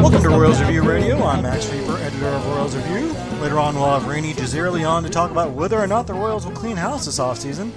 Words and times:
Welcome 0.00 0.22
to 0.22 0.30
Royals 0.30 0.58
Review 0.62 0.82
Radio. 0.82 1.22
I'm 1.22 1.42
Max 1.42 1.66
Rieper, 1.66 2.00
editor 2.00 2.28
of 2.28 2.46
Royals 2.46 2.74
Review. 2.74 3.12
Later 3.42 3.58
on, 3.58 3.74
we'll 3.74 3.90
have 3.90 4.04
Rany 4.04 4.32
Jazayerli 4.32 4.88
on 4.88 5.02
to 5.02 5.10
talk 5.10 5.30
about 5.30 5.50
whether 5.50 5.78
or 5.78 5.86
not 5.86 6.06
the 6.06 6.14
Royals 6.14 6.46
will 6.46 6.54
clean 6.54 6.74
house 6.74 7.04
this 7.04 7.18
offseason. 7.18 7.70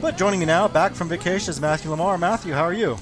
But 0.00 0.18
joining 0.18 0.40
me 0.40 0.46
now, 0.46 0.66
back 0.66 0.94
from 0.94 1.08
vacation, 1.08 1.48
is 1.48 1.60
Matthew 1.60 1.92
LaMar. 1.92 2.18
Matthew, 2.18 2.54
how 2.54 2.64
are 2.64 2.72
you? 2.72 2.98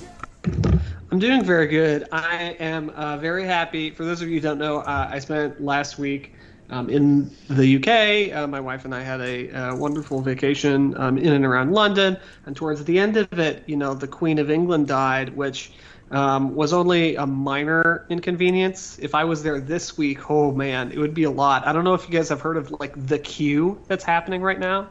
I'm 1.11 1.19
doing 1.19 1.43
very 1.43 1.67
good. 1.67 2.09
I 2.13 2.57
am 2.61 2.91
uh, 2.91 3.17
very 3.17 3.47
happy. 3.47 3.91
For 3.91 4.05
those 4.05 4.21
of 4.21 4.29
you 4.29 4.35
who 4.35 4.41
don't 4.41 4.59
know, 4.59 4.81
uh, 4.81 5.09
I 5.11 5.19
spent 5.19 5.63
last 5.63 5.99
week 5.99 6.35
um, 6.69 6.91
in 6.91 7.31
the 7.49 7.77
UK. 7.77 8.37
Uh, 8.37 8.47
my 8.47 8.61
wife 8.61 8.85
and 8.85 8.95
I 8.95 9.01
had 9.01 9.23
a 9.23 9.51
uh, 9.51 9.77
wonderful 9.77 10.21
vacation 10.21 10.95
um, 10.99 11.17
in 11.17 11.33
and 11.33 11.47
around 11.47 11.73
London. 11.73 12.19
And 12.45 12.55
towards 12.55 12.85
the 12.85 12.99
end 12.99 13.17
of 13.17 13.33
it, 13.39 13.63
you 13.67 13.77
know, 13.77 13.95
the 13.95 14.09
Queen 14.09 14.39
of 14.39 14.51
England 14.51 14.89
died, 14.89 15.35
which 15.35 15.73
um, 16.11 16.55
was 16.55 16.73
only 16.73 17.17
a 17.17 17.27
minor 17.27 18.07
inconvenience. 18.09 18.99
If 18.99 19.15
I 19.15 19.25
was 19.25 19.43
there 19.43 19.61
this 19.61 19.99
week, 19.99 20.31
oh 20.31 20.53
man, 20.53 20.93
it 20.93 20.99
would 20.99 21.15
be 21.15 21.25
a 21.25 21.31
lot. 21.31 21.67
I 21.67 21.73
don't 21.73 21.85
know 21.85 21.95
if 21.95 22.09
you 22.09 22.15
guys 22.15 22.29
have 22.31 22.41
heard 22.41 22.57
of 22.57 22.71
like 22.81 22.95
the 23.07 23.19
queue 23.19 23.81
that's 23.89 24.05
happening 24.05 24.43
right 24.43 24.59
now. 24.59 24.91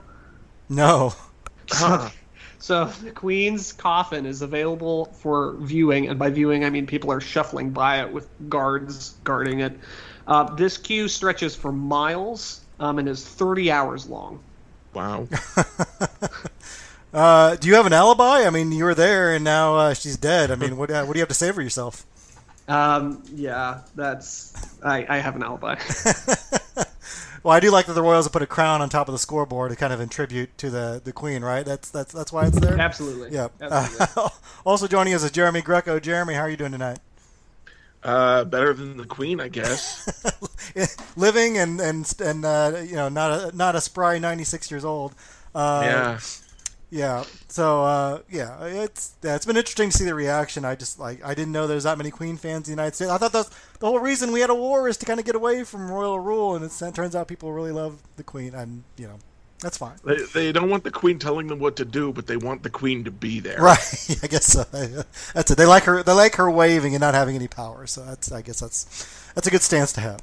No. 0.69 1.13
So, 1.69 2.09
so 2.59 2.85
the 2.85 3.11
Queen's 3.11 3.73
coffin 3.73 4.25
is 4.25 4.41
available 4.41 5.05
for 5.19 5.57
viewing, 5.59 6.07
and 6.07 6.17
by 6.17 6.29
viewing 6.29 6.63
I 6.63 6.69
mean 6.69 6.87
people 6.87 7.11
are 7.11 7.19
shuffling 7.19 7.71
by 7.71 7.99
it 7.99 8.13
with 8.13 8.29
guards 8.47 9.15
guarding 9.25 9.59
it. 9.59 9.77
Uh, 10.25 10.55
this 10.55 10.77
queue 10.77 11.09
stretches 11.09 11.57
for 11.57 11.73
miles 11.73 12.61
um, 12.79 12.99
and 12.99 13.09
is 13.09 13.27
30 13.27 13.69
hours 13.69 14.07
long. 14.07 14.39
Wow. 14.93 15.27
Uh, 17.13 17.55
do 17.55 17.67
you 17.67 17.75
have 17.75 17.85
an 17.85 17.93
alibi? 17.93 18.45
I 18.45 18.49
mean, 18.49 18.71
you 18.71 18.83
were 18.83 18.95
there, 18.95 19.33
and 19.33 19.43
now 19.43 19.75
uh, 19.75 19.93
she's 19.93 20.17
dead. 20.17 20.51
I 20.51 20.55
mean, 20.55 20.77
what, 20.77 20.91
uh, 20.91 21.05
what 21.05 21.13
do 21.13 21.19
you 21.19 21.21
have 21.21 21.29
to 21.29 21.35
say 21.35 21.51
for 21.51 21.61
yourself? 21.61 22.05
Um, 22.67 23.23
yeah, 23.33 23.81
that's 23.95 24.53
I, 24.83 25.05
I 25.07 25.17
have 25.19 25.35
an 25.35 25.43
alibi. 25.43 25.75
well, 27.43 27.53
I 27.53 27.61
do 27.61 27.71
like 27.71 27.85
that 27.85 27.93
the 27.93 28.01
Royals 28.01 28.25
have 28.25 28.33
put 28.33 28.41
a 28.41 28.47
crown 28.47 28.81
on 28.81 28.89
top 28.89 29.07
of 29.07 29.13
the 29.13 29.19
scoreboard 29.19 29.71
to 29.71 29.77
kind 29.77 29.93
of 29.93 30.01
in 30.01 30.09
tribute 30.09 30.57
to 30.57 30.69
the, 30.69 31.01
the 31.03 31.13
Queen, 31.13 31.43
right? 31.43 31.65
That's 31.65 31.89
that's 31.89 32.11
that's 32.11 32.33
why 32.33 32.47
it's 32.47 32.59
there. 32.59 32.77
Absolutely. 32.79 33.31
Yeah. 33.31 33.47
Absolutely. 33.61 34.31
also 34.65 34.87
joining 34.87 35.13
us 35.13 35.23
is 35.23 35.31
Jeremy 35.31 35.61
Greco. 35.61 35.99
Jeremy, 35.99 36.33
how 36.33 36.41
are 36.41 36.49
you 36.49 36.57
doing 36.57 36.73
tonight? 36.73 36.99
Uh, 38.03 38.43
better 38.43 38.73
than 38.73 38.97
the 38.97 39.05
Queen, 39.05 39.39
I 39.39 39.47
guess. 39.47 40.05
Living 41.15 41.57
and 41.57 41.79
and 41.79 42.13
and 42.19 42.45
uh, 42.45 42.83
you 42.85 42.95
know 42.95 43.07
not 43.07 43.31
a 43.31 43.55
not 43.55 43.75
a 43.75 43.81
spry 43.81 44.19
ninety 44.19 44.43
six 44.43 44.69
years 44.69 44.83
old. 44.83 45.15
Uh, 45.55 45.81
yeah. 45.83 46.19
Yeah. 46.89 47.25
So 47.47 47.83
uh, 47.83 48.19
yeah, 48.29 48.63
it's 48.63 49.15
yeah, 49.21 49.35
it's 49.35 49.45
been 49.45 49.57
interesting 49.57 49.89
to 49.89 49.97
see 49.97 50.05
the 50.05 50.15
reaction. 50.15 50.63
I 50.63 50.75
just 50.75 50.99
like 50.99 51.23
I 51.23 51.33
didn't 51.33 51.51
know 51.51 51.67
there's 51.67 51.83
that 51.83 51.97
many 51.97 52.11
Queen 52.11 52.37
fans 52.37 52.67
in 52.67 52.75
the 52.75 52.81
United 52.81 52.95
States. 52.95 53.11
I 53.11 53.17
thought 53.17 53.33
that's 53.33 53.49
the 53.79 53.87
whole 53.87 53.99
reason 53.99 54.31
we 54.31 54.39
had 54.39 54.49
a 54.49 54.55
war 54.55 54.87
is 54.87 54.97
to 54.97 55.05
kind 55.05 55.19
of 55.19 55.25
get 55.25 55.35
away 55.35 55.63
from 55.63 55.91
royal 55.91 56.19
rule, 56.19 56.55
and 56.55 56.63
it 56.63 56.93
turns 56.93 57.15
out 57.15 57.27
people 57.27 57.51
really 57.51 57.71
love 57.71 58.01
the 58.15 58.23
Queen, 58.23 58.53
and 58.53 58.83
you 58.97 59.07
know 59.07 59.19
that's 59.59 59.77
fine. 59.77 59.95
They, 60.05 60.17
they 60.33 60.51
don't 60.51 60.69
want 60.69 60.83
the 60.83 60.91
Queen 60.91 61.17
telling 61.17 61.47
them 61.47 61.59
what 61.59 61.75
to 61.77 61.85
do, 61.85 62.13
but 62.13 62.27
they 62.27 62.37
want 62.37 62.63
the 62.63 62.69
Queen 62.69 63.03
to 63.05 63.11
be 63.11 63.39
there. 63.39 63.59
Right. 63.59 64.17
I 64.23 64.27
guess 64.27 64.45
so. 64.45 64.63
that's 65.33 65.51
it. 65.51 65.57
They 65.57 65.65
like 65.65 65.83
her. 65.83 66.03
They 66.03 66.13
like 66.13 66.35
her 66.35 66.49
waving 66.49 66.93
and 66.93 67.01
not 67.01 67.15
having 67.15 67.35
any 67.35 67.47
power. 67.47 67.87
So 67.87 68.05
that's 68.05 68.31
I 68.31 68.41
guess 68.41 68.59
that's 68.59 69.31
that's 69.33 69.47
a 69.47 69.51
good 69.51 69.63
stance 69.63 69.91
to 69.93 70.01
have. 70.01 70.21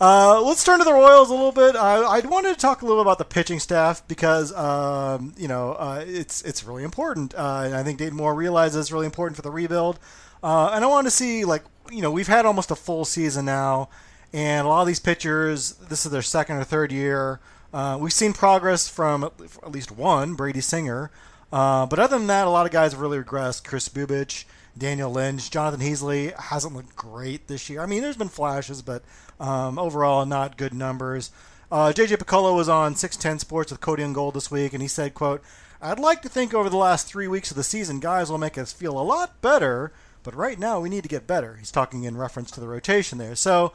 Uh, 0.00 0.40
let's 0.40 0.64
turn 0.64 0.78
to 0.78 0.84
the 0.84 0.92
Royals 0.92 1.28
a 1.28 1.34
little 1.34 1.52
bit. 1.52 1.76
I, 1.76 1.96
I 1.96 2.20
wanted 2.20 2.54
to 2.54 2.58
talk 2.58 2.80
a 2.80 2.86
little 2.86 3.02
about 3.02 3.18
the 3.18 3.24
pitching 3.26 3.60
staff 3.60 4.06
because 4.08 4.50
um, 4.54 5.34
you 5.36 5.46
know 5.46 5.72
uh, 5.72 6.02
it's 6.06 6.40
it's 6.40 6.64
really 6.64 6.84
important. 6.84 7.34
Uh, 7.34 7.64
and 7.66 7.74
I 7.74 7.82
think 7.82 7.98
Dayton 7.98 8.16
Moore 8.16 8.34
realizes 8.34 8.80
it's 8.80 8.92
really 8.92 9.04
important 9.04 9.36
for 9.36 9.42
the 9.42 9.50
rebuild. 9.50 9.98
Uh, 10.42 10.70
and 10.72 10.82
I 10.82 10.86
wanted 10.86 11.08
to 11.08 11.10
see 11.10 11.44
like 11.44 11.64
you 11.92 12.00
know 12.00 12.10
we've 12.10 12.28
had 12.28 12.46
almost 12.46 12.70
a 12.70 12.76
full 12.76 13.04
season 13.04 13.44
now, 13.44 13.90
and 14.32 14.66
a 14.66 14.70
lot 14.70 14.80
of 14.80 14.86
these 14.86 15.00
pitchers 15.00 15.72
this 15.72 16.06
is 16.06 16.12
their 16.12 16.22
second 16.22 16.56
or 16.56 16.64
third 16.64 16.92
year. 16.92 17.38
Uh, 17.74 17.98
we've 18.00 18.12
seen 18.12 18.32
progress 18.32 18.88
from 18.88 19.22
at 19.22 19.70
least 19.70 19.92
one 19.92 20.32
Brady 20.32 20.62
Singer, 20.62 21.10
uh, 21.52 21.84
but 21.84 21.98
other 21.98 22.16
than 22.16 22.26
that, 22.28 22.46
a 22.46 22.50
lot 22.50 22.64
of 22.64 22.72
guys 22.72 22.92
have 22.92 23.02
really 23.02 23.18
regressed. 23.18 23.64
Kris 23.64 23.90
Bubic. 23.90 24.44
Daniel 24.76 25.10
Lynch, 25.10 25.50
Jonathan 25.50 25.80
Heasley 25.80 26.34
hasn't 26.38 26.74
looked 26.74 26.96
great 26.96 27.48
this 27.48 27.68
year. 27.68 27.80
I 27.80 27.86
mean, 27.86 28.02
there's 28.02 28.16
been 28.16 28.28
flashes, 28.28 28.82
but 28.82 29.02
um, 29.38 29.78
overall, 29.78 30.24
not 30.26 30.56
good 30.56 30.74
numbers. 30.74 31.30
Uh, 31.70 31.92
JJ 31.94 32.16
Picollo 32.16 32.54
was 32.54 32.68
on 32.68 32.96
610 32.96 33.38
Sports 33.38 33.70
with 33.70 33.80
Cody 33.80 34.02
and 34.02 34.14
Gold 34.14 34.34
this 34.34 34.50
week, 34.50 34.72
and 34.72 34.82
he 34.82 34.88
said, 34.88 35.14
"quote 35.14 35.42
I'd 35.80 35.98
like 35.98 36.22
to 36.22 36.28
think 36.28 36.52
over 36.52 36.68
the 36.68 36.76
last 36.76 37.06
three 37.06 37.28
weeks 37.28 37.50
of 37.50 37.56
the 37.56 37.62
season, 37.62 38.00
guys 38.00 38.30
will 38.30 38.38
make 38.38 38.58
us 38.58 38.72
feel 38.72 38.98
a 38.98 39.02
lot 39.02 39.40
better, 39.40 39.92
but 40.22 40.34
right 40.34 40.58
now 40.58 40.80
we 40.80 40.88
need 40.88 41.04
to 41.04 41.08
get 41.08 41.26
better." 41.26 41.56
He's 41.56 41.70
talking 41.70 42.04
in 42.04 42.16
reference 42.16 42.50
to 42.52 42.60
the 42.60 42.68
rotation 42.68 43.18
there. 43.18 43.36
So 43.36 43.72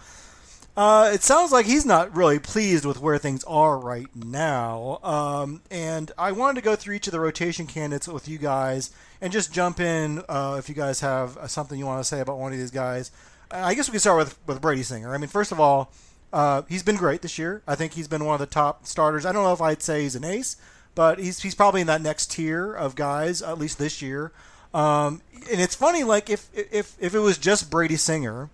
uh, 0.77 1.11
it 1.13 1.23
sounds 1.23 1.51
like 1.51 1.65
he's 1.65 1.85
not 1.85 2.15
really 2.15 2.39
pleased 2.39 2.85
with 2.85 2.99
where 2.99 3.17
things 3.17 3.43
are 3.45 3.77
right 3.77 4.13
now. 4.13 4.99
Um, 5.03 5.61
and 5.71 6.11
I 6.17 6.33
wanted 6.33 6.55
to 6.55 6.65
go 6.65 6.75
through 6.75 6.95
each 6.95 7.07
of 7.07 7.11
the 7.11 7.19
rotation 7.19 7.65
candidates 7.65 8.07
with 8.07 8.27
you 8.27 8.37
guys 8.37 8.91
and 9.21 9.31
just 9.31 9.53
jump 9.53 9.79
in 9.79 10.23
uh, 10.27 10.55
if 10.59 10.67
you 10.67 10.75
guys 10.75 10.99
have 10.99 11.37
something 11.47 11.79
you 11.79 11.85
want 11.85 12.01
to 12.01 12.03
say 12.03 12.19
about 12.19 12.39
one 12.39 12.51
of 12.51 12.59
these 12.59 12.71
guys. 12.71 13.11
I 13.51 13.73
guess 13.73 13.87
we 13.87 13.93
can 13.93 13.99
start 14.01 14.17
with 14.17 14.37
with 14.47 14.61
Brady 14.61 14.83
Singer. 14.83 15.13
I 15.13 15.17
mean, 15.17 15.29
first 15.29 15.51
of 15.51 15.59
all, 15.59 15.91
uh, 16.33 16.63
he's 16.67 16.83
been 16.83 16.97
great 16.97 17.21
this 17.21 17.37
year. 17.39 17.61
I 17.67 17.75
think 17.75 17.93
he's 17.93 18.07
been 18.07 18.25
one 18.25 18.33
of 18.33 18.39
the 18.39 18.45
top 18.45 18.85
starters. 18.85 19.25
I 19.25 19.31
don't 19.31 19.43
know 19.43 19.53
if 19.53 19.61
I'd 19.61 19.81
say 19.81 20.01
he's 20.01 20.15
an 20.15 20.25
ace, 20.25 20.57
but 20.93 21.19
he's 21.19 21.41
he's 21.41 21.55
probably 21.55 21.81
in 21.81 21.87
that 21.87 22.01
next 22.01 22.31
tier 22.31 22.73
of 22.73 22.95
guys 22.95 23.41
at 23.41 23.57
least 23.57 23.77
this 23.77 24.01
year. 24.01 24.31
Um, 24.73 25.21
and 25.49 25.61
it's 25.61 25.75
funny, 25.75 26.03
like 26.03 26.29
if 26.29 26.49
if 26.53 26.97
if 26.99 27.15
it 27.15 27.19
was 27.19 27.37
just 27.37 27.69
Brady 27.69 27.95
Singer, 27.95 28.49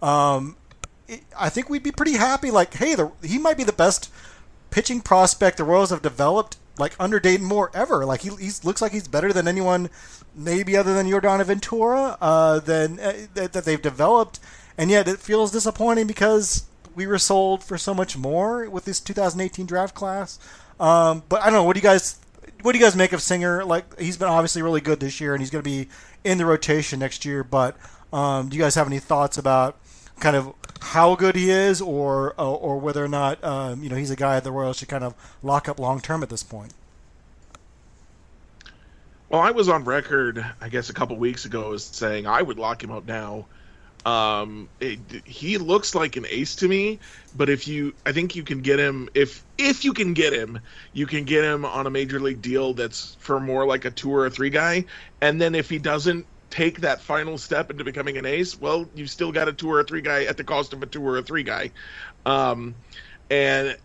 um, 0.00 0.54
I 1.38 1.48
think 1.48 1.68
we'd 1.68 1.82
be 1.82 1.92
pretty 1.92 2.16
happy. 2.16 2.50
Like, 2.50 2.74
hey, 2.74 2.94
the, 2.94 3.12
he 3.22 3.38
might 3.38 3.56
be 3.56 3.64
the 3.64 3.72
best 3.72 4.10
pitching 4.70 5.00
prospect 5.00 5.58
the 5.58 5.64
Royals 5.64 5.90
have 5.90 6.02
developed 6.02 6.56
like 6.78 6.94
under 7.00 7.18
Dayton 7.18 7.46
Moore 7.46 7.70
ever. 7.74 8.04
Like 8.04 8.22
he 8.22 8.30
looks 8.62 8.82
like 8.82 8.92
he's 8.92 9.08
better 9.08 9.32
than 9.32 9.48
anyone, 9.48 9.90
maybe 10.34 10.76
other 10.76 10.94
than 10.94 11.06
Yordano 11.06 11.44
Ventura, 11.44 12.16
uh, 12.20 12.60
than 12.60 13.00
uh, 13.00 13.26
that, 13.34 13.52
that 13.52 13.64
they've 13.64 13.80
developed. 13.80 14.40
And 14.78 14.90
yet 14.90 15.08
it 15.08 15.18
feels 15.18 15.50
disappointing 15.50 16.06
because 16.06 16.66
we 16.94 17.06
were 17.06 17.18
sold 17.18 17.64
for 17.64 17.78
so 17.78 17.94
much 17.94 18.16
more 18.16 18.68
with 18.68 18.84
this 18.84 19.00
2018 19.00 19.66
draft 19.66 19.94
class. 19.94 20.38
Um, 20.78 21.22
but 21.28 21.40
I 21.40 21.46
don't 21.46 21.54
know. 21.54 21.64
What 21.64 21.74
do 21.74 21.78
you 21.78 21.84
guys? 21.84 22.20
What 22.62 22.72
do 22.72 22.78
you 22.78 22.84
guys 22.84 22.96
make 22.96 23.12
of 23.12 23.22
Singer? 23.22 23.64
Like 23.64 23.98
he's 23.98 24.16
been 24.16 24.28
obviously 24.28 24.62
really 24.62 24.80
good 24.80 25.00
this 25.00 25.20
year, 25.20 25.34
and 25.34 25.40
he's 25.40 25.50
going 25.50 25.62
to 25.62 25.70
be 25.70 25.88
in 26.24 26.38
the 26.38 26.44
rotation 26.44 26.98
next 26.98 27.24
year. 27.24 27.42
But 27.42 27.76
um, 28.12 28.48
do 28.48 28.56
you 28.56 28.62
guys 28.62 28.74
have 28.74 28.86
any 28.86 28.98
thoughts 28.98 29.38
about 29.38 29.78
kind 30.20 30.36
of 30.36 30.52
how 30.80 31.14
good 31.14 31.36
he 31.36 31.50
is, 31.50 31.80
or 31.80 32.34
uh, 32.38 32.50
or 32.50 32.78
whether 32.78 33.04
or 33.04 33.08
not 33.08 33.42
um, 33.42 33.82
you 33.82 33.88
know 33.88 33.96
he's 33.96 34.10
a 34.10 34.16
guy 34.16 34.38
the 34.40 34.52
Royals 34.52 34.78
should 34.78 34.88
kind 34.88 35.04
of 35.04 35.14
lock 35.42 35.68
up 35.68 35.78
long 35.78 36.00
term 36.00 36.22
at 36.22 36.28
this 36.28 36.42
point. 36.42 36.72
Well, 39.28 39.40
I 39.40 39.50
was 39.50 39.68
on 39.68 39.84
record, 39.84 40.44
I 40.60 40.68
guess, 40.68 40.88
a 40.88 40.92
couple 40.92 41.16
weeks 41.16 41.46
ago 41.46 41.72
as 41.72 41.84
saying 41.84 42.26
I 42.26 42.40
would 42.40 42.58
lock 42.58 42.82
him 42.82 42.92
up 42.92 43.06
now. 43.06 43.46
Um, 44.04 44.68
it, 44.78 45.00
he 45.24 45.58
looks 45.58 45.96
like 45.96 46.16
an 46.16 46.26
ace 46.30 46.54
to 46.56 46.68
me, 46.68 47.00
but 47.36 47.48
if 47.48 47.66
you, 47.66 47.92
I 48.06 48.12
think 48.12 48.36
you 48.36 48.44
can 48.44 48.60
get 48.60 48.78
him 48.78 49.08
if 49.14 49.42
if 49.58 49.84
you 49.84 49.92
can 49.92 50.14
get 50.14 50.32
him, 50.32 50.60
you 50.92 51.06
can 51.06 51.24
get 51.24 51.42
him 51.42 51.64
on 51.64 51.88
a 51.88 51.90
major 51.90 52.20
league 52.20 52.40
deal 52.40 52.72
that's 52.72 53.16
for 53.18 53.40
more 53.40 53.66
like 53.66 53.84
a 53.84 53.90
two 53.90 54.14
or 54.14 54.26
a 54.26 54.30
three 54.30 54.50
guy, 54.50 54.84
and 55.20 55.40
then 55.40 55.56
if 55.56 55.68
he 55.68 55.80
doesn't 55.80 56.24
take 56.56 56.80
that 56.80 57.02
final 57.02 57.36
step 57.36 57.70
into 57.70 57.84
becoming 57.84 58.16
an 58.16 58.24
ace, 58.24 58.58
well, 58.58 58.88
you've 58.94 59.10
still 59.10 59.30
got 59.30 59.46
a 59.46 59.52
two 59.52 59.70
or 59.70 59.80
a 59.80 59.84
three 59.84 60.00
guy 60.00 60.24
at 60.24 60.38
the 60.38 60.44
cost 60.44 60.72
of 60.72 60.82
a 60.82 60.86
two 60.86 61.06
or 61.06 61.18
a 61.18 61.22
three 61.22 61.42
guy. 61.42 61.70
Um, 62.24 62.74
and 63.30 63.76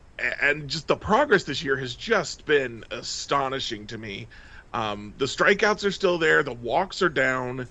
and 0.42 0.70
just 0.70 0.88
the 0.88 0.96
progress 0.96 1.44
this 1.44 1.62
year 1.62 1.76
has 1.76 1.94
just 1.96 2.46
been 2.46 2.86
astonishing 2.90 3.88
to 3.88 3.98
me. 3.98 4.28
Um, 4.74 5.14
the 5.18 5.26
strikeouts 5.26 5.84
are 5.84 5.92
still 5.92 6.18
there, 6.18 6.44
the 6.44 6.54
walks 6.54 7.02
are 7.02 7.10
down. 7.10 7.68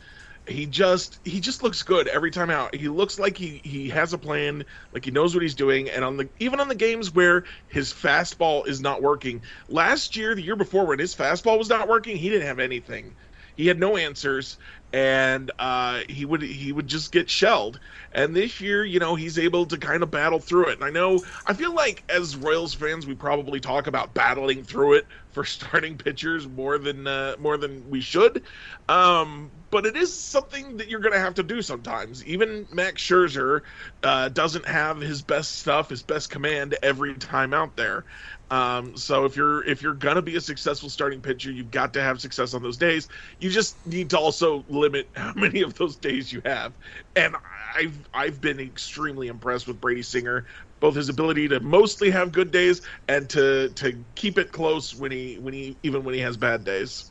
He 0.46 0.66
just 0.66 1.18
he 1.24 1.40
just 1.40 1.62
looks 1.62 1.82
good 1.82 2.06
every 2.06 2.30
time 2.30 2.50
out. 2.50 2.74
He 2.74 2.88
looks 2.88 3.18
like 3.18 3.38
he 3.38 3.62
he 3.64 3.88
has 3.88 4.12
a 4.12 4.18
plan, 4.18 4.64
like 4.92 5.06
he 5.06 5.12
knows 5.12 5.32
what 5.32 5.42
he's 5.42 5.54
doing. 5.54 5.88
And 5.88 6.04
on 6.04 6.18
the 6.18 6.28
even 6.40 6.60
on 6.60 6.68
the 6.68 6.74
games 6.74 7.14
where 7.14 7.44
his 7.68 7.90
fastball 7.90 8.68
is 8.68 8.82
not 8.82 9.00
working, 9.00 9.40
last 9.68 10.14
year, 10.14 10.34
the 10.34 10.42
year 10.42 10.56
before, 10.56 10.84
when 10.84 10.98
his 10.98 11.14
fastball 11.14 11.56
was 11.56 11.70
not 11.70 11.88
working, 11.88 12.16
he 12.16 12.28
didn't 12.28 12.48
have 12.48 12.58
anything. 12.58 13.14
He 13.60 13.66
had 13.66 13.78
no 13.78 13.98
answers, 13.98 14.56
and 14.92 15.50
uh, 15.58 16.00
he 16.08 16.24
would 16.24 16.42
he 16.42 16.72
would 16.72 16.86
just 16.86 17.12
get 17.12 17.30
shelled. 17.30 17.78
And 18.12 18.34
this 18.34 18.60
year, 18.60 18.84
you 18.84 18.98
know, 18.98 19.14
he's 19.14 19.38
able 19.38 19.66
to 19.66 19.78
kind 19.78 20.02
of 20.02 20.10
battle 20.10 20.40
through 20.40 20.68
it. 20.68 20.74
And 20.74 20.84
I 20.84 20.90
know 20.90 21.22
I 21.46 21.54
feel 21.54 21.74
like 21.74 22.02
as 22.08 22.36
Royals 22.36 22.74
fans, 22.74 23.06
we 23.06 23.14
probably 23.14 23.60
talk 23.60 23.86
about 23.86 24.14
battling 24.14 24.64
through 24.64 24.94
it 24.94 25.06
for 25.28 25.44
starting 25.44 25.96
pitchers 25.96 26.48
more 26.48 26.78
than 26.78 27.06
uh, 27.06 27.36
more 27.38 27.56
than 27.56 27.88
we 27.88 28.00
should. 28.00 28.42
Um, 28.88 29.52
but 29.70 29.86
it 29.86 29.96
is 29.96 30.20
something 30.20 30.78
that 30.78 30.88
you're 30.88 31.00
going 31.00 31.12
to 31.12 31.20
have 31.20 31.34
to 31.34 31.44
do 31.44 31.62
sometimes. 31.62 32.24
Even 32.24 32.66
Max 32.72 33.00
Scherzer 33.02 33.60
uh, 34.02 34.28
doesn't 34.30 34.66
have 34.66 35.00
his 35.00 35.22
best 35.22 35.58
stuff, 35.58 35.90
his 35.90 36.02
best 36.02 36.30
command 36.30 36.76
every 36.82 37.14
time 37.14 37.54
out 37.54 37.76
there. 37.76 38.04
Um, 38.50 38.96
so 38.96 39.24
if 39.26 39.36
you're 39.36 39.64
if 39.64 39.80
you're 39.80 39.94
gonna 39.94 40.22
be 40.22 40.36
a 40.36 40.40
successful 40.40 40.88
starting 40.88 41.20
pitcher, 41.20 41.52
you've 41.52 41.70
got 41.70 41.94
to 41.94 42.02
have 42.02 42.20
success 42.20 42.52
on 42.52 42.62
those 42.62 42.76
days. 42.76 43.08
You 43.38 43.48
just 43.48 43.84
need 43.86 44.10
to 44.10 44.18
also 44.18 44.64
limit 44.68 45.08
how 45.16 45.32
many 45.34 45.62
of 45.62 45.74
those 45.74 45.96
days 45.96 46.32
you 46.32 46.42
have. 46.44 46.72
And 47.14 47.36
I've 47.74 47.98
I've 48.12 48.40
been 48.40 48.58
extremely 48.58 49.28
impressed 49.28 49.68
with 49.68 49.80
Brady 49.80 50.02
Singer, 50.02 50.46
both 50.80 50.96
his 50.96 51.08
ability 51.08 51.48
to 51.48 51.60
mostly 51.60 52.10
have 52.10 52.32
good 52.32 52.50
days 52.50 52.82
and 53.06 53.28
to 53.30 53.68
to 53.70 54.04
keep 54.16 54.36
it 54.36 54.50
close 54.50 54.94
when 54.94 55.12
he 55.12 55.38
when 55.38 55.54
he 55.54 55.76
even 55.84 56.02
when 56.02 56.14
he 56.14 56.20
has 56.20 56.36
bad 56.36 56.64
days. 56.64 57.10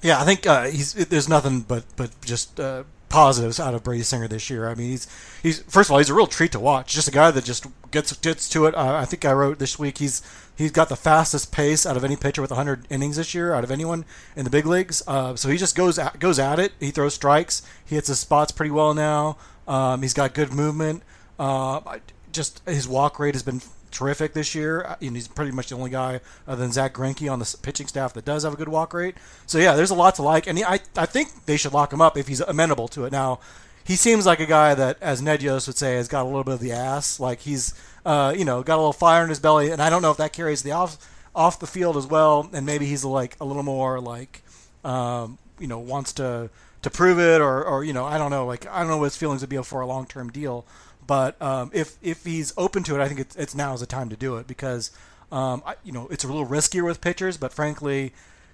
Yeah, 0.00 0.20
I 0.20 0.24
think 0.24 0.46
uh, 0.46 0.64
he's 0.64 0.94
there's 0.94 1.28
nothing 1.28 1.60
but 1.60 1.84
but 1.96 2.10
just 2.22 2.58
uh, 2.58 2.84
positives 3.12 3.60
out 3.60 3.74
of 3.74 3.84
Brady 3.84 4.02
Singer 4.02 4.26
this 4.26 4.50
year. 4.50 4.68
I 4.68 4.74
mean, 4.74 4.90
he's 4.90 5.06
he's 5.42 5.60
first 5.60 5.88
of 5.88 5.92
all 5.92 5.98
he's 5.98 6.10
a 6.10 6.14
real 6.14 6.26
treat 6.26 6.50
to 6.52 6.60
watch. 6.60 6.94
Just 6.94 7.06
a 7.06 7.12
guy 7.12 7.30
that 7.30 7.44
just 7.44 7.66
gets 7.90 8.12
gets 8.16 8.48
to 8.48 8.66
it. 8.66 8.74
Uh, 8.74 8.96
I 8.96 9.04
think 9.04 9.24
I 9.24 9.32
wrote 9.32 9.58
this 9.58 9.78
week 9.78 9.98
he's 9.98 10.22
he's 10.56 10.72
got 10.72 10.88
the 10.88 10.96
fastest 10.96 11.52
pace 11.52 11.86
out 11.86 11.96
of 11.96 12.04
any 12.04 12.16
pitcher 12.16 12.42
with 12.42 12.50
100 12.50 12.86
innings 12.90 13.16
this 13.16 13.34
year, 13.34 13.54
out 13.54 13.64
of 13.64 13.70
anyone 13.70 14.04
in 14.34 14.44
the 14.44 14.50
big 14.50 14.66
leagues. 14.66 15.02
Uh, 15.06 15.36
so 15.36 15.48
he 15.48 15.56
just 15.56 15.76
goes 15.76 15.98
at, 15.98 16.18
goes 16.18 16.38
at 16.38 16.58
it. 16.58 16.72
He 16.80 16.90
throws 16.90 17.14
strikes. 17.14 17.62
He 17.84 17.94
hits 17.94 18.08
his 18.08 18.18
spots 18.18 18.50
pretty 18.50 18.70
well 18.72 18.94
now. 18.94 19.36
Um, 19.68 20.02
he's 20.02 20.14
got 20.14 20.34
good 20.34 20.52
movement. 20.52 21.02
Uh, 21.38 21.98
just 22.32 22.66
his 22.66 22.88
walk 22.88 23.18
rate 23.18 23.34
has 23.34 23.42
been 23.42 23.60
terrific 23.92 24.32
this 24.32 24.54
year. 24.54 24.82
Uh, 24.82 24.96
and 25.00 25.14
he's 25.14 25.28
pretty 25.28 25.52
much 25.52 25.68
the 25.68 25.76
only 25.76 25.90
guy 25.90 26.20
other 26.46 26.60
than 26.60 26.72
Zack 26.72 26.94
Greinke 26.94 27.30
on 27.30 27.38
the 27.38 27.56
pitching 27.62 27.86
staff 27.86 28.14
that 28.14 28.24
does 28.24 28.42
have 28.42 28.54
a 28.54 28.56
good 28.56 28.68
walk 28.68 28.92
rate. 28.94 29.16
So 29.46 29.58
yeah, 29.58 29.74
there's 29.74 29.90
a 29.90 29.94
lot 29.94 30.16
to 30.16 30.22
like, 30.22 30.46
and 30.46 30.58
he, 30.58 30.64
I 30.64 30.80
I 30.96 31.06
think 31.06 31.46
they 31.46 31.56
should 31.56 31.72
lock 31.72 31.92
him 31.92 32.00
up 32.00 32.16
if 32.16 32.28
he's 32.28 32.40
amenable 32.40 32.88
to 32.88 33.04
it. 33.04 33.12
Now, 33.12 33.40
he 33.84 33.96
seems 33.96 34.26
like 34.26 34.40
a 34.40 34.46
guy 34.46 34.74
that, 34.74 34.98
as 35.00 35.22
Ned 35.22 35.42
Yost 35.42 35.66
would 35.66 35.76
say, 35.76 35.96
has 35.96 36.08
got 36.08 36.22
a 36.22 36.28
little 36.28 36.44
bit 36.44 36.54
of 36.54 36.60
the 36.60 36.72
ass. 36.72 37.18
Like 37.20 37.40
he's 37.40 37.74
uh, 38.04 38.34
you 38.36 38.44
know 38.44 38.62
got 38.62 38.76
a 38.76 38.82
little 38.82 38.92
fire 38.92 39.22
in 39.22 39.28
his 39.28 39.40
belly, 39.40 39.70
and 39.70 39.82
I 39.82 39.90
don't 39.90 40.02
know 40.02 40.10
if 40.10 40.16
that 40.18 40.32
carries 40.32 40.62
the 40.62 40.72
off 40.72 40.98
off 41.34 41.60
the 41.60 41.66
field 41.66 41.96
as 41.96 42.06
well. 42.06 42.48
And 42.52 42.66
maybe 42.66 42.86
he's 42.86 43.04
like 43.04 43.36
a 43.40 43.44
little 43.44 43.62
more 43.62 44.00
like 44.00 44.42
um, 44.84 45.38
you 45.58 45.66
know 45.66 45.78
wants 45.78 46.12
to 46.14 46.50
to 46.82 46.90
prove 46.90 47.18
it 47.18 47.40
or, 47.40 47.64
or 47.64 47.84
you 47.84 47.92
know 47.92 48.04
I 48.04 48.18
don't 48.18 48.30
know 48.30 48.46
like 48.46 48.66
I 48.66 48.80
don't 48.80 48.88
know 48.88 48.98
what 48.98 49.04
his 49.04 49.16
feelings 49.16 49.40
would 49.40 49.50
be 49.50 49.62
for 49.62 49.80
a 49.80 49.86
long 49.86 50.06
term 50.06 50.30
deal. 50.30 50.64
But 51.06 51.40
um, 51.42 51.70
if 51.74 51.96
if 52.02 52.24
he's 52.24 52.52
open 52.56 52.82
to 52.84 52.94
it, 52.94 53.02
I 53.02 53.08
think 53.08 53.20
it's, 53.20 53.36
it's 53.36 53.54
now 53.54 53.74
is 53.74 53.80
the 53.80 53.86
time 53.86 54.08
to 54.10 54.16
do 54.16 54.36
it 54.36 54.46
because 54.46 54.90
um, 55.30 55.62
I, 55.66 55.74
you 55.82 55.92
know 55.92 56.06
it's 56.10 56.24
a 56.24 56.26
little 56.26 56.46
riskier 56.46 56.84
with 56.84 57.00
pitchers. 57.00 57.36
But 57.36 57.52
frankly, 57.52 58.12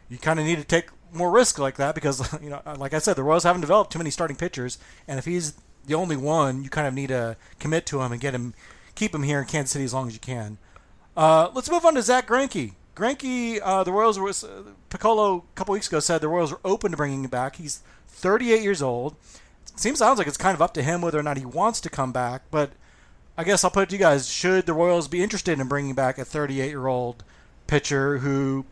you 0.09 0.19
kind 0.19 0.41
of 0.41 0.47
need 0.47 0.59
to 0.59 0.65
take 0.65 0.89
more 1.13 1.31
risk 1.31 1.59
like 1.59 1.77
that 1.77 1.95
because 1.95 2.33
you 2.43 2.51
know, 2.51 2.63
like 2.77 2.95
I 2.95 2.99
said, 2.99 3.17
the 3.17 3.23
Royals 3.23 3.45
haven't 3.45 3.61
developed 3.61 3.93
too 3.93 3.99
many 3.99 4.11
starting 4.11 4.37
pitchers, 4.37 4.79
and 5.07 5.19
if 5.19 5.25
he's 5.25 5.55
the 5.87 5.95
only 5.95 6.17
one, 6.17 6.63
you 6.63 6.71
kind 6.71 6.87
of 6.87 6.95
need 6.95 7.09
to 7.09 7.37
commit 7.59 7.87
to 7.87 8.01
him 8.03 8.13
and 8.13 8.21
get 8.21 8.35
him, 8.35 8.55
keep 8.95 9.15
him 9.15 9.23
here 9.23 9.41
in 9.41 9.47
Kansas 9.47 9.73
City 9.73 9.85
as 9.85 9.95
long 9.95 10.07
as 10.07 10.15
you 10.15 10.21
can. 10.21 10.59
Uh, 11.17 11.51
let's 11.55 11.71
move 11.71 11.85
on 11.85 11.95
to 11.95 12.03
Zack 12.03 12.29
Greinke. 12.29 12.75
Greinke, 12.95 13.61
uh, 13.63 13.85
the 13.85 13.93
Royals 13.93 14.19
were 14.19 14.29
uh, 14.29 14.73
Picollo 14.91 15.39
a 15.39 15.55
couple 15.55 15.73
weeks 15.73 15.89
ago 15.89 16.01
said 16.01 16.21
the 16.21 16.29
Royals 16.29 16.53
are 16.53 16.61
open 16.65 16.91
to 16.91 16.97
bringing 16.97 17.25
him 17.25 17.31
back. 17.31 17.57
He's 17.57 17.83
38 18.09 18.63
years 18.63 18.83
old 18.83 19.17
seems 19.81 19.99
sounds 19.99 20.19
like 20.19 20.27
it's 20.27 20.37
kind 20.37 20.55
of 20.55 20.63
up 20.63 20.75
to 20.75 20.83
him 20.83 21.01
whether 21.01 21.19
or 21.19 21.23
not 21.23 21.37
he 21.37 21.45
wants 21.45 21.81
to 21.83 21.91
come 21.91 22.13
back. 22.13 22.43
But 22.51 22.71
I 23.37 23.45
guess 23.45 23.65
I'll 23.65 23.71
put 23.71 23.85
it 23.85 23.89
to 23.91 23.95
you 23.97 24.01
guys: 24.01 24.29
Should 24.29 24.67
the 24.67 24.75
Royals 24.75 25.09
be 25.09 25.23
interested 25.23 25.59
in 25.59 25.69
bringing 25.69 25.95
back 25.95 26.19
a 26.19 26.25
38 26.25 26.69
year 26.69 26.87
old 26.87 27.25
pitcher 27.67 28.19
who, 28.19 28.65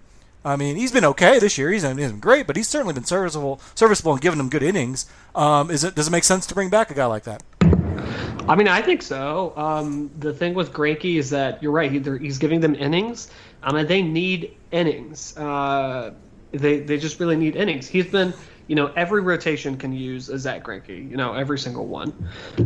I 0.44 0.56
mean, 0.56 0.76
he's 0.76 0.92
been 0.92 1.04
okay 1.04 1.38
this 1.38 1.56
year. 1.58 1.70
He's 1.70 1.82
been, 1.82 2.18
great, 2.18 2.46
but 2.46 2.56
he's 2.56 2.68
certainly 2.68 2.94
been 2.94 3.04
serviceable, 3.04 3.60
serviceable, 3.74 4.12
and 4.12 4.20
given 4.20 4.38
them 4.38 4.48
good 4.48 4.62
innings. 4.62 5.06
Um, 5.34 5.70
is 5.70 5.84
it 5.84 5.94
does 5.94 6.08
it 6.08 6.10
make 6.10 6.24
sense 6.24 6.46
to 6.46 6.54
bring 6.54 6.70
back 6.70 6.90
a 6.90 6.94
guy 6.94 7.06
like 7.06 7.24
that? 7.24 7.42
I 8.48 8.54
mean, 8.54 8.68
I 8.68 8.80
think 8.80 9.02
so. 9.02 9.52
Um, 9.56 10.10
the 10.18 10.32
thing 10.32 10.54
with 10.54 10.72
Greinke 10.72 11.16
is 11.16 11.30
that 11.30 11.62
you're 11.62 11.72
right. 11.72 11.90
He, 11.90 11.98
he's 12.18 12.38
giving 12.38 12.60
them 12.60 12.74
innings. 12.76 13.28
I 13.62 13.72
mean, 13.72 13.86
they 13.86 14.02
need 14.02 14.56
innings. 14.70 15.36
Uh, 15.36 16.14
they 16.52 16.80
they 16.80 16.98
just 16.98 17.20
really 17.20 17.36
need 17.36 17.56
innings. 17.56 17.88
He's 17.88 18.06
been 18.06 18.32
you 18.66 18.74
know, 18.74 18.92
every 18.96 19.20
rotation 19.20 19.76
can 19.76 19.92
use 19.92 20.28
a 20.28 20.38
Zack 20.38 20.64
Greinke, 20.64 21.10
you 21.10 21.16
know, 21.16 21.34
every 21.34 21.58
single 21.58 21.86
one. 21.86 22.12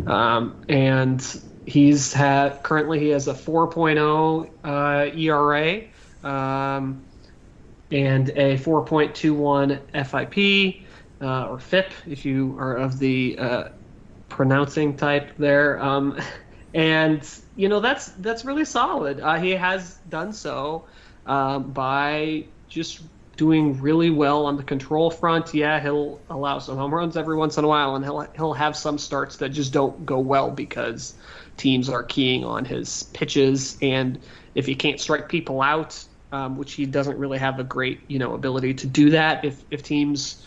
Um, 0.06 0.56
and 0.68 1.40
he's 1.66 2.12
had 2.12 2.62
currently 2.62 2.98
he 2.98 3.08
has 3.08 3.28
a 3.28 3.34
4.0 3.34 4.50
uh, 4.64 5.16
ERA 5.16 5.82
um, 6.22 7.04
and 7.90 8.30
a 8.30 8.56
4.21 8.56 9.80
FIP 10.06 10.86
uh, 11.20 11.48
or 11.48 11.58
FIP 11.58 11.92
if 12.06 12.24
you 12.24 12.56
are 12.58 12.76
of 12.76 12.98
the 12.98 13.36
uh, 13.38 13.64
pronouncing 14.28 14.96
type 14.96 15.36
there. 15.38 15.80
Um, 15.82 16.18
and 16.74 17.28
you 17.56 17.68
know 17.68 17.80
that's 17.80 18.06
that's 18.06 18.44
really 18.44 18.64
solid. 18.64 19.20
Uh, 19.20 19.34
he 19.40 19.50
has 19.50 19.96
done 20.08 20.32
so 20.32 20.86
um, 21.26 21.72
by 21.72 22.46
just 22.68 23.02
doing 23.40 23.80
really 23.80 24.10
well 24.10 24.44
on 24.44 24.58
the 24.58 24.62
control 24.62 25.10
front. 25.10 25.54
Yeah, 25.54 25.80
he'll 25.80 26.20
allow 26.28 26.58
some 26.58 26.76
home 26.76 26.92
runs 26.92 27.16
every 27.16 27.36
once 27.36 27.56
in 27.56 27.64
a 27.64 27.66
while, 27.66 27.96
and 27.96 28.04
he'll 28.04 28.20
he'll 28.36 28.52
have 28.52 28.76
some 28.76 28.98
starts 28.98 29.38
that 29.38 29.48
just 29.48 29.72
don't 29.72 30.04
go 30.04 30.18
well 30.18 30.50
because 30.50 31.14
teams 31.56 31.88
are 31.88 32.02
keying 32.02 32.44
on 32.44 32.66
his 32.66 33.04
pitches, 33.14 33.78
and 33.80 34.20
if 34.54 34.66
he 34.66 34.74
can't 34.74 35.00
strike 35.00 35.30
people 35.30 35.62
out, 35.62 36.04
um, 36.32 36.58
which 36.58 36.74
he 36.74 36.84
doesn't 36.84 37.16
really 37.16 37.38
have 37.38 37.58
a 37.58 37.64
great 37.64 38.02
you 38.08 38.18
know 38.18 38.34
ability 38.34 38.74
to 38.74 38.86
do 38.86 39.08
that. 39.08 39.42
If 39.42 39.64
if 39.70 39.82
teams, 39.82 40.44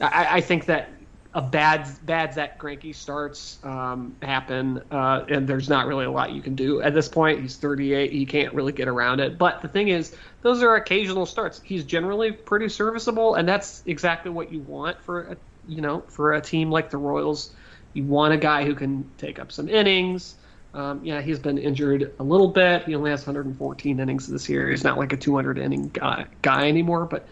I, 0.00 0.38
I 0.38 0.40
think 0.40 0.64
that 0.64 0.88
a 1.36 1.42
bad 1.42 1.86
bad 2.06 2.32
Zack 2.32 2.58
Greinke 2.58 2.94
starts 2.94 3.58
um, 3.62 4.16
happen, 4.22 4.82
uh, 4.90 5.26
and 5.28 5.46
there's 5.46 5.68
not 5.68 5.86
really 5.86 6.06
a 6.06 6.10
lot 6.10 6.32
you 6.32 6.40
can 6.40 6.54
do 6.54 6.80
at 6.80 6.94
this 6.94 7.08
point. 7.08 7.42
He's 7.42 7.56
38; 7.56 8.10
he 8.10 8.24
can't 8.24 8.54
really 8.54 8.72
get 8.72 8.88
around 8.88 9.20
it. 9.20 9.36
But 9.36 9.60
the 9.60 9.68
thing 9.68 9.88
is, 9.88 10.16
those 10.40 10.62
are 10.62 10.76
occasional 10.76 11.26
starts. 11.26 11.60
He's 11.62 11.84
generally 11.84 12.32
pretty 12.32 12.70
serviceable, 12.70 13.34
and 13.34 13.46
that's 13.46 13.82
exactly 13.84 14.30
what 14.30 14.50
you 14.50 14.60
want 14.60 14.98
for 15.02 15.32
a, 15.32 15.36
you 15.68 15.82
know 15.82 16.00
for 16.08 16.32
a 16.32 16.40
team 16.40 16.70
like 16.70 16.88
the 16.88 16.96
Royals. 16.96 17.54
You 17.92 18.04
want 18.04 18.32
a 18.32 18.38
guy 18.38 18.64
who 18.64 18.74
can 18.74 19.08
take 19.18 19.38
up 19.38 19.52
some 19.52 19.68
innings. 19.68 20.36
Um, 20.72 21.04
yeah, 21.04 21.20
he's 21.20 21.38
been 21.38 21.58
injured 21.58 22.14
a 22.18 22.22
little 22.22 22.48
bit. 22.48 22.84
He 22.84 22.94
only 22.94 23.10
has 23.10 23.26
114 23.26 24.00
innings 24.00 24.26
this 24.26 24.48
year. 24.48 24.70
He's 24.70 24.84
not 24.84 24.96
like 24.96 25.12
a 25.12 25.16
200 25.18 25.58
inning 25.58 25.88
guy, 25.88 26.26
guy 26.40 26.68
anymore, 26.68 27.04
but 27.04 27.28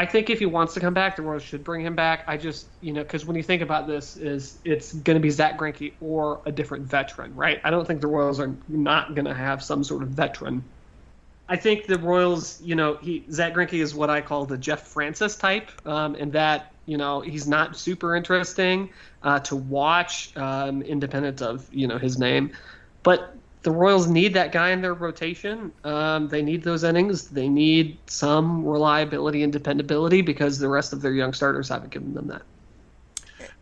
I 0.00 0.06
think 0.06 0.30
if 0.30 0.38
he 0.38 0.46
wants 0.46 0.72
to 0.72 0.80
come 0.80 0.94
back, 0.94 1.16
the 1.16 1.20
Royals 1.20 1.42
should 1.42 1.62
bring 1.62 1.84
him 1.84 1.94
back. 1.94 2.24
I 2.26 2.38
just, 2.38 2.68
you 2.80 2.90
know, 2.90 3.02
because 3.02 3.26
when 3.26 3.36
you 3.36 3.42
think 3.42 3.60
about 3.60 3.86
this, 3.86 4.16
is 4.16 4.56
it's 4.64 4.94
going 4.94 5.16
to 5.16 5.20
be 5.20 5.28
Zack 5.28 5.58
Greinke 5.58 5.92
or 6.00 6.40
a 6.46 6.50
different 6.50 6.84
veteran, 6.84 7.36
right? 7.36 7.60
I 7.64 7.68
don't 7.68 7.86
think 7.86 8.00
the 8.00 8.06
Royals 8.06 8.40
are 8.40 8.50
not 8.66 9.14
going 9.14 9.26
to 9.26 9.34
have 9.34 9.62
some 9.62 9.84
sort 9.84 10.02
of 10.02 10.08
veteran. 10.08 10.64
I 11.50 11.56
think 11.56 11.84
the 11.84 11.98
Royals, 11.98 12.62
you 12.62 12.76
know, 12.76 12.94
he 12.94 13.26
Zack 13.30 13.52
Greinke 13.52 13.74
is 13.74 13.94
what 13.94 14.08
I 14.08 14.22
call 14.22 14.46
the 14.46 14.56
Jeff 14.56 14.88
Francis 14.88 15.36
type, 15.36 15.68
um, 15.84 16.14
in 16.14 16.30
that 16.30 16.72
you 16.86 16.96
know 16.96 17.20
he's 17.20 17.46
not 17.46 17.76
super 17.76 18.16
interesting 18.16 18.88
uh, 19.22 19.40
to 19.40 19.56
watch, 19.56 20.34
um, 20.34 20.80
independent 20.80 21.42
of 21.42 21.68
you 21.74 21.86
know 21.86 21.98
his 21.98 22.18
name, 22.18 22.52
but 23.02 23.36
the 23.62 23.70
Royals 23.70 24.08
need 24.08 24.34
that 24.34 24.52
guy 24.52 24.70
in 24.70 24.80
their 24.80 24.94
rotation. 24.94 25.72
Um, 25.84 26.28
they 26.28 26.42
need 26.42 26.62
those 26.62 26.84
innings. 26.84 27.28
They 27.28 27.48
need 27.48 27.98
some 28.06 28.64
reliability 28.64 29.42
and 29.42 29.52
dependability 29.52 30.22
because 30.22 30.58
the 30.58 30.68
rest 30.68 30.92
of 30.92 31.02
their 31.02 31.12
young 31.12 31.32
starters 31.34 31.68
haven't 31.68 31.90
given 31.90 32.14
them 32.14 32.28
that. 32.28 32.42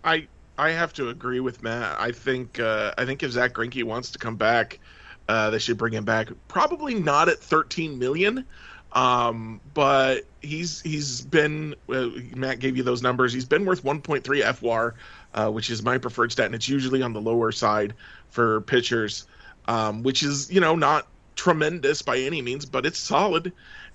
I 0.04 0.28
I 0.56 0.70
have 0.70 0.92
to 0.94 1.08
agree 1.08 1.40
with 1.40 1.62
Matt. 1.62 2.00
I 2.00 2.12
think 2.12 2.58
uh, 2.60 2.92
I 2.98 3.04
think 3.04 3.22
if 3.22 3.32
Zack 3.32 3.54
Greinke 3.54 3.82
wants 3.84 4.10
to 4.12 4.18
come 4.18 4.36
back, 4.36 4.80
uh, 5.28 5.50
they 5.50 5.58
should 5.58 5.78
bring 5.78 5.92
him 5.94 6.04
back. 6.04 6.28
Probably 6.48 6.94
not 6.94 7.28
at 7.28 7.38
13 7.40 7.98
million, 7.98 8.44
Um, 8.92 9.60
but 9.74 10.22
he's 10.40 10.80
he's 10.80 11.20
been 11.20 11.74
uh, 11.92 12.08
Matt 12.34 12.58
gave 12.60 12.76
you 12.76 12.82
those 12.82 13.02
numbers. 13.02 13.32
He's 13.32 13.44
been 13.44 13.64
worth 13.66 13.84
1.3 13.84 14.22
FWAR, 14.22 14.94
uh, 15.34 15.50
which 15.50 15.70
is 15.70 15.82
my 15.82 15.98
preferred 15.98 16.32
stat, 16.32 16.46
and 16.46 16.54
it's 16.54 16.68
usually 16.68 17.02
on 17.02 17.12
the 17.12 17.20
lower 17.20 17.52
side 17.52 17.94
for 18.30 18.62
pitchers, 18.62 19.26
um, 19.68 20.02
which 20.02 20.24
is 20.24 20.50
you 20.50 20.60
know 20.60 20.74
not 20.74 21.06
tremendous 21.36 22.02
by 22.02 22.18
any 22.18 22.42
means, 22.42 22.66
but 22.66 22.84
it's 22.84 22.98
solid. 22.98 23.52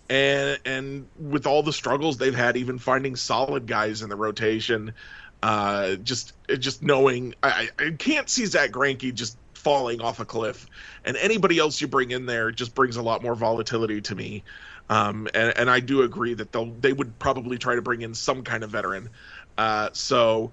And 0.09 0.59
and 0.65 1.07
with 1.19 1.45
all 1.45 1.63
the 1.63 1.73
struggles 1.73 2.17
they've 2.17 2.35
had, 2.35 2.55
even 2.55 2.77
finding 2.77 3.15
solid 3.17 3.67
guys 3.67 4.01
in 4.01 4.09
the 4.09 4.15
rotation, 4.15 4.93
uh, 5.41 5.95
just 5.95 6.33
just 6.59 6.81
knowing 6.81 7.35
I, 7.43 7.69
I 7.77 7.91
can't 7.97 8.29
see 8.29 8.45
Zack 8.45 8.71
Greinke 8.71 9.13
just 9.13 9.37
falling 9.53 10.01
off 10.01 10.19
a 10.19 10.25
cliff, 10.25 10.67
and 11.03 11.17
anybody 11.17 11.57
else 11.57 11.81
you 11.81 11.87
bring 11.87 12.11
in 12.11 12.25
there 12.25 12.51
just 12.51 12.75
brings 12.75 12.95
a 12.95 13.01
lot 13.01 13.23
more 13.23 13.35
volatility 13.35 14.01
to 14.01 14.15
me. 14.15 14.43
Um, 14.89 15.29
and, 15.33 15.57
and 15.57 15.69
I 15.69 15.79
do 15.79 16.01
agree 16.01 16.33
that 16.35 16.51
they'll 16.51 16.71
they 16.71 16.93
would 16.93 17.17
probably 17.17 17.57
try 17.57 17.75
to 17.75 17.81
bring 17.81 18.01
in 18.01 18.13
some 18.13 18.43
kind 18.43 18.63
of 18.63 18.69
veteran. 18.69 19.09
Uh, 19.57 19.89
so 19.93 20.51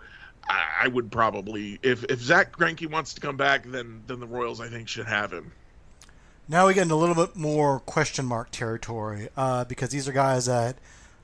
I, 0.49 0.85
I 0.85 0.88
would 0.88 1.11
probably 1.11 1.78
if 1.82 2.04
if 2.04 2.20
Zack 2.20 2.56
Greinke 2.56 2.90
wants 2.90 3.14
to 3.14 3.20
come 3.20 3.37
back, 3.37 3.64
then 3.64 4.02
then 4.06 4.20
the 4.20 4.26
Royals 4.26 4.61
I 4.61 4.68
think 4.68 4.88
should 4.88 5.06
have 5.06 5.32
him. 5.32 5.52
Now 6.49 6.66
we 6.66 6.75
get 6.75 6.82
into 6.82 6.94
a 6.94 6.97
little 6.97 7.14
bit 7.14 7.37
more 7.37 7.78
question 7.80 8.26
mark 8.26 8.50
territory 8.50 9.28
uh, 9.37 9.64
because 9.64 9.90
these 9.90 10.09
are 10.09 10.12
guys 10.12 10.47
that 10.47 10.76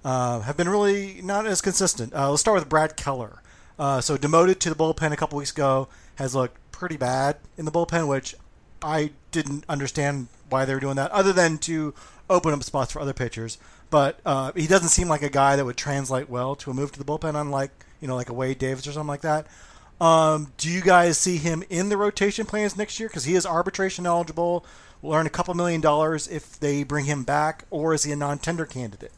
uh, 0.05 0.41
have 0.41 0.57
been 0.57 0.69
really 0.69 1.21
not 1.23 1.47
as 1.47 1.61
consistent. 1.61 2.15
Uh, 2.15 2.31
let's 2.31 2.41
start 2.41 2.59
with 2.59 2.69
Brad 2.69 2.97
Keller. 2.97 3.43
Uh, 3.79 4.01
so 4.01 4.17
demoted 4.17 4.61
to 4.61 4.71
the 4.71 4.77
bullpen 4.77 5.13
a 5.13 5.17
couple 5.17 5.37
weeks 5.37 5.51
ago 5.51 5.89
has 6.15 6.35
looked 6.35 6.59
pretty 6.71 6.97
bad 6.97 7.37
in 7.57 7.65
the 7.65 7.73
bullpen, 7.73 8.07
which 8.09 8.35
I 8.83 9.11
didn't 9.33 9.65
understand 9.69 10.29
why 10.49 10.65
they 10.65 10.75
were 10.75 10.81
doing 10.81 10.97
that, 10.97 11.11
other 11.11 11.33
than 11.33 11.59
to 11.59 11.93
open 12.31 12.53
up 12.53 12.63
spots 12.63 12.93
for 12.93 13.01
other 13.01 13.13
pitchers. 13.13 13.59
But 13.91 14.21
uh, 14.25 14.53
he 14.55 14.67
doesn't 14.67 14.89
seem 14.89 15.09
like 15.09 15.23
a 15.23 15.29
guy 15.29 15.57
that 15.57 15.65
would 15.65 15.77
translate 15.77 16.29
well 16.29 16.55
to 16.57 16.71
a 16.71 16.75
move 16.75 16.93
to 16.93 16.99
the 16.99 17.05
bullpen, 17.05 17.39
unlike 17.39 17.71
you 18.01 18.09
know 18.09 18.17
like 18.17 18.29
a 18.29 18.35
Wade 18.35 18.59
Davis 18.59 18.87
or 18.87 18.93
something 18.93 19.09
like 19.09 19.23
that. 19.23 19.47
Um, 20.01 20.53
do 20.59 20.71
you 20.71 20.83
guys 20.83 21.17
see 21.17 21.39
him 21.39 21.65
in 21.71 21.89
the 21.89 21.97
rotation 21.97 22.45
plans 22.45 22.77
next 22.77 23.01
year? 23.01 23.09
Because 23.09 23.25
he 23.25 23.35
is 23.35 23.47
arbitration 23.47 24.07
eligible 24.07 24.67
will 25.03 25.15
earn 25.15 25.27
a 25.27 25.31
couple 25.31 25.55
million 25.55 25.81
dollars 25.81 26.29
if 26.29 26.59
they 26.61 26.83
bring 26.83 27.05
him 27.05 27.23
back, 27.23 27.65
or 27.71 27.95
is 27.95 28.03
he 28.03 28.13
a 28.13 28.17
non-tender 28.17 28.67
candidate? 28.67 29.13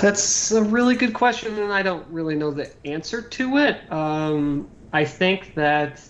That's 0.00 0.50
a 0.50 0.62
really 0.62 0.96
good 0.96 1.14
question, 1.14 1.58
and 1.58 1.72
I 1.72 1.82
don't 1.82 2.06
really 2.08 2.34
know 2.34 2.50
the 2.50 2.70
answer 2.84 3.22
to 3.22 3.58
it. 3.58 3.92
Um, 3.92 4.68
I 4.92 5.04
think 5.04 5.54
that 5.54 6.02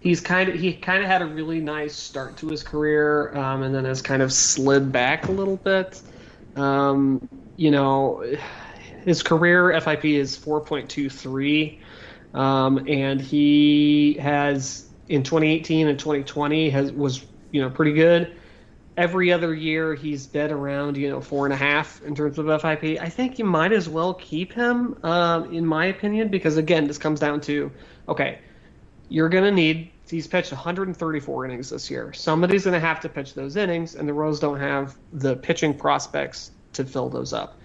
he's 0.00 0.20
kind 0.20 0.48
of 0.48 0.56
he 0.56 0.72
kind 0.72 1.02
of 1.02 1.08
had 1.08 1.22
a 1.22 1.26
really 1.26 1.60
nice 1.60 1.94
start 1.94 2.36
to 2.38 2.48
his 2.48 2.62
career, 2.62 3.36
um, 3.36 3.62
and 3.62 3.74
then 3.74 3.84
has 3.84 4.02
kind 4.02 4.22
of 4.22 4.32
slid 4.32 4.90
back 4.90 5.28
a 5.28 5.32
little 5.32 5.56
bit. 5.56 6.00
Um, 6.56 7.28
you 7.56 7.70
know, 7.70 8.24
his 9.04 9.22
career 9.22 9.78
FIP 9.80 10.04
is 10.04 10.36
4.23, 10.36 11.78
um, 12.34 12.86
and 12.88 13.20
he 13.20 14.14
has 14.20 14.88
in 15.08 15.22
2018 15.22 15.88
and 15.88 15.98
2020 15.98 16.70
has 16.70 16.92
was 16.92 17.24
you 17.52 17.62
know 17.62 17.70
pretty 17.70 17.92
good. 17.92 18.36
Every 18.96 19.30
other 19.30 19.54
year 19.54 19.94
he's 19.94 20.26
been 20.26 20.50
around 20.50 20.96
you 20.96 21.08
know 21.08 21.20
four 21.20 21.46
and 21.46 21.52
a 21.52 21.56
half 21.56 22.02
in 22.02 22.14
terms 22.14 22.38
of 22.38 22.46
FIP. 22.46 23.00
I 23.00 23.08
think 23.08 23.38
you 23.38 23.44
might 23.44 23.72
as 23.72 23.88
well 23.88 24.14
keep 24.14 24.52
him, 24.52 24.98
um, 25.02 25.54
in 25.54 25.64
my 25.64 25.86
opinion, 25.86 26.28
because 26.28 26.56
again 26.56 26.86
this 26.86 26.98
comes 26.98 27.20
down 27.20 27.40
to 27.42 27.70
okay, 28.08 28.40
you're 29.08 29.28
gonna 29.28 29.52
need 29.52 29.92
he's 30.10 30.26
pitched 30.26 30.52
134 30.52 31.44
innings 31.44 31.70
this 31.70 31.90
year. 31.90 32.12
Somebody's 32.12 32.64
gonna 32.64 32.80
have 32.80 33.00
to 33.00 33.08
pitch 33.08 33.34
those 33.34 33.56
innings, 33.56 33.94
and 33.94 34.08
the 34.08 34.12
Rose 34.12 34.40
don't 34.40 34.58
have 34.58 34.96
the 35.12 35.36
pitching 35.36 35.74
prospects 35.74 36.50
to 36.76 36.84
fill 36.84 37.08
those 37.08 37.32
up. 37.32 37.58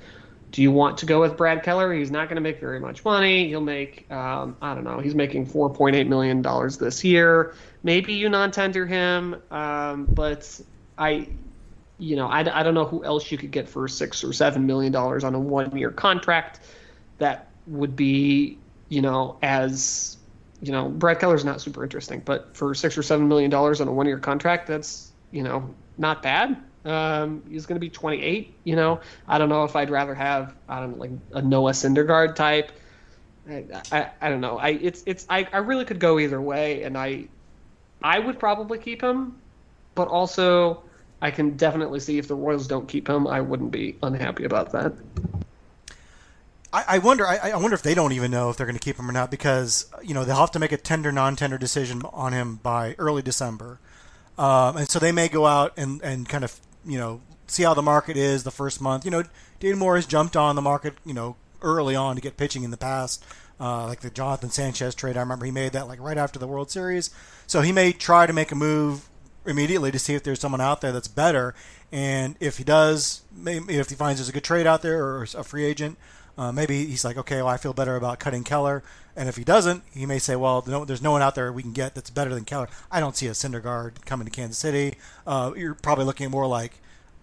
Do 0.51 0.61
you 0.61 0.71
want 0.71 0.97
to 0.97 1.05
go 1.05 1.21
with 1.21 1.37
Brad 1.37 1.63
Keller? 1.63 1.93
He's 1.93 2.11
not 2.11 2.27
going 2.27 2.35
to 2.35 2.41
make 2.41 2.59
very 2.59 2.79
much 2.79 3.05
money. 3.05 3.47
He'll 3.47 3.61
make, 3.61 4.11
um, 4.11 4.57
I 4.61 4.75
don't 4.75 4.83
know, 4.83 4.99
he's 4.99 5.15
making 5.15 5.47
$4.8 5.47 6.07
million 6.07 6.41
this 6.77 7.03
year. 7.05 7.55
Maybe 7.83 8.13
you 8.13 8.27
non 8.27 8.51
tender 8.51 8.85
him, 8.85 9.41
um, 9.49 10.05
but 10.05 10.59
I, 10.97 11.29
you 11.99 12.17
know, 12.17 12.27
I, 12.27 12.39
I 12.59 12.63
don't 12.63 12.73
know 12.73 12.85
who 12.85 13.03
else 13.05 13.31
you 13.31 13.37
could 13.37 13.51
get 13.51 13.69
for 13.69 13.87
six 13.87 14.23
or 14.23 14.33
seven 14.33 14.65
million 14.65 14.91
dollars 14.91 15.23
on 15.23 15.35
a 15.35 15.39
one 15.39 15.75
year 15.77 15.91
contract 15.91 16.59
that 17.19 17.47
would 17.67 17.95
be, 17.95 18.57
you 18.89 19.01
know, 19.01 19.37
as, 19.41 20.17
you 20.61 20.73
know, 20.73 20.89
Brad 20.89 21.19
Keller's 21.19 21.45
not 21.45 21.61
super 21.61 21.81
interesting, 21.83 22.21
but 22.25 22.55
for 22.57 22.75
six 22.75 22.97
or 22.97 23.03
seven 23.03 23.29
million 23.29 23.49
dollars 23.49 23.79
on 23.79 23.87
a 23.87 23.93
one 23.93 24.05
year 24.05 24.19
contract, 24.19 24.67
that's, 24.67 25.11
you 25.31 25.43
know, 25.43 25.73
not 25.97 26.21
bad. 26.21 26.61
Um, 26.83 27.43
he's 27.49 27.65
going 27.65 27.75
to 27.75 27.79
be 27.79 27.89
28. 27.89 28.53
You 28.63 28.75
know, 28.75 29.01
I 29.27 29.37
don't 29.37 29.49
know 29.49 29.63
if 29.63 29.75
I'd 29.75 29.89
rather 29.89 30.15
have 30.15 30.55
I 30.67 30.79
don't 30.79 30.91
know, 30.91 30.97
like 30.97 31.11
a 31.33 31.41
Noah 31.41 31.71
Syndergaard 31.71 32.35
type. 32.35 32.71
I, 33.49 33.65
I, 33.91 34.09
I 34.21 34.29
don't 34.29 34.41
know. 34.41 34.57
I 34.57 34.69
it's 34.69 35.03
it's 35.05 35.25
I, 35.29 35.47
I 35.51 35.57
really 35.57 35.85
could 35.85 35.99
go 35.99 36.19
either 36.19 36.41
way, 36.41 36.83
and 36.83 36.97
I 36.97 37.27
I 38.01 38.19
would 38.19 38.39
probably 38.39 38.77
keep 38.77 39.01
him, 39.01 39.35
but 39.95 40.07
also 40.07 40.83
I 41.21 41.31
can 41.31 41.51
definitely 41.51 41.99
see 41.99 42.17
if 42.17 42.27
the 42.27 42.35
Royals 42.35 42.67
don't 42.67 42.87
keep 42.87 43.07
him, 43.07 43.27
I 43.27 43.41
wouldn't 43.41 43.71
be 43.71 43.97
unhappy 44.01 44.43
about 44.43 44.71
that. 44.71 44.93
I, 46.73 46.85
I 46.87 46.97
wonder. 46.99 47.27
I, 47.27 47.51
I 47.51 47.55
wonder 47.57 47.75
if 47.75 47.83
they 47.83 47.93
don't 47.93 48.13
even 48.13 48.31
know 48.31 48.49
if 48.49 48.57
they're 48.57 48.65
going 48.65 48.77
to 48.77 48.83
keep 48.83 48.97
him 48.97 49.09
or 49.09 49.13
not 49.13 49.29
because 49.29 49.85
you 50.01 50.13
know 50.13 50.23
they'll 50.23 50.37
have 50.37 50.51
to 50.51 50.59
make 50.59 50.71
a 50.71 50.77
tender 50.77 51.11
non-tender 51.11 51.57
decision 51.57 52.01
on 52.13 52.33
him 52.33 52.55
by 52.55 52.95
early 52.97 53.21
December, 53.21 53.79
um, 54.37 54.77
and 54.77 54.89
so 54.89 54.97
they 54.97 55.11
may 55.11 55.27
go 55.27 55.45
out 55.45 55.73
and, 55.77 56.01
and 56.01 56.29
kind 56.29 56.43
of 56.43 56.59
you 56.85 56.97
know, 56.97 57.21
see 57.47 57.63
how 57.63 57.73
the 57.73 57.81
market 57.81 58.17
is 58.17 58.43
the 58.43 58.51
first 58.51 58.81
month. 58.81 59.05
You 59.05 59.11
know, 59.11 59.23
Dayton 59.59 59.79
Moore 59.79 59.95
has 59.95 60.05
jumped 60.05 60.35
on 60.35 60.55
the 60.55 60.61
market, 60.61 60.95
you 61.05 61.13
know, 61.13 61.35
early 61.61 61.95
on 61.95 62.15
to 62.15 62.21
get 62.21 62.37
pitching 62.37 62.63
in 62.63 62.71
the 62.71 62.77
past. 62.77 63.23
Uh, 63.59 63.85
like 63.85 63.99
the 63.99 64.09
Jonathan 64.09 64.49
Sanchez 64.49 64.95
trade, 64.95 65.15
I 65.15 65.19
remember 65.19 65.45
he 65.45 65.51
made 65.51 65.73
that 65.73 65.87
like 65.87 65.99
right 65.99 66.17
after 66.17 66.39
the 66.39 66.47
World 66.47 66.71
Series. 66.71 67.11
So 67.45 67.61
he 67.61 67.71
may 67.71 67.91
try 67.91 68.25
to 68.25 68.33
make 68.33 68.51
a 68.51 68.55
move 68.55 69.07
immediately 69.45 69.91
to 69.91 69.99
see 69.99 70.15
if 70.15 70.23
there's 70.23 70.39
someone 70.39 70.61
out 70.61 70.81
there 70.81 70.91
that's 70.91 71.07
better. 71.07 71.53
And 71.91 72.35
if 72.39 72.57
he 72.57 72.63
does, 72.63 73.21
maybe 73.31 73.77
if 73.77 73.89
he 73.89 73.95
finds 73.95 74.19
there's 74.19 74.29
a 74.29 74.31
good 74.31 74.43
trade 74.43 74.65
out 74.65 74.81
there 74.81 75.03
or 75.03 75.23
a 75.23 75.43
free 75.43 75.65
agent, 75.65 75.97
uh, 76.37 76.51
maybe 76.51 76.85
he's 76.85 77.03
like, 77.03 77.17
okay, 77.17 77.37
well, 77.37 77.47
I 77.47 77.57
feel 77.57 77.73
better 77.73 77.95
about 77.95 78.19
cutting 78.19 78.43
Keller. 78.43 78.83
And 79.15 79.27
if 79.27 79.35
he 79.35 79.43
doesn't, 79.43 79.83
he 79.91 80.05
may 80.05 80.19
say, 80.19 80.35
well, 80.35 80.63
no, 80.65 80.85
there's 80.85 81.01
no 81.01 81.11
one 81.11 81.21
out 81.21 81.35
there 81.35 81.51
we 81.51 81.61
can 81.61 81.73
get 81.73 81.95
that's 81.95 82.09
better 82.09 82.33
than 82.33 82.45
Keller. 82.45 82.69
I 82.89 82.99
don't 82.99 83.15
see 83.15 83.27
a 83.27 83.31
Syndergaard 83.31 84.05
coming 84.05 84.25
to 84.25 84.31
Kansas 84.31 84.57
City. 84.57 84.95
Uh, 85.27 85.51
you're 85.55 85.75
probably 85.75 86.05
looking 86.05 86.31
more 86.31 86.47
like, 86.47 86.73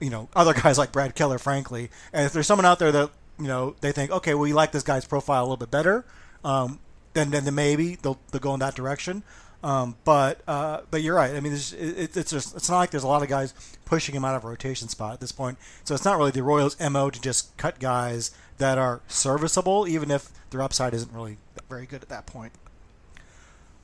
you 0.01 0.11
know, 0.11 0.29
other 0.37 0.53
guys 0.63 0.79
like 0.79 0.93
Brad 0.93 1.15
Keller, 1.15 1.39
frankly. 1.39 1.91
And 2.13 2.27
if 2.27 2.33
there's 2.33 2.47
someone 2.47 2.67
out 2.67 2.79
there 2.79 2.93
that, 2.93 3.11
you 3.39 3.47
know, 3.47 3.75
they 3.81 3.93
think, 3.93 4.11
okay, 4.11 4.35
well, 4.35 4.43
we 4.43 4.53
like 4.53 4.73
this 4.73 4.83
guy's 4.83 5.05
profile 5.05 5.43
a 5.43 5.45
little 5.45 5.57
bit 5.57 5.71
better, 5.71 6.05
um, 6.45 6.79
then, 7.15 7.31
then, 7.31 7.45
then 7.45 7.55
maybe 7.55 7.97
they'll, 7.97 8.19
they'll 8.31 8.41
go 8.41 8.53
in 8.55 8.61
that 8.61 8.75
direction. 8.75 9.23
Um, 9.63 9.97
but 10.05 10.41
uh, 10.47 10.83
but 10.91 11.03
you're 11.03 11.17
right. 11.17 11.35
I 11.35 11.41
mean, 11.41 11.53
it's, 11.53 11.73
it, 11.73 12.17
it's 12.17 12.31
just 12.31 12.55
it's 12.55 12.71
not 12.71 12.79
like 12.79 12.91
there's 12.91 13.03
a 13.03 13.09
lot 13.09 13.23
of 13.23 13.29
guys 13.29 13.55
pushing 13.85 14.15
him 14.15 14.25
out 14.25 14.37
of 14.37 14.45
a 14.45 14.49
rotation 14.49 14.89
spot 14.89 15.15
at 15.15 15.21
this 15.21 15.33
point. 15.33 15.59
So 15.85 15.95
it's 15.95 16.05
not 16.05 16.17
really 16.17 16.31
the 16.31 16.43
Royals' 16.43 16.79
mo 16.79 17.11
to 17.11 17.21
just 17.21 17.57
cut 17.57 17.81
guys 17.81 18.31
that 18.59 18.79
are 18.79 19.01
serviceable, 19.09 19.89
even 19.89 20.11
if 20.11 20.31
their 20.51 20.63
upside 20.63 20.95
isn't 20.95 21.13
really 21.13 21.39
very 21.69 21.87
good 21.87 22.03
at 22.03 22.09
that 22.09 22.27
point. 22.27 22.53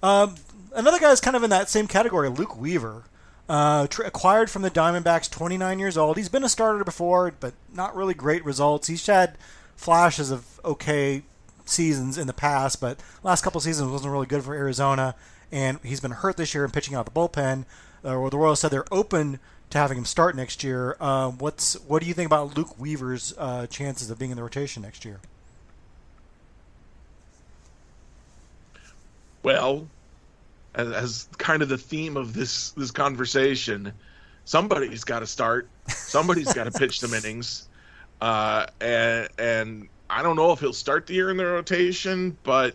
Um, 0.02 0.36
another 0.74 0.98
guy 0.98 1.10
is 1.10 1.20
kind 1.20 1.36
of 1.36 1.42
in 1.42 1.50
that 1.50 1.68
same 1.68 1.86
category, 1.86 2.28
Luke 2.28 2.56
Weaver. 2.58 3.04
Uh, 3.48 3.86
tr- 3.88 4.02
acquired 4.02 4.50
from 4.50 4.62
the 4.62 4.70
Diamondbacks, 4.70 5.30
29 5.30 5.78
years 5.78 5.98
old. 5.98 6.16
He's 6.16 6.30
been 6.30 6.44
a 6.44 6.48
starter 6.48 6.82
before, 6.82 7.32
but 7.38 7.52
not 7.72 7.94
really 7.94 8.14
great 8.14 8.44
results. 8.44 8.88
He's 8.88 9.06
had 9.06 9.36
flashes 9.76 10.30
of 10.30 10.60
okay 10.64 11.24
seasons 11.66 12.16
in 12.16 12.26
the 12.26 12.32
past, 12.32 12.80
but 12.80 13.00
last 13.22 13.42
couple 13.42 13.60
seasons 13.60 13.90
wasn't 13.90 14.12
really 14.12 14.26
good 14.26 14.44
for 14.44 14.54
Arizona. 14.54 15.14
And 15.54 15.78
he's 15.84 16.00
been 16.00 16.10
hurt 16.10 16.36
this 16.36 16.52
year 16.52 16.64
and 16.64 16.72
pitching 16.72 16.96
out 16.96 17.04
the 17.04 17.12
bullpen. 17.12 17.64
Uh, 18.04 18.28
the 18.28 18.36
Royals 18.36 18.58
said 18.58 18.72
they're 18.72 18.84
open 18.90 19.38
to 19.70 19.78
having 19.78 19.96
him 19.96 20.04
start 20.04 20.34
next 20.34 20.64
year. 20.64 20.96
Um, 21.00 21.38
what's 21.38 21.74
what 21.86 22.02
do 22.02 22.08
you 22.08 22.12
think 22.12 22.26
about 22.26 22.56
Luke 22.56 22.76
Weaver's 22.76 23.32
uh, 23.38 23.68
chances 23.68 24.10
of 24.10 24.18
being 24.18 24.32
in 24.32 24.36
the 24.36 24.42
rotation 24.42 24.82
next 24.82 25.04
year? 25.04 25.20
Well, 29.44 29.86
as, 30.74 30.88
as 30.90 31.28
kind 31.38 31.62
of 31.62 31.68
the 31.68 31.78
theme 31.78 32.16
of 32.16 32.34
this 32.34 32.72
this 32.72 32.90
conversation, 32.90 33.92
somebody's 34.44 35.04
got 35.04 35.20
to 35.20 35.26
start. 35.26 35.68
Somebody's 35.86 36.52
got 36.52 36.64
to 36.64 36.72
pitch 36.76 36.98
some 36.98 37.14
innings, 37.14 37.68
uh, 38.20 38.66
and 38.80 39.28
and 39.38 39.88
I 40.10 40.24
don't 40.24 40.34
know 40.34 40.50
if 40.50 40.58
he'll 40.58 40.72
start 40.72 41.06
the 41.06 41.14
year 41.14 41.30
in 41.30 41.36
the 41.36 41.46
rotation, 41.46 42.36
but 42.42 42.74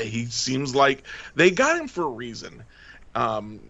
he 0.00 0.26
seems 0.26 0.74
like 0.74 1.04
they 1.34 1.50
got 1.50 1.78
him 1.78 1.88
for 1.88 2.04
a 2.04 2.10
reason. 2.10 2.64
Um, 3.14 3.60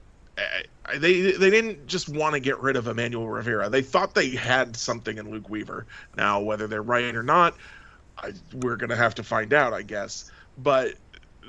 they 0.98 1.32
they 1.32 1.50
didn't 1.50 1.86
just 1.86 2.08
want 2.08 2.34
to 2.34 2.40
get 2.40 2.58
rid 2.60 2.76
of 2.76 2.86
Emmanuel 2.88 3.28
Rivera. 3.28 3.68
They 3.68 3.82
thought 3.82 4.14
they 4.14 4.30
had 4.30 4.76
something 4.76 5.18
in 5.18 5.30
Luke 5.30 5.48
Weaver. 5.48 5.86
Now, 6.16 6.40
whether 6.40 6.66
they're 6.66 6.82
right 6.82 7.14
or 7.14 7.22
not, 7.22 7.54
I, 8.18 8.32
we're 8.54 8.76
gonna 8.76 8.96
have 8.96 9.14
to 9.16 9.22
find 9.22 9.52
out, 9.52 9.72
I 9.72 9.82
guess. 9.82 10.30
But 10.58 10.94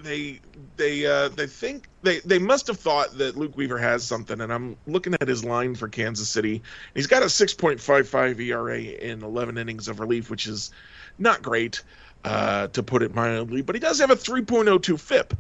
they 0.01 0.39
they 0.77 1.05
uh, 1.05 1.29
they 1.29 1.47
think 1.47 1.87
they 2.01 2.19
they 2.19 2.39
must 2.39 2.67
have 2.67 2.79
thought 2.79 3.17
that 3.17 3.37
Luke 3.37 3.55
Weaver 3.55 3.77
has 3.77 4.03
something, 4.03 4.41
and 4.41 4.51
I'm 4.51 4.77
looking 4.87 5.15
at 5.19 5.27
his 5.27 5.43
line 5.43 5.75
for 5.75 5.87
Kansas 5.87 6.29
City. 6.29 6.61
He's 6.93 7.07
got 7.07 7.23
a 7.23 7.27
6.55 7.27 8.39
ERA 8.39 8.79
in 8.79 9.23
11 9.23 9.57
innings 9.57 9.87
of 9.87 9.99
relief, 9.99 10.29
which 10.29 10.47
is 10.47 10.71
not 11.17 11.41
great, 11.41 11.83
uh, 12.23 12.67
to 12.67 12.83
put 12.83 13.01
it 13.01 13.13
mildly. 13.13 13.61
But 13.61 13.75
he 13.75 13.79
does 13.79 13.99
have 13.99 14.11
a 14.11 14.15
3.02 14.15 14.99
FIP, 14.99 15.33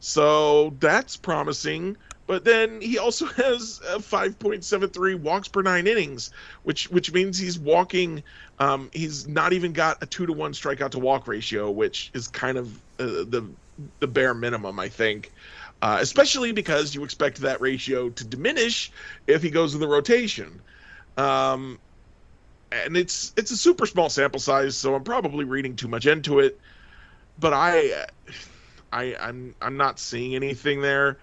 so 0.00 0.70
that's 0.80 1.16
promising. 1.16 1.96
But 2.26 2.44
then 2.44 2.80
he 2.80 2.98
also 2.98 3.26
has 3.36 3.80
a 3.88 3.98
5.73 3.98 5.20
walks 5.20 5.48
per 5.48 5.62
nine 5.62 5.86
innings, 5.86 6.30
which 6.62 6.90
which 6.90 7.12
means 7.12 7.38
he's 7.38 7.58
walking. 7.58 8.22
Um, 8.58 8.90
he's 8.92 9.26
not 9.26 9.52
even 9.52 9.72
got 9.72 10.02
a 10.02 10.06
two 10.06 10.26
to 10.26 10.32
one 10.32 10.52
strikeout 10.52 10.90
to 10.90 10.98
walk 10.98 11.26
ratio, 11.26 11.70
which 11.70 12.10
is 12.14 12.28
kind 12.28 12.58
of 12.58 12.74
uh, 12.98 13.24
the 13.24 13.46
the 14.00 14.08
bare 14.08 14.34
minimum, 14.34 14.78
I 14.80 14.88
think 14.88 15.32
uh, 15.80 15.98
especially 16.00 16.52
because 16.52 16.94
you 16.94 17.04
expect 17.04 17.38
that 17.38 17.60
ratio 17.60 18.10
to 18.10 18.24
diminish 18.24 18.90
if 19.26 19.42
he 19.42 19.50
goes 19.50 19.74
in 19.74 19.80
the 19.80 19.88
rotation. 19.88 20.60
Um, 21.16 21.78
and 22.72 22.96
it's 22.96 23.32
it's 23.36 23.50
a 23.50 23.56
super 23.56 23.86
small 23.86 24.10
sample 24.10 24.40
size, 24.40 24.76
so 24.76 24.94
I'm 24.94 25.04
probably 25.04 25.44
reading 25.44 25.76
too 25.76 25.88
much 25.88 26.06
into 26.06 26.40
it. 26.40 26.60
But 27.38 27.52
I, 27.52 28.06
I 28.92 29.16
I'm 29.20 29.54
I'm 29.60 29.76
not 29.76 29.98
seeing 29.98 30.34
anything 30.34 30.80
there. 30.80 31.18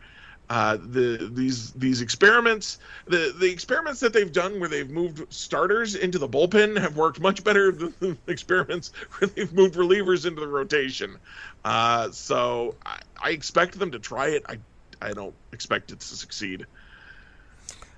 Uh, 0.47 0.77
the 0.77 1.29
these 1.33 1.71
these 1.71 2.01
experiments, 2.01 2.77
the 3.07 3.33
the 3.39 3.51
experiments 3.51 3.99
that 3.99 4.13
they've 4.13 4.31
done 4.31 4.59
where 4.59 4.69
they've 4.69 4.89
moved 4.89 5.31
starters 5.33 5.95
into 5.95 6.19
the 6.19 6.27
bullpen 6.27 6.79
have 6.79 6.95
worked 6.95 7.19
much 7.19 7.43
better 7.43 7.71
than 7.71 7.93
the 7.99 8.17
experiments 8.27 8.91
where 9.17 9.27
they've 9.27 9.53
moved 9.53 9.75
relievers 9.75 10.25
into 10.25 10.41
the 10.41 10.47
rotation. 10.47 11.17
Uh, 11.63 12.11
so 12.11 12.75
I, 12.85 12.99
I 13.19 13.29
expect 13.31 13.79
them 13.79 13.91
to 13.91 13.99
try 13.99 14.27
it. 14.29 14.45
I 14.47 14.59
I 15.01 15.13
don't 15.13 15.33
expect 15.51 15.91
it 15.91 15.99
to 15.99 16.05
succeed. 16.05 16.65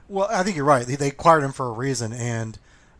Well, 0.09 0.27
I 0.31 0.43
think 0.43 0.55
you're 0.55 0.65
right. 0.65 0.85
They, 0.85 0.95
they 0.95 1.09
acquired 1.09 1.43
him 1.43 1.51
for 1.51 1.67
a 1.67 1.73
reason, 1.73 2.13
and 2.13 2.57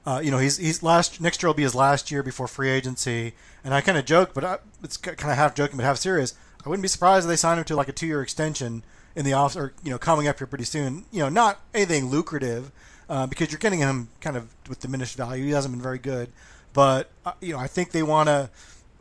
uh, 0.08 0.22
you 0.24 0.32
know 0.32 0.38
he's 0.38 0.56
he's 0.56 0.82
last 0.82 1.20
next 1.20 1.44
year 1.44 1.50
will 1.50 1.54
be 1.54 1.64
his 1.64 1.76
last 1.76 2.10
year 2.10 2.24
before 2.24 2.48
free 2.48 2.70
agency. 2.70 3.34
And 3.62 3.74
I 3.74 3.82
kind 3.82 3.98
of 3.98 4.06
joke, 4.06 4.34
but 4.34 4.46
I, 4.46 4.60
it's 4.82 4.96
kind 4.96 5.20
of 5.20 5.36
half 5.36 5.54
joking, 5.54 5.76
but 5.76 5.84
half 5.84 5.98
serious. 5.98 6.34
I 6.66 6.70
wouldn't 6.70 6.82
be 6.82 6.88
surprised 6.88 7.26
if 7.26 7.30
they 7.30 7.36
sign 7.36 7.58
him 7.58 7.66
to 7.66 7.76
like 7.76 7.90
a 7.90 7.92
two 7.92 8.08
year 8.08 8.22
extension 8.22 8.86
in 9.18 9.26
the 9.26 9.34
off 9.34 9.58
or 9.58 9.74
you 9.84 9.92
know 9.92 9.98
coming 9.98 10.26
up 10.30 10.38
here 10.38 10.48
pretty 10.48 10.64
soon. 10.64 11.04
You 11.12 11.20
know, 11.20 11.30
not 11.30 11.60
anything 11.74 12.06
lucrative 12.06 12.72
uh, 13.10 13.28
because 13.28 13.52
you're 13.52 13.60
getting 13.60 13.80
him 13.80 14.08
kind 14.22 14.38
of 14.38 14.56
with 14.70 14.80
diminished 14.80 15.18
value. 15.18 15.44
He 15.44 15.52
hasn't 15.52 15.74
been 15.74 15.82
very 15.82 16.00
good, 16.00 16.32
but 16.72 17.12
uh, 17.26 17.34
you 17.42 17.52
know 17.52 17.60
I 17.60 17.68
think 17.68 17.92
they 17.92 18.04
want 18.04 18.28
to 18.28 18.50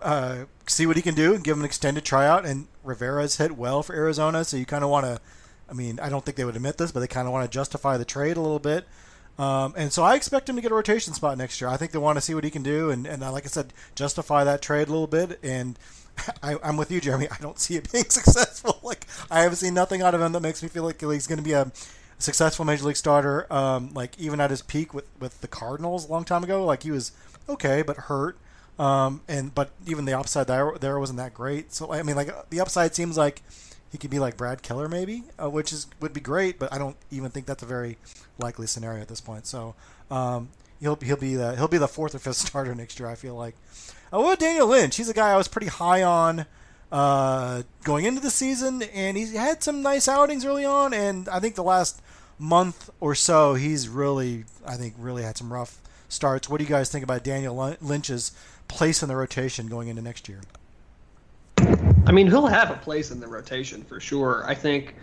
uh, 0.03 0.45
see 0.67 0.87
what 0.87 0.97
he 0.97 1.03
can 1.03 1.15
do 1.15 1.35
and 1.35 1.45
give 1.45 1.53
him 1.53 1.61
an 1.61 1.67
extended 1.67 2.05
tryout. 2.05 2.45
And 2.45 2.67
Rivera's 2.83 3.37
hit 3.37 3.53
well 3.53 3.85
for 3.85 3.95
Arizona, 3.95 4.45
so 4.45 4.57
you 4.57 4.67
kind 4.67 4.83
of 4.83 4.91
want 4.91 5.07
to. 5.07 5.21
I 5.71 5.73
mean, 5.73 6.01
I 6.01 6.09
don't 6.09 6.25
think 6.25 6.37
they 6.37 6.45
would 6.45 6.57
admit 6.57 6.79
this, 6.79 6.91
but 6.91 6.99
they 6.99 7.07
kind 7.07 7.29
of 7.29 7.33
want 7.33 7.49
to 7.49 7.57
justify 7.57 7.97
the 7.97 8.05
trade 8.05 8.37
a 8.37 8.41
little 8.41 8.59
bit. 8.59 8.87
Um, 9.39 9.75
and 9.77 9.93
so 9.93 10.03
I 10.03 10.15
expect 10.15 10.49
him 10.49 10.57
to 10.57 10.63
get 10.63 10.73
a 10.73 10.75
rotation 10.75 11.13
spot 11.13 11.37
next 11.37 11.61
year. 11.61 11.69
I 11.69 11.77
think 11.77 11.93
they 11.93 11.99
want 11.99 12.17
to 12.17 12.23
see 12.23 12.35
what 12.35 12.45
he 12.45 12.51
can 12.51 12.63
do, 12.63 12.91
and, 12.91 13.07
and 13.07 13.23
uh, 13.23 13.31
like 13.33 13.45
I 13.45 13.49
said, 13.49 13.73
justify 13.95 14.45
that 14.45 14.63
trade 14.63 14.89
a 14.89 14.91
little 14.91 15.07
bit. 15.07 15.39
And 15.43 15.79
I, 16.43 16.57
am 16.63 16.77
with 16.77 16.91
you, 16.91 17.01
Jeremy. 17.01 17.29
I 17.31 17.37
don't 17.41 17.59
see 17.59 17.77
it 17.77 17.91
being 17.93 18.05
successful. 18.09 18.81
Like 18.83 19.07
I 19.31 19.41
have 19.41 19.57
seen 19.57 19.75
nothing 19.75 20.03
out 20.03 20.15
of 20.15 20.21
him 20.21 20.33
that 20.33 20.41
makes 20.41 20.63
me 20.63 20.69
feel 20.69 20.85
like 20.85 21.01
he's 21.01 21.27
going 21.27 21.39
to 21.39 21.45
be 21.45 21.53
a 21.53 21.71
successful 22.19 22.65
major 22.65 22.85
league 22.85 22.97
starter. 22.97 23.53
Um, 23.53 23.93
like 23.95 24.19
even 24.19 24.41
at 24.41 24.51
his 24.51 24.63
peak 24.63 24.95
with 24.95 25.07
with 25.21 25.41
the 25.41 25.49
Cardinals 25.49 26.09
a 26.09 26.13
long 26.13 26.25
time 26.25 26.45
ago, 26.45 26.65
like 26.65 26.83
he 26.83 26.91
was 26.91 27.13
okay 27.49 27.83
but 27.83 27.97
hurt. 27.97 28.39
Um, 28.79 29.23
and 29.27 29.55
but 29.55 29.71
even 29.87 30.05
the 30.05 30.15
upside 30.15 30.47
there 30.47 30.73
there 30.81 30.99
wasn't 30.99 31.19
that 31.19 31.35
great. 31.35 31.73
So 31.73 31.93
I 31.93 32.03
mean, 32.03 32.17
like 32.17 32.51
the 32.51 32.61
upside 32.61 32.95
seems 32.95 33.17
like 33.17 33.43
he 33.93 33.99
could 33.99 34.11
be 34.11 34.19
like 34.19 34.37
Brad 34.37 34.63
Keller 34.63 34.89
maybe, 34.89 35.25
uh, 35.41 35.49
which 35.49 35.73
is 35.73 35.87
would 36.01 36.13
be 36.13 36.21
great. 36.21 36.59
But 36.59 36.73
I 36.73 36.79
don't 36.79 36.97
even 37.11 37.31
think 37.31 37.47
that's 37.47 37.63
a 37.63 37.67
very 37.67 37.99
likely 38.39 38.67
scenario 38.67 39.01
at 39.01 39.09
this 39.09 39.21
point. 39.21 39.47
So 39.47 39.75
um, 40.11 40.51
he'll 40.81 40.97
he'll 40.97 41.17
be 41.17 41.35
the 41.35 41.57
he'll 41.57 41.69
be 41.69 41.79
the 41.79 41.89
fourth 41.89 42.15
or 42.15 42.19
fifth 42.19 42.37
starter 42.49 42.75
next 42.75 42.99
year. 42.99 43.09
I 43.09 43.15
feel 43.15 43.35
like. 43.35 43.55
Uh, 44.13 44.21
what 44.21 44.39
Daniel 44.39 44.69
Lynch? 44.69 44.97
He's 44.97 45.09
a 45.09 45.15
guy 45.15 45.31
I 45.31 45.37
was 45.37 45.49
pretty 45.49 45.67
high 45.67 46.05
on 46.05 46.47
uh, 46.93 47.63
going 47.83 48.05
into 48.05 48.21
the 48.21 48.31
season, 48.31 48.83
and 48.83 49.17
he's 49.17 49.35
had 49.35 49.63
some 49.63 49.83
nice 49.83 50.09
outings 50.09 50.45
early 50.45 50.65
on. 50.65 50.95
And 50.95 51.29
I 51.29 51.41
think 51.41 51.55
the 51.55 51.65
last 51.65 52.01
month 52.39 52.91
or 53.01 53.15
so, 53.15 53.55
he's 53.55 53.89
really, 53.89 54.45
I 54.65 54.77
think, 54.77 54.95
really 54.99 55.23
had 55.23 55.37
some 55.37 55.53
rough 55.53 55.81
starts. 56.09 56.49
What 56.49 56.59
do 56.59 56.65
you 56.65 56.71
guys 56.71 56.91
think 56.91 57.03
about 57.03 57.25
Daniel 57.25 57.77
Lynch's 57.81 58.33
place 58.69 59.03
in 59.03 59.09
the 59.09 59.17
rotation 59.17 59.67
going 59.69 59.89
into 59.89 60.03
next 60.03 60.29
year? 60.29 60.41
I 62.07 62.13
mean, 62.13 62.29
he'll 62.29 62.47
have 62.47 62.71
a 62.71 62.77
place 62.77 63.11
in 63.11 63.21
the 63.21 63.27
rotation 63.27 63.83
for 63.83 64.01
sure. 64.01 64.45
I 64.47 64.55
think 64.55 64.95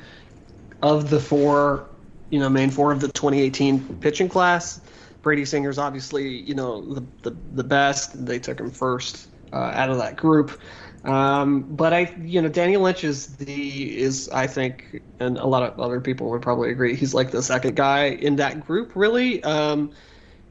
of 0.82 1.10
the 1.10 1.20
four, 1.20 1.89
you 2.30 2.39
know, 2.39 2.50
main 2.50 2.70
four 2.70 2.92
of 2.92 3.00
the 3.00 3.08
2018 3.10 4.00
pitching 4.00 4.30
class, 4.30 4.80
Brady 5.22 5.46
Singer's 5.46 5.78
obviously, 5.78 6.28
you 6.28 6.54
know, 6.54 6.82
the 6.94 7.04
the, 7.24 7.38
the 7.54 7.63
best. 7.63 8.26
They 8.26 8.39
took 8.39 8.60
him 8.60 8.70
first 8.70 9.28
uh, 9.52 9.72
out 9.74 9.89
of 9.89 9.98
that 9.98 10.18
group. 10.18 10.60
Um, 11.06 11.63
but 11.63 11.94
I, 11.94 12.13
you 12.22 12.42
know, 12.42 12.48
Daniel 12.48 12.82
Lynch 12.82 13.04
is 13.04 13.36
the 13.36 13.98
is 13.98 14.30
I 14.30 14.48
think, 14.48 15.02
and 15.20 15.38
a 15.38 15.46
lot 15.46 15.63
of 15.63 15.80
other 15.80 16.00
people 16.00 16.30
would 16.30 16.42
probably 16.42 16.72
agree, 16.72 16.96
he's 16.96 17.13
like 17.13 17.32
the 17.32 17.42
second 17.42 17.76
guy 17.76 18.06
in 18.06 18.38
that 18.38 18.66
group. 18.66 18.94
Really, 18.96 19.44
um, 19.44 19.92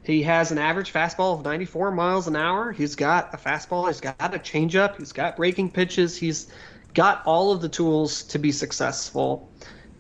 he 0.04 0.22
has 0.24 0.50
an 0.50 0.58
average 0.58 0.92
fastball 0.92 1.38
of 1.38 1.44
94 1.44 1.92
miles 1.92 2.26
an 2.26 2.34
hour. 2.34 2.72
He's 2.72 2.96
got 2.96 3.32
a 3.32 3.36
fastball. 3.36 3.86
He's 3.86 4.00
got 4.00 4.16
a 4.18 4.38
changeup. 4.38 4.96
He's 4.98 5.12
got 5.12 5.36
breaking 5.36 5.70
pitches. 5.70 6.16
He's 6.16 6.48
got 6.94 7.24
all 7.24 7.52
of 7.52 7.60
the 7.60 7.68
tools 7.68 8.22
to 8.24 8.38
be 8.38 8.50
successful, 8.50 9.48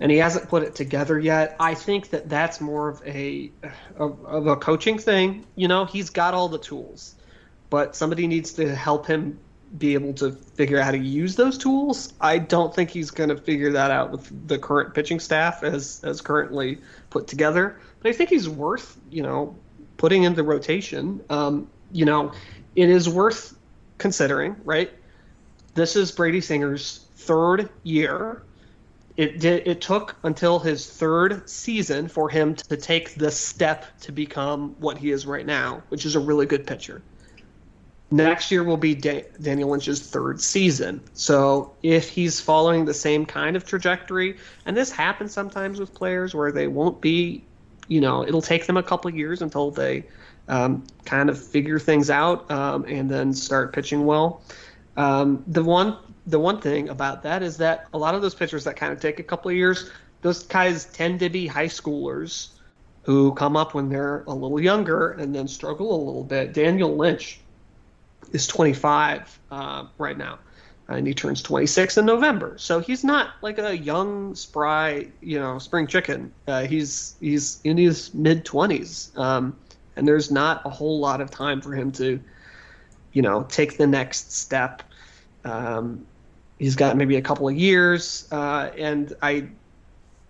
and 0.00 0.10
he 0.10 0.18
hasn't 0.18 0.48
put 0.48 0.64
it 0.64 0.74
together 0.74 1.18
yet. 1.18 1.56
I 1.60 1.74
think 1.74 2.10
that 2.10 2.28
that's 2.28 2.60
more 2.60 2.88
of 2.88 3.02
a 3.06 3.52
of, 3.96 4.24
of 4.24 4.46
a 4.48 4.56
coaching 4.56 4.98
thing. 4.98 5.46
You 5.54 5.68
know, 5.68 5.84
he's 5.84 6.10
got 6.10 6.34
all 6.34 6.48
the 6.48 6.58
tools, 6.58 7.14
but 7.70 7.94
somebody 7.94 8.26
needs 8.26 8.52
to 8.54 8.74
help 8.74 9.06
him 9.06 9.38
be 9.78 9.94
able 9.94 10.12
to 10.12 10.32
figure 10.32 10.78
out 10.78 10.84
how 10.84 10.90
to 10.90 10.98
use 10.98 11.36
those 11.36 11.56
tools. 11.56 12.12
I 12.20 12.38
don't 12.38 12.74
think 12.74 12.90
he's 12.90 13.10
going 13.10 13.30
to 13.30 13.36
figure 13.36 13.72
that 13.72 13.90
out 13.90 14.10
with 14.10 14.48
the 14.48 14.58
current 14.58 14.94
pitching 14.94 15.20
staff 15.20 15.62
as 15.62 16.00
as 16.02 16.20
currently 16.20 16.78
put 17.08 17.28
together. 17.28 17.78
But 18.00 18.10
I 18.10 18.12
think 18.12 18.30
he's 18.30 18.48
worth, 18.48 18.98
you 19.10 19.22
know, 19.22 19.56
putting 20.02 20.24
into 20.24 20.42
rotation, 20.42 21.20
um, 21.30 21.70
you 21.92 22.04
know, 22.04 22.32
it 22.74 22.90
is 22.90 23.08
worth 23.08 23.56
considering, 23.98 24.56
right? 24.64 24.90
This 25.74 25.94
is 25.94 26.10
Brady 26.10 26.40
Singer's 26.40 27.06
third 27.14 27.70
year. 27.84 28.42
It 29.16 29.38
did. 29.38 29.64
It 29.64 29.80
took 29.80 30.16
until 30.24 30.58
his 30.58 30.90
third 30.90 31.48
season 31.48 32.08
for 32.08 32.28
him 32.28 32.56
to 32.56 32.76
take 32.76 33.14
the 33.14 33.30
step 33.30 33.96
to 34.00 34.10
become 34.10 34.74
what 34.80 34.98
he 34.98 35.12
is 35.12 35.24
right 35.24 35.46
now, 35.46 35.84
which 35.90 36.04
is 36.04 36.16
a 36.16 36.20
really 36.20 36.46
good 36.46 36.66
pitcher. 36.66 37.00
Next 38.10 38.50
year 38.50 38.64
will 38.64 38.76
be 38.76 38.96
da- 38.96 39.24
Daniel 39.40 39.70
Lynch's 39.70 40.00
third 40.00 40.40
season. 40.40 41.00
So 41.14 41.74
if 41.84 42.08
he's 42.08 42.40
following 42.40 42.86
the 42.86 42.94
same 42.94 43.24
kind 43.24 43.54
of 43.54 43.64
trajectory, 43.64 44.38
and 44.66 44.76
this 44.76 44.90
happens 44.90 45.30
sometimes 45.32 45.78
with 45.78 45.94
players 45.94 46.34
where 46.34 46.50
they 46.50 46.66
won't 46.66 47.00
be 47.00 47.44
you 47.88 48.00
know, 48.00 48.26
it'll 48.26 48.42
take 48.42 48.66
them 48.66 48.76
a 48.76 48.82
couple 48.82 49.10
years 49.10 49.42
until 49.42 49.70
they 49.70 50.04
um, 50.48 50.84
kind 51.04 51.30
of 51.30 51.42
figure 51.42 51.78
things 51.78 52.10
out 52.10 52.50
um, 52.50 52.84
and 52.86 53.10
then 53.10 53.32
start 53.32 53.72
pitching 53.72 54.04
well. 54.04 54.42
Um, 54.96 55.42
the 55.46 55.62
one 55.62 55.96
the 56.26 56.38
one 56.38 56.60
thing 56.60 56.88
about 56.88 57.22
that 57.24 57.42
is 57.42 57.56
that 57.56 57.88
a 57.92 57.98
lot 57.98 58.14
of 58.14 58.22
those 58.22 58.34
pitchers 58.34 58.62
that 58.64 58.76
kind 58.76 58.92
of 58.92 59.00
take 59.00 59.18
a 59.18 59.24
couple 59.24 59.50
of 59.50 59.56
years, 59.56 59.90
those 60.20 60.44
guys 60.44 60.84
tend 60.84 61.18
to 61.20 61.28
be 61.28 61.46
high 61.48 61.66
schoolers 61.66 62.50
who 63.02 63.34
come 63.34 63.56
up 63.56 63.74
when 63.74 63.88
they're 63.88 64.22
a 64.28 64.32
little 64.32 64.60
younger 64.60 65.12
and 65.12 65.34
then 65.34 65.48
struggle 65.48 65.92
a 65.92 66.00
little 66.04 66.22
bit. 66.22 66.52
Daniel 66.52 66.96
Lynch 66.96 67.40
is 68.32 68.46
25 68.46 69.40
uh, 69.50 69.86
right 69.98 70.16
now 70.16 70.38
and 70.92 71.06
he 71.06 71.14
turns 71.14 71.42
26 71.42 71.98
in 71.98 72.06
November. 72.06 72.54
So 72.58 72.80
he's 72.80 73.04
not 73.04 73.30
like 73.42 73.58
a 73.58 73.76
young, 73.76 74.34
spry, 74.34 75.08
you 75.20 75.38
know, 75.38 75.58
spring 75.58 75.86
chicken. 75.86 76.32
Uh, 76.46 76.64
he's 76.64 77.16
he's 77.20 77.60
in 77.64 77.76
his 77.76 78.12
mid 78.14 78.44
20s, 78.44 79.16
um, 79.18 79.56
and 79.96 80.06
there's 80.06 80.30
not 80.30 80.62
a 80.64 80.70
whole 80.70 81.00
lot 81.00 81.20
of 81.20 81.30
time 81.30 81.60
for 81.60 81.74
him 81.74 81.92
to, 81.92 82.20
you 83.12 83.22
know, 83.22 83.44
take 83.44 83.76
the 83.76 83.86
next 83.86 84.32
step. 84.32 84.82
Um, 85.44 86.06
he's 86.58 86.76
got 86.76 86.96
maybe 86.96 87.16
a 87.16 87.22
couple 87.22 87.48
of 87.48 87.56
years, 87.56 88.28
uh, 88.30 88.70
and 88.78 89.12
I, 89.20 89.48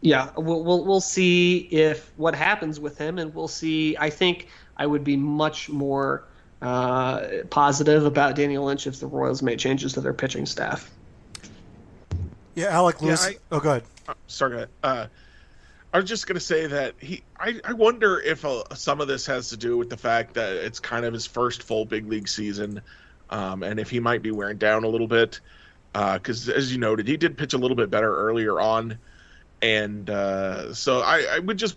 yeah, 0.00 0.30
we'll, 0.36 0.64
we'll 0.64 0.84
we'll 0.84 1.00
see 1.00 1.58
if 1.70 2.12
what 2.16 2.34
happens 2.34 2.80
with 2.80 2.98
him, 2.98 3.18
and 3.18 3.34
we'll 3.34 3.48
see. 3.48 3.96
I 3.98 4.10
think 4.10 4.48
I 4.76 4.86
would 4.86 5.04
be 5.04 5.16
much 5.16 5.68
more 5.68 6.24
uh, 6.62 7.26
positive 7.50 8.06
about 8.06 8.36
Daniel 8.36 8.64
Lynch 8.64 8.86
if 8.86 9.00
the 9.00 9.06
Royals 9.06 9.42
made 9.42 9.58
changes 9.58 9.94
to 9.94 10.00
their 10.00 10.14
pitching 10.14 10.46
staff. 10.46 10.90
Yeah, 12.54 12.68
Alec 12.68 13.02
Lewis. 13.02 13.24
Yeah, 13.24 13.30
I, 13.30 13.36
oh, 13.50 13.60
go 13.60 13.70
ahead. 13.70 13.82
Uh, 14.06 14.14
sorry, 14.28 14.66
uh, 14.82 15.06
I 15.92 15.98
was 15.98 16.08
just 16.08 16.26
going 16.26 16.34
to 16.34 16.40
say 16.40 16.66
that 16.68 16.94
he. 17.00 17.22
I, 17.38 17.60
I 17.64 17.72
wonder 17.72 18.20
if 18.20 18.44
uh, 18.44 18.62
some 18.74 19.00
of 19.00 19.08
this 19.08 19.26
has 19.26 19.48
to 19.50 19.56
do 19.56 19.76
with 19.76 19.90
the 19.90 19.96
fact 19.96 20.34
that 20.34 20.52
it's 20.52 20.78
kind 20.80 21.04
of 21.04 21.12
his 21.12 21.26
first 21.26 21.62
full 21.62 21.84
big 21.84 22.06
league 22.06 22.28
season, 22.28 22.80
um, 23.30 23.62
and 23.62 23.80
if 23.80 23.90
he 23.90 24.00
might 24.00 24.22
be 24.22 24.30
wearing 24.30 24.58
down 24.58 24.84
a 24.84 24.88
little 24.88 25.08
bit. 25.08 25.40
Because 25.92 26.48
uh, 26.48 26.52
as 26.52 26.72
you 26.72 26.78
noted, 26.78 27.06
he 27.08 27.16
did 27.16 27.36
pitch 27.36 27.52
a 27.52 27.58
little 27.58 27.76
bit 27.76 27.90
better 27.90 28.14
earlier 28.14 28.58
on. 28.60 28.98
and 29.62 30.10
uh, 30.10 30.74
so 30.74 31.00
I, 31.00 31.26
I 31.30 31.38
would 31.38 31.56
just 31.56 31.76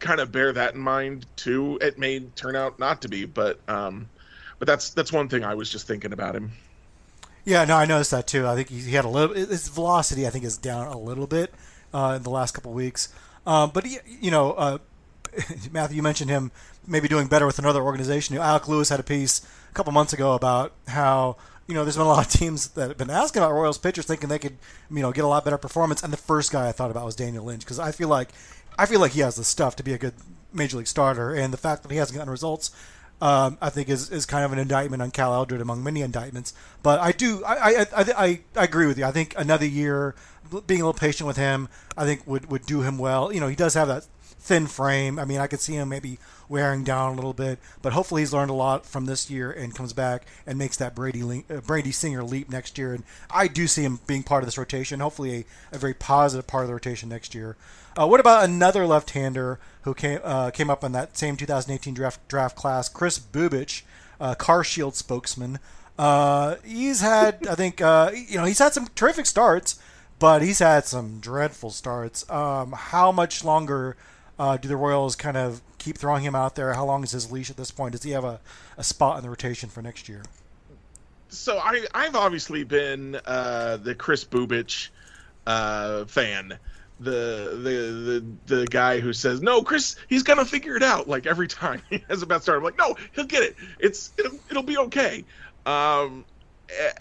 kind 0.00 0.20
of 0.20 0.32
bear 0.32 0.52
that 0.52 0.74
in 0.74 0.80
mind 0.80 1.24
too. 1.36 1.78
It 1.80 1.98
may 1.98 2.20
turn 2.20 2.56
out 2.56 2.78
not 2.78 3.02
to 3.02 3.08
be, 3.08 3.24
but 3.24 3.60
um, 3.68 4.08
but 4.62 4.68
that's 4.68 4.90
that's 4.90 5.12
one 5.12 5.28
thing 5.28 5.42
I 5.42 5.56
was 5.56 5.68
just 5.68 5.88
thinking 5.88 6.12
about 6.12 6.36
him. 6.36 6.52
Yeah, 7.44 7.64
no, 7.64 7.74
I 7.74 7.84
noticed 7.84 8.12
that 8.12 8.28
too. 8.28 8.46
I 8.46 8.54
think 8.54 8.68
he 8.68 8.92
had 8.92 9.04
a 9.04 9.08
little. 9.08 9.34
His 9.34 9.66
velocity, 9.66 10.24
I 10.24 10.30
think, 10.30 10.44
is 10.44 10.56
down 10.56 10.86
a 10.86 10.96
little 10.96 11.26
bit 11.26 11.52
uh, 11.92 12.14
in 12.16 12.22
the 12.22 12.30
last 12.30 12.52
couple 12.52 12.72
weeks. 12.72 13.12
Um, 13.44 13.72
but 13.74 13.84
he, 13.84 13.98
you 14.20 14.30
know, 14.30 14.52
uh, 14.52 14.78
Matthew, 15.72 15.96
you 15.96 16.02
mentioned 16.04 16.30
him 16.30 16.52
maybe 16.86 17.08
doing 17.08 17.26
better 17.26 17.44
with 17.44 17.58
another 17.58 17.82
organization. 17.82 18.36
Alec 18.36 18.68
Lewis 18.68 18.88
had 18.88 19.00
a 19.00 19.02
piece 19.02 19.44
a 19.68 19.74
couple 19.74 19.92
months 19.92 20.12
ago 20.12 20.34
about 20.34 20.74
how 20.86 21.38
you 21.66 21.74
know 21.74 21.82
there's 21.82 21.96
been 21.96 22.06
a 22.06 22.08
lot 22.08 22.24
of 22.24 22.32
teams 22.32 22.68
that 22.68 22.86
have 22.86 22.98
been 22.98 23.10
asking 23.10 23.42
about 23.42 23.54
Royals 23.54 23.78
pitchers, 23.78 24.06
thinking 24.06 24.28
they 24.28 24.38
could 24.38 24.58
you 24.92 25.02
know 25.02 25.10
get 25.10 25.24
a 25.24 25.26
lot 25.26 25.44
better 25.44 25.58
performance. 25.58 26.04
And 26.04 26.12
the 26.12 26.16
first 26.16 26.52
guy 26.52 26.68
I 26.68 26.72
thought 26.72 26.92
about 26.92 27.04
was 27.04 27.16
Daniel 27.16 27.44
Lynch 27.44 27.62
because 27.64 27.80
I 27.80 27.90
feel 27.90 28.06
like 28.06 28.28
I 28.78 28.86
feel 28.86 29.00
like 29.00 29.10
he 29.10 29.22
has 29.22 29.34
the 29.34 29.42
stuff 29.42 29.74
to 29.74 29.82
be 29.82 29.92
a 29.92 29.98
good 29.98 30.14
major 30.52 30.76
league 30.76 30.86
starter, 30.86 31.34
and 31.34 31.52
the 31.52 31.58
fact 31.58 31.82
that 31.82 31.90
he 31.90 31.96
hasn't 31.96 32.16
gotten 32.16 32.30
results. 32.30 32.70
Um, 33.22 33.56
I 33.62 33.70
think 33.70 33.88
is, 33.88 34.10
is 34.10 34.26
kind 34.26 34.44
of 34.44 34.52
an 34.52 34.58
indictment 34.58 35.00
on 35.00 35.12
Cal 35.12 35.32
Eldred 35.32 35.60
among 35.60 35.84
many 35.84 36.00
indictments. 36.02 36.52
But 36.82 36.98
I 36.98 37.12
do 37.12 37.44
I, 37.44 37.54
I, 37.54 37.70
I, 37.70 37.86
I, 37.96 38.40
I 38.56 38.64
agree 38.64 38.88
with 38.88 38.98
you. 38.98 39.04
I 39.04 39.12
think 39.12 39.32
another 39.38 39.64
year 39.64 40.16
being 40.66 40.80
a 40.80 40.84
little 40.84 40.98
patient 40.98 41.28
with 41.28 41.36
him, 41.36 41.68
I 41.96 42.04
think 42.04 42.26
would, 42.26 42.50
would 42.50 42.66
do 42.66 42.82
him 42.82 42.98
well. 42.98 43.32
You 43.32 43.38
know, 43.38 43.46
he 43.46 43.54
does 43.54 43.74
have 43.74 43.86
that 43.86 44.06
thin 44.22 44.66
frame. 44.66 45.20
I 45.20 45.24
mean, 45.24 45.38
I 45.38 45.46
could 45.46 45.60
see 45.60 45.74
him 45.74 45.88
maybe 45.88 46.18
wearing 46.48 46.82
down 46.82 47.12
a 47.12 47.14
little 47.14 47.32
bit, 47.32 47.60
but 47.80 47.92
hopefully 47.92 48.22
he's 48.22 48.32
learned 48.32 48.50
a 48.50 48.54
lot 48.54 48.84
from 48.84 49.06
this 49.06 49.30
year 49.30 49.52
and 49.52 49.72
comes 49.72 49.92
back 49.92 50.26
and 50.44 50.58
makes 50.58 50.76
that 50.78 50.96
Brady 50.96 51.44
uh, 51.48 51.60
Brady 51.60 51.92
Singer 51.92 52.24
leap 52.24 52.50
next 52.50 52.76
year. 52.76 52.92
And 52.92 53.04
I 53.30 53.46
do 53.46 53.68
see 53.68 53.82
him 53.82 54.00
being 54.08 54.24
part 54.24 54.42
of 54.42 54.48
this 54.48 54.58
rotation. 54.58 54.98
Hopefully, 54.98 55.46
a, 55.72 55.76
a 55.76 55.78
very 55.78 55.94
positive 55.94 56.48
part 56.48 56.64
of 56.64 56.68
the 56.68 56.74
rotation 56.74 57.08
next 57.08 57.36
year. 57.36 57.56
Uh, 57.98 58.06
what 58.06 58.20
about 58.20 58.44
another 58.44 58.86
left-hander 58.86 59.58
who 59.82 59.94
came 59.94 60.18
uh, 60.24 60.50
came 60.50 60.70
up 60.70 60.82
in 60.82 60.92
that 60.92 61.16
same 61.16 61.36
2018 61.36 61.94
draft 61.94 62.26
draft 62.28 62.56
class, 62.56 62.88
Kris 62.88 63.18
Bubic, 63.18 63.82
uh, 64.20 64.34
Car 64.34 64.64
Shield 64.64 64.94
spokesman. 64.94 65.58
Uh, 65.98 66.56
he's 66.64 67.00
had, 67.02 67.46
I 67.46 67.54
think, 67.54 67.80
uh, 67.82 68.10
you 68.14 68.38
know, 68.38 68.44
he's 68.44 68.58
had 68.58 68.72
some 68.72 68.88
terrific 68.94 69.26
starts, 69.26 69.78
but 70.18 70.40
he's 70.40 70.58
had 70.58 70.86
some 70.86 71.20
dreadful 71.20 71.70
starts. 71.70 72.28
Um, 72.30 72.72
how 72.72 73.12
much 73.12 73.44
longer 73.44 73.96
uh, 74.38 74.56
do 74.56 74.68
the 74.68 74.76
Royals 74.76 75.16
kind 75.16 75.36
of 75.36 75.60
keep 75.76 75.98
throwing 75.98 76.24
him 76.24 76.34
out 76.34 76.56
there? 76.56 76.72
How 76.72 76.86
long 76.86 77.04
is 77.04 77.10
his 77.10 77.30
leash 77.30 77.50
at 77.50 77.58
this 77.58 77.70
point? 77.70 77.92
Does 77.92 78.04
he 78.04 78.12
have 78.12 78.24
a, 78.24 78.40
a 78.78 78.84
spot 78.84 79.18
in 79.18 79.22
the 79.22 79.28
rotation 79.28 79.68
for 79.68 79.82
next 79.82 80.08
year? 80.08 80.22
So 81.28 81.58
I, 81.58 81.84
I've 81.94 82.16
obviously 82.16 82.64
been 82.64 83.12
the 83.12 83.94
Kris 83.98 84.24
Bubic 84.24 84.88
fan 86.08 86.58
the 87.04 87.58
the 87.62 88.46
the 88.46 88.56
the 88.56 88.66
guy 88.66 89.00
who 89.00 89.12
says 89.12 89.40
no 89.42 89.62
chris 89.62 89.96
he's 90.08 90.22
gonna 90.22 90.44
figure 90.44 90.76
it 90.76 90.82
out 90.82 91.08
like 91.08 91.26
every 91.26 91.48
time 91.48 91.82
he 91.90 92.04
has 92.08 92.22
a 92.22 92.26
bad 92.26 92.42
start. 92.42 92.58
I'm 92.58 92.64
like 92.64 92.78
no 92.78 92.96
he'll 93.14 93.26
get 93.26 93.42
it. 93.42 93.56
It's 93.78 94.12
it'll, 94.18 94.38
it'll 94.50 94.62
be 94.62 94.78
okay. 94.78 95.24
Um 95.66 96.24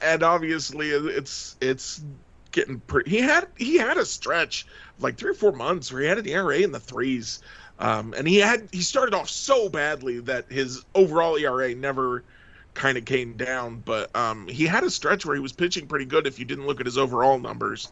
and 0.02 0.24
obviously 0.24 0.90
it's 0.90 1.56
it's 1.62 2.04
getting 2.52 2.80
pretty 2.82 3.10
he 3.10 3.20
had 3.20 3.48
he 3.58 3.78
had 3.78 3.98
a 3.98 4.06
stretch 4.06 4.66
like 5.00 5.18
three 5.18 5.32
or 5.32 5.36
four 5.36 5.54
months 5.54 5.92
where 5.92 6.02
he 6.02 6.08
had 6.08 6.18
an 6.18 6.28
era 6.28 6.58
in 6.58 6.72
the 6.72 6.80
threes. 6.80 7.40
Um 7.80 8.14
and 8.18 8.28
he 8.28 8.38
had 8.38 8.70
he 8.72 8.82
started 8.82 9.16
off 9.16 9.30
so 9.30 9.70
badly 9.70 10.20
that 10.22 10.52
his 10.52 10.84
overall 10.96 11.38
era 11.38 11.74
never 11.76 12.26
kind 12.74 12.98
of 12.98 13.06
came 13.06 13.38
down. 13.38 13.80
But 13.80 14.16
um 14.16 14.48
he 14.48 14.66
had 14.66 14.84
a 14.84 14.90
stretch 14.90 15.26
where 15.26 15.36
he 15.36 15.42
was 15.42 15.54
pitching 15.54 15.88
pretty 15.88 16.06
good 16.06 16.28
if 16.28 16.40
you 16.40 16.46
didn't 16.46 16.68
look 16.68 16.80
at 16.80 16.86
his 16.86 16.98
overall 16.98 17.40
numbers. 17.40 17.92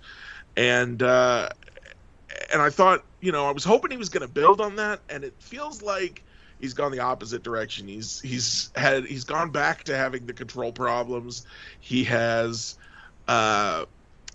And 0.58 1.02
uh 1.02 1.50
and 2.52 2.62
I 2.62 2.69
thought, 2.69 3.04
you 3.21 3.32
know, 3.32 3.45
I 3.47 3.52
was 3.52 3.63
hoping 3.63 3.91
he 3.91 3.97
was 3.97 4.10
going 4.10 4.25
to 4.25 4.34
build 4.34 4.62
on 4.62 4.75
that, 4.78 4.99
and 5.10 5.23
it 5.23 5.34
feels 5.39 5.82
like 5.82 6.23
he's 6.60 6.73
gone 6.73 6.91
the 6.91 6.99
opposite 6.99 7.43
direction. 7.43 7.88
He's 7.88 8.19
he's 8.21 8.71
had 8.75 9.06
he's 9.06 9.23
gone 9.23 9.52
back 9.52 9.84
to 9.86 9.97
having 9.97 10.25
the 10.25 10.34
control 10.34 10.71
problems. 10.71 11.45
He 11.80 12.04
has 12.06 12.75
uh 13.28 13.86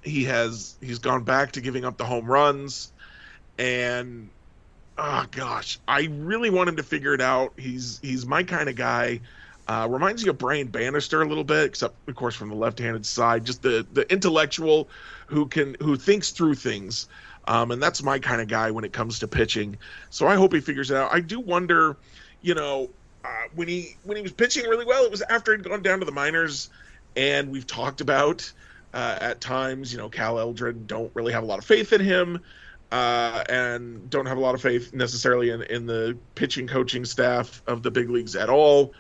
he 0.02 0.24
has 0.24 0.76
he's 0.80 0.98
gone 0.98 1.24
back 1.24 1.52
to 1.52 1.60
giving 1.60 1.84
up 1.84 1.96
the 1.96 2.04
home 2.04 2.26
runs 2.26 2.92
and 3.58 4.28
oh 4.98 5.26
gosh, 5.30 5.78
I 5.86 6.08
really 6.10 6.50
wanted 6.50 6.76
to 6.76 6.82
figure 6.82 7.14
it 7.14 7.20
out. 7.20 7.52
He's 7.56 8.00
he's 8.02 8.26
my 8.26 8.42
kind 8.42 8.68
of 8.68 8.76
guy. 8.76 9.20
Uh, 9.66 9.88
reminds 9.90 10.22
me 10.22 10.28
of 10.28 10.36
Brian 10.36 10.66
Bannister 10.66 11.22
a 11.22 11.26
little 11.26 11.44
bit, 11.44 11.64
except 11.64 11.94
of 12.06 12.14
course 12.14 12.34
from 12.34 12.50
the 12.50 12.54
left-handed 12.54 13.06
side. 13.06 13.46
Just 13.46 13.62
the 13.62 13.86
the 13.92 14.10
intellectual 14.12 14.88
who 15.26 15.46
can 15.46 15.76
who 15.80 15.96
thinks 15.96 16.30
through 16.30 16.54
things. 16.54 17.08
Um, 17.46 17.70
and 17.70 17.82
that's 17.82 18.02
my 18.02 18.18
kind 18.18 18.40
of 18.40 18.48
guy 18.48 18.70
when 18.70 18.84
it 18.84 18.92
comes 18.92 19.18
to 19.20 19.28
pitching. 19.28 19.76
So 20.10 20.26
I 20.26 20.36
hope 20.36 20.52
he 20.54 20.60
figures 20.60 20.90
it 20.90 20.96
out. 20.96 21.12
I 21.12 21.20
do 21.20 21.40
wonder, 21.40 21.96
you 22.42 22.54
know, 22.54 22.90
uh, 23.24 23.28
when 23.54 23.68
he 23.68 23.96
when 24.04 24.16
he 24.16 24.22
was 24.22 24.32
pitching 24.32 24.64
really 24.66 24.84
well, 24.84 25.04
it 25.04 25.10
was 25.10 25.22
after 25.22 25.52
he'd 25.52 25.64
gone 25.64 25.82
down 25.82 26.00
to 26.00 26.04
the 26.04 26.12
minors, 26.12 26.70
and 27.16 27.50
we've 27.50 27.66
talked 27.66 28.00
about 28.00 28.50
uh, 28.92 29.18
at 29.20 29.40
times, 29.40 29.92
you 29.92 29.98
know, 29.98 30.08
Cal 30.08 30.38
Eldred 30.38 30.86
don't 30.86 31.10
really 31.14 31.32
have 31.32 31.42
a 31.42 31.46
lot 31.46 31.58
of 31.58 31.64
faith 31.64 31.92
in 31.92 32.00
him. 32.00 32.40
Uh, 32.92 33.42
and 33.48 34.08
don't 34.08 34.26
have 34.26 34.36
a 34.36 34.40
lot 34.40 34.54
of 34.54 34.62
faith 34.62 34.94
necessarily 34.94 35.50
in, 35.50 35.62
in 35.62 35.84
the 35.84 36.16
pitching 36.36 36.68
coaching 36.68 37.04
staff 37.04 37.60
of 37.66 37.82
the 37.82 37.90
big 37.90 38.08
leagues 38.08 38.36
at 38.36 38.48
all. 38.48 38.92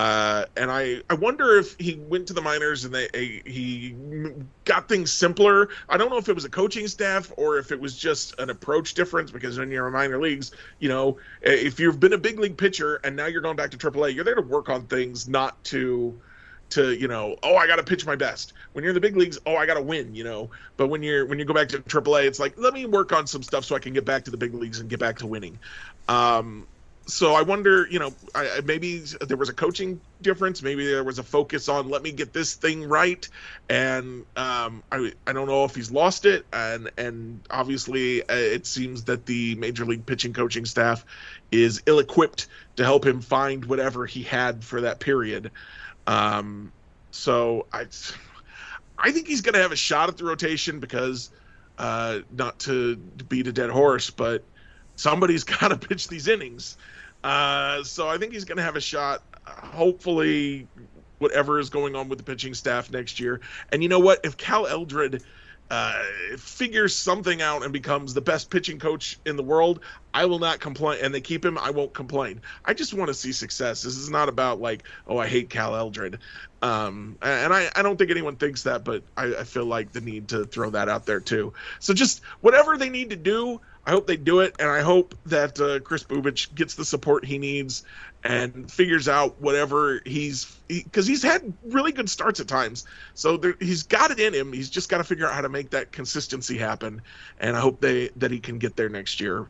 Uh, 0.00 0.46
and 0.56 0.70
I, 0.70 1.02
I 1.10 1.14
wonder 1.14 1.58
if 1.58 1.76
he 1.78 1.96
went 1.96 2.26
to 2.28 2.32
the 2.32 2.40
minors 2.40 2.86
and 2.86 2.94
they 2.94 3.42
he 3.44 3.94
got 4.64 4.88
things 4.88 5.12
simpler. 5.12 5.68
I 5.90 5.98
don't 5.98 6.08
know 6.08 6.16
if 6.16 6.30
it 6.30 6.34
was 6.34 6.46
a 6.46 6.48
coaching 6.48 6.88
staff 6.88 7.30
or 7.36 7.58
if 7.58 7.70
it 7.70 7.78
was 7.78 7.98
just 7.98 8.34
an 8.40 8.48
approach 8.48 8.94
difference 8.94 9.30
because 9.30 9.58
when 9.58 9.70
you're 9.70 9.86
in 9.86 9.92
minor 9.92 10.18
leagues, 10.18 10.52
you 10.78 10.88
know, 10.88 11.18
if 11.42 11.78
you've 11.78 12.00
been 12.00 12.14
a 12.14 12.18
big 12.18 12.38
league 12.38 12.56
pitcher 12.56 12.98
and 13.04 13.14
now 13.14 13.26
you're 13.26 13.42
going 13.42 13.56
back 13.56 13.72
to 13.72 13.76
AAA, 13.76 14.14
you're 14.14 14.24
there 14.24 14.36
to 14.36 14.40
work 14.40 14.70
on 14.70 14.86
things, 14.86 15.28
not 15.28 15.62
to 15.64 16.18
to 16.70 16.94
you 16.94 17.08
know 17.08 17.36
oh 17.42 17.56
i 17.56 17.66
got 17.66 17.76
to 17.76 17.82
pitch 17.82 18.06
my 18.06 18.16
best. 18.16 18.54
When 18.72 18.82
you're 18.82 18.92
in 18.92 18.94
the 18.94 19.00
big 19.02 19.18
leagues 19.18 19.38
oh 19.44 19.56
i 19.56 19.66
got 19.66 19.74
to 19.74 19.82
win 19.82 20.14
you 20.14 20.24
know. 20.24 20.48
But 20.78 20.86
when 20.86 21.02
you're 21.02 21.26
when 21.26 21.38
you 21.38 21.44
go 21.44 21.52
back 21.52 21.68
to 21.70 21.80
aaa 21.80 22.24
it's 22.24 22.40
like 22.40 22.54
let 22.56 22.72
me 22.72 22.86
work 22.86 23.12
on 23.12 23.26
some 23.26 23.42
stuff 23.42 23.66
so 23.66 23.76
i 23.76 23.78
can 23.78 23.92
get 23.92 24.06
back 24.06 24.24
to 24.24 24.30
the 24.30 24.38
big 24.38 24.54
leagues 24.54 24.80
and 24.80 24.88
get 24.88 24.98
back 24.98 25.18
to 25.18 25.26
winning. 25.26 25.58
Um, 26.08 26.66
so 27.10 27.34
I 27.34 27.42
wonder, 27.42 27.86
you 27.90 27.98
know, 27.98 28.12
I, 28.34 28.60
maybe 28.64 28.98
there 29.20 29.36
was 29.36 29.48
a 29.48 29.52
coaching 29.52 30.00
difference. 30.22 30.62
Maybe 30.62 30.86
there 30.86 31.04
was 31.04 31.18
a 31.18 31.22
focus 31.22 31.68
on 31.68 31.88
let 31.88 32.02
me 32.02 32.12
get 32.12 32.32
this 32.32 32.54
thing 32.54 32.84
right, 32.84 33.28
and 33.68 34.24
um, 34.36 34.82
I 34.90 35.12
I 35.26 35.32
don't 35.32 35.48
know 35.48 35.64
if 35.64 35.74
he's 35.74 35.90
lost 35.90 36.24
it, 36.24 36.46
and 36.52 36.90
and 36.96 37.40
obviously 37.50 38.22
uh, 38.22 38.34
it 38.34 38.66
seems 38.66 39.04
that 39.04 39.26
the 39.26 39.54
major 39.56 39.84
league 39.84 40.06
pitching 40.06 40.32
coaching 40.32 40.64
staff 40.64 41.04
is 41.50 41.82
ill 41.86 41.98
equipped 41.98 42.46
to 42.76 42.84
help 42.84 43.04
him 43.04 43.20
find 43.20 43.64
whatever 43.64 44.06
he 44.06 44.22
had 44.22 44.64
for 44.64 44.82
that 44.82 45.00
period. 45.00 45.50
Um, 46.06 46.72
so 47.10 47.66
I 47.72 47.86
I 48.98 49.12
think 49.12 49.26
he's 49.26 49.40
going 49.40 49.54
to 49.54 49.62
have 49.62 49.72
a 49.72 49.76
shot 49.76 50.08
at 50.08 50.16
the 50.16 50.24
rotation 50.24 50.80
because 50.80 51.30
uh, 51.78 52.20
not 52.30 52.58
to 52.60 52.96
beat 52.96 53.46
a 53.46 53.52
dead 53.52 53.70
horse, 53.70 54.10
but 54.10 54.44
somebody's 54.96 55.44
got 55.60 55.68
to 55.68 55.76
pitch 55.76 56.08
these 56.08 56.28
innings. 56.28 56.76
Uh, 57.22 57.82
so 57.82 58.08
I 58.08 58.18
think 58.18 58.32
he's 58.32 58.44
going 58.44 58.58
to 58.58 58.62
have 58.62 58.76
a 58.76 58.80
shot. 58.80 59.22
Hopefully, 59.46 60.66
whatever 61.18 61.58
is 61.58 61.70
going 61.70 61.94
on 61.94 62.08
with 62.08 62.18
the 62.18 62.24
pitching 62.24 62.54
staff 62.54 62.90
next 62.90 63.20
year. 63.20 63.40
And 63.72 63.82
you 63.82 63.88
know 63.88 64.00
what? 64.00 64.20
If 64.24 64.36
Cal 64.36 64.66
Eldred 64.66 65.22
uh, 65.70 66.02
figures 66.36 66.96
something 66.96 67.40
out 67.40 67.62
and 67.62 67.72
becomes 67.72 68.12
the 68.12 68.20
best 68.20 68.50
pitching 68.50 68.78
coach 68.78 69.18
in 69.24 69.36
the 69.36 69.42
world, 69.42 69.80
I 70.12 70.24
will 70.24 70.40
not 70.40 70.58
complain. 70.58 70.98
And 71.02 71.14
they 71.14 71.20
keep 71.20 71.44
him, 71.44 71.58
I 71.58 71.70
won't 71.70 71.94
complain. 71.94 72.40
I 72.64 72.74
just 72.74 72.92
want 72.92 73.08
to 73.08 73.14
see 73.14 73.32
success. 73.32 73.82
This 73.82 73.96
is 73.96 74.10
not 74.10 74.28
about 74.28 74.60
like, 74.60 74.82
oh, 75.06 75.18
I 75.18 75.28
hate 75.28 75.48
Cal 75.48 75.76
Eldred. 75.76 76.18
Um, 76.62 77.16
and 77.22 77.54
I, 77.54 77.70
I 77.76 77.82
don't 77.82 77.96
think 77.96 78.10
anyone 78.10 78.36
thinks 78.36 78.64
that, 78.64 78.82
but 78.84 79.04
I, 79.16 79.26
I 79.26 79.44
feel 79.44 79.64
like 79.64 79.92
the 79.92 80.00
need 80.00 80.28
to 80.28 80.44
throw 80.44 80.70
that 80.70 80.88
out 80.88 81.06
there 81.06 81.20
too. 81.20 81.52
So 81.78 81.94
just 81.94 82.22
whatever 82.40 82.76
they 82.76 82.88
need 82.88 83.10
to 83.10 83.16
do, 83.16 83.60
I 83.86 83.92
hope 83.92 84.06
they 84.06 84.16
do 84.16 84.40
it, 84.40 84.54
and 84.58 84.68
I 84.68 84.82
hope 84.82 85.14
that 85.26 85.58
uh, 85.58 85.80
Kris 85.80 86.04
Bubic 86.04 86.54
gets 86.54 86.74
the 86.74 86.84
support 86.84 87.24
he 87.24 87.38
needs 87.38 87.84
and 88.22 88.70
figures 88.70 89.08
out 89.08 89.40
whatever 89.40 90.02
he's 90.04 90.44
because 90.68 91.06
he, 91.06 91.14
he's 91.14 91.22
had 91.22 91.52
really 91.64 91.90
good 91.92 92.10
starts 92.10 92.40
at 92.40 92.48
times. 92.48 92.84
So 93.14 93.36
there, 93.38 93.54
he's 93.58 93.82
got 93.82 94.10
it 94.10 94.20
in 94.20 94.34
him. 94.34 94.52
He's 94.52 94.68
just 94.68 94.88
got 94.90 94.98
to 94.98 95.04
figure 95.04 95.26
out 95.26 95.34
how 95.34 95.40
to 95.40 95.48
make 95.48 95.70
that 95.70 95.92
consistency 95.92 96.58
happen, 96.58 97.00
and 97.38 97.56
I 97.56 97.60
hope 97.60 97.80
they 97.80 98.08
that 98.16 98.30
he 98.30 98.38
can 98.38 98.58
get 98.58 98.76
there 98.76 98.88
next 98.88 99.20
year. 99.20 99.46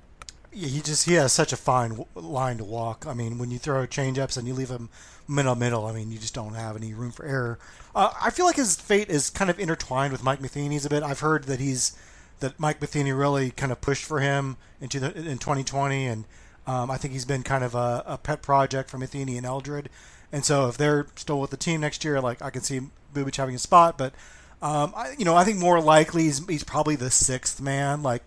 He 0.52 0.80
just 0.80 1.08
he 1.08 1.14
has 1.14 1.32
such 1.32 1.52
a 1.52 1.56
fine 1.56 2.04
line 2.14 2.58
to 2.58 2.64
walk. 2.64 3.06
I 3.06 3.14
mean, 3.14 3.38
when 3.38 3.50
you 3.50 3.58
throw 3.58 3.86
changeups 3.86 4.36
and 4.36 4.46
you 4.46 4.54
leave 4.54 4.68
him 4.70 4.90
middle 5.26 5.56
middle, 5.56 5.86
I 5.86 5.92
mean, 5.92 6.12
you 6.12 6.18
just 6.18 6.34
don't 6.34 6.54
have 6.54 6.76
any 6.76 6.94
room 6.94 7.10
for 7.10 7.24
error. 7.24 7.58
Uh, 7.94 8.12
I 8.20 8.30
feel 8.30 8.46
like 8.46 8.56
his 8.56 8.76
fate 8.76 9.08
is 9.08 9.30
kind 9.30 9.50
of 9.50 9.58
intertwined 9.58 10.12
with 10.12 10.22
Mike 10.22 10.40
Matheny's 10.40 10.86
a 10.86 10.88
bit. 10.88 11.02
I've 11.02 11.20
heard 11.20 11.44
that 11.44 11.58
he's 11.58 11.96
that 12.40 12.58
Mike 12.58 12.80
Matheny 12.80 13.12
really 13.12 13.50
kind 13.50 13.72
of 13.72 13.80
pushed 13.80 14.04
for 14.04 14.20
him 14.20 14.56
into 14.80 15.00
the 15.00 15.14
in 15.16 15.38
2020, 15.38 16.06
and 16.06 16.24
um, 16.66 16.90
I 16.90 16.96
think 16.96 17.12
he's 17.12 17.24
been 17.24 17.42
kind 17.42 17.64
of 17.64 17.74
a, 17.74 18.02
a, 18.06 18.18
pet 18.18 18.42
project 18.42 18.90
for 18.90 18.98
Matheny 18.98 19.36
and 19.36 19.46
Eldred. 19.46 19.88
And 20.32 20.44
so 20.44 20.68
if 20.68 20.76
they're 20.76 21.06
still 21.16 21.40
with 21.40 21.50
the 21.50 21.56
team 21.56 21.80
next 21.80 22.04
year, 22.04 22.20
like 22.20 22.42
I 22.42 22.50
can 22.50 22.62
see 22.62 22.80
Bubic 23.14 23.36
having 23.36 23.54
a 23.54 23.58
spot, 23.58 23.98
but 23.98 24.14
um, 24.62 24.92
I, 24.94 25.14
you 25.18 25.24
know 25.24 25.34
I 25.34 25.44
think 25.44 25.58
more 25.58 25.80
likely 25.80 26.24
he's, 26.24 26.46
he's 26.46 26.64
probably 26.64 26.96
the 26.96 27.10
sixth 27.10 27.60
man. 27.60 28.02
Like 28.02 28.22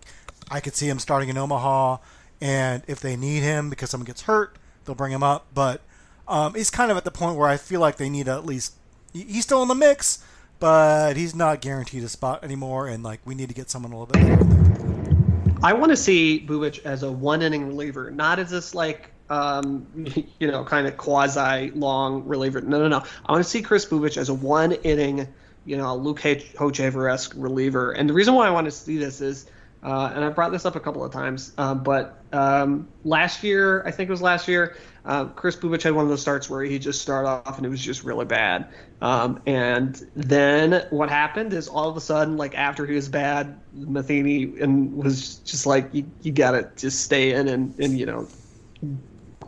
I 0.50 0.60
could 0.60 0.74
see 0.74 0.88
him 0.88 0.98
starting 0.98 1.28
in 1.28 1.38
Omaha, 1.38 1.98
and 2.40 2.82
if 2.86 3.00
they 3.00 3.16
need 3.16 3.42
him 3.42 3.70
because 3.70 3.90
someone 3.90 4.06
gets 4.06 4.22
hurt, 4.22 4.56
they'll 4.84 4.94
bring 4.94 5.12
him 5.12 5.22
up. 5.22 5.46
But 5.54 5.80
um, 6.28 6.54
he's 6.54 6.70
kind 6.70 6.90
of 6.90 6.96
at 6.96 7.04
the 7.04 7.10
point 7.10 7.36
where 7.36 7.48
I 7.48 7.56
feel 7.56 7.80
like 7.80 7.96
they 7.96 8.10
need 8.10 8.28
at 8.28 8.44
least. 8.44 8.74
He's 9.12 9.44
still 9.44 9.62
in 9.62 9.68
the 9.68 9.76
mix, 9.76 10.24
but 10.64 11.14
he's 11.18 11.34
not 11.34 11.60
guaranteed 11.60 12.02
a 12.04 12.08
spot 12.08 12.42
anymore, 12.42 12.88
and 12.88 13.02
like 13.02 13.20
we 13.26 13.34
need 13.34 13.50
to 13.50 13.54
get 13.54 13.68
someone 13.68 13.92
a 13.92 13.98
little 13.98 14.06
bit 14.06 14.22
better. 14.26 15.56
I 15.62 15.74
want 15.74 15.90
to 15.90 15.96
see 15.96 16.42
Bubic 16.48 16.86
as 16.86 17.02
a 17.02 17.12
one 17.12 17.42
inning 17.42 17.66
reliever, 17.66 18.10
not 18.10 18.38
as 18.38 18.48
this 18.48 18.74
like 18.74 19.10
um, 19.28 19.86
you 20.40 20.50
know 20.50 20.64
kind 20.64 20.86
of 20.86 20.96
quasi 20.96 21.70
long 21.72 22.24
reliever. 22.24 22.62
No, 22.62 22.78
no, 22.78 22.88
no. 22.88 23.04
I 23.26 23.32
want 23.32 23.44
to 23.44 23.50
see 23.50 23.60
Kris 23.60 23.84
Bubic 23.84 24.16
as 24.16 24.30
a 24.30 24.34
one 24.34 24.72
inning, 24.72 25.28
you 25.66 25.76
know, 25.76 25.94
Luke 25.96 26.20
Hochevar 26.20 27.12
esque 27.12 27.34
reliever. 27.36 27.92
And 27.92 28.08
the 28.08 28.14
reason 28.14 28.32
why 28.32 28.46
I 28.46 28.50
want 28.50 28.64
to 28.64 28.70
see 28.70 28.96
this 28.96 29.20
is 29.20 29.44
uh, 29.84 30.12
and 30.14 30.24
I 30.24 30.30
brought 30.30 30.50
this 30.50 30.64
up 30.64 30.76
a 30.76 30.80
couple 30.80 31.04
of 31.04 31.12
times, 31.12 31.52
uh, 31.58 31.74
but 31.74 32.22
um, 32.32 32.88
last 33.04 33.44
year, 33.44 33.84
I 33.86 33.90
think 33.90 34.08
it 34.08 34.10
was 34.10 34.22
last 34.22 34.48
year, 34.48 34.76
uh, 35.04 35.26
Kris 35.26 35.56
Bubic 35.56 35.82
had 35.82 35.92
one 35.92 36.04
of 36.04 36.08
those 36.08 36.22
starts 36.22 36.48
where 36.48 36.62
he 36.62 36.78
just 36.78 37.02
started 37.02 37.28
off 37.28 37.58
and 37.58 37.66
it 37.66 37.68
was 37.68 37.82
just 37.82 38.02
really 38.02 38.24
bad. 38.24 38.66
Um, 39.02 39.42
and 39.44 40.02
then 40.16 40.86
what 40.88 41.10
happened 41.10 41.52
is 41.52 41.68
all 41.68 41.90
of 41.90 41.96
a 41.98 42.00
sudden, 42.00 42.38
like 42.38 42.54
after 42.54 42.86
he 42.86 42.94
was 42.94 43.10
bad, 43.10 43.60
Matheny 43.74 44.58
and 44.58 44.96
was 44.96 45.36
just 45.40 45.66
like, 45.66 45.92
you, 45.92 46.10
you 46.22 46.32
got 46.32 46.52
to 46.52 46.70
just 46.76 47.02
stay 47.02 47.34
in 47.34 47.48
and, 47.48 47.78
and, 47.78 47.98
you 47.98 48.06
know, 48.06 48.26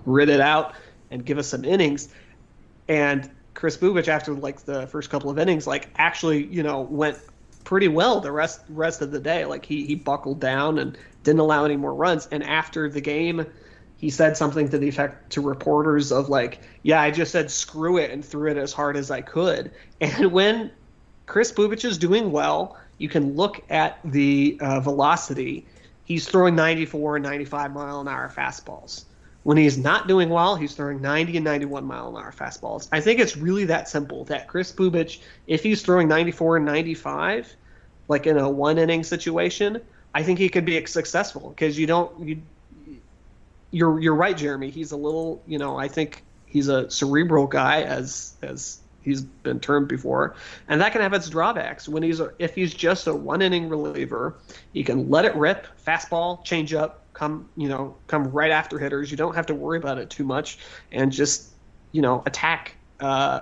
grit 0.05 0.29
it 0.29 0.43
out 0.43 0.75
and 1.11 1.25
give 1.25 1.39
us 1.39 1.49
some 1.49 1.65
innings. 1.65 2.11
And 2.89 3.31
Kris 3.55 3.79
Bubic, 3.79 4.09
after 4.09 4.35
like 4.35 4.61
the 4.67 4.87
first 4.89 5.09
couple 5.09 5.31
of 5.31 5.39
innings, 5.39 5.67
like 5.67 5.89
actually, 5.97 6.45
you 6.45 6.63
know, 6.63 6.83
went 6.83 7.19
pretty 7.67 7.89
well 7.89 8.21
the 8.21 8.33
rest 8.33 8.61
rest 8.71 9.03
of 9.03 9.11
the 9.11 9.21
day. 9.21 9.45
Like 9.45 9.67
he 9.67 9.85
he 9.85 9.95
buckled 9.95 10.41
down 10.41 10.79
and 10.79 10.97
didn't 11.25 11.41
allow 11.41 11.67
any 11.67 11.77
more 11.77 11.93
runs. 11.93 12.27
And 12.31 12.43
after 12.43 12.89
the 12.89 13.03
game, 13.03 13.45
he 13.99 14.09
said 14.09 14.39
something 14.39 14.71
to 14.71 14.79
the 14.79 14.89
effect 14.89 15.31
to 15.33 15.43
reporters 15.43 16.13
of 16.13 16.31
like, 16.31 16.61
"Yeah, 16.83 17.03
I 17.03 17.11
just 17.11 17.33
said 17.33 17.51
screw 17.51 17.99
it 17.99 18.11
and 18.11 18.25
threw 18.25 18.51
it 18.51 18.57
as 18.57 18.73
hard 18.73 18.97
as 18.97 19.11
I 19.11 19.21
could." 19.21 19.73
And 20.01 20.33
when 20.33 20.71
Kris 21.27 21.53
Bubic 21.53 21.85
is 21.85 21.99
doing 21.99 22.31
well, 22.31 22.79
you 22.99 23.09
can 23.09 23.35
look 23.35 23.63
at 23.69 23.99
the 24.05 24.59
uh, 24.61 24.81
velocity. 24.81 25.67
He's 26.05 26.29
throwing 26.29 26.55
94 26.55 27.17
and 27.17 27.25
95 27.25 27.73
mile 27.73 28.01
an 28.01 28.09
hour 28.09 28.33
fastballs. 28.35 29.05
When 29.47 29.57
he's 29.57 29.79
not 29.79 30.09
doing 30.09 30.29
well, 30.29 30.57
he's 30.57 30.75
throwing 30.75 31.01
90 31.01 31.37
and 31.37 31.45
91 31.45 31.85
mile 31.85 32.09
an 32.09 32.21
hour 32.21 32.33
fastballs. 32.33 32.89
I 32.91 33.01
think 33.01 33.21
it's 33.21 33.37
really 33.37 33.67
that 33.67 33.89
simple 33.89 34.25
that 34.25 34.49
Kris 34.49 34.73
Bubic, 34.73 35.21
if 35.47 35.63
he's 35.63 35.83
throwing 35.83 36.09
94 36.09 36.57
and 36.57 36.67
95, 36.67 37.55
like 38.09 38.27
in 38.27 38.39
a 38.39 38.51
one 38.51 38.77
inning 38.77 39.05
situation, 39.05 39.81
I 40.13 40.25
think 40.25 40.41
he 40.41 40.49
could 40.49 40.65
be 40.65 40.85
successful 40.87 41.51
because 41.51 41.79
you 41.79 41.87
don't 41.87 42.27
you 42.27 42.43
you're 43.71 44.01
you're 44.01 44.17
right, 44.17 44.37
Jeremy. 44.37 44.71
He's 44.71 44.91
a 44.91 44.97
little, 44.97 45.41
you 45.47 45.59
know, 45.59 45.79
I 45.79 45.87
think 45.87 46.25
he's 46.47 46.67
a 46.67 46.91
cerebral 46.91 47.47
guy 47.47 47.83
as 47.83 48.35
as 48.43 48.81
he's 49.03 49.21
been 49.23 49.61
termed 49.61 49.87
before, 49.87 50.35
and 50.67 50.81
that 50.81 50.91
can 50.91 51.03
have 51.03 51.13
its 51.13 51.31
drawbacks. 51.31 51.89
When 51.89 52.03
he's 52.03 52.19
a, 52.19 52.33
if 52.41 52.57
he's 52.57 52.75
just 52.75 53.07
a 53.07 53.15
one 53.15 53.43
inning 53.43 53.69
reliever, 53.69 54.35
he 54.73 54.83
can 54.83 55.09
let 55.09 55.25
it 55.25 55.37
rip, 55.37 55.69
fastball, 55.87 56.43
change 56.43 56.75
up, 56.75 57.06
come 57.17 57.49
you 57.57 57.69
know 57.69 57.97
come 58.07 58.31
right 58.31 58.51
after 58.51 58.79
hitters. 58.79 59.11
You 59.11 59.17
don't 59.17 59.35
have 59.35 59.47
to 59.47 59.55
worry 59.55 59.79
about 59.79 59.99
it 59.99 60.11
too 60.11 60.25
much, 60.25 60.59
and 60.93 61.11
just 61.11 61.51
you 61.93 62.03
know 62.03 62.23
attack. 62.27 62.77
Uh, 63.01 63.41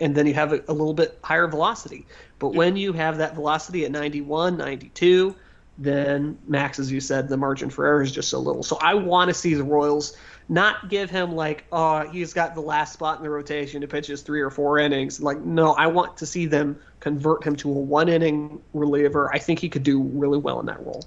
and 0.00 0.14
then 0.14 0.26
you 0.26 0.34
have 0.34 0.52
a, 0.52 0.60
a 0.68 0.72
little 0.72 0.94
bit 0.94 1.18
higher 1.22 1.46
velocity. 1.46 2.06
But 2.40 2.54
when 2.54 2.76
you 2.76 2.92
have 2.92 3.18
that 3.18 3.36
velocity 3.36 3.84
at 3.84 3.92
91, 3.92 4.56
92, 4.56 5.36
then 5.78 6.36
Max, 6.48 6.80
as 6.80 6.90
you 6.90 7.00
said, 7.00 7.28
the 7.28 7.36
margin 7.36 7.70
for 7.70 7.86
error 7.86 8.02
is 8.02 8.10
just 8.10 8.28
so 8.28 8.40
little. 8.40 8.64
So 8.64 8.78
I 8.80 8.94
want 8.94 9.28
to 9.28 9.34
see 9.34 9.54
the 9.54 9.62
Royals 9.62 10.16
not 10.48 10.90
give 10.90 11.08
him 11.08 11.36
like, 11.36 11.64
oh, 11.70 12.08
he's 12.08 12.32
got 12.32 12.56
the 12.56 12.60
last 12.60 12.92
spot 12.92 13.18
in 13.18 13.22
the 13.22 13.30
rotation 13.30 13.80
to 13.80 13.86
pitch 13.86 14.08
his 14.08 14.22
three 14.22 14.40
or 14.40 14.50
four 14.50 14.80
innings. 14.80 15.20
Like, 15.20 15.40
no, 15.40 15.72
I 15.74 15.86
want 15.86 16.16
to 16.16 16.26
see 16.26 16.46
them 16.46 16.80
convert 16.98 17.44
him 17.44 17.54
to 17.56 17.70
a 17.70 17.72
one 17.72 18.08
inning 18.08 18.60
reliever. 18.74 19.32
I 19.32 19.38
think 19.38 19.60
he 19.60 19.68
could 19.68 19.84
do 19.84 20.02
really 20.02 20.38
well 20.38 20.58
in 20.58 20.66
that 20.66 20.84
role 20.84 21.04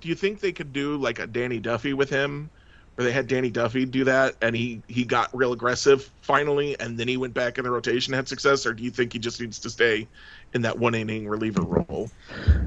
do 0.00 0.08
you 0.08 0.14
think 0.14 0.40
they 0.40 0.52
could 0.52 0.72
do 0.72 0.96
like 0.96 1.18
a 1.18 1.26
Danny 1.26 1.58
Duffy 1.58 1.92
with 1.92 2.10
him, 2.10 2.50
where 2.94 3.04
they 3.04 3.12
had 3.12 3.28
Danny 3.28 3.50
Duffy 3.50 3.86
do 3.86 4.04
that 4.04 4.36
and 4.42 4.54
he 4.54 4.82
he 4.88 5.04
got 5.04 5.34
real 5.34 5.52
aggressive 5.52 6.10
finally, 6.20 6.78
and 6.80 6.98
then 6.98 7.08
he 7.08 7.16
went 7.16 7.34
back 7.34 7.58
in 7.58 7.64
the 7.64 7.70
rotation 7.70 8.12
had 8.12 8.28
success, 8.28 8.66
or 8.66 8.72
do 8.72 8.82
you 8.82 8.90
think 8.90 9.12
he 9.12 9.18
just 9.18 9.40
needs 9.40 9.58
to 9.60 9.70
stay 9.70 10.06
in 10.52 10.62
that 10.62 10.78
one 10.78 10.94
inning 10.94 11.28
reliever 11.28 11.62
role? 11.62 12.10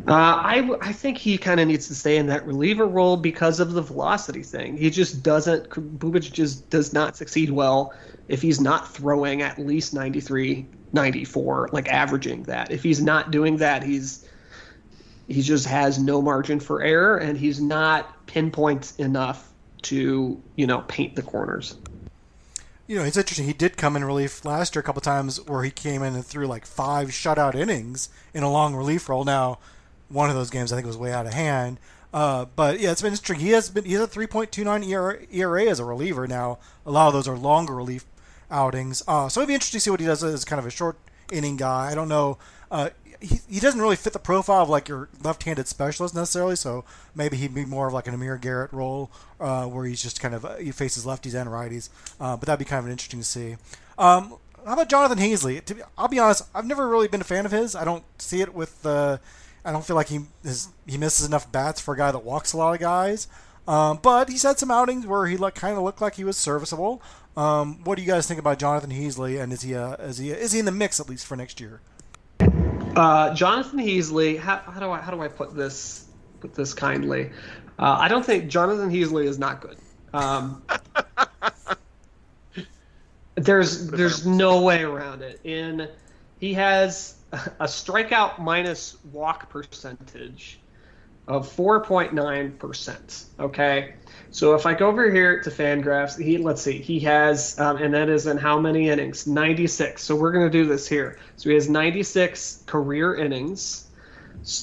Uh, 0.08 0.14
I 0.14 0.70
I 0.82 0.92
think 0.92 1.18
he 1.18 1.38
kind 1.38 1.60
of 1.60 1.68
needs 1.68 1.88
to 1.88 1.96
stay 1.96 2.18
in 2.18 2.28
that 2.28 2.46
reliever 2.46 2.86
role 2.86 3.18
because 3.18 3.60
of 3.60 3.74
the 3.74 3.82
velocity 3.82 4.44
thing. 4.44 4.78
He 4.78 4.90
just 4.90 5.24
doesn't. 5.24 5.70
Bubic 5.70 6.32
just 6.32 6.70
does 6.70 6.94
not 6.94 7.16
succeed 7.16 7.50
well 7.50 7.94
if 8.28 8.42
he's 8.42 8.60
not 8.60 8.92
throwing 8.92 9.42
at 9.42 9.60
least 9.60 9.94
93, 9.94 10.66
94, 10.94 11.70
like 11.74 11.90
averaging 11.90 12.44
that. 12.44 12.72
If 12.72 12.84
he's 12.84 13.02
not 13.02 13.32
doing 13.32 13.58
that, 13.58 13.84
he's 13.84 14.28
he 15.28 15.42
just 15.42 15.66
has 15.66 16.00
no 16.00 16.22
margin 16.22 16.60
for 16.60 16.82
error 16.82 17.18
and 17.18 17.38
he's 17.38 17.62
not 17.62 18.26
pinpoint 18.28 18.94
enough 18.98 19.52
to 19.82 20.42
you 20.56 20.68
know 20.68 20.82
paint 20.88 21.16
the 21.16 21.22
corners 21.22 21.76
you 22.88 22.98
know 22.98 23.04
it's 23.04 23.18
interesting 23.18 23.46
he 23.46 23.54
did 23.54 23.78
come 23.78 23.96
in 23.96 24.04
relief 24.04 24.46
last 24.46 24.76
year 24.76 24.82
a 24.82 24.84
couple 24.84 25.02
times 25.02 25.42
where 25.48 25.64
he 25.64 25.72
came 25.72 26.02
in 26.02 26.16
and 26.16 26.26
threw 26.26 26.48
like 26.48 26.66
five 26.66 27.10
shutout 27.10 27.56
innings 27.56 28.10
in 28.34 28.44
a 28.44 28.52
long 28.52 28.76
relief 28.76 29.10
role 29.10 29.26
now 29.26 29.60
one 30.10 30.30
of 30.30 30.36
those 30.36 30.50
games 30.50 30.72
i 30.72 30.76
think 30.76 30.88
was 30.88 30.98
way 30.98 31.12
out 31.12 31.26
of 31.26 31.34
hand 31.34 31.80
uh, 32.14 32.46
but 32.56 32.80
yeah, 32.80 32.92
it's 32.92 33.02
been 33.02 33.12
interesting. 33.12 33.40
He 33.40 33.52
has 33.54 33.72
been 33.72 33.86
he 33.86 33.94
has 33.94 34.04
a 34.04 34.08
3.29 34.08 34.88
ERA, 34.88 35.18
ERA 35.32 35.64
as 35.64 35.80
a 35.80 35.86
reliever 35.86 36.28
now. 36.28 36.60
A 36.86 36.92
lot 36.92 37.08
of 37.08 37.14
those 37.14 37.28
are 37.28 37.36
longer 37.36 37.74
relief 37.74 38.06
outings. 38.52 39.02
Uh, 39.08 39.28
so 39.28 39.42
it'd 39.42 39.48
be 39.48 39.56
interesting 39.56 39.80
to 39.80 39.82
see 39.82 39.90
what 39.90 40.00
he 40.00 40.06
does 40.06 40.24
as 40.24 40.46
kind 40.46 40.60
of 40.60 40.66
a 40.68 40.70
short 40.70 40.98
inning 41.32 41.58
guy. 41.58 41.92
I 41.92 41.96
don't 41.96 42.08
know. 42.08 42.38
Uh, 42.70 42.92
he, 43.24 43.40
he 43.50 43.60
doesn't 43.60 43.82
really 43.82 43.96
fit 43.96 44.14
the 44.14 44.20
profile 44.20 44.64
of 44.64 44.70
like 44.70 44.88
your 44.88 45.10
left-handed 45.24 45.68
specialist 45.68 46.14
necessarily. 46.14 46.56
So 46.56 46.84
maybe 47.16 47.38
he'd 47.38 47.56
be 47.56 47.66
more 47.66 47.88
of 47.88 47.94
like 47.94 48.08
an 48.08 48.14
Amir 48.14 48.38
Garrett 48.38 48.74
role, 48.74 49.10
uh, 49.40 49.66
where 49.66 49.86
he's 49.86 50.04
just 50.04 50.20
kind 50.20 50.36
of 50.36 50.46
uh, 50.46 50.56
he 50.58 50.72
faces 50.72 51.06
lefties 51.06 51.34
and 51.34 51.50
righties. 51.50 51.90
Uh, 52.20 52.36
but 52.38 52.48
that'd 52.48 52.60
be 52.60 52.66
kind 52.66 52.86
of 52.86 52.92
interesting 52.92 53.20
to 53.20 53.26
see. 53.26 53.56
Um, 53.98 54.36
how 54.66 54.74
about 54.74 54.90
Jonathan 54.90 55.18
Heasley? 55.18 55.64
To 55.66 55.76
be, 55.76 55.82
I'll 55.98 56.08
be 56.08 56.20
honest, 56.20 56.44
I've 56.54 56.66
never 56.66 56.88
really 56.88 57.08
been 57.08 57.22
a 57.22 57.26
fan 57.26 57.46
of 57.46 57.52
his. 57.52 57.76
I 57.76 57.86
don't 57.86 58.04
see 58.18 58.42
it 58.42 58.54
with. 58.54 58.82
the. 58.84 59.20
I 59.66 59.72
don't 59.72 59.86
feel 59.86 59.96
like 59.96 60.10
he 60.10 60.20
is, 60.44 60.68
he 60.86 60.98
misses 60.98 61.26
enough 61.26 61.50
bats 61.50 61.80
for 61.80 61.94
a 61.94 61.98
guy 61.98 62.12
that 62.12 62.20
walks 62.20 62.52
a 62.52 62.58
lot 62.58 62.74
of 62.74 62.82
guys. 62.82 63.28
Um, 63.66 64.00
but 64.02 64.28
he's 64.28 64.44
had 64.44 64.60
some 64.60 64.70
outings 64.70 65.08
where 65.08 65.26
he 65.26 65.38
like 65.38 65.56
kind 65.56 65.78
of 65.78 65.84
looked 65.84 66.02
like 66.02 66.16
he 66.16 66.26
was 66.26 66.36
serviceable. 66.36 67.02
Um, 67.38 67.82
what 67.86 67.96
do 67.96 68.02
you 68.02 68.08
guys 68.08 68.28
think 68.28 68.42
about 68.42 68.60
Jonathan 68.60 68.92
Heasley? 68.92 69.42
And 69.42 69.54
is 69.54 69.62
he 69.62 69.74
uh, 69.74 69.96
is 69.96 70.18
he 70.18 70.32
is 70.32 70.52
he 70.52 70.60
in 70.60 70.66
the 70.66 70.72
mix 70.72 71.00
at 71.00 71.08
least 71.08 71.26
for 71.26 71.38
next 71.38 71.62
year? 71.62 71.80
Uh, 72.96 73.34
Jonathan 73.34 73.80
Heasley. 73.80 74.38
How, 74.38 74.58
how, 74.58 74.80
do 74.80 74.92
I 74.92 75.00
how 75.00 75.12
do 75.12 75.22
I 75.22 75.28
put 75.28 75.56
this 75.56 76.06
put 76.42 76.54
this 76.54 76.74
kindly? 76.74 77.32
Uh, 77.80 77.98
I 78.00 78.08
don't 78.08 78.24
think 78.24 78.50
Jonathan 78.50 78.92
Heasley 78.92 79.26
is 79.26 79.40
not 79.40 79.62
good. 79.62 79.78
Um, 80.14 80.62
there's 83.36 83.88
there's 83.88 84.28
no 84.28 84.62
way 84.62 84.84
around 84.84 85.24
it. 85.24 85.40
In 85.44 85.90
he 86.40 86.54
has 86.54 87.16
a 87.32 87.66
strikeout 87.66 88.40
minus 88.40 88.98
walk 89.12 89.50
percentage 89.50 90.60
of 91.28 91.52
4.9 91.56 92.60
percent. 92.60 93.26
Okay, 93.40 93.96
so 94.34 94.56
if 94.56 94.66
I 94.66 94.74
go 94.74 94.88
over 94.88 95.12
here 95.12 95.40
to 95.42 95.52
Fangraphs, 95.52 96.20
he 96.20 96.40
let's 96.40 96.64
see, 96.64 96.80
he 96.80 97.00
has, 97.02 97.60
um, 97.60 97.78
and 97.78 97.94
that 97.94 98.10
is 98.10 98.26
in 98.26 98.36
how 98.36 98.60
many 98.60 98.90
innings? 98.90 99.28
96. 99.28 100.02
So 100.02 100.16
we're 100.16 100.32
going 100.32 100.46
to 100.46 100.50
do 100.50 100.66
this 100.66 100.88
here. 100.88 101.20
So 101.36 101.50
he 101.50 101.54
has 101.54 101.70
96 101.70 102.64
career 102.66 103.14
innings 103.14 103.92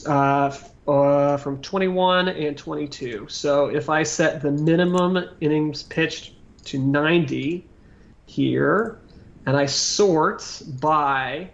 uh, 0.06 0.52
uh, 0.88 1.37
from 1.37 1.62
21 1.62 2.26
and 2.30 2.59
22. 2.59 3.28
So 3.28 3.66
if 3.66 3.88
I 3.88 4.02
set 4.02 4.42
the 4.42 4.50
minimum 4.50 5.24
innings 5.40 5.85
pitched 5.85 6.35
to 6.64 6.78
90 6.80 7.64
here, 8.26 8.98
and 9.46 9.56
I 9.56 9.66
sort 9.66 10.62
by 10.80 11.48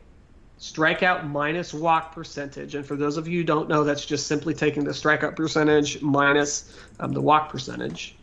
strikeout 0.72 1.28
minus 1.28 1.72
walk 1.72 2.12
percentage. 2.12 2.74
And 2.74 2.84
for 2.84 2.96
those 2.96 3.16
of 3.16 3.28
you 3.28 3.38
who 3.38 3.44
don't 3.44 3.68
know, 3.68 3.84
that's 3.84 4.04
just 4.04 4.26
simply 4.26 4.54
taking 4.54 4.84
the 4.84 4.90
strikeout 4.90 5.36
percentage 5.36 6.02
minus 6.02 6.76
um, 7.00 7.12
the 7.12 7.20
walk 7.20 7.50
percentage. 7.50 8.16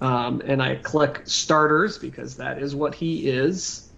Um, 0.00 0.40
and 0.44 0.62
I 0.62 0.76
click 0.76 1.22
starters 1.24 1.98
because 1.98 2.36
that 2.36 2.58
is 2.58 2.74
what 2.74 2.94
he 2.94 3.28
is. 3.28 3.88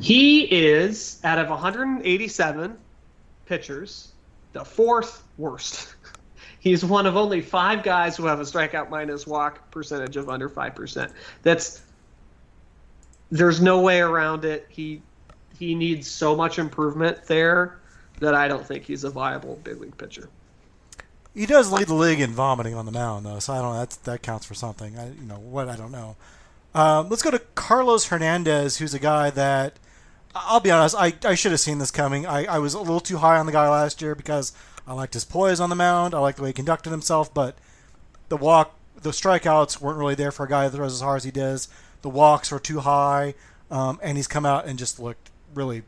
He 0.00 0.42
is, 0.42 1.20
out 1.24 1.38
of 1.38 1.48
187 1.48 2.78
pitchers, 3.46 4.12
the 4.52 4.64
fourth 4.64 5.22
worst. 5.36 5.94
He's 6.60 6.82
one 6.82 7.06
of 7.06 7.16
only 7.16 7.42
five 7.42 7.82
guys 7.82 8.16
who 8.16 8.24
have 8.24 8.40
a 8.40 8.44
strikeout 8.44 8.88
minus 8.88 9.26
walk 9.26 9.70
percentage 9.70 10.16
of 10.16 10.30
under 10.30 10.48
5%. 10.48 11.12
That's 11.42 11.82
there's 13.30 13.60
no 13.60 13.80
way 13.80 14.00
around 14.00 14.44
it. 14.44 14.66
He 14.68 15.02
he 15.58 15.74
needs 15.74 16.10
so 16.10 16.34
much 16.36 16.58
improvement 16.58 17.24
there 17.26 17.78
that 18.20 18.34
I 18.34 18.48
don't 18.48 18.66
think 18.66 18.84
he's 18.84 19.04
a 19.04 19.10
viable 19.10 19.58
big 19.64 19.80
league 19.80 19.96
pitcher. 19.98 20.28
he 21.34 21.46
does 21.46 21.72
lead 21.72 21.88
the 21.88 21.94
league 21.94 22.20
in 22.20 22.32
vomiting 22.32 22.74
on 22.74 22.86
the 22.86 22.92
mound, 22.92 23.26
though. 23.26 23.38
So 23.38 23.52
I 23.52 23.60
don't 23.60 23.74
know. 23.74 23.86
That 24.04 24.22
counts 24.22 24.46
for 24.46 24.54
something. 24.54 24.98
I, 24.98 25.08
you 25.08 25.26
know 25.26 25.38
what? 25.38 25.68
I 25.68 25.76
don't 25.76 25.92
know. 25.92 26.16
Um, 26.74 27.08
let's 27.08 27.22
go 27.22 27.30
to 27.30 27.38
Carlos 27.54 28.06
Hernandez, 28.06 28.78
who's 28.78 28.94
a 28.94 28.98
guy 28.98 29.30
that 29.30 29.78
I'll 30.34 30.60
be 30.60 30.70
honest. 30.70 30.96
I, 30.98 31.14
I 31.24 31.34
should 31.34 31.52
have 31.52 31.60
seen 31.60 31.78
this 31.78 31.90
coming. 31.90 32.26
I, 32.26 32.44
I 32.44 32.58
was 32.58 32.74
a 32.74 32.80
little 32.80 33.00
too 33.00 33.18
high 33.18 33.38
on 33.38 33.46
the 33.46 33.52
guy 33.52 33.68
last 33.68 34.02
year 34.02 34.14
because 34.14 34.52
I 34.86 34.92
liked 34.92 35.14
his 35.14 35.24
poise 35.24 35.60
on 35.60 35.70
the 35.70 35.76
mound. 35.76 36.14
I 36.14 36.18
liked 36.18 36.38
the 36.38 36.42
way 36.42 36.48
he 36.48 36.54
conducted 36.54 36.90
himself, 36.90 37.32
but 37.32 37.56
the 38.28 38.36
walk, 38.36 38.74
the 39.00 39.10
strikeouts 39.10 39.80
weren't 39.80 39.98
really 39.98 40.16
there 40.16 40.32
for 40.32 40.46
a 40.46 40.48
guy 40.48 40.68
that 40.68 40.76
throws 40.76 40.92
as 40.92 41.00
hard 41.00 41.18
as 41.18 41.24
he 41.24 41.30
does. 41.30 41.68
The 42.02 42.10
walks 42.10 42.50
were 42.50 42.58
too 42.58 42.80
high, 42.80 43.34
um, 43.70 44.00
and 44.02 44.16
he's 44.16 44.26
come 44.26 44.44
out 44.44 44.66
and 44.66 44.78
just 44.78 44.98
looked 44.98 45.30
really. 45.54 45.82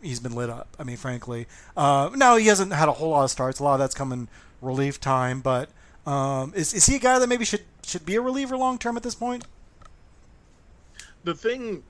He's 0.00 0.18
been 0.18 0.34
lit 0.34 0.50
up. 0.50 0.68
I 0.80 0.84
mean, 0.84 0.96
frankly. 0.96 1.46
Uh, 1.76 2.10
now 2.16 2.36
he 2.36 2.48
hasn't 2.48 2.72
had 2.72 2.88
a 2.88 2.92
whole 2.92 3.10
lot 3.10 3.22
of 3.22 3.30
starts. 3.30 3.60
A 3.60 3.64
lot 3.64 3.74
of 3.74 3.78
that's 3.78 3.94
come 3.94 4.12
in 4.12 4.28
relief 4.60 5.00
time, 5.00 5.40
but 5.40 5.68
um, 6.06 6.52
is 6.54 6.74
is 6.74 6.86
he 6.86 6.96
a 6.96 6.98
guy 6.98 7.18
that 7.18 7.28
maybe 7.28 7.44
should 7.44 7.62
should 7.84 8.04
be 8.04 8.16
a 8.16 8.20
reliever 8.20 8.56
long 8.56 8.78
term 8.78 8.96
at 8.96 9.02
this 9.02 9.14
point? 9.14 9.44
The 11.24 11.34
thing 11.34 11.82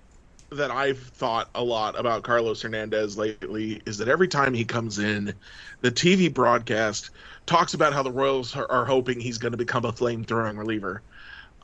that 0.50 0.70
I've 0.70 0.98
thought 0.98 1.48
a 1.54 1.64
lot 1.64 1.98
about 1.98 2.22
Carlos 2.22 2.60
Hernandez 2.60 3.16
lately 3.16 3.80
is 3.86 3.98
that 3.98 4.08
every 4.08 4.28
time 4.28 4.52
he 4.52 4.64
comes 4.64 4.98
in, 4.98 5.32
the 5.80 5.90
TV 5.90 6.32
broadcast 6.32 7.10
talks 7.46 7.72
about 7.72 7.94
how 7.94 8.02
the 8.02 8.12
Royals 8.12 8.54
are, 8.54 8.70
are 8.70 8.84
hoping 8.84 9.18
he's 9.18 9.38
going 9.38 9.52
to 9.52 9.58
become 9.58 9.86
a 9.86 9.92
flame 9.92 10.24
throwing 10.24 10.58
reliever. 10.58 11.00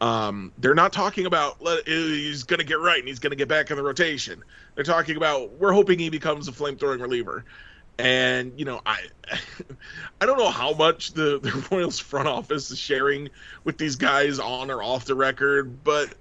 Um, 0.00 0.52
they're 0.58 0.74
not 0.74 0.92
talking 0.92 1.26
about 1.26 1.60
let, 1.60 1.86
he's 1.86 2.44
going 2.44 2.58
to 2.58 2.64
get 2.64 2.78
right 2.78 2.98
and 2.98 3.08
he's 3.08 3.18
going 3.18 3.32
to 3.32 3.36
get 3.36 3.48
back 3.48 3.70
in 3.70 3.76
the 3.76 3.82
rotation. 3.82 4.42
They're 4.74 4.84
talking 4.84 5.16
about 5.16 5.52
we're 5.52 5.72
hoping 5.72 5.98
he 5.98 6.08
becomes 6.08 6.46
a 6.46 6.52
flame 6.52 6.76
throwing 6.76 7.00
reliever. 7.00 7.44
And 7.98 8.52
you 8.56 8.64
know, 8.64 8.80
I 8.86 9.00
I 10.20 10.26
don't 10.26 10.38
know 10.38 10.50
how 10.50 10.72
much 10.72 11.12
the, 11.12 11.38
the 11.42 11.66
Royals 11.70 11.98
front 11.98 12.28
office 12.28 12.70
is 12.70 12.78
sharing 12.78 13.28
with 13.64 13.76
these 13.76 13.96
guys 13.96 14.38
on 14.38 14.70
or 14.70 14.82
off 14.82 15.04
the 15.04 15.16
record, 15.16 15.82
but 15.82 16.14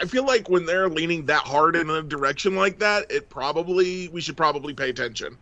I 0.00 0.06
feel 0.06 0.24
like 0.24 0.48
when 0.48 0.64
they're 0.64 0.88
leaning 0.88 1.26
that 1.26 1.42
hard 1.42 1.76
in 1.76 1.90
a 1.90 2.02
direction 2.02 2.56
like 2.56 2.78
that, 2.78 3.10
it 3.10 3.28
probably 3.28 4.08
we 4.08 4.20
should 4.20 4.36
probably 4.36 4.74
pay 4.74 4.90
attention. 4.90 5.36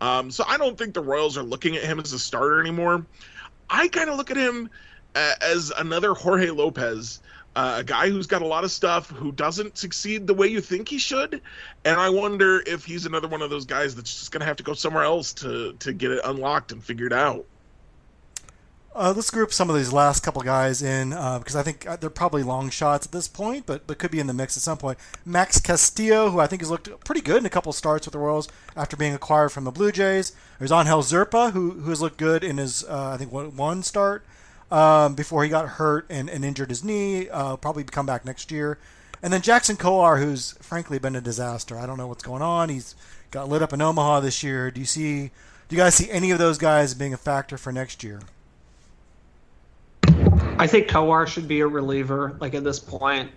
Um, 0.00 0.30
so 0.30 0.44
I 0.46 0.56
don't 0.56 0.76
think 0.76 0.94
the 0.94 1.02
Royals 1.02 1.36
are 1.36 1.42
looking 1.42 1.76
at 1.76 1.84
him 1.84 2.00
as 2.00 2.12
a 2.12 2.18
starter 2.18 2.60
anymore. 2.60 3.06
I 3.70 3.88
kind 3.88 4.10
of 4.10 4.16
look 4.16 4.30
at 4.30 4.36
him 4.36 4.68
uh, 5.14 5.34
as 5.40 5.70
another 5.76 6.14
Jorge 6.14 6.50
Lopez, 6.50 7.20
uh, 7.54 7.76
a 7.78 7.84
guy 7.84 8.08
who's 8.08 8.26
got 8.26 8.42
a 8.42 8.46
lot 8.46 8.64
of 8.64 8.70
stuff, 8.70 9.10
who 9.10 9.30
doesn't 9.32 9.76
succeed 9.76 10.26
the 10.26 10.34
way 10.34 10.46
you 10.46 10.60
think 10.60 10.88
he 10.88 10.98
should, 10.98 11.42
and 11.84 12.00
I 12.00 12.08
wonder 12.08 12.62
if 12.66 12.84
he's 12.84 13.04
another 13.04 13.28
one 13.28 13.42
of 13.42 13.50
those 13.50 13.66
guys 13.66 13.94
that's 13.94 14.18
just 14.18 14.32
going 14.32 14.40
to 14.40 14.46
have 14.46 14.56
to 14.56 14.62
go 14.62 14.74
somewhere 14.74 15.04
else 15.04 15.32
to 15.34 15.74
to 15.74 15.92
get 15.92 16.10
it 16.10 16.20
unlocked 16.24 16.72
and 16.72 16.82
figured 16.82 17.12
out. 17.12 17.44
Uh, 18.94 19.12
let's 19.16 19.30
group 19.30 19.54
some 19.54 19.70
of 19.70 19.76
these 19.76 19.90
last 19.90 20.22
couple 20.22 20.42
guys 20.42 20.82
in 20.82 21.14
uh, 21.14 21.38
because 21.38 21.56
I 21.56 21.62
think 21.62 21.86
uh, 21.86 21.96
they're 21.96 22.10
probably 22.10 22.42
long 22.42 22.68
shots 22.68 23.06
at 23.06 23.12
this 23.12 23.26
point, 23.26 23.64
but 23.64 23.86
but 23.86 23.98
could 23.98 24.10
be 24.10 24.20
in 24.20 24.26
the 24.26 24.34
mix 24.34 24.56
at 24.56 24.62
some 24.62 24.76
point. 24.76 24.98
Max 25.24 25.60
Castillo, 25.60 26.30
who 26.30 26.40
I 26.40 26.46
think 26.46 26.60
has 26.60 26.70
looked 26.70 27.04
pretty 27.04 27.22
good 27.22 27.38
in 27.38 27.46
a 27.46 27.50
couple 27.50 27.72
starts 27.72 28.06
with 28.06 28.12
the 28.12 28.18
Royals 28.18 28.48
after 28.76 28.96
being 28.96 29.14
acquired 29.14 29.50
from 29.50 29.64
the 29.64 29.70
Blue 29.70 29.92
Jays. 29.92 30.32
There's 30.58 30.72
Angel 30.72 31.00
Zerpa, 31.00 31.52
who 31.52 31.70
who 31.72 31.90
has 31.90 32.02
looked 32.02 32.18
good 32.18 32.44
in 32.44 32.58
his 32.58 32.84
uh, 32.84 33.12
I 33.14 33.16
think 33.16 33.32
one, 33.32 33.56
one 33.56 33.82
start 33.82 34.24
um, 34.72 35.14
before 35.14 35.44
he 35.44 35.50
got 35.50 35.68
hurt 35.68 36.06
and, 36.08 36.30
and 36.30 36.44
injured 36.44 36.70
his 36.70 36.82
knee. 36.82 37.28
Uh, 37.28 37.56
probably 37.56 37.84
come 37.84 38.06
back 38.06 38.24
next 38.24 38.50
year. 38.50 38.78
And 39.22 39.32
then 39.32 39.42
Jackson 39.42 39.76
Kowar, 39.76 40.18
who's 40.18 40.52
frankly 40.60 40.98
been 40.98 41.14
a 41.14 41.20
disaster. 41.20 41.78
I 41.78 41.86
don't 41.86 41.98
know 41.98 42.08
what's 42.08 42.24
going 42.24 42.42
on. 42.42 42.70
He's 42.70 42.96
got 43.30 43.48
lit 43.48 43.62
up 43.62 43.72
in 43.72 43.82
Omaha 43.82 44.20
this 44.20 44.42
year. 44.42 44.70
Do 44.70 44.80
you 44.80 44.86
see? 44.86 45.30
Do 45.68 45.76
you 45.76 45.82
guys 45.82 45.94
see 45.94 46.10
any 46.10 46.32
of 46.32 46.38
those 46.38 46.58
guys 46.58 46.94
being 46.94 47.14
a 47.14 47.18
factor 47.18 47.56
for 47.56 47.70
next 47.70 48.02
year? 48.02 48.20
I 50.58 50.66
think 50.66 50.88
Kowar 50.88 51.26
should 51.26 51.46
be 51.46 51.60
a 51.60 51.66
reliever. 51.66 52.36
Like 52.40 52.54
at 52.54 52.64
this 52.64 52.78
point, 52.80 53.30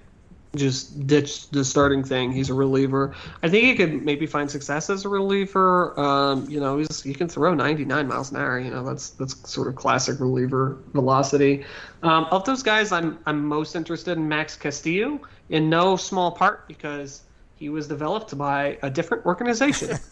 just 0.56 1.08
ditch 1.08 1.50
the 1.50 1.64
starting 1.64 2.04
thing. 2.04 2.32
He's 2.32 2.50
a 2.50 2.54
reliever. 2.54 3.16
I 3.44 3.50
think 3.50 3.66
he 3.66 3.76
could 3.76 4.04
maybe 4.04 4.26
find 4.26 4.50
success 4.50 4.90
as 4.90 5.06
a 5.06 5.10
reliever. 5.10 6.00
Um, 6.00 6.50
you 6.50 6.60
know, 6.60 6.78
he's 6.78 7.02
he 7.02 7.14
can 7.14 7.28
throw 7.28 7.54
99 7.54 8.08
miles 8.08 8.32
an 8.32 8.38
hour. 8.38 8.60
You 8.60 8.72
know, 8.72 8.84
that's 8.84 9.12
that's 9.12 9.50
sort 9.50 9.68
of 9.68 9.76
classic 9.76 10.20
reliever 10.20 10.78
velocity. 10.94 11.66
Um, 12.04 12.26
of 12.32 12.46
those 12.46 12.64
guys, 12.64 12.92
I'm 12.92 13.20
I'm 13.26 13.46
most 13.46 13.76
interested 13.76 14.18
in 14.18 14.28
Max 14.28 14.56
Castillo 14.56 15.20
in 15.50 15.70
no 15.70 15.96
small 15.96 16.32
part 16.32 16.68
because 16.68 17.22
he 17.56 17.70
was 17.70 17.88
developed 17.88 18.38
by 18.38 18.78
a 18.82 18.90
different 18.90 19.26
organization. 19.26 19.98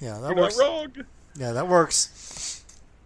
yeah, 0.00 0.18
that 0.18 0.28
You're 0.28 0.34
works. 0.36 0.58
not 0.58 0.64
wrong. 0.66 0.92
Yeah, 1.36 1.52
that 1.52 1.68
works. 1.68 2.49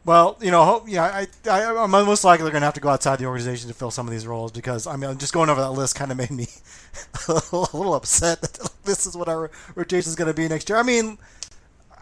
Well, 0.04 0.36
you 0.40 0.50
know, 0.50 0.64
ho- 0.64 0.84
yeah, 0.86 1.04
I, 1.04 1.26
I, 1.50 1.82
I'm 1.82 1.90
most 1.90 2.24
likely 2.24 2.50
going 2.50 2.60
to 2.60 2.66
have 2.66 2.74
to 2.74 2.80
go 2.80 2.90
outside 2.90 3.18
the 3.18 3.24
organization 3.24 3.68
to 3.68 3.74
fill 3.74 3.90
some 3.90 4.06
of 4.06 4.12
these 4.12 4.26
roles 4.26 4.52
because 4.52 4.86
I 4.86 4.96
mean, 4.96 5.16
just 5.16 5.32
going 5.32 5.48
over 5.48 5.62
that 5.62 5.70
list 5.70 5.94
kind 5.94 6.10
of 6.10 6.18
made 6.18 6.30
me 6.30 6.46
a 7.28 7.32
little 7.50 7.94
upset 7.94 8.42
that 8.42 8.70
this 8.84 9.06
is 9.06 9.16
what 9.16 9.28
our 9.28 9.50
rotation 9.74 10.10
is 10.10 10.14
going 10.14 10.28
to 10.28 10.34
be 10.34 10.46
next 10.46 10.68
year. 10.68 10.76
I 10.78 10.82
mean, 10.82 11.16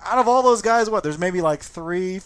out 0.04 0.18
of 0.18 0.26
all 0.26 0.42
those 0.42 0.62
guys, 0.62 0.90
what 0.90 1.04
there's 1.04 1.18
maybe 1.18 1.40
like 1.40 1.62
three, 1.62 2.14
you 2.14 2.20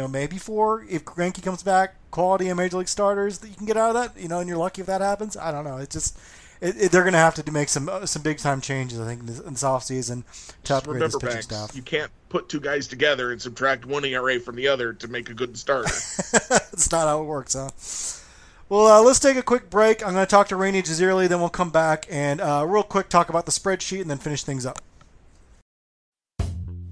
know, 0.00 0.08
maybe 0.08 0.38
four 0.38 0.86
if 0.88 1.04
Greinke 1.04 1.42
comes 1.42 1.62
back, 1.62 1.96
quality 2.10 2.48
in 2.48 2.56
major 2.56 2.78
league 2.78 2.88
starters 2.88 3.38
that 3.40 3.48
you 3.48 3.54
can 3.54 3.66
get 3.66 3.76
out 3.76 3.94
of 3.94 4.14
that. 4.14 4.20
You 4.20 4.28
know, 4.28 4.40
and 4.40 4.48
you're 4.48 4.58
lucky 4.58 4.80
if 4.80 4.86
that 4.86 5.02
happens. 5.02 5.36
I 5.36 5.52
don't 5.52 5.64
know. 5.64 5.76
It's 5.76 5.94
just. 5.94 6.18
It, 6.60 6.76
it, 6.76 6.92
they're 6.92 7.02
going 7.02 7.12
to 7.12 7.18
have 7.18 7.34
to 7.34 7.52
make 7.52 7.68
some 7.68 7.88
uh, 7.88 8.06
some 8.06 8.22
big 8.22 8.38
time 8.38 8.60
changes, 8.60 8.98
I 8.98 9.04
think, 9.04 9.20
in 9.20 9.26
this, 9.26 9.40
in 9.40 9.52
this 9.52 9.62
offseason 9.62 10.24
to 10.24 10.52
Just 10.64 10.70
upgrade 10.70 11.02
this 11.02 11.14
remember, 11.14 11.18
pitching 11.18 11.34
Max, 11.36 11.44
staff. 11.44 11.76
you 11.76 11.82
can't 11.82 12.10
put 12.28 12.48
two 12.48 12.60
guys 12.60 12.86
together 12.88 13.32
and 13.32 13.40
subtract 13.40 13.84
one 13.84 14.04
ERA 14.04 14.40
from 14.40 14.56
the 14.56 14.68
other 14.68 14.92
to 14.94 15.08
make 15.08 15.30
a 15.30 15.34
good 15.34 15.56
starter. 15.56 15.88
That's 16.48 16.90
not 16.90 17.06
how 17.06 17.22
it 17.22 17.26
works, 17.26 17.54
huh? 17.54 17.70
Well, 18.68 18.86
uh, 18.86 19.00
let's 19.02 19.20
take 19.20 19.36
a 19.36 19.42
quick 19.42 19.70
break. 19.70 20.04
I'm 20.04 20.14
going 20.14 20.26
to 20.26 20.30
talk 20.30 20.48
to 20.48 20.56
Rany 20.56 20.82
Jazayerli, 20.82 21.28
then 21.28 21.38
we'll 21.38 21.48
come 21.50 21.70
back 21.70 22.06
and 22.10 22.40
uh, 22.40 22.64
real 22.66 22.82
quick 22.82 23.08
talk 23.08 23.28
about 23.28 23.46
the 23.46 23.52
spreadsheet 23.52 24.00
and 24.00 24.10
then 24.10 24.18
finish 24.18 24.42
things 24.42 24.66
up. 24.66 24.80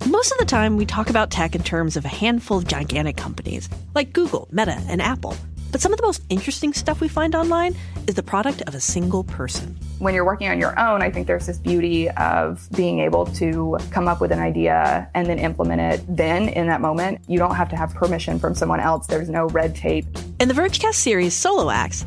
Most 0.06 0.30
of 0.30 0.38
the 0.38 0.44
time, 0.44 0.76
we 0.76 0.86
talk 0.86 1.10
about 1.10 1.30
tech 1.30 1.54
in 1.56 1.62
terms 1.62 1.96
of 1.96 2.04
a 2.04 2.08
handful 2.08 2.58
of 2.58 2.68
gigantic 2.68 3.16
companies 3.16 3.68
like 3.94 4.12
Google, 4.12 4.46
Meta, 4.52 4.80
and 4.88 5.02
Apple. 5.02 5.36
But 5.74 5.80
some 5.80 5.92
of 5.92 5.98
the 5.98 6.06
most 6.06 6.22
interesting 6.28 6.72
stuff 6.72 7.00
we 7.00 7.08
find 7.08 7.34
online 7.34 7.74
is 8.06 8.14
the 8.14 8.22
product 8.22 8.62
of 8.68 8.76
a 8.76 8.80
single 8.80 9.24
person. 9.24 9.76
when 9.98 10.14
you're 10.14 10.24
working 10.24 10.46
on 10.48 10.60
your 10.60 10.78
own, 10.78 11.02
I 11.02 11.10
think 11.10 11.26
there's 11.26 11.46
this 11.46 11.58
beauty 11.58 12.08
of 12.10 12.68
being 12.76 13.00
able 13.00 13.26
to 13.26 13.78
come 13.90 14.06
up 14.06 14.20
with 14.20 14.30
an 14.30 14.38
idea 14.38 15.10
and 15.14 15.26
then 15.26 15.40
implement 15.40 15.80
it 15.80 16.04
then 16.06 16.48
in 16.50 16.68
that 16.68 16.80
moment. 16.80 17.22
You 17.26 17.40
don't 17.40 17.56
have 17.56 17.68
to 17.70 17.76
have 17.76 17.92
permission 17.92 18.38
from 18.38 18.54
someone 18.54 18.78
else. 18.78 19.08
There's 19.08 19.28
no 19.28 19.46
red 19.48 19.74
tape. 19.74 20.06
In 20.38 20.46
the 20.46 20.54
Vergecast 20.54 20.94
series 20.94 21.34
Solo 21.34 21.70
Acts, 21.70 22.06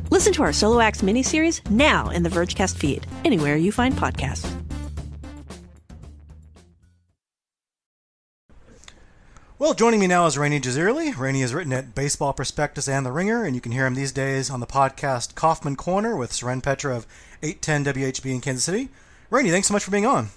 Listen 0.11 0.33
to 0.33 0.43
our 0.43 0.51
Solo 0.51 0.81
Acts 0.81 1.01
miniseries 1.01 1.67
now 1.71 2.09
in 2.09 2.21
the 2.21 2.29
Vergecast 2.29 2.75
feed, 2.75 3.07
anywhere 3.23 3.55
you 3.55 3.71
find 3.71 3.95
podcasts. 3.95 4.53
Well, 9.57 9.73
joining 9.73 10.01
me 10.01 10.07
now 10.07 10.25
is 10.25 10.35
Rany 10.35 10.59
Jazayerli. 10.59 11.13
Rany 11.13 11.39
has 11.41 11.53
written 11.53 11.71
at 11.71 11.95
Baseball 11.95 12.33
Prospectus 12.33 12.89
and 12.89 13.05
The 13.05 13.11
Ringer, 13.11 13.45
and 13.45 13.55
you 13.55 13.61
can 13.61 13.71
hear 13.71 13.85
him 13.85 13.95
these 13.95 14.11
days 14.11 14.49
on 14.49 14.59
the 14.59 14.67
podcast 14.67 15.33
Kauffman 15.35 15.77
Corner 15.77 16.17
with 16.17 16.33
Soren 16.33 16.59
Petro 16.59 16.97
of 16.97 17.07
810 17.41 17.93
WHB 17.93 18.31
in 18.31 18.41
Kansas 18.41 18.65
City. 18.65 18.89
Rany, 19.31 19.49
thanks 19.49 19.69
so 19.69 19.73
much 19.73 19.85
for 19.85 19.91
being 19.91 20.05
on. 20.05 20.27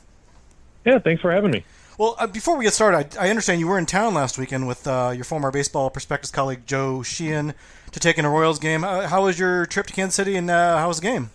Yeah, 0.85 1.00
thanks 1.00 1.20
for 1.20 1.33
having 1.33 1.50
me. 1.50 1.64
Well, 1.96 2.16
uh, 2.18 2.26
before 2.26 2.56
we 2.56 2.64
get 2.64 2.74
started, 2.74 3.16
I, 3.16 3.26
I 3.26 3.30
understand 3.30 3.60
you 3.60 3.68
were 3.68 3.78
in 3.78 3.86
town 3.86 4.14
last 4.14 4.36
weekend 4.36 4.66
with 4.66 4.84
uh, 4.84 5.12
your 5.14 5.22
former 5.22 5.52
Baseball 5.52 5.90
Prospectus 5.90 6.32
colleague 6.32 6.66
Joe 6.66 7.04
Sheehan 7.04 7.54
to 7.92 8.00
take 8.00 8.18
in 8.18 8.24
a 8.24 8.30
Royals 8.30 8.58
game. 8.58 8.82
Uh, 8.82 9.06
how 9.06 9.24
was 9.24 9.38
your 9.38 9.64
trip 9.66 9.86
to 9.86 9.92
Kansas 9.92 10.16
City, 10.16 10.34
and 10.34 10.50
uh, 10.50 10.76
how 10.78 10.88
was 10.88 10.98
the 10.98 11.06
game? 11.06 11.30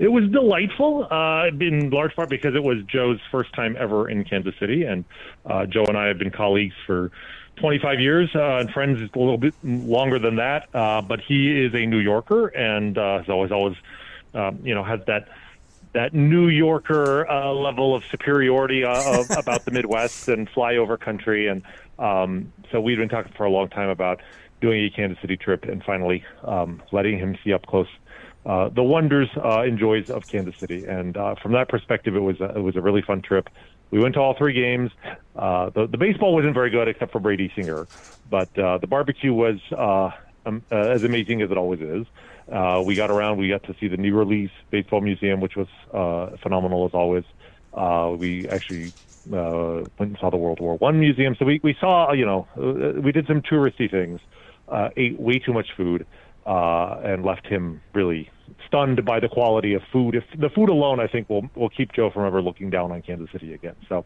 It 0.00 0.08
was 0.08 0.28
delightful, 0.28 1.06
uh, 1.08 1.46
in 1.60 1.90
large 1.90 2.16
part 2.16 2.28
because 2.28 2.56
it 2.56 2.64
was 2.64 2.82
Joe's 2.84 3.20
first 3.30 3.52
time 3.52 3.76
ever 3.78 4.08
in 4.08 4.24
Kansas 4.24 4.56
City, 4.58 4.82
and 4.82 5.04
uh, 5.46 5.66
Joe 5.66 5.84
and 5.86 5.96
I 5.96 6.06
have 6.06 6.18
been 6.18 6.32
colleagues 6.32 6.74
for 6.84 7.12
25 7.56 8.00
years 8.00 8.28
and 8.34 8.70
friends 8.72 9.00
a 9.00 9.18
little 9.18 9.38
bit 9.38 9.54
longer 9.62 10.18
than 10.18 10.36
that. 10.36 10.68
But 10.72 11.20
he 11.20 11.64
is 11.64 11.72
a 11.74 11.86
New 11.86 11.98
Yorker 11.98 12.48
and 12.48 12.96
has 12.96 13.28
always, 13.28 13.52
always, 13.52 13.76
um, 14.34 14.58
you 14.64 14.74
know, 14.74 14.82
has 14.82 15.00
that 15.06 15.28
that 15.92 16.14
New 16.14 16.48
Yorker 16.48 17.28
uh, 17.28 17.52
level 17.52 17.94
of 17.94 18.04
superiority 18.10 18.84
uh, 18.84 19.20
of, 19.20 19.30
about 19.38 19.64
the 19.64 19.70
Midwest 19.70 20.28
and 20.28 20.48
flyover 20.50 20.98
country, 20.98 21.48
and 21.48 21.62
um, 21.98 22.52
so 22.70 22.80
we've 22.80 22.98
been 22.98 23.08
talking 23.08 23.32
for 23.36 23.44
a 23.44 23.50
long 23.50 23.68
time 23.68 23.88
about 23.88 24.20
doing 24.60 24.84
a 24.84 24.90
Kansas 24.90 25.18
City 25.20 25.36
trip 25.36 25.64
and 25.64 25.82
finally 25.82 26.24
um, 26.44 26.82
letting 26.92 27.18
him 27.18 27.36
see 27.42 27.52
up 27.52 27.66
close 27.66 27.88
uh, 28.46 28.68
the 28.70 28.82
wonders 28.82 29.28
uh, 29.36 29.60
and 29.60 29.78
joys 29.78 30.08
of 30.08 30.26
Kansas 30.26 30.56
City. 30.56 30.84
And 30.86 31.16
uh, 31.16 31.34
from 31.42 31.52
that 31.52 31.68
perspective, 31.68 32.16
it 32.16 32.20
was 32.20 32.40
a, 32.40 32.56
it 32.56 32.60
was 32.60 32.76
a 32.76 32.80
really 32.80 33.02
fun 33.02 33.22
trip. 33.22 33.48
We 33.90 33.98
went 33.98 34.14
to 34.14 34.20
all 34.20 34.34
three 34.34 34.52
games. 34.52 34.90
Uh, 35.36 35.70
the, 35.70 35.86
the 35.86 35.98
baseball 35.98 36.34
wasn't 36.34 36.54
very 36.54 36.70
good 36.70 36.88
except 36.88 37.12
for 37.12 37.20
Brady 37.20 37.52
Singer, 37.54 37.86
but 38.30 38.56
uh, 38.58 38.78
the 38.78 38.86
barbecue 38.86 39.34
was 39.34 39.58
uh, 39.72 40.10
um, 40.46 40.62
uh, 40.70 40.76
as 40.76 41.04
amazing 41.04 41.42
as 41.42 41.50
it 41.50 41.58
always 41.58 41.80
is. 41.80 42.06
Uh, 42.52 42.82
we 42.84 42.96
got 42.96 43.10
around. 43.10 43.38
We 43.38 43.48
got 43.48 43.62
to 43.64 43.74
see 43.80 43.88
the 43.88 43.96
Negro 43.96 44.26
Leagues 44.28 44.50
baseball 44.70 45.00
museum, 45.00 45.40
which 45.40 45.54
was 45.56 45.68
uh, 45.94 46.36
phenomenal 46.42 46.84
as 46.84 46.92
always. 46.94 47.24
Uh, 47.72 48.14
we 48.18 48.48
actually 48.48 48.92
uh, 49.32 49.86
went 49.98 50.10
and 50.12 50.18
saw 50.20 50.30
the 50.30 50.36
World 50.36 50.60
War 50.60 50.76
One 50.78 50.98
museum. 50.98 51.36
So 51.38 51.44
we, 51.44 51.60
we 51.62 51.76
saw, 51.80 52.12
you 52.12 52.26
know, 52.26 52.48
uh, 52.56 53.00
we 53.00 53.12
did 53.12 53.26
some 53.26 53.42
touristy 53.42 53.90
things. 53.90 54.20
Uh, 54.68 54.88
ate 54.96 55.18
way 55.18 55.38
too 55.38 55.52
much 55.52 55.68
food 55.76 56.06
uh, 56.46 57.00
and 57.04 57.24
left 57.24 57.46
him 57.46 57.80
really 57.92 58.30
stunned 58.66 59.04
by 59.04 59.20
the 59.20 59.28
quality 59.28 59.74
of 59.74 59.82
food. 59.92 60.14
If 60.14 60.24
the 60.38 60.50
food 60.50 60.68
alone, 60.68 61.00
I 61.00 61.06
think, 61.06 61.28
will 61.28 61.48
will 61.54 61.70
keep 61.70 61.92
Joe 61.92 62.10
from 62.10 62.26
ever 62.26 62.42
looking 62.42 62.70
down 62.70 62.92
on 62.92 63.02
Kansas 63.02 63.30
City 63.32 63.54
again. 63.54 63.76
So 63.88 64.04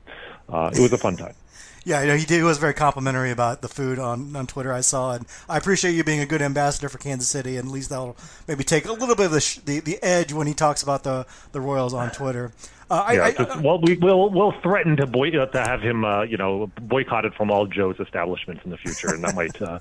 uh, 0.48 0.70
it 0.72 0.80
was 0.80 0.92
a 0.92 0.98
fun 0.98 1.16
time. 1.16 1.34
Yeah, 1.86 2.00
you 2.00 2.07
know, 2.07 2.16
he 2.16 2.24
did. 2.24 2.38
He 2.38 2.42
was 2.42 2.57
very 2.57 2.72
complimentary 2.72 3.30
about 3.30 3.61
the 3.61 3.68
food 3.68 3.98
on, 3.98 4.34
on 4.34 4.46
Twitter. 4.46 4.72
I 4.72 4.80
saw, 4.80 5.12
and 5.12 5.26
I 5.50 5.59
appreciate 5.59 5.92
you 5.92 6.02
being 6.02 6.20
a 6.20 6.26
good 6.26 6.40
ambassador 6.40 6.88
for 6.88 6.96
Kansas 6.96 7.28
City, 7.28 7.59
and 7.59 7.68
at 7.68 7.72
least 7.72 7.90
that'll 7.90 8.16
maybe 8.48 8.64
take 8.64 8.86
a 8.86 8.92
little 8.92 9.14
bit 9.14 9.26
of 9.26 9.32
the 9.32 9.40
sh- 9.42 9.59
the, 9.59 9.80
the 9.80 10.02
edge 10.02 10.32
when 10.32 10.46
he 10.46 10.55
talks 10.55 10.82
about 10.82 11.05
the, 11.05 11.26
the 11.52 11.61
Royals 11.61 11.92
on 11.92 12.11
Twitter. 12.11 12.52
Uh, 12.90 13.11
yeah, 13.12 13.22
I, 13.22 13.26
I, 13.26 13.32
just, 13.32 13.61
well, 13.61 13.80
we 13.80 13.96
will 13.96 14.30
we'll 14.30 14.55
threaten 14.62 14.96
to 14.96 15.07
boy, 15.07 15.28
uh, 15.30 15.46
to 15.46 15.61
have 15.61 15.82
him, 15.82 16.05
uh, 16.05 16.22
you 16.22 16.38
know, 16.38 16.70
boycotted 16.80 17.34
from 17.34 17.50
all 17.50 17.66
Joe's 17.66 18.00
establishments 18.00 18.62
in 18.64 18.70
the 18.70 18.78
future, 18.78 19.09
and 19.09 19.22
that 19.24 19.34
might 19.34 19.61
uh, 19.61 19.78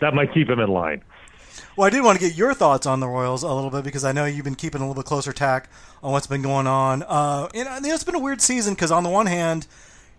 that 0.00 0.12
might 0.12 0.34
keep 0.34 0.50
him 0.50 0.60
in 0.60 0.68
line. 0.68 1.02
Well, 1.76 1.86
I 1.86 1.90
did 1.90 2.02
want 2.02 2.18
to 2.18 2.26
get 2.26 2.36
your 2.36 2.54
thoughts 2.54 2.86
on 2.86 3.00
the 3.00 3.08
Royals 3.08 3.42
a 3.42 3.52
little 3.52 3.70
bit 3.70 3.84
because 3.84 4.04
I 4.04 4.12
know 4.12 4.24
you've 4.24 4.44
been 4.44 4.54
keeping 4.54 4.80
a 4.80 4.84
little 4.84 5.00
bit 5.00 5.06
closer 5.06 5.32
tack 5.32 5.68
on 6.02 6.12
what's 6.12 6.26
been 6.26 6.42
going 6.42 6.66
on. 6.66 7.02
Uh, 7.02 7.48
and 7.54 7.82
you 7.82 7.88
know, 7.88 7.94
it's 7.94 8.04
been 8.04 8.14
a 8.14 8.20
weird 8.20 8.40
season 8.40 8.74
because 8.74 8.90
on 8.90 9.02
the 9.02 9.10
one 9.10 9.26
hand, 9.26 9.66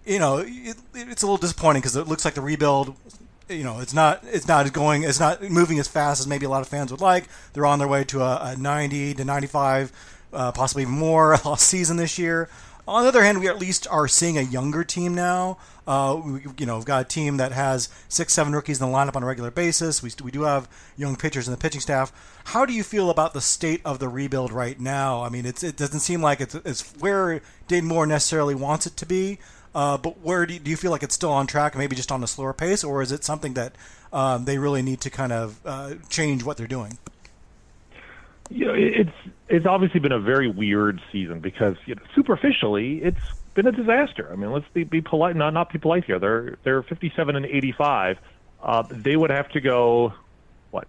you 0.06 0.20
know, 0.20 0.38
it, 0.40 0.78
it's 0.94 1.24
a 1.24 1.26
little 1.26 1.38
disappointing 1.38 1.82
because 1.82 1.96
it 1.96 2.08
looks 2.08 2.26
like 2.26 2.34
the 2.34 2.42
rebuild, 2.42 2.96
you 3.50 3.64
know, 3.64 3.80
it's 3.80 3.94
not 3.94 4.24
it's 4.24 4.48
not 4.48 4.72
going 4.74 5.04
it's 5.04 5.20
not 5.20 5.42
moving 5.42 5.80
as 5.80 5.88
fast 5.88 6.20
as 6.20 6.28
maybe 6.28 6.46
a 6.46 6.50
lot 6.50 6.62
of 6.62 6.68
fans 6.68 6.92
would 6.92 7.02
like. 7.02 7.26
They're 7.54 7.66
on 7.66 7.80
their 7.80 7.88
way 7.88 8.04
to 8.06 8.22
a, 8.22 8.54
a 8.54 8.56
90 8.58 9.16
to 9.16 9.26
95, 9.26 9.92
uh, 10.34 10.52
possibly 10.52 10.84
even 10.84 10.94
more 10.94 11.38
season 11.58 11.98
this 11.98 12.18
year. 12.18 12.50
On 12.88 13.04
the 13.04 13.10
other 13.10 13.24
hand, 13.24 13.40
we 13.40 13.50
at 13.50 13.60
least 13.60 13.86
are 13.92 14.08
seeing 14.08 14.38
a 14.38 14.42
younger 14.42 14.84
team 14.84 15.14
now. 15.14 15.58
Uh, 15.86 16.22
we, 16.24 16.42
you 16.58 16.66
know, 16.66 16.78
we've 16.78 16.86
got 16.86 17.02
a 17.02 17.08
team 17.08 17.36
that 17.38 17.52
has 17.52 17.90
six, 18.08 18.34
seven 18.34 18.54
rookies 18.54 18.82
in 18.82 18.90
the 18.90 18.96
lineup 18.96 19.16
on 19.16 19.24
a 19.24 19.26
regular 19.26 19.52
basis. 19.52 20.02
We, 20.02 20.12
we 20.24 20.32
do 20.32 20.44
have 20.44 20.70
young 20.96 21.18
pitchers 21.18 21.48
in 21.48 21.52
the 21.52 21.58
pitching 21.58 21.82
staff. 21.82 22.14
How 22.46 22.66
do 22.66 22.72
you 22.72 22.84
feel 22.84 23.10
about 23.10 23.34
the 23.34 23.42
state 23.42 23.82
of 23.84 24.00
the 24.00 24.08
rebuild 24.08 24.54
right 24.54 24.80
now? 24.80 25.22
I 25.22 25.30
mean, 25.30 25.46
it 25.46 25.76
doesn't 25.76 26.00
seem 26.00 26.22
like 26.22 26.40
it's, 26.40 26.56
it's 26.56 26.94
where 27.00 27.42
Dayton 27.68 27.90
Moore 27.90 28.06
necessarily 28.08 28.56
wants 28.56 28.88
it 28.88 28.96
to 28.98 29.06
be, 29.06 29.40
uh, 29.76 29.98
but 29.98 30.22
where 30.22 30.46
do 30.46 30.54
you, 30.54 30.60
do 30.60 30.72
you 30.72 30.78
feel 30.78 30.92
like 30.92 31.04
it's 31.04 31.16
still 31.16 31.32
on 31.32 31.46
track, 31.46 31.78
maybe 31.78 31.96
just 31.96 32.12
on 32.12 32.24
a 32.24 32.28
slower 32.28 32.54
pace, 32.54 32.86
or 32.86 33.02
is 33.02 33.12
it 33.12 33.26
something 33.26 33.54
that 33.56 33.76
um, 34.14 34.46
they 34.46 34.58
really 34.58 34.82
need 34.82 35.02
to 35.02 35.10
kind 35.10 35.34
of 35.34 35.60
uh, 35.66 35.96
change 36.10 36.44
what 36.44 36.56
they're 36.56 36.68
doing? 36.68 36.98
You 38.50 38.66
know, 38.66 38.74
it's 38.76 39.12
it's 39.50 39.66
obviously 39.66 40.00
been 40.00 40.12
a 40.12 40.20
very 40.20 40.50
weird 40.50 41.02
season 41.12 41.40
because 41.40 41.76
you 41.86 41.96
know, 41.96 42.02
superficially 42.16 42.98
it's 43.04 43.20
been 43.54 43.68
a 43.68 43.72
disaster. 43.72 44.30
I 44.32 44.36
mean, 44.36 44.52
let's 44.52 44.68
be, 44.74 44.84
be 44.84 45.02
polite, 45.02 45.36
not 45.36 45.54
not 45.54 45.72
be 45.72 45.80
polite 45.80 46.06
here. 46.06 46.20
They're 46.20 46.58
they're 46.64 46.84
57 46.84 47.36
and 47.36 47.46
85. 47.46 48.18
Uh, 48.62 48.84
they 48.90 49.16
would 49.16 49.30
have 49.30 49.50
to 49.50 49.62
go 49.62 50.14
what 50.72 50.88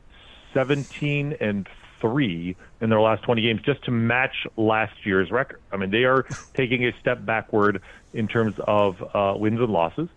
17 0.55 1.37
and 1.41 1.69
three 2.01 2.57
in 2.81 2.91
their 2.91 3.01
last 3.01 3.23
20 3.25 3.43
games 3.43 3.61
just 3.63 3.85
to 3.85 3.91
match 3.91 4.47
last 4.57 4.95
year's 5.05 5.31
record. 5.31 5.61
I 5.73 5.77
mean, 5.77 5.91
they 5.91 6.05
are 6.05 6.25
taking 6.55 6.85
a 6.85 6.93
step 7.01 7.25
backward 7.25 7.83
in 8.13 8.29
terms 8.29 8.55
of 8.67 9.03
uh, 9.15 9.35
wins 9.37 9.61
and 9.61 9.71
losses. 9.71 10.09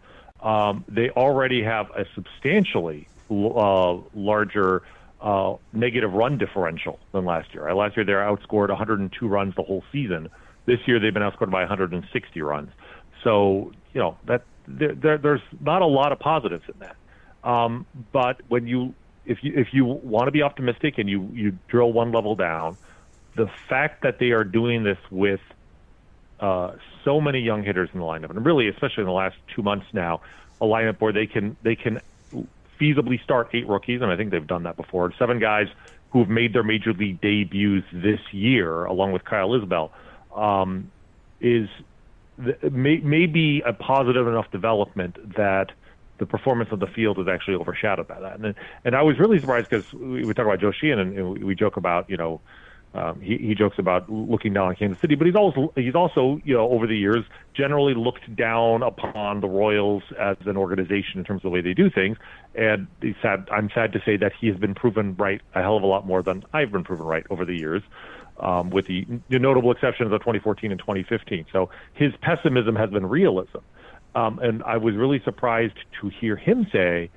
Um, 0.42 0.86
they 0.88 1.10
already 1.12 1.64
have 1.64 1.90
a 1.92 2.06
substantially 2.16 3.08
uh, 3.30 3.98
larger 4.14 4.84
uh, 5.22 5.56
negative 5.74 6.14
run 6.14 6.38
differential 6.38 7.00
than 7.12 7.26
last 7.26 7.54
year. 7.54 7.74
Last 7.74 7.96
year, 7.96 8.06
they 8.06 8.14
were 8.14 8.20
outscored 8.20 8.70
102 8.70 9.28
runs 9.28 9.56
the 9.56 9.64
whole 9.64 9.84
season. 9.92 10.30
This 10.66 10.80
year, 10.88 11.00
they've 11.00 11.14
been 11.14 11.24
outscored 11.24 11.52
by 11.52 11.62
160 11.62 12.42
runs. 12.42 12.72
So, 13.24 13.72
you 13.94 14.02
know, 14.02 14.18
that 14.26 14.44
there, 14.68 14.96
there, 14.96 15.18
there's 15.18 15.42
not 15.60 15.82
a 15.82 15.88
lot 15.88 16.12
of 16.12 16.20
positives 16.20 16.64
in 16.68 16.80
that. 16.80 16.96
Um, 17.48 17.86
but 18.12 18.42
when 18.48 18.68
you 18.68 18.94
if 19.26 19.44
you 19.44 19.54
if 19.56 19.74
you 19.74 19.86
want 19.86 20.28
to 20.28 20.32
be 20.32 20.42
optimistic 20.42 20.98
and 20.98 21.10
you 21.10 21.30
you 21.34 21.58
drill 21.68 21.92
one 21.92 22.12
level 22.12 22.36
down, 22.36 22.78
the 23.36 23.50
fact 23.70 24.04
that 24.04 24.20
they 24.20 24.32
are 24.32 24.44
doing 24.44 24.84
this 24.84 24.98
with 25.10 25.40
uh, 26.40 26.74
so 27.04 27.22
many 27.22 27.40
young 27.40 27.64
hitters 27.64 27.90
in 27.94 28.00
the 28.00 28.06
lineup, 28.06 28.30
and 28.30 28.46
really 28.46 28.68
especially 28.68 29.02
in 29.02 29.08
the 29.08 29.14
last 29.14 29.38
two 29.56 29.62
months 29.62 29.88
now, 29.94 30.22
a 30.60 30.66
lineup 30.66 31.00
where 31.00 31.14
they 31.14 31.26
can 31.26 31.56
they 31.64 31.76
can 31.76 32.02
feasibly 32.82 33.22
start 33.24 33.50
eight 33.54 33.68
rookies, 33.68 34.02
and 34.02 34.12
I 34.12 34.18
think 34.18 34.32
they've 34.32 34.46
done 34.46 34.64
that 34.64 34.76
before. 34.76 35.14
Seven 35.20 35.40
guys 35.40 35.68
who 36.12 36.20
have 36.20 36.30
made 36.30 36.54
their 36.54 36.64
major 36.64 36.94
league 36.94 37.22
debuts 37.22 37.86
this 37.94 38.20
year, 38.32 38.86
along 38.86 39.12
with 39.12 39.24
Kyle 39.24 39.50
Isbel, 39.52 39.92
um, 40.36 40.92
is 41.40 41.70
may, 42.38 42.98
may 42.98 43.26
be 43.28 43.62
a 43.66 43.74
positive 43.74 44.28
enough 44.28 44.50
development 44.52 45.36
that 45.36 45.72
the 46.18 46.26
performance 46.26 46.72
of 46.72 46.80
the 46.80 46.88
field 46.88 47.20
is 47.20 47.28
actually 47.28 47.56
overshadowed 47.56 48.08
by 48.08 48.20
that. 48.20 48.40
And 48.40 48.56
and 48.86 48.96
I 48.96 49.02
was 49.02 49.20
really 49.20 49.40
surprised 49.40 49.70
because 49.70 49.92
we, 49.94 50.26
we 50.26 50.34
talk 50.34 50.46
about 50.46 50.60
Joe 50.60 50.72
Sheehan 50.72 51.00
and, 51.00 51.18
and 51.18 51.44
we 51.44 51.56
joke 51.56 51.78
about 51.78 52.10
you 52.10 52.18
know 52.18 52.42
um, 52.94 53.22
he, 53.22 53.38
he 53.38 53.56
jokes 53.56 53.80
about 53.80 54.10
looking 54.12 54.54
down 54.54 54.68
on 54.68 54.76
Kansas 54.76 55.00
City, 55.00 55.16
but 55.16 55.26
he's 55.26 55.36
also 55.36 55.72
he's 55.76 55.96
also 55.96 56.42
you 56.44 56.54
know 56.56 56.70
over 56.70 56.88
the 56.88 56.98
years 56.98 57.24
generally 57.54 57.94
looked 57.94 58.36
down 58.36 58.84
upon 58.84 59.40
the 59.40 59.48
Royals 59.48 60.04
as 60.20 60.36
an 60.46 60.58
organization 60.58 61.20
in 61.20 61.24
terms 61.24 61.40
of 61.40 61.44
the 61.44 61.50
way 61.50 61.62
they 61.62 61.74
do 61.74 61.90
things. 61.90 62.18
And 62.54 62.88
he's 63.02 63.16
sad. 63.22 63.48
I'm 63.52 63.70
sad 63.74 63.94
to 63.94 64.02
say 64.06 64.18
that 64.18 64.34
he 64.40 64.48
has 64.48 64.58
been 64.58 64.76
proven 64.76 65.16
right 65.16 65.42
a 65.56 65.62
hell 65.62 65.78
of 65.78 65.84
a 65.84 65.88
lot 65.88 66.06
more 66.06 66.22
than 66.22 66.44
I've 66.52 66.72
been 66.72 66.84
proven 66.84 67.06
right 67.06 67.26
over 67.30 67.46
the 67.46 67.56
years. 67.56 67.84
Um, 68.40 68.72
with 68.72 68.88
the, 68.88 69.06
the 69.30 69.38
notable 69.38 69.72
exceptions 69.72 70.08
of 70.08 70.12
the 70.12 70.18
2014 70.18 70.72
and 70.72 70.80
2015. 70.80 71.46
So 71.52 71.70
his 71.94 72.12
pessimism 72.22 72.76
has 72.76 72.90
been 72.90 73.06
realism. 73.06 73.60
Um, 74.16 74.40
and 74.40 74.64
I 74.64 74.78
was 74.78 74.96
really 74.96 75.22
surprised 75.24 75.78
to 76.00 76.10
hear 76.10 76.36
him 76.36 76.66
say 76.72 77.12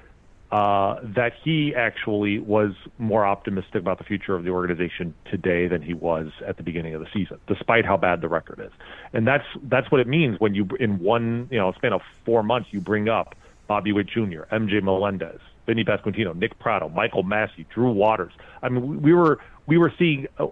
uh, 0.53 1.01
that 1.03 1.33
he 1.43 1.75
actually 1.75 2.39
was 2.39 2.73
more 2.99 3.27
optimistic 3.27 3.77
about 3.77 3.99
the 3.99 4.05
future 4.05 4.35
of 4.35 4.45
the 4.45 4.51
organization 4.51 5.15
today 5.31 5.67
than 5.67 5.83
he 5.83 5.95
was 5.95 6.31
at 6.47 6.57
the 6.57 6.63
beginning 6.63 6.95
of 6.95 7.01
the 7.01 7.09
season, 7.13 7.39
despite 7.47 7.85
how 7.85 7.97
bad 7.97 8.21
the 8.21 8.29
record 8.29 8.61
is. 8.61 8.71
And 9.13 9.27
that's 9.27 9.47
that's 9.65 9.91
what 9.91 10.01
it 10.01 10.07
means 10.07 10.39
when 10.39 10.55
you 10.55 10.69
in 10.79 11.01
one 11.01 11.49
you 11.51 11.59
know 11.59 11.73
span 11.73 11.93
of 11.93 12.03
four 12.25 12.43
months 12.43 12.69
you 12.71 12.81
bring 12.81 13.09
up 13.09 13.35
Bobby 13.67 13.93
Witt 13.93 14.07
Jr., 14.07 14.43
MJ 14.53 14.83
Melendez, 14.83 15.41
Vinny 15.67 15.85
Pasquantino, 15.85 16.37
Nick 16.37 16.59
Pratto, 16.59 16.89
Michael 16.89 17.23
Massey, 17.23 17.67
Drew 17.75 17.91
Waters. 17.91 18.33
I 18.63 18.69
mean, 18.69 19.03
we 19.03 19.13
were 19.13 19.41
we 19.67 19.79
were 19.79 19.93
seeing 19.99 20.29
a, 20.39 20.47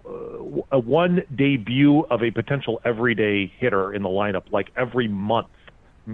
a 0.71 0.79
one 0.79 1.23
debut 1.33 2.01
of 2.09 2.23
a 2.23 2.31
potential 2.31 2.81
everyday 2.83 3.47
hitter 3.57 3.93
in 3.93 4.01
the 4.01 4.09
lineup 4.09 4.51
like 4.51 4.71
every 4.75 5.07
month 5.07 5.47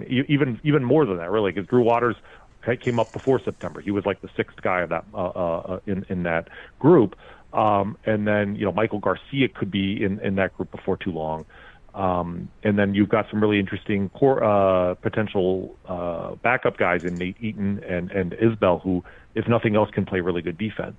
even 0.06 0.60
even 0.62 0.84
more 0.84 1.04
than 1.04 1.16
that, 1.16 1.30
really, 1.30 1.52
because 1.52 1.68
Drew 1.68 1.82
Waters 1.82 2.16
came 2.62 3.00
up 3.00 3.12
before 3.12 3.40
September. 3.44 3.80
He 3.80 3.90
was 3.90 4.06
like 4.06 4.20
the 4.20 4.28
sixth 4.36 4.60
guy 4.62 4.80
of 4.80 4.90
that 4.90 5.04
uh, 5.14 5.28
uh, 5.28 5.80
in 5.86 6.04
in 6.08 6.22
that 6.24 6.48
group, 6.78 7.16
um, 7.52 7.96
and 8.04 8.26
then 8.26 8.56
you 8.56 8.64
know 8.64 8.72
Maikel 8.72 9.00
Garcia 9.00 9.48
could 9.48 9.70
be 9.70 10.02
in 10.02 10.20
in 10.20 10.36
that 10.36 10.56
group 10.56 10.70
before 10.70 10.96
too 10.96 11.12
long. 11.12 11.44
Um, 11.92 12.48
and 12.62 12.78
then 12.78 12.94
you've 12.94 13.08
got 13.08 13.26
some 13.30 13.40
really 13.40 13.58
interesting 13.58 14.10
core, 14.10 14.44
uh, 14.44 14.94
potential 14.94 15.76
uh, 15.86 16.36
backup 16.36 16.76
guys 16.76 17.00
in 17.02 17.18
Nate 17.18 17.36
Eaton 17.40 17.82
and 17.82 18.10
and 18.12 18.32
Isbel, 18.32 18.80
who, 18.80 19.02
if 19.34 19.48
nothing 19.48 19.74
else, 19.74 19.90
can 19.90 20.06
play 20.06 20.20
really 20.20 20.42
good 20.42 20.58
defense. 20.58 20.96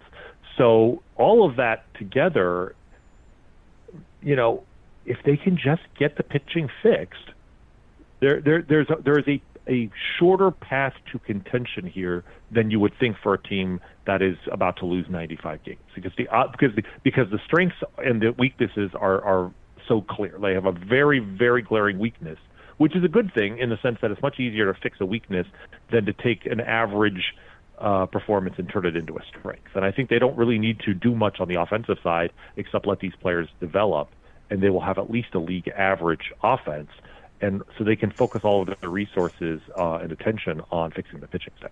So 0.58 1.02
all 1.16 1.50
of 1.50 1.56
that 1.56 1.86
together, 1.96 2.76
you 4.22 4.36
know, 4.36 4.64
if 5.06 5.18
they 5.24 5.38
can 5.38 5.58
just 5.58 5.82
get 5.98 6.18
the 6.18 6.24
pitching 6.24 6.70
fixed, 6.84 7.32
there, 8.20 8.42
there, 8.42 8.62
there's 8.62 8.90
a, 8.90 9.02
there 9.02 9.18
is 9.18 9.28
a, 9.28 9.42
a 9.72 9.90
shorter 10.20 10.52
path 10.52 10.94
to 11.12 11.20
contention 11.20 11.88
here 11.88 12.24
than 12.52 12.70
you 12.70 12.80
would 12.80 12.94
think 13.00 13.16
for 13.24 13.34
a 13.34 13.42
team 13.42 13.80
that 14.06 14.22
is 14.22 14.36
about 14.52 14.76
to 14.78 14.86
lose 14.86 15.06
95 15.10 15.64
games 15.64 15.80
because 15.96 16.12
the 16.18 16.28
uh, 16.28 16.48
because 16.52 16.76
the, 16.76 16.84
because 17.04 17.30
the 17.32 17.40
strengths 17.46 17.78
and 17.98 18.22
the 18.22 18.34
weaknesses 18.38 18.92
are 18.96 19.24
are 19.24 19.54
so 19.88 20.02
clear. 20.02 20.38
They 20.40 20.54
have 20.54 20.66
a 20.66 20.74
very 20.74 21.20
very 21.20 21.62
glaring 21.62 22.00
weakness, 22.00 22.38
which 22.78 22.96
is 22.96 23.04
a 23.04 23.08
good 23.08 23.34
thing 23.34 23.58
in 23.58 23.70
the 23.70 23.78
sense 23.82 23.98
that 24.02 24.12
it's 24.12 24.22
much 24.22 24.40
easier 24.40 24.72
to 24.72 24.80
fix 24.80 24.98
a 25.00 25.06
weakness 25.06 25.48
than 25.92 26.06
to 26.06 26.14
take 26.14 26.46
an 26.46 26.60
average 26.60 27.34
uh, 27.80 28.06
performance 28.06 28.56
and 28.58 28.70
turn 28.70 28.86
it 28.86 28.96
into 28.96 29.18
a 29.18 29.22
strength. 29.26 29.70
And 29.74 29.86
I 29.86 29.92
think 29.92 30.10
they 30.10 30.20
don't 30.20 30.38
really 30.38 30.60
need 30.60 30.82
to 30.82 30.94
do 30.94 31.16
much 31.16 31.40
on 31.40 31.48
the 31.48 31.56
offensive 31.56 31.98
side 32.04 32.32
except 32.58 32.86
let 32.86 33.00
these 33.00 33.16
players 33.22 33.48
develop, 33.60 34.10
and 34.50 34.62
they 34.62 34.70
will 34.70 34.82
have 34.82 34.98
at 34.98 35.10
least 35.10 35.34
a 35.34 35.40
league 35.40 35.70
average 35.70 36.32
offense 36.44 36.90
and 37.42 37.64
so 37.78 37.84
they 37.84 37.96
can 37.96 38.12
focus 38.12 38.42
all 38.44 38.62
of 38.62 38.80
their 38.80 38.90
resources 38.90 39.62
uh, 39.78 39.96
and 39.96 40.12
attention 40.12 40.62
on 40.72 40.92
fixing 40.92 41.20
the 41.20 41.28
pitching 41.28 41.54
staff. 41.58 41.72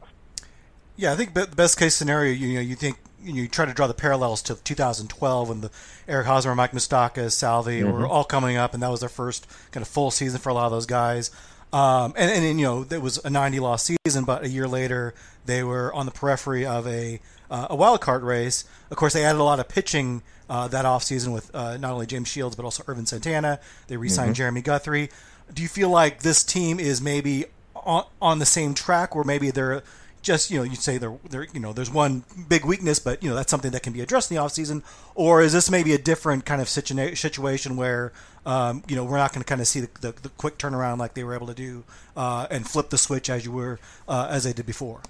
Yeah, 0.96 1.14
I 1.14 1.16
think 1.16 1.34
the 1.34 1.48
best 1.48 1.80
case 1.80 1.96
scenario, 1.96 2.34
you 2.34 2.56
know, 2.56 2.60
you 2.62 2.76
think 2.76 2.98
you, 3.24 3.48
try 3.48 3.66
to 3.66 3.74
draw 3.74 3.88
the 3.88 3.94
parallels 3.94 4.42
to 4.44 4.56
2012 4.56 5.50
when 5.50 5.62
the 5.62 5.72
Eric 6.08 6.28
Hosmer, 6.28 6.56
Mike 6.56 6.72
Moustakas, 6.72 7.32
Salvy 7.32 7.82
mm-hmm. 7.82 7.92
were 7.92 8.08
all 8.08 8.24
coming 8.24 8.58
up, 8.58 8.74
and 8.74 8.84
that 8.84 8.90
was 8.90 9.00
their 9.00 9.10
first 9.10 9.48
kind 9.72 9.82
of 9.82 9.88
full 9.88 10.12
season 10.12 10.40
for 10.40 10.50
a 10.50 10.54
lot 10.54 10.66
of 10.66 10.72
those 10.72 10.86
guys. 10.86 11.32
Um, 11.72 12.14
and, 12.18 12.32
and, 12.32 12.60
you 12.60 12.66
know, 12.66 12.86
it 12.90 13.02
was 13.02 13.24
a 13.24 13.30
90 13.30 13.60
loss 13.60 13.90
season, 14.06 14.26
but 14.26 14.44
a 14.44 14.50
year 14.50 14.68
later 14.68 15.14
they 15.46 15.64
were 15.64 15.94
on 15.94 16.06
the 16.06 16.12
periphery 16.12 16.66
of 16.66 16.88
a 16.88 17.20
uh, 17.50 17.68
a 17.70 17.76
wild 17.76 18.02
card 18.02 18.24
race. 18.24 18.64
Of 18.92 18.98
course, 18.98 19.14
they 19.14 19.26
added 19.26 19.40
a 19.40 19.44
lot 19.44 19.60
of 19.60 19.68
pitching 19.68 20.22
uh, 20.50 20.68
that 20.68 20.86
offseason 20.86 21.34
with 21.34 21.54
uh, 21.56 21.78
not 21.78 21.94
only 21.94 22.06
James 22.06 22.28
Shields 22.28 22.56
but 22.56 22.64
also 22.64 22.84
Ervin 22.88 23.06
Santana. 23.06 23.60
They 23.88 23.98
re-signed 23.98 24.30
mm-hmm. 24.30 24.34
Jeremy 24.34 24.62
Guthrie. 24.62 25.10
Do 25.54 25.62
you 25.62 25.68
feel 25.68 25.89
like 25.89 26.22
this 26.22 26.43
team 26.43 26.80
is 26.80 27.02
maybe 27.02 27.45
on, 27.76 28.06
on 28.22 28.39
the 28.39 28.45
same 28.45 28.74
track, 28.74 29.16
or 29.16 29.24
maybe 29.24 29.52
they're 29.52 29.84
just 30.22 30.52
you 30.52 30.58
know 30.58 30.64
you'd 30.64 30.80
say 30.80 30.97
there 30.97 31.18
you 31.54 31.60
know 31.60 31.72
there's 31.72 31.89
one 31.89 32.26
big 32.50 32.66
weakness 32.66 33.00
but 33.00 33.24
you 33.24 33.30
know 33.30 33.36
that's 33.36 33.50
something 33.50 33.72
that 33.72 33.82
can 33.82 33.93
be 33.93 34.02
addressed 34.02 34.32
in 34.32 34.38
the 34.38 34.43
offseason? 34.43 34.84
Or 35.16 35.41
is 35.41 35.54
this 35.54 35.70
maybe 35.70 35.93
a 35.93 35.97
different 35.97 36.45
kind 36.45 36.62
of 36.62 36.68
situa- 36.68 37.18
situation 37.18 37.76
where 37.78 38.12
um, 38.45 38.84
you 38.88 38.95
know 38.95 39.04
we're 39.04 39.18
not 39.18 39.34
going 39.34 39.43
to 39.43 39.47
kind 39.47 39.62
of 39.62 39.68
see 39.68 39.82
the, 39.82 39.89
the, 40.02 40.12
the, 40.22 40.30
quick 40.30 40.58
turnaround 40.58 40.97
like 40.97 41.14
they 41.14 41.24
were 41.24 41.36
able 41.36 41.47
to 41.47 41.54
do 41.54 41.84
uh, 42.16 42.47
and 42.52 42.68
flip 42.68 42.89
the 42.89 42.97
switch 42.97 43.30
as 43.30 43.45
you 43.45 43.52
were 43.52 43.80
uh, 44.08 44.28
as 44.30 44.43
they 44.43 44.54
did 44.54 44.66
before? 44.66 45.02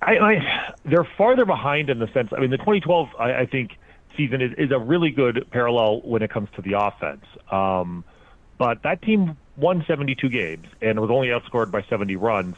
I, 0.00 0.18
I, 0.18 0.74
they're 0.84 1.06
farther 1.16 1.44
behind 1.44 1.90
in 1.90 1.98
the 1.98 2.08
sense 2.12 2.32
I 2.36 2.40
mean 2.40 2.50
the 2.50 2.58
2012 2.58 3.08
I, 3.18 3.34
I 3.34 3.46
think 3.46 3.76
season 4.16 4.40
is, 4.40 4.52
is 4.58 4.70
a 4.70 4.78
really 4.78 5.10
good 5.10 5.46
parallel 5.50 6.00
when 6.02 6.22
it 6.22 6.30
comes 6.30 6.48
to 6.56 6.62
the 6.62 6.78
offense. 6.78 7.24
Um, 7.50 8.04
but 8.62 8.84
that 8.84 9.02
team 9.02 9.36
won 9.56 9.84
72 9.88 10.28
games 10.28 10.68
and 10.80 11.00
was 11.00 11.10
only 11.10 11.28
outscored 11.28 11.72
by 11.72 11.82
70 11.82 12.14
runs 12.14 12.54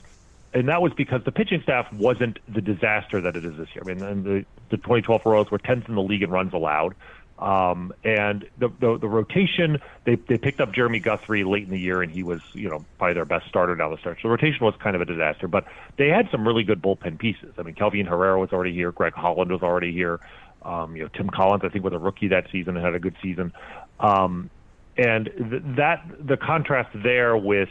and 0.53 0.69
that 0.69 0.83
was 0.83 0.93
because 0.93 1.25
the 1.25 1.33
pitching 1.33 1.63
staff 1.63 1.93
wasn't 1.93 2.39
the 2.47 2.61
disaster 2.61 3.21
that 3.23 3.35
it 3.35 3.45
is 3.45 3.57
this 3.57 3.69
year. 3.75 3.83
I 3.85 3.93
mean, 3.93 4.23
the, 4.23 4.45
the 4.71 4.77
2012 4.77 5.27
Royals 5.27 5.51
were 5.51 5.59
10th 5.59 5.89
in 5.89 5.97
the 5.97 6.03
league 6.03 6.23
in 6.23 6.31
runs 6.31 6.53
allowed. 6.53 6.95
Um, 7.41 7.93
and 8.05 8.49
the, 8.59 8.69
the, 8.79 8.97
the 8.99 9.09
rotation, 9.09 9.81
they, 10.05 10.15
they 10.15 10.39
picked 10.39 10.61
up 10.61 10.73
Jeremy 10.73 11.01
Guthrie 11.01 11.43
late 11.43 11.65
in 11.65 11.71
the 11.71 11.81
year, 11.81 12.03
and 12.03 12.13
he 12.13 12.23
was, 12.23 12.41
you 12.53 12.69
know, 12.69 12.85
probably 12.99 13.15
their 13.15 13.25
best 13.25 13.49
starter 13.49 13.75
down 13.75 13.91
the 13.91 13.97
stretch. 13.97 14.19
So 14.23 14.29
the 14.29 14.31
rotation 14.31 14.65
was 14.65 14.75
kind 14.79 14.95
of 14.95 15.03
a 15.03 15.05
disaster, 15.05 15.49
but 15.49 15.67
they 15.97 16.07
had 16.07 16.31
some 16.31 16.47
really 16.47 16.63
good 16.63 16.81
bullpen 16.81 17.19
pieces. 17.19 17.55
I 17.59 17.63
mean, 17.63 17.75
Kelvin 17.75 18.07
Herrera 18.07 18.39
was 18.39 18.53
already 18.53 18.73
here, 18.73 18.93
Greg 18.93 19.15
Holland 19.15 19.51
was 19.51 19.63
already 19.63 19.93
here. 19.93 20.21
Um, 20.63 20.95
you 20.95 21.03
know, 21.03 21.09
Tim 21.09 21.29
Collins, 21.29 21.65
I 21.65 21.69
think, 21.69 21.85
was 21.85 21.93
a 21.93 21.99
rookie 21.99 22.29
that 22.29 22.47
season 22.53 22.77
and 22.77 22.85
had 22.85 22.95
a 22.95 23.01
good 23.01 23.17
season. 23.21 23.53
Um, 23.99 24.51
and 24.97 25.25
th- 25.25 25.63
that 25.77 26.05
the 26.21 26.37
contrast 26.37 26.91
there 27.03 27.37
with 27.37 27.69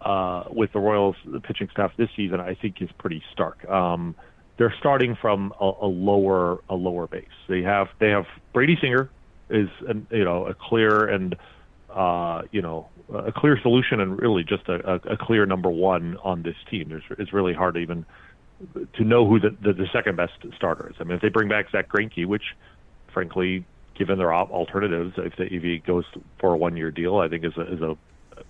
uh, 0.00 0.44
with 0.50 0.72
the 0.72 0.80
Royals 0.80 1.16
pitching 1.44 1.68
staff 1.70 1.92
this 1.96 2.08
season, 2.16 2.40
I 2.40 2.54
think 2.54 2.82
is 2.82 2.90
pretty 2.98 3.22
stark. 3.32 3.64
Um, 3.68 4.16
they're 4.58 4.74
starting 4.78 5.16
from 5.20 5.54
a, 5.60 5.72
a, 5.82 5.86
lower 5.86 6.58
a 6.68 6.74
lower 6.74 7.06
base. 7.06 7.24
They 7.48 7.62
have 7.62 7.88
they 7.98 8.10
have 8.10 8.26
Brady 8.52 8.76
Singer 8.80 9.10
is 9.48 9.68
an, 9.88 10.06
you 10.10 10.24
know 10.24 10.46
a 10.46 10.54
clear 10.54 11.06
and 11.08 11.36
uh, 11.90 12.42
you 12.50 12.62
know 12.62 12.88
a 13.14 13.32
clear 13.32 13.58
solution 13.60 14.00
and 14.00 14.20
really 14.20 14.44
just 14.44 14.68
a, 14.68 14.94
a, 14.94 15.14
a 15.14 15.16
clear 15.16 15.46
number 15.46 15.70
one 15.70 16.16
on 16.22 16.42
this 16.42 16.56
team. 16.70 16.88
There's, 16.88 17.04
it's 17.18 17.32
really 17.32 17.54
hard 17.54 17.74
to 17.74 17.80
even 17.80 18.04
to 18.94 19.04
know 19.04 19.26
who 19.26 19.40
the, 19.40 19.50
the, 19.62 19.72
the 19.72 19.86
second 19.92 20.16
best 20.16 20.34
starter 20.56 20.88
is. 20.90 20.96
I 21.00 21.04
mean, 21.04 21.16
if 21.16 21.22
they 21.22 21.28
bring 21.28 21.48
back 21.48 21.70
Zack 21.72 21.88
Greinke, 21.88 22.26
which 22.26 22.54
frankly, 23.12 23.64
given 24.02 24.18
their 24.18 24.34
alternatives, 24.34 25.14
if, 25.16 25.36
the 25.36 25.44
EV 25.44 25.84
goes 25.86 26.04
for 26.40 26.54
a 26.54 26.56
one 26.56 26.76
year 26.76 26.90
deal, 26.90 27.18
I 27.18 27.28
think 27.28 27.44
is 27.44 27.56
a, 27.56 27.72
is 27.72 27.80
a 27.80 27.96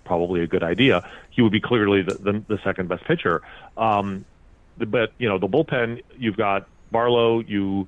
probably 0.03 0.41
a 0.43 0.47
good 0.47 0.63
idea. 0.63 1.07
He 1.29 1.43
would 1.43 1.53
be 1.53 1.61
clearly 1.61 2.01
the, 2.01 2.15
the, 2.15 2.43
the 2.49 2.59
second 2.65 2.89
best 2.89 3.05
pitcher. 3.05 3.43
Um, 3.77 4.25
but 4.79 5.13
you 5.19 5.29
know, 5.29 5.39
the 5.39 5.49
bullpen, 5.49 6.03
you've 6.17 6.39
got 6.39 6.67
Barlow, 6.91 7.41
you 7.41 7.87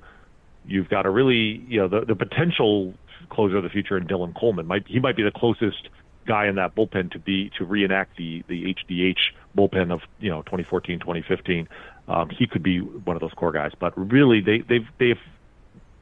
you've 0.67 0.89
got 0.89 1.07
a 1.07 1.09
really 1.09 1.65
you 1.67 1.79
know 1.79 1.87
the, 1.87 2.01
the 2.01 2.15
potential 2.15 2.93
closer 3.29 3.57
of 3.57 3.63
the 3.63 3.69
future 3.69 3.97
in 3.97 4.05
Dylan 4.05 4.35
Coleman. 4.39 4.67
Might 4.67 4.87
he 4.87 4.99
might 4.99 5.15
be 5.15 5.23
the 5.23 5.31
closest 5.31 5.89
guy 6.27 6.45
in 6.45 6.55
that 6.55 6.75
bullpen 6.75 7.11
to 7.13 7.19
be 7.19 7.49
to 7.57 7.65
reenact 7.65 8.15
the 8.17 8.43
the 8.47 8.75
HDH 8.75 9.33
bullpen 9.57 9.91
of 9.91 10.01
you 10.19 10.29
know 10.29 10.43
2014 10.43 10.99
2015. 10.99 11.67
Um, 12.07 12.29
he 12.29 12.45
could 12.45 12.61
be 12.61 12.81
one 12.81 13.15
of 13.15 13.21
those 13.21 13.33
core 13.33 13.51
guys, 13.51 13.71
but 13.79 13.97
really 13.97 14.41
they 14.41 14.59
they've 14.59 14.87
they've 14.99 15.19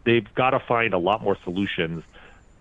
they've 0.06 0.28
got 0.36 0.51
to 0.51 0.60
find 0.60 0.93
a 0.93 0.97
lot 0.97 1.22
more 1.22 1.38
solutions 1.43 2.04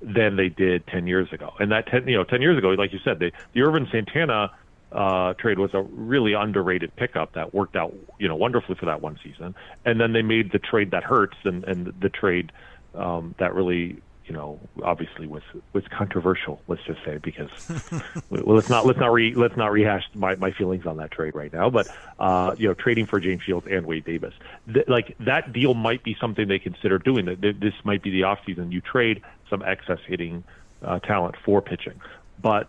than 0.01 0.37
they 0.37 0.49
did 0.49 0.87
10 0.89 1.07
years 1.07 1.33
ago. 1.33 1.53
And 1.61 1.71
that 1.73 1.87
10, 1.87 2.09
you 2.09 2.17
know, 2.17 2.25
10 2.25 2.43
years 2.43 2.59
ago, 2.59 2.71
like 2.71 2.93
you 2.93 2.99
said, 3.05 3.19
they, 3.19 3.33
the 3.53 3.63
Ervin 3.63 3.89
Santana 3.91 4.51
uh, 4.91 5.35
trade 5.35 5.59
was 5.59 5.73
a 5.75 5.83
really 5.83 6.35
underrated 6.35 6.95
pickup 6.97 7.33
that 7.35 7.55
worked 7.55 7.77
out, 7.77 7.95
you 8.19 8.29
know, 8.29 8.37
wonderfully 8.37 8.77
for 8.77 8.87
that 8.87 9.01
one 9.01 9.19
season. 9.23 9.55
And 9.85 10.01
then 10.01 10.13
they 10.13 10.23
made 10.23 10.53
the 10.53 10.59
trade 10.59 10.91
that 10.91 11.05
hurts 11.05 11.37
and, 11.45 11.65
and 11.65 11.95
the 12.01 12.09
trade 12.09 12.53
um, 12.95 13.35
that 13.39 13.55
really 13.55 14.03
you 14.27 14.35
know, 14.35 14.61
obviously 14.83 15.27
was 15.27 15.43
was 15.73 15.85
controversial. 15.89 16.61
Let's 16.69 16.83
just 16.85 17.01
say 17.05 17.19
because 17.19 17.51
well, 18.31 18.57
let's 18.57 18.69
not 18.69 18.87
let's 18.87 18.99
not 18.99 19.13
re 19.13 19.35
let's 19.35 19.57
not 19.57 19.73
rehash 19.73 20.05
my, 20.15 20.37
my 20.37 20.53
feelings 20.53 20.87
on 20.87 20.97
that 20.99 21.11
trade 21.11 21.35
right 21.35 21.53
now. 21.53 21.71
But 21.71 21.89
uh, 22.19 22.55
you 22.57 22.69
know, 22.69 22.75
trading 22.75 23.07
for 23.07 23.19
James 23.21 23.43
Shields 23.43 23.67
and 23.69 23.85
Wade 23.87 24.05
Davis, 24.05 24.35
th- 24.73 24.87
like 24.89 25.17
that 25.21 25.53
deal 25.53 25.75
might 25.75 26.05
be 26.05 26.17
something 26.21 26.47
they 26.47 26.59
consider 26.59 26.99
doing. 26.99 27.27
That 27.27 27.57
this 27.61 27.75
might 27.85 28.03
be 28.03 28.11
the 28.11 28.23
offseason. 28.23 28.73
You 28.73 28.81
trade 28.81 29.23
some 29.51 29.63
excess 29.63 29.99
hitting 30.07 30.45
uh, 30.83 31.01
talent 31.01 31.35
for 31.45 31.61
pitching, 31.61 32.01
but 32.41 32.69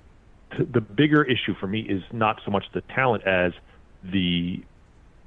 t- 0.58 0.64
the 0.64 0.82
bigger 0.82 1.24
issue 1.24 1.54
for 1.60 1.68
me 1.68 1.82
is 1.82 2.02
not 2.12 2.42
so 2.44 2.52
much 2.52 2.66
the 2.74 2.82
talent 2.82 3.26
as 3.26 3.54
the 4.04 4.64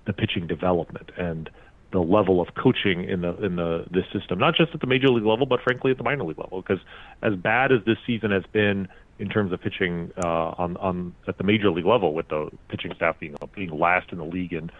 the 0.07 0.13
pitching 0.13 0.47
development 0.47 1.11
and 1.17 1.51
the 1.93 2.01
level 2.01 2.41
of 2.41 2.55
coaching 2.55 3.05
in 3.05 3.21
the 3.21 3.35
in 3.37 3.57
the 3.57 3.87
this 3.91 4.05
system, 4.13 4.39
not 4.39 4.55
just 4.57 4.75
at 4.75 4.81
the 4.81 4.87
major 4.87 5.09
league 5.09 5.25
level, 5.25 5.47
but 5.47 5.61
frankly 5.63 5.91
at 5.91 5.99
the 5.99 6.03
minor 6.03 6.25
league 6.25 6.39
level. 6.39 6.61
Because 6.61 6.83
as 7.23 7.35
bad 7.35 7.73
as 7.73 7.85
this 7.85 7.99
season 8.07 8.31
has 8.33 8.45
been 8.53 8.89
in 9.19 9.29
terms 9.29 9.53
of 9.53 9.61
pitching 9.61 10.13
uh, 10.23 10.55
on 10.59 10.77
on 10.79 11.15
at 11.29 11.39
the 11.39 11.45
major 11.45 11.71
league 11.71 11.87
level, 11.87 12.13
with 12.13 12.29
the 12.29 12.51
pitching 12.69 12.93
staff 12.95 13.19
being 13.19 13.37
being 13.55 13.71
last 13.71 14.11
in 14.13 14.19
the 14.19 14.25
league 14.25 14.53
and 14.53 14.73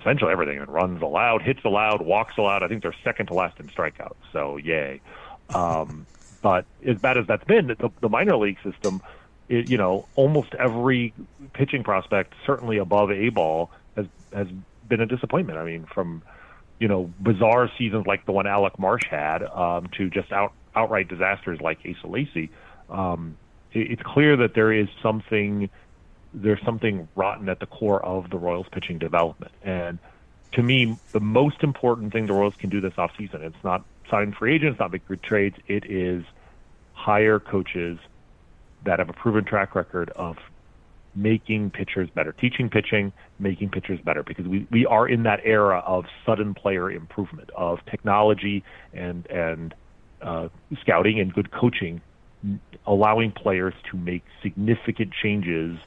essentially 0.00 0.32
everything, 0.32 0.58
and 0.58 0.68
runs 0.68 1.02
allowed, 1.02 1.42
hits 1.42 1.60
allowed, 1.64 2.02
walks 2.02 2.36
allowed. 2.38 2.62
I 2.62 2.68
think 2.68 2.82
they're 2.82 2.94
second 3.04 3.26
to 3.26 3.34
last 3.34 3.60
in 3.60 3.68
strikeouts. 3.68 4.16
So 4.32 4.56
yay. 4.56 5.00
Um, 5.54 6.06
but 6.42 6.64
as 6.86 6.98
bad 6.98 7.18
as 7.18 7.26
that's 7.26 7.44
been, 7.44 7.68
the, 7.68 7.90
the 8.00 8.08
minor 8.08 8.36
league 8.36 8.58
system, 8.62 9.02
it, 9.48 9.68
you 9.68 9.76
know, 9.76 10.06
almost 10.16 10.54
every 10.54 11.12
pitching 11.52 11.84
prospect, 11.84 12.34
certainly 12.46 12.78
above 12.78 13.10
a 13.10 13.28
ball, 13.28 13.70
has 13.96 14.06
has 14.32 14.48
been 14.88 15.00
a 15.00 15.06
disappointment. 15.06 15.58
I 15.58 15.64
mean, 15.64 15.84
from 15.84 16.22
you 16.80 16.88
know, 16.88 17.12
bizarre 17.20 17.70
seasons 17.78 18.06
like 18.06 18.26
the 18.26 18.32
one 18.32 18.46
Alec 18.46 18.78
Marsh 18.78 19.06
had 19.08 19.44
um, 19.44 19.88
to 19.98 20.10
just 20.10 20.32
out 20.32 20.52
outright 20.74 21.08
disasters 21.08 21.60
like 21.60 21.78
Asa 21.80 22.06
Lacy, 22.06 22.50
um, 22.88 23.36
it, 23.72 23.92
it's 23.92 24.02
clear 24.02 24.36
that 24.38 24.54
there 24.54 24.72
is 24.72 24.88
something 25.02 25.70
there's 26.32 26.62
something 26.64 27.08
rotten 27.16 27.48
at 27.48 27.60
the 27.60 27.66
core 27.66 28.04
of 28.04 28.30
the 28.30 28.38
Royals 28.38 28.66
pitching 28.70 28.98
development. 28.98 29.52
And 29.62 29.98
to 30.52 30.62
me, 30.62 30.96
the 31.12 31.20
most 31.20 31.62
important 31.62 32.12
thing 32.12 32.26
the 32.26 32.32
Royals 32.32 32.54
can 32.56 32.70
do 32.70 32.80
this 32.80 32.94
offseason, 32.94 33.42
it's 33.42 33.64
not 33.64 33.84
sign 34.10 34.32
free 34.32 34.54
agents, 34.54 34.80
not 34.80 34.92
make 34.92 35.06
good 35.06 35.22
trades, 35.22 35.56
it 35.68 35.84
is 35.86 36.24
hire 36.94 37.40
coaches 37.40 37.98
that 38.84 38.98
have 38.98 39.08
a 39.08 39.12
proven 39.12 39.44
track 39.44 39.74
record 39.74 40.10
of 40.10 40.38
making 41.14 41.70
pitchers 41.70 42.08
better, 42.10 42.32
teaching 42.32 42.70
pitching, 42.70 43.12
making 43.38 43.70
pitchers 43.70 44.00
better, 44.00 44.22
because 44.22 44.46
we, 44.46 44.66
we 44.70 44.86
are 44.86 45.08
in 45.08 45.24
that 45.24 45.40
era 45.44 45.82
of 45.84 46.04
sudden 46.24 46.54
player 46.54 46.90
improvement, 46.90 47.50
of 47.56 47.84
technology 47.86 48.62
and 48.92 49.26
and 49.26 49.74
uh, 50.22 50.48
scouting 50.80 51.18
and 51.18 51.32
good 51.32 51.50
coaching, 51.50 52.00
allowing 52.86 53.32
players 53.32 53.74
to 53.90 53.96
make 53.96 54.22
significant 54.42 55.12
changes, 55.12 55.78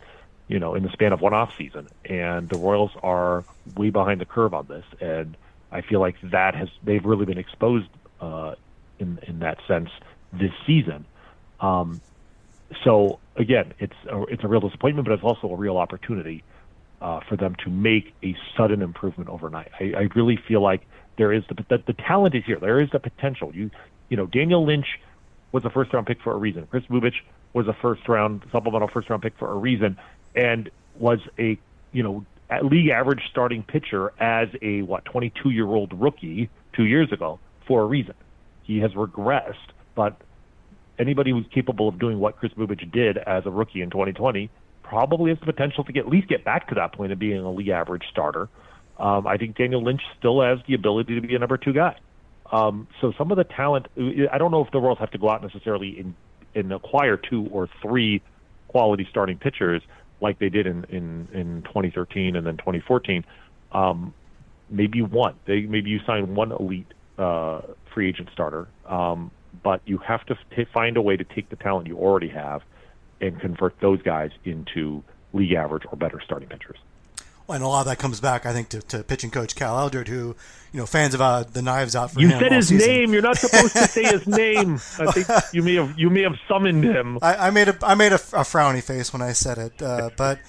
you 0.47 0.59
know, 0.59 0.75
in 0.75 0.83
the 0.83 0.89
span 0.89 1.13
of 1.13 1.21
one 1.21 1.33
off 1.33 1.55
season. 1.57 1.87
And 2.05 2.49
the 2.49 2.57
Royals 2.57 2.91
are 3.01 3.45
way 3.77 3.89
behind 3.89 4.19
the 4.19 4.25
curve 4.25 4.53
on 4.53 4.67
this, 4.67 4.85
and 4.99 5.37
I 5.71 5.81
feel 5.81 5.99
like 5.99 6.15
that 6.31 6.55
has 6.55 6.69
they've 6.83 7.05
really 7.05 7.25
been 7.25 7.37
exposed 7.37 7.89
uh, 8.19 8.55
in 8.99 9.19
in 9.23 9.39
that 9.39 9.59
sense 9.67 9.89
this 10.33 10.51
season. 10.67 11.05
Um, 11.59 12.01
so 12.83 13.19
again, 13.35 13.73
it's 13.79 13.95
a, 14.09 14.23
it's 14.23 14.43
a 14.43 14.47
real 14.47 14.61
disappointment, 14.61 15.07
but 15.07 15.13
it's 15.13 15.23
also 15.23 15.51
a 15.51 15.55
real 15.55 15.77
opportunity 15.77 16.43
uh, 17.01 17.19
for 17.27 17.35
them 17.35 17.55
to 17.63 17.69
make 17.69 18.13
a 18.23 18.35
sudden 18.55 18.81
improvement 18.81 19.29
overnight. 19.29 19.69
I, 19.79 19.93
I 19.95 20.09
really 20.15 20.37
feel 20.47 20.61
like 20.61 20.81
there 21.17 21.33
is 21.33 21.43
the, 21.49 21.55
the 21.69 21.83
the 21.85 21.93
talent 21.93 22.35
is 22.35 22.43
here. 22.45 22.59
There 22.59 22.79
is 22.79 22.89
the 22.91 22.99
potential. 22.99 23.53
You 23.53 23.69
you 24.09 24.17
know 24.17 24.25
Daniel 24.25 24.65
Lynch 24.65 24.99
was 25.51 25.65
a 25.65 25.69
first 25.69 25.93
round 25.93 26.07
pick 26.07 26.21
for 26.21 26.33
a 26.33 26.37
reason. 26.37 26.65
Kris 26.67 26.83
Bubic 26.85 27.13
was 27.53 27.67
a 27.67 27.73
first 27.73 28.07
round 28.07 28.43
supplemental 28.51 28.87
first 28.87 29.09
round 29.09 29.21
pick 29.21 29.37
for 29.37 29.51
a 29.51 29.55
reason, 29.55 29.97
and 30.35 30.69
was 30.97 31.19
a 31.37 31.57
you 31.91 32.03
know 32.03 32.25
league 32.63 32.89
average 32.89 33.21
starting 33.29 33.63
pitcher 33.63 34.13
as 34.19 34.47
a 34.61 34.81
what 34.83 35.05
22 35.05 35.49
year 35.49 35.67
old 35.67 35.93
rookie 35.99 36.49
two 36.73 36.85
years 36.85 37.11
ago 37.11 37.39
for 37.67 37.81
a 37.81 37.85
reason. 37.85 38.15
He 38.63 38.79
has 38.79 38.91
regressed, 38.91 39.55
but 39.95 40.19
anybody 40.99 41.31
who's 41.31 41.45
capable 41.53 41.87
of 41.87 41.99
doing 41.99 42.19
what 42.19 42.37
Kris 42.37 42.53
Bubic 42.53 42.91
did 42.91 43.17
as 43.17 43.45
a 43.45 43.51
rookie 43.51 43.81
in 43.81 43.89
2020 43.89 44.49
probably 44.83 45.31
has 45.31 45.39
the 45.39 45.45
potential 45.45 45.83
to 45.83 45.91
get, 45.91 46.05
at 46.05 46.11
least 46.11 46.27
get 46.27 46.43
back 46.43 46.67
to 46.69 46.75
that 46.75 46.93
point 46.93 47.11
of 47.11 47.19
being 47.19 47.39
a 47.39 47.51
league 47.51 47.69
average 47.69 48.03
starter. 48.11 48.49
Um, 48.99 49.25
I 49.25 49.37
think 49.37 49.57
Daniel 49.57 49.83
Lynch 49.83 50.01
still 50.19 50.41
has 50.41 50.59
the 50.67 50.75
ability 50.75 51.15
to 51.15 51.21
be 51.21 51.35
a 51.35 51.39
number 51.39 51.57
two 51.57 51.73
guy. 51.73 51.97
Um, 52.51 52.87
so 53.01 53.13
some 53.17 53.31
of 53.31 53.37
the 53.37 53.43
talent, 53.43 53.87
I 53.97 54.37
don't 54.37 54.51
know 54.51 54.63
if 54.63 54.71
the 54.71 54.79
Royals 54.79 54.99
have 54.99 55.11
to 55.11 55.17
go 55.17 55.29
out 55.29 55.41
necessarily 55.41 55.99
in, 55.99 56.15
and 56.53 56.71
acquire 56.71 57.17
two 57.17 57.47
or 57.51 57.67
three 57.81 58.21
quality 58.67 59.07
starting 59.09 59.37
pitchers 59.37 59.81
like 60.21 60.37
they 60.37 60.49
did 60.49 60.67
in, 60.67 60.83
in, 60.85 61.27
in 61.33 61.63
2013 61.63 62.35
and 62.35 62.45
then 62.45 62.57
2014. 62.57 63.25
Um, 63.71 64.13
maybe 64.69 65.01
one. 65.01 65.35
They 65.45 65.61
maybe 65.61 65.89
you 65.89 65.99
sign 66.05 66.35
one 66.35 66.51
elite 66.51 66.91
uh, 67.17 67.61
free 67.93 68.09
agent 68.09 68.29
starter, 68.33 68.67
um, 68.87 69.31
but 69.63 69.81
you 69.85 69.97
have 69.99 70.25
to 70.25 70.35
t- 70.55 70.65
find 70.73 70.97
a 70.97 71.01
way 71.01 71.17
to 71.17 71.23
take 71.23 71.49
the 71.49 71.55
talent 71.55 71.87
you 71.87 71.97
already 71.97 72.29
have 72.29 72.61
and 73.21 73.39
convert 73.39 73.79
those 73.81 74.01
guys 74.01 74.31
into 74.43 75.03
league 75.33 75.53
average 75.53 75.83
or 75.91 75.97
better 75.97 76.21
starting 76.23 76.49
pitchers 76.49 76.77
and 77.49 77.63
a 77.63 77.67
lot 77.67 77.81
of 77.81 77.85
that 77.87 77.99
comes 77.99 78.19
back, 78.19 78.45
I 78.45 78.53
think, 78.53 78.69
to, 78.69 78.79
to 78.81 79.03
pitching 79.03 79.29
coach 79.29 79.55
Cal 79.55 79.77
Eldred, 79.77 80.07
who, 80.07 80.35
you 80.71 80.79
know, 80.79 80.85
fans 80.85 81.13
of 81.13 81.21
uh, 81.21 81.43
the 81.43 81.61
knives 81.61 81.95
out 81.95 82.11
for 82.11 82.21
you 82.21 82.29
him. 82.29 82.39
said 82.39 82.51
his 82.51 82.69
season. 82.69 82.87
name. 82.87 83.13
You're 83.13 83.21
not 83.21 83.37
supposed 83.37 83.73
to 83.73 83.87
say 83.87 84.03
his 84.03 84.25
name. 84.25 84.75
I 84.99 85.11
think 85.11 85.27
you 85.53 85.61
may 85.61 85.75
have 85.75 85.99
you 85.99 86.09
may 86.09 86.21
have 86.21 86.35
summoned 86.47 86.83
him. 86.83 87.19
I, 87.21 87.47
I 87.47 87.49
made 87.49 87.67
a 87.67 87.77
I 87.83 87.95
made 87.95 88.13
a, 88.13 88.15
a, 88.15 88.43
frowny 88.43 88.81
face 88.81 89.11
when 89.11 89.21
I 89.21 89.33
said 89.33 89.57
it, 89.57 89.81
uh, 89.81 90.09
but 90.17 90.39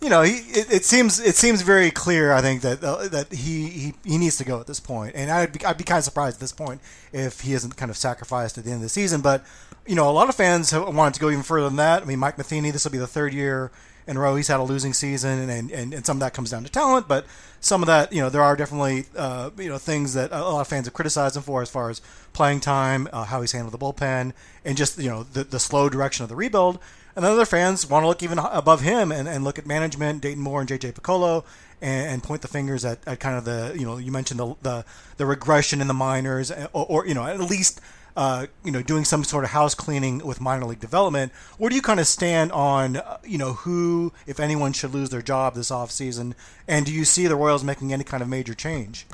you 0.00 0.08
know, 0.08 0.22
he 0.22 0.32
it, 0.32 0.72
it, 0.72 0.84
seems 0.84 1.18
it 1.18 1.34
seems 1.34 1.62
very 1.62 1.90
clear. 1.90 2.32
I 2.32 2.40
think 2.40 2.62
that 2.62 2.84
uh, 2.84 3.08
that 3.08 3.32
he, 3.32 3.68
he 3.68 3.94
he 4.04 4.18
needs 4.18 4.36
to 4.38 4.44
go 4.44 4.60
at 4.60 4.66
this 4.66 4.80
point, 4.80 5.16
and 5.16 5.30
I'd 5.30 5.52
be, 5.52 5.64
I'd 5.64 5.76
be 5.76 5.84
kind 5.84 5.98
of 5.98 6.04
surprised 6.04 6.36
at 6.36 6.40
this 6.40 6.52
point 6.52 6.80
if 7.12 7.40
he 7.40 7.52
isn't 7.52 7.76
kind 7.76 7.90
of 7.90 7.96
sacrificed 7.96 8.58
at 8.58 8.64
the 8.64 8.70
end 8.70 8.76
of 8.76 8.82
the 8.82 8.88
season. 8.88 9.20
But 9.22 9.44
you 9.86 9.96
know, 9.96 10.08
a 10.08 10.12
lot 10.12 10.28
of 10.28 10.34
fans 10.36 10.70
have 10.70 10.94
wanted 10.94 11.14
to 11.14 11.20
go 11.20 11.30
even 11.30 11.42
further 11.42 11.68
than 11.68 11.76
that. 11.76 12.02
I 12.02 12.04
mean, 12.06 12.20
Mike 12.20 12.38
Matheny, 12.38 12.70
this 12.70 12.84
will 12.84 12.92
be 12.92 12.98
the 12.98 13.06
third 13.06 13.34
year 13.34 13.70
in 14.06 14.16
a 14.16 14.20
row. 14.20 14.36
He's 14.36 14.48
had 14.48 14.60
a 14.60 14.62
losing 14.62 14.92
season, 14.92 15.48
and, 15.48 15.70
and, 15.70 15.94
and 15.94 16.06
some 16.06 16.16
of 16.16 16.20
that 16.20 16.34
comes 16.34 16.50
down 16.50 16.64
to 16.64 16.70
talent, 16.70 17.08
but 17.08 17.26
some 17.60 17.82
of 17.82 17.86
that, 17.86 18.12
you 18.12 18.20
know, 18.20 18.28
there 18.28 18.42
are 18.42 18.56
definitely, 18.56 19.06
uh, 19.16 19.50
you 19.56 19.68
know, 19.68 19.78
things 19.78 20.14
that 20.14 20.32
a 20.32 20.40
lot 20.42 20.60
of 20.60 20.68
fans 20.68 20.86
have 20.86 20.94
criticized 20.94 21.36
him 21.36 21.42
for 21.42 21.62
as 21.62 21.70
far 21.70 21.90
as 21.90 22.02
playing 22.32 22.60
time, 22.60 23.08
uh, 23.12 23.24
how 23.24 23.40
he's 23.40 23.52
handled 23.52 23.72
the 23.72 23.78
bullpen, 23.78 24.32
and 24.64 24.76
just, 24.76 24.98
you 24.98 25.08
know, 25.08 25.22
the, 25.22 25.44
the 25.44 25.58
slow 25.58 25.88
direction 25.88 26.22
of 26.22 26.28
the 26.28 26.36
rebuild. 26.36 26.78
And 27.16 27.24
then 27.24 27.32
other 27.32 27.46
fans 27.46 27.88
want 27.88 28.02
to 28.02 28.08
look 28.08 28.22
even 28.22 28.38
above 28.38 28.80
him 28.80 29.12
and, 29.12 29.28
and 29.28 29.44
look 29.44 29.58
at 29.58 29.66
management, 29.66 30.20
Dayton 30.20 30.42
Moore 30.42 30.60
and 30.60 30.68
JJ 30.68 30.94
Picollo, 30.94 31.44
and, 31.80 32.10
and 32.10 32.22
point 32.22 32.42
the 32.42 32.48
fingers 32.48 32.84
at, 32.84 33.06
at 33.06 33.20
kind 33.20 33.36
of 33.36 33.44
the, 33.44 33.74
you 33.78 33.86
know, 33.86 33.98
you 33.98 34.12
mentioned 34.12 34.40
the, 34.40 34.54
the, 34.62 34.84
the 35.16 35.24
regression 35.24 35.80
in 35.80 35.86
the 35.86 35.94
minors, 35.94 36.50
or, 36.50 36.86
or 36.86 37.06
you 37.06 37.14
know, 37.14 37.24
at 37.24 37.40
least– 37.40 37.80
uh, 38.16 38.46
you 38.62 38.70
know, 38.70 38.82
doing 38.82 39.04
some 39.04 39.24
sort 39.24 39.44
of 39.44 39.50
house 39.50 39.74
cleaning 39.74 40.18
with 40.18 40.40
minor 40.40 40.66
league 40.66 40.80
development. 40.80 41.32
Where 41.58 41.68
do 41.68 41.76
you 41.76 41.82
kind 41.82 42.00
of 42.00 42.06
stand 42.06 42.52
on, 42.52 42.96
uh, 42.96 43.18
you 43.24 43.38
know, 43.38 43.54
who, 43.54 44.12
if 44.26 44.38
anyone, 44.38 44.72
should 44.72 44.94
lose 44.94 45.10
their 45.10 45.22
job 45.22 45.54
this 45.54 45.70
offseason? 45.70 46.34
And 46.68 46.86
do 46.86 46.92
you 46.92 47.04
see 47.04 47.26
the 47.26 47.36
Royals 47.36 47.64
making 47.64 47.92
any 47.92 48.04
kind 48.04 48.22
of 48.22 48.28
major 48.28 48.54
change? 48.54 49.06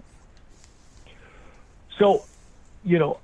So, 1.98 2.24
you 2.84 2.98
know, 2.98 3.18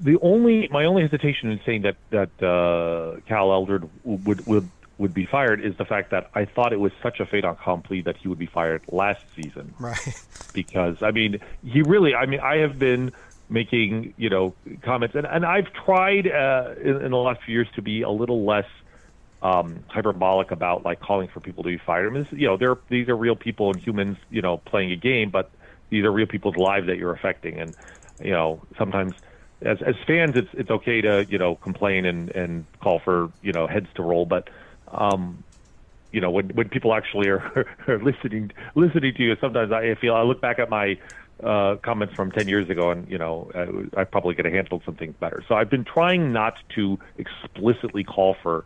the 0.00 0.18
only 0.22 0.68
my 0.70 0.84
only 0.84 1.02
hesitation 1.02 1.50
in 1.50 1.60
saying 1.66 1.82
that 1.82 1.96
that 2.10 2.42
uh, 2.42 3.20
Cal 3.26 3.52
Eldred 3.52 3.88
would 4.04 4.46
would 4.46 4.68
would 4.98 5.14
be 5.14 5.26
fired 5.26 5.60
is 5.60 5.76
the 5.76 5.84
fact 5.84 6.10
that 6.10 6.28
I 6.34 6.44
thought 6.44 6.72
it 6.72 6.80
was 6.80 6.92
such 7.02 7.20
a 7.20 7.26
fait 7.26 7.44
accompli 7.44 8.02
that 8.02 8.16
he 8.16 8.28
would 8.28 8.38
be 8.38 8.46
fired 8.46 8.82
last 8.90 9.22
season. 9.36 9.74
Right. 9.78 10.22
Because 10.52 11.02
I 11.02 11.12
mean, 11.12 11.40
he 11.64 11.82
really. 11.82 12.14
I 12.14 12.26
mean, 12.26 12.40
I 12.40 12.56
have 12.58 12.78
been 12.78 13.12
making 13.48 14.14
you 14.16 14.30
know 14.30 14.54
comments, 14.84 15.14
and 15.14 15.26
and 15.26 15.44
I've 15.44 15.72
tried 15.84 16.26
uh, 16.26 16.74
in, 16.82 17.02
in 17.02 17.10
the 17.10 17.16
last 17.16 17.40
few 17.44 17.54
years 17.54 17.68
to 17.76 17.82
be 17.82 18.02
a 18.02 18.10
little 18.10 18.46
less 18.46 18.66
um, 19.42 19.84
hyperbolic 19.88 20.50
about 20.50 20.84
like 20.84 21.00
calling 21.00 21.28
for 21.32 21.40
people 21.40 21.62
to 21.62 21.68
be 21.68 21.80
fired. 21.84 22.08
I 22.08 22.14
mean, 22.14 22.22
this, 22.24 22.40
you 22.40 22.46
know, 22.46 22.56
they're 22.56 22.76
these 22.88 23.08
are 23.08 23.16
real 23.16 23.36
people 23.36 23.70
and 23.70 23.80
humans, 23.80 24.16
you 24.30 24.42
know, 24.42 24.58
playing 24.58 24.92
a 24.92 24.96
game, 24.96 25.30
but 25.30 25.50
these 25.90 26.04
are 26.04 26.12
real 26.12 26.26
people's 26.26 26.56
lives 26.56 26.86
that 26.86 26.98
you're 26.98 27.14
affecting, 27.14 27.60
and 27.60 27.74
you 28.20 28.32
know, 28.32 28.62
sometimes 28.76 29.14
as 29.62 29.78
as 29.86 29.94
fans, 30.06 30.34
it's 30.36 30.48
it's 30.52 30.70
okay 30.70 31.00
to 31.00 31.24
you 31.28 31.38
know 31.38 31.56
complain 31.56 32.04
and 32.04 32.30
and 32.30 32.66
call 32.82 33.00
for 33.04 33.32
you 33.42 33.52
know 33.52 33.66
heads 33.66 33.86
to 33.96 34.02
roll, 34.02 34.24
but 34.26 34.48
um, 34.92 35.42
you 36.12 36.20
know 36.20 36.30
when 36.30 36.48
when 36.50 36.68
people 36.68 36.94
actually 36.94 37.28
are, 37.28 37.66
are 37.88 38.02
listening 38.02 38.50
listening 38.74 39.14
to 39.16 39.22
you, 39.22 39.34
sometimes 39.40 39.72
I 39.72 39.94
feel 40.00 40.14
I 40.14 40.22
look 40.22 40.40
back 40.40 40.58
at 40.58 40.70
my 40.70 40.98
uh, 41.42 41.76
comments 41.76 42.14
from 42.14 42.32
10 42.32 42.48
years 42.48 42.68
ago, 42.68 42.90
and 42.90 43.08
you 43.10 43.18
know, 43.18 43.50
I, 43.54 44.00
I 44.00 44.04
probably 44.04 44.34
could 44.34 44.44
have 44.44 44.54
handled 44.54 44.82
some 44.84 44.96
things 44.96 45.14
better. 45.20 45.44
So 45.48 45.54
I've 45.54 45.70
been 45.70 45.84
trying 45.84 46.32
not 46.32 46.58
to 46.74 46.98
explicitly 47.16 48.04
call 48.04 48.36
for 48.42 48.64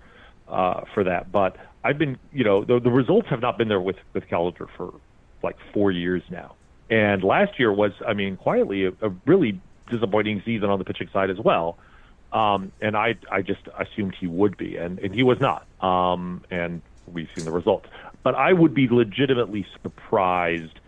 uh, 0.49 0.83
for 0.93 1.05
that, 1.05 1.33
but 1.33 1.57
I've 1.85 1.99
been, 1.99 2.18
you 2.33 2.45
know, 2.45 2.64
the, 2.64 2.79
the 2.79 2.91
results 2.91 3.29
have 3.29 3.41
not 3.41 3.59
been 3.59 3.68
there 3.68 3.81
with 3.81 3.97
with 4.12 4.29
Cal 4.29 4.47
Eldred 4.47 4.70
for 4.77 4.95
like 5.43 5.57
four 5.73 5.91
years 5.91 6.23
now. 6.31 6.55
And 6.91 7.25
last 7.25 7.59
year 7.59 7.73
was, 7.73 7.93
I 8.07 8.12
mean, 8.12 8.37
quietly 8.37 8.85
a, 8.85 8.93
a 9.01 9.09
really 9.27 9.61
disappointing 9.91 10.43
season 10.45 10.70
on 10.70 10.79
the 10.79 10.85
pitching 10.85 11.09
side 11.12 11.31
as 11.31 11.39
well. 11.39 11.79
Um, 12.33 12.73
and 12.81 12.97
I, 12.97 13.16
I 13.31 13.43
just 13.43 13.61
assumed 13.79 14.14
he 14.18 14.27
would 14.27 14.57
be, 14.57 14.77
and, 14.77 14.99
and 14.99 15.14
he 15.14 15.23
was 15.23 15.39
not. 15.41 15.66
Um, 15.81 16.43
and 16.51 16.81
we've 17.07 17.29
seen 17.35 17.45
the 17.45 17.51
results. 17.51 17.89
But 18.23 18.35
I 18.35 18.53
would 18.53 18.75
be 18.75 18.89
legitimately 18.89 19.66
surprised 19.83 20.79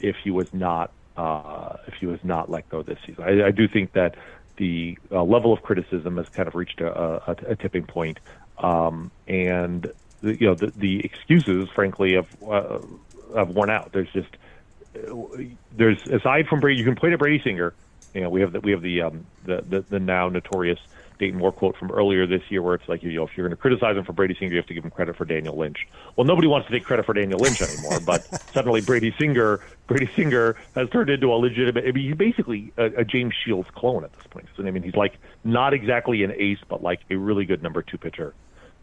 if 0.00 0.16
he 0.22 0.30
was 0.30 0.52
not 0.54 0.90
uh, 1.16 1.76
if 1.86 1.94
he 1.94 2.06
was 2.06 2.20
not 2.22 2.50
let 2.50 2.68
go 2.68 2.82
this 2.82 2.98
season. 3.06 3.24
I, 3.24 3.46
I 3.46 3.50
do 3.50 3.68
think 3.68 3.92
that 3.92 4.16
the 4.56 4.98
uh, 5.10 5.22
level 5.22 5.52
of 5.52 5.62
criticism 5.62 6.16
has 6.16 6.28
kind 6.28 6.48
of 6.48 6.54
reached 6.54 6.80
a, 6.80 7.30
a, 7.30 7.36
a 7.48 7.56
tipping 7.56 7.84
point, 7.84 8.18
um, 8.58 9.10
and 9.28 9.92
the, 10.22 10.40
you 10.40 10.46
know 10.46 10.54
the, 10.54 10.72
the 10.76 11.04
excuses, 11.04 11.68
frankly, 11.74 12.14
have 12.14 12.28
uh, 12.42 12.78
have 13.34 13.50
worn 13.50 13.70
out. 13.70 13.92
There's 13.92 14.10
just 14.12 14.36
there's 15.72 16.06
aside 16.06 16.48
from 16.48 16.60
Brady, 16.60 16.78
you 16.78 16.84
can 16.84 16.96
point 16.96 17.12
at 17.12 17.18
Brady 17.18 17.42
Singer. 17.42 17.74
You 18.14 18.22
know, 18.22 18.30
we 18.30 18.40
have 18.40 18.52
the, 18.52 18.60
we 18.60 18.70
have 18.70 18.82
the 18.82 19.02
um, 19.02 19.26
the, 19.44 19.62
the 19.68 19.80
the 19.80 20.00
now 20.00 20.28
notorious 20.28 20.78
Dayton 21.18 21.38
Moore 21.38 21.52
quote 21.52 21.76
from 21.76 21.90
earlier 21.90 22.26
this 22.26 22.42
year, 22.50 22.62
where 22.62 22.74
it's 22.74 22.88
like, 22.88 23.02
you 23.02 23.12
know, 23.12 23.24
if 23.24 23.36
you're 23.36 23.46
going 23.46 23.56
to 23.56 23.60
criticize 23.60 23.96
him 23.96 24.04
for 24.04 24.12
Brady 24.12 24.34
Singer, 24.34 24.52
you 24.52 24.56
have 24.58 24.66
to 24.66 24.74
give 24.74 24.84
him 24.84 24.90
credit 24.90 25.16
for 25.16 25.24
Daniel 25.24 25.56
Lynch. 25.56 25.86
Well, 26.14 26.26
nobody 26.26 26.48
wants 26.48 26.66
to 26.68 26.72
take 26.72 26.84
credit 26.84 27.06
for 27.06 27.14
Daniel 27.14 27.38
Lynch 27.38 27.62
anymore, 27.62 28.00
but 28.00 28.22
suddenly 28.52 28.80
Brady 28.80 29.14
Singer, 29.18 29.60
Brady 29.86 30.10
Singer 30.14 30.56
has 30.74 30.88
turned 30.90 31.10
into 31.10 31.32
a 31.32 31.36
legitimate. 31.36 31.84
I 31.86 31.92
mean, 31.92 32.04
he's 32.04 32.16
basically 32.16 32.72
a, 32.76 32.84
a 32.86 33.04
James 33.04 33.34
Shields 33.34 33.68
clone 33.74 34.04
at 34.04 34.12
this 34.12 34.26
point. 34.26 34.46
So, 34.56 34.66
I 34.66 34.70
mean, 34.70 34.82
he's 34.82 34.96
like 34.96 35.18
not 35.44 35.74
exactly 35.74 36.22
an 36.22 36.32
ace, 36.36 36.60
but 36.68 36.82
like 36.82 37.00
a 37.10 37.16
really 37.16 37.44
good 37.44 37.62
number 37.62 37.82
two 37.82 37.98
pitcher. 37.98 38.34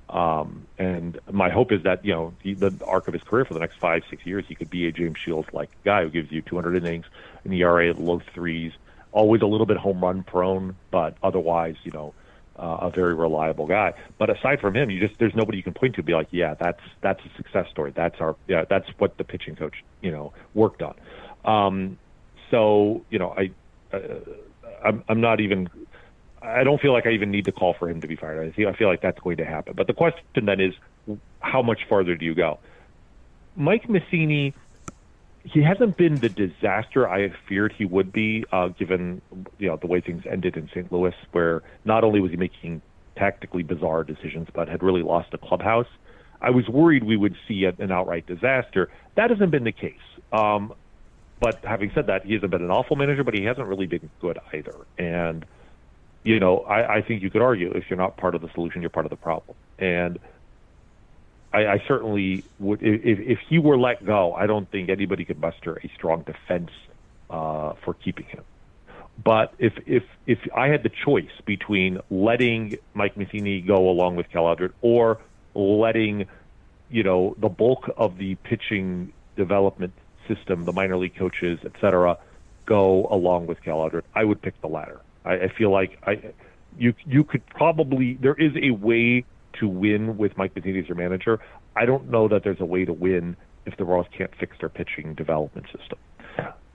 Um, 0.09 0.67
and 0.77 1.19
my 1.31 1.49
hope 1.49 1.71
is 1.71 1.83
that 1.83 2.05
you 2.05 2.13
know 2.13 2.33
the, 2.43 2.53
the 2.53 2.85
arc 2.85 3.07
of 3.07 3.13
his 3.13 3.23
career 3.23 3.45
for 3.45 3.53
the 3.53 3.59
next 3.59 3.77
five, 3.77 4.03
six 4.09 4.25
years, 4.25 4.45
he 4.47 4.53
could 4.53 4.69
be 4.69 4.87
a 4.87 4.91
James 4.91 5.17
Shields 5.17 5.47
like 5.53 5.69
guy 5.83 6.03
who 6.03 6.09
gives 6.09 6.31
you 6.31 6.41
200 6.41 6.75
innings, 6.75 7.05
an 7.45 7.53
ERA 7.53 7.93
low 7.93 8.19
threes, 8.33 8.73
always 9.11 9.41
a 9.41 9.47
little 9.47 9.65
bit 9.65 9.77
home 9.77 10.03
run 10.03 10.23
prone, 10.23 10.75
but 10.91 11.15
otherwise, 11.23 11.75
you 11.83 11.91
know, 11.91 12.13
uh, 12.57 12.77
a 12.81 12.89
very 12.89 13.15
reliable 13.15 13.67
guy. 13.67 13.93
But 14.17 14.29
aside 14.29 14.59
from 14.59 14.75
him, 14.75 14.89
you 14.89 14.99
just 14.99 15.19
there's 15.19 15.35
nobody 15.35 15.57
you 15.57 15.63
can 15.63 15.73
point 15.73 15.95
to 15.95 16.03
be 16.03 16.13
like, 16.13 16.27
yeah, 16.31 16.55
that's 16.59 16.81
that's 17.01 17.19
a 17.25 17.37
success 17.37 17.67
story. 17.71 17.93
That's 17.95 18.19
our 18.19 18.35
yeah, 18.47 18.65
that's 18.69 18.87
what 18.97 19.17
the 19.17 19.23
pitching 19.23 19.55
coach 19.55 19.83
you 20.01 20.11
know 20.11 20.33
worked 20.53 20.81
on. 20.81 20.95
Um, 21.45 21.97
so 22.51 23.03
you 23.09 23.19
know, 23.19 23.35
I 23.37 23.51
uh, 23.95 24.19
I'm, 24.83 25.03
I'm 25.07 25.21
not 25.21 25.39
even. 25.39 25.69
I 26.41 26.65
don't 26.65 26.81
feel 26.81 26.91
like 26.91 27.05
I 27.05 27.11
even 27.11 27.31
need 27.31 27.45
to 27.45 27.53
call 27.53 27.73
for 27.73 27.89
him 27.89 28.01
to 28.01 28.07
be 28.07 28.17
fired. 28.17 28.47
I 28.47 28.55
feel 28.55 28.69
I 28.69 28.75
feel 28.75 28.89
like 28.89 29.01
that's 29.01 29.19
going 29.19 29.37
to 29.37 29.45
happen. 29.45 29.73
But 29.75 29.87
the 29.87 29.93
question 29.93 30.45
then 30.45 30.59
is, 30.59 30.73
how 31.39 31.61
much 31.61 31.79
farther 31.87 32.15
do 32.15 32.25
you 32.25 32.35
go? 32.35 32.59
Mike 33.55 33.87
Matheny 33.89 34.53
he 35.43 35.61
hasn't 35.61 35.97
been 35.97 36.15
the 36.15 36.29
disaster 36.29 37.07
I 37.07 37.33
feared 37.47 37.73
he 37.73 37.85
would 37.85 38.11
be, 38.11 38.45
uh, 38.51 38.69
given 38.69 39.21
you 39.59 39.67
know 39.67 39.77
the 39.77 39.87
way 39.87 39.99
things 39.99 40.23
ended 40.29 40.55
in 40.55 40.69
St. 40.69 40.91
Louis, 40.91 41.13
where 41.31 41.61
not 41.85 42.03
only 42.03 42.21
was 42.21 42.31
he 42.31 42.37
making 42.37 42.81
tactically 43.15 43.63
bizarre 43.63 44.03
decisions, 44.03 44.47
but 44.53 44.67
had 44.69 44.81
really 44.81 45.03
lost 45.03 45.31
the 45.31 45.37
clubhouse. 45.37 45.87
I 46.41 46.49
was 46.49 46.67
worried 46.67 47.03
we 47.03 47.17
would 47.17 47.35
see 47.47 47.65
an 47.65 47.91
outright 47.91 48.25
disaster. 48.25 48.89
That 49.15 49.29
hasn't 49.29 49.51
been 49.51 49.63
the 49.63 49.71
case. 49.71 49.93
Um, 50.31 50.73
but 51.39 51.63
having 51.63 51.91
said 51.93 52.07
that, 52.07 52.25
he 52.25 52.33
hasn't 52.33 52.51
been 52.51 52.61
an 52.61 52.71
awful 52.71 52.95
manager, 52.95 53.23
but 53.23 53.33
he 53.33 53.43
hasn't 53.43 53.67
really 53.67 53.85
been 53.85 54.09
good 54.21 54.39
either. 54.53 54.75
And 54.97 55.45
you 56.23 56.39
know, 56.39 56.59
I, 56.59 56.95
I 56.95 57.01
think 57.01 57.21
you 57.21 57.29
could 57.29 57.41
argue 57.41 57.71
if 57.71 57.89
you're 57.89 57.99
not 57.99 58.15
part 58.15 58.33
of 58.33 58.41
the 58.41 58.49
solution, 58.53 58.81
you're 58.81 58.89
part 58.89 59.05
of 59.05 59.09
the 59.09 59.17
problem. 59.17 59.57
And 59.77 60.19
I, 61.53 61.67
I 61.67 61.83
certainly 61.87 62.43
would. 62.59 62.81
If, 62.81 63.19
if 63.19 63.39
he 63.47 63.59
were 63.59 63.77
let 63.77 64.05
go, 64.05 64.33
I 64.33 64.47
don't 64.47 64.69
think 64.69 64.89
anybody 64.89 65.23
could 65.23 65.39
muster 65.39 65.79
a 65.83 65.87
strong 65.95 66.23
defense 66.23 66.71
uh, 67.29 67.73
for 67.83 67.93
keeping 67.93 68.25
him. 68.25 68.43
But 69.23 69.53
if 69.59 69.73
if 69.85 70.03
if 70.25 70.39
I 70.55 70.67
had 70.67 70.81
the 70.83 70.89
choice 70.89 71.31
between 71.45 71.99
letting 72.09 72.77
Mike 72.93 73.15
Matheny 73.15 73.61
go 73.61 73.89
along 73.89 74.15
with 74.15 74.29
Cal 74.31 74.47
Eldred 74.47 74.73
or 74.81 75.19
letting 75.53 76.25
you 76.89 77.03
know 77.03 77.35
the 77.37 77.49
bulk 77.49 77.89
of 77.95 78.17
the 78.17 78.35
pitching 78.35 79.13
development 79.35 79.93
system, 80.27 80.65
the 80.65 80.73
minor 80.73 80.97
league 80.97 81.15
coaches, 81.15 81.59
et 81.63 81.73
cetera, 81.79 82.17
go 82.65 83.07
along 83.11 83.45
with 83.45 83.61
Cal 83.61 83.83
Eldred, 83.83 84.05
I 84.15 84.23
would 84.23 84.41
pick 84.41 84.59
the 84.61 84.67
latter. 84.67 84.99
I, 85.23 85.33
I 85.33 85.47
feel 85.49 85.69
like 85.69 85.99
I 86.07 86.33
you 86.77 86.95
you 87.05 87.23
could 87.23 87.45
probably 87.45 88.15
there 88.15 88.33
is 88.33 88.53
a 88.59 88.71
way 88.71 89.25
to 89.59 89.67
win 89.67 90.17
with 90.17 90.37
Mike 90.37 90.55
Matheny 90.55 90.79
as 90.79 90.87
your 90.87 90.97
manager. 90.97 91.39
I 91.75 91.85
don't 91.85 92.09
know 92.09 92.27
that 92.27 92.43
there's 92.43 92.59
a 92.59 92.65
way 92.65 92.85
to 92.85 92.93
win 92.93 93.35
if 93.65 93.77
the 93.77 93.85
Royals 93.85 94.07
can't 94.15 94.33
fix 94.39 94.57
their 94.59 94.69
pitching 94.69 95.13
development 95.13 95.67
system. 95.67 95.97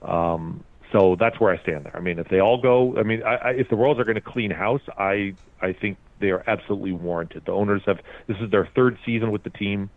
Um, 0.01 0.63
so 0.91 1.15
that's 1.19 1.39
where 1.39 1.53
I 1.53 1.61
stand 1.61 1.85
there. 1.85 1.95
I 1.95 1.99
mean, 1.99 2.19
if 2.19 2.29
they 2.29 2.39
all 2.39 2.59
go, 2.59 2.97
I 2.97 3.03
mean, 3.03 3.21
I, 3.23 3.35
I, 3.35 3.49
if 3.51 3.69
the 3.69 3.75
Royals 3.75 3.99
are 3.99 4.03
going 4.03 4.15
to 4.15 4.21
clean 4.21 4.51
house, 4.51 4.81
I 4.97 5.35
I 5.61 5.73
think 5.73 5.97
they 6.19 6.31
are 6.31 6.43
absolutely 6.47 6.93
warranted. 6.93 7.45
The 7.45 7.51
owners 7.51 7.83
have 7.85 7.99
this 8.27 8.37
is 8.39 8.49
their 8.49 8.65
third 8.65 8.97
season 9.05 9.31
with 9.31 9.43
the 9.43 9.51
team. 9.51 9.89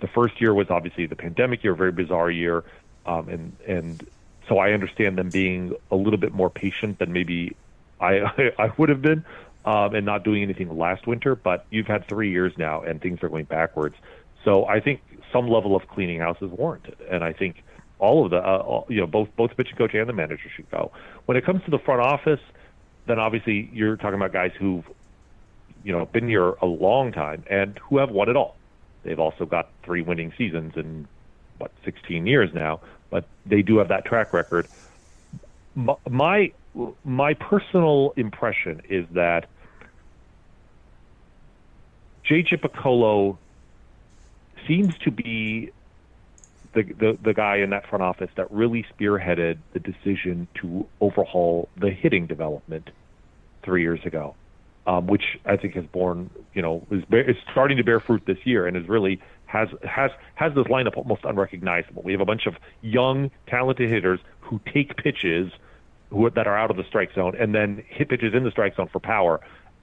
The 0.00 0.08
first 0.08 0.40
year 0.40 0.54
was 0.54 0.70
obviously 0.70 1.06
the 1.06 1.16
pandemic 1.16 1.62
year, 1.64 1.72
a 1.72 1.76
very 1.76 1.92
bizarre 1.92 2.30
year, 2.30 2.64
um, 3.04 3.28
and 3.28 3.56
and 3.66 4.08
so 4.48 4.58
I 4.58 4.72
understand 4.72 5.18
them 5.18 5.28
being 5.28 5.74
a 5.90 5.96
little 5.96 6.18
bit 6.18 6.32
more 6.32 6.48
patient 6.48 6.98
than 6.98 7.12
maybe 7.12 7.54
I, 8.00 8.52
I 8.58 8.72
would 8.76 8.88
have 8.88 9.02
been, 9.02 9.24
um, 9.68 9.94
and 9.94 10.06
not 10.06 10.24
doing 10.24 10.42
anything 10.42 10.74
last 10.78 11.06
winter. 11.06 11.36
But 11.36 11.66
you've 11.70 11.86
had 11.86 12.08
three 12.08 12.30
years 12.30 12.54
now, 12.56 12.80
and 12.80 13.00
things 13.02 13.22
are 13.22 13.28
going 13.28 13.44
backwards. 13.44 13.96
So 14.44 14.64
I 14.64 14.80
think 14.80 15.02
some 15.30 15.46
level 15.46 15.76
of 15.76 15.86
cleaning 15.88 16.20
house 16.20 16.38
is 16.40 16.50
warranted, 16.50 16.96
and 17.10 17.22
I 17.22 17.34
think 17.34 17.62
all 17.98 18.24
of 18.24 18.30
the 18.30 18.38
uh, 18.38 18.58
all, 18.58 18.86
you 18.88 19.00
know 19.00 19.06
both 19.06 19.28
both 19.36 19.50
the 19.50 19.56
pitching 19.56 19.76
coach 19.76 19.92
and 19.92 20.08
the 20.08 20.14
manager 20.14 20.48
should 20.56 20.70
go. 20.70 20.90
When 21.26 21.36
it 21.36 21.44
comes 21.44 21.62
to 21.64 21.70
the 21.70 21.78
front 21.78 22.00
office, 22.00 22.40
then 23.06 23.18
obviously 23.18 23.68
you're 23.72 23.96
talking 23.96 24.14
about 24.14 24.32
guys 24.32 24.52
who've 24.58 24.84
you 25.84 25.92
know 25.92 26.06
been 26.06 26.26
here 26.26 26.48
a 26.62 26.66
long 26.66 27.12
time 27.12 27.44
and 27.50 27.78
who 27.78 27.98
have 27.98 28.10
won 28.10 28.30
it 28.30 28.36
all. 28.36 28.56
They've 29.02 29.20
also 29.20 29.44
got 29.44 29.68
three 29.82 30.00
winning 30.00 30.32
seasons 30.38 30.72
in 30.76 31.06
what 31.58 31.72
16 31.84 32.26
years 32.26 32.54
now, 32.54 32.80
but 33.10 33.26
they 33.44 33.60
do 33.60 33.78
have 33.78 33.88
that 33.88 34.06
track 34.06 34.32
record. 34.32 34.66
My 36.08 36.52
my 37.04 37.34
personal 37.34 38.14
impression 38.16 38.80
is 38.88 39.04
that 39.10 39.46
JJ 42.28 42.60
Picollo 42.60 43.38
seems 44.66 44.96
to 44.98 45.10
be 45.10 45.70
the, 46.74 46.82
the, 46.82 47.18
the 47.22 47.34
guy 47.34 47.56
in 47.56 47.70
that 47.70 47.88
front 47.88 48.02
office 48.02 48.30
that 48.36 48.50
really 48.52 48.84
spearheaded 48.94 49.58
the 49.72 49.80
decision 49.80 50.46
to 50.56 50.86
overhaul 51.00 51.68
the 51.76 51.90
hitting 51.90 52.26
development 52.26 52.90
three 53.62 53.82
years 53.82 54.00
ago, 54.04 54.34
um, 54.86 55.06
which 55.06 55.38
I 55.46 55.56
think 55.56 55.74
has 55.74 55.86
borne, 55.86 56.30
you 56.54 56.60
know, 56.60 56.86
is, 56.90 57.02
is 57.10 57.36
starting 57.50 57.78
to 57.78 57.84
bear 57.84 58.00
fruit 58.00 58.22
this 58.26 58.38
year 58.44 58.66
and 58.66 58.76
is 58.76 58.88
really 58.88 59.20
has 59.46 59.68
has 59.82 60.10
has 60.34 60.54
this 60.54 60.66
lineup 60.66 60.98
almost 60.98 61.24
unrecognizable. 61.24 62.02
We 62.02 62.12
have 62.12 62.20
a 62.20 62.26
bunch 62.26 62.46
of 62.46 62.56
young, 62.82 63.30
talented 63.46 63.88
hitters 63.88 64.20
who 64.40 64.60
take 64.72 64.96
pitches 64.96 65.50
who 66.10 66.28
that 66.30 66.46
are 66.46 66.56
out 66.56 66.70
of 66.70 66.76
the 66.76 66.84
strike 66.84 67.14
zone 67.14 67.34
and 67.38 67.54
then 67.54 67.82
hit 67.88 68.08
pitches 68.08 68.34
in 68.34 68.44
the 68.44 68.50
strike 68.50 68.76
zone 68.76 68.88
for 68.88 69.00
power. 69.00 69.40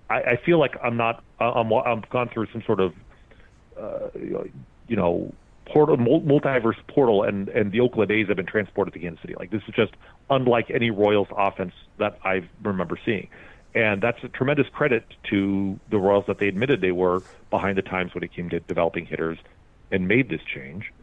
I, 0.10 0.22
I 0.22 0.36
feel 0.38 0.60
like 0.60 0.76
I'm 0.84 0.98
not 0.98 1.24
I'm 1.40 1.72
I'm 1.72 2.04
gone 2.10 2.30
through 2.30 2.48
some 2.52 2.64
sort 2.64 2.80
of 2.80 2.94
uh, 3.80 4.10
you 4.88 4.96
know 4.96 5.34
portal 5.66 5.98
multiverse 5.98 6.78
portal 6.88 7.24
and 7.24 7.50
and 7.50 7.72
the 7.72 7.80
Oakland 7.80 8.12
A's 8.12 8.28
have 8.28 8.38
been 8.38 8.46
transported 8.46 8.94
to 8.94 9.00
Kansas 9.00 9.22
City. 9.22 9.36
Like 9.38 9.52
this 9.52 9.64
is 9.68 9.74
just 9.74 9.94
unlike 10.30 10.70
any 10.70 10.92
Royals 10.92 11.28
offense 11.36 11.74
that 11.98 12.20
I 12.24 12.48
remember 12.62 12.98
seeing. 13.04 13.30
And 13.74 14.02
that's 14.02 14.24
a 14.24 14.30
tremendous 14.30 14.68
credit 14.70 15.06
to 15.32 15.78
the 15.90 15.98
Royals 15.98 16.26
that 16.28 16.38
they 16.38 16.48
admitted 16.48 16.80
they 16.80 16.94
were 16.94 17.22
behind 17.50 17.78
the 17.78 17.82
times 17.82 18.14
when 18.14 18.24
it 18.24 18.32
came 18.32 18.50
to 18.52 18.62
developing 18.62 19.06
hitters 19.06 19.38
and 19.92 20.08
made 20.08 20.30
this 20.30 20.42
change. 20.42 20.94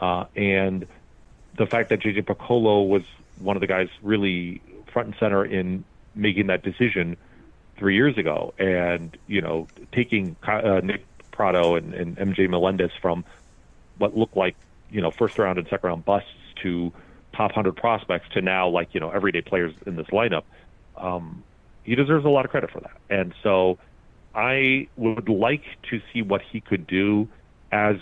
Uh, 0.00 0.26
and 0.36 0.86
the 1.56 1.66
fact 1.66 1.88
that 1.88 2.00
JJ 2.00 2.24
Picollo 2.24 2.86
was 2.86 3.02
one 3.38 3.56
of 3.56 3.60
the 3.60 3.66
guys 3.66 3.88
really 4.02 4.60
front 4.92 5.08
and 5.08 5.16
center 5.18 5.44
in 5.44 5.84
making 6.14 6.48
that 6.48 6.62
decision 6.62 7.16
three 7.80 7.96
years 7.96 8.16
ago, 8.16 8.54
and 8.58 9.16
you 9.26 9.40
know 9.40 9.66
taking 9.90 10.36
uh, 10.46 10.80
Nick 10.84 11.04
Pratto 11.32 11.74
and, 11.74 11.94
and 11.94 12.16
MJ 12.16 12.48
Melendez 12.48 12.92
from 13.02 13.24
what 13.98 14.16
looked 14.16 14.36
like 14.36 14.54
you 14.90 15.00
know 15.00 15.10
first 15.10 15.38
round 15.38 15.58
and 15.58 15.66
second 15.66 15.88
round 15.88 16.04
busts 16.04 16.28
to 16.62 16.92
top 17.32 17.52
hundred 17.52 17.74
prospects 17.74 18.28
to 18.34 18.42
now 18.42 18.68
like 18.68 18.94
you 18.94 19.00
know 19.00 19.10
everyday 19.10 19.40
players 19.40 19.74
in 19.86 19.96
this 19.96 20.06
lineup. 20.08 20.44
Um, 20.96 21.42
he 21.82 21.94
deserves 21.94 22.24
a 22.24 22.28
lot 22.28 22.44
of 22.44 22.50
credit 22.50 22.70
for 22.70 22.80
that, 22.80 22.96
and 23.08 23.34
so 23.42 23.78
I 24.34 24.86
would 24.96 25.28
like 25.28 25.64
to 25.90 26.00
see 26.12 26.22
what 26.22 26.42
he 26.42 26.60
could 26.60 26.86
do 26.86 27.26
as 27.72 27.96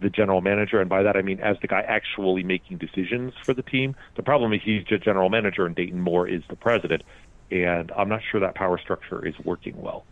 the 0.00 0.08
general 0.08 0.40
manager, 0.40 0.80
and 0.80 0.88
by 0.88 1.02
that 1.02 1.16
I 1.16 1.22
mean 1.22 1.40
as 1.40 1.56
the 1.60 1.66
guy 1.66 1.80
actually 1.80 2.44
making 2.44 2.78
decisions 2.78 3.34
for 3.42 3.54
the 3.54 3.62
team. 3.62 3.96
The 4.14 4.22
problem 4.22 4.52
is 4.52 4.62
he's 4.62 4.84
just 4.84 5.02
general 5.02 5.30
manager, 5.30 5.66
and 5.66 5.74
Dayton 5.74 6.00
Moore 6.00 6.28
is 6.28 6.42
the 6.48 6.56
president, 6.56 7.02
and 7.50 7.92
I'm 7.92 8.08
not 8.08 8.20
sure 8.30 8.40
that 8.40 8.54
power 8.54 8.78
structure 8.78 9.26
is 9.26 9.34
working 9.44 9.80
well. 9.80 10.04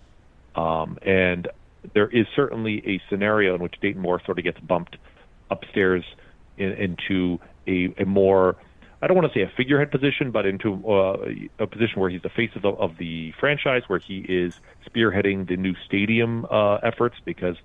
Um, 0.55 0.99
and 1.03 1.49
there 1.95 2.09
is 2.09 2.27
certainly 2.37 2.83
a 2.87 3.01
scenario 3.09 3.55
in 3.55 3.63
which 3.63 3.75
Dayton 3.81 4.03
Moore 4.03 4.21
sort 4.25 4.39
of 4.39 4.45
gets 4.45 4.61
bumped 4.61 4.97
upstairs 5.51 6.05
in, 6.57 6.73
into 6.73 7.41
a, 7.67 7.95
a 7.99 8.05
more 8.05 8.57
I 9.03 9.09
don't 9.09 9.17
want 9.17 9.33
to 9.33 9.37
say 9.37 9.43
a 9.43 9.53
figurehead 9.57 9.91
position, 9.91 10.31
but 10.31 10.47
into 10.47 10.75
uh, 10.89 11.27
a 11.59 11.67
position 11.67 12.01
where 12.01 12.09
he's 12.09 12.23
the 12.23 12.31
face 12.31 12.51
of 12.55 12.63
the, 12.63 12.69
of 12.69 12.99
the 12.99 13.33
franchise, 13.33 13.83
where 13.89 13.99
he 13.99 14.19
is 14.19 14.55
spearheading 14.89 15.49
the 15.49 15.57
new 15.57 15.75
stadium 15.85 16.47
uh, 16.49 16.77
efforts. 16.77 17.17
Because 17.25 17.57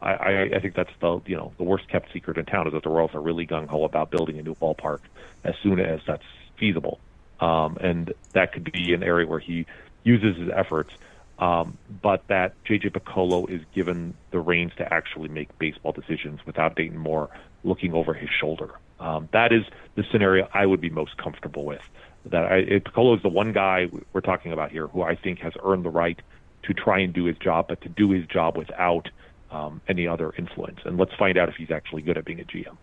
I, 0.00 0.12
I, 0.12 0.42
I 0.54 0.60
think 0.60 0.76
that's 0.76 0.92
the 1.00 1.20
you 1.26 1.36
know 1.36 1.52
the 1.58 1.64
worst 1.64 1.88
kept 1.88 2.12
secret 2.12 2.38
in 2.38 2.44
town 2.44 2.68
is 2.68 2.74
that 2.74 2.84
the 2.84 2.90
Royals 2.90 3.12
are 3.14 3.20
really 3.20 3.44
gung 3.44 3.66
ho 3.66 3.82
about 3.82 4.12
building 4.12 4.38
a 4.38 4.42
new 4.42 4.54
ballpark 4.54 5.00
as 5.42 5.54
soon 5.64 5.80
as 5.80 6.00
that's 6.06 6.22
feasible, 6.58 7.00
um, 7.44 7.76
and 7.80 8.14
that 8.32 8.52
could 8.52 8.70
be 8.72 8.94
an 8.94 9.02
area 9.02 9.26
where 9.26 9.38
he 9.38 9.66
uses 10.02 10.36
his 10.38 10.48
efforts. 10.54 10.90
Um, 11.38 11.76
but 12.00 12.26
that 12.28 12.54
JJ 12.64 12.92
Picollo 12.92 13.50
is 13.50 13.60
given 13.74 14.14
the 14.30 14.38
reins 14.38 14.72
to 14.78 14.94
actually 14.94 15.28
make 15.28 15.56
baseball 15.58 15.92
decisions 15.92 16.40
without 16.46 16.76
Dayton 16.76 16.96
Moore 16.96 17.28
looking 17.64 17.92
over 17.92 18.14
his 18.14 18.30
shoulder. 18.30 18.70
Um, 19.00 19.28
that 19.32 19.52
is 19.52 19.64
the 19.96 20.04
scenario 20.10 20.48
I 20.54 20.64
would 20.64 20.80
be 20.80 20.90
most 20.90 21.16
comfortable 21.16 21.64
with. 21.64 21.82
That 22.26 22.44
I, 22.50 22.62
Picollo 22.78 23.16
is 23.16 23.22
the 23.22 23.28
one 23.28 23.52
guy 23.52 23.88
we're 24.12 24.20
talking 24.20 24.52
about 24.52 24.70
here 24.70 24.86
who 24.86 25.02
I 25.02 25.16
think 25.16 25.40
has 25.40 25.52
earned 25.62 25.84
the 25.84 25.90
right 25.90 26.18
to 26.62 26.72
try 26.72 27.00
and 27.00 27.12
do 27.12 27.24
his 27.24 27.36
job, 27.36 27.66
but 27.68 27.80
to 27.82 27.88
do 27.88 28.10
his 28.10 28.24
job 28.26 28.56
without 28.56 29.10
um, 29.50 29.82
any 29.88 30.06
other 30.06 30.32
influence. 30.38 30.80
And 30.84 30.96
let's 30.96 31.14
find 31.14 31.36
out 31.36 31.48
if 31.48 31.56
he's 31.56 31.70
actually 31.70 32.02
good 32.02 32.16
at 32.16 32.24
being 32.24 32.40
a 32.40 32.44
GM. 32.44 32.76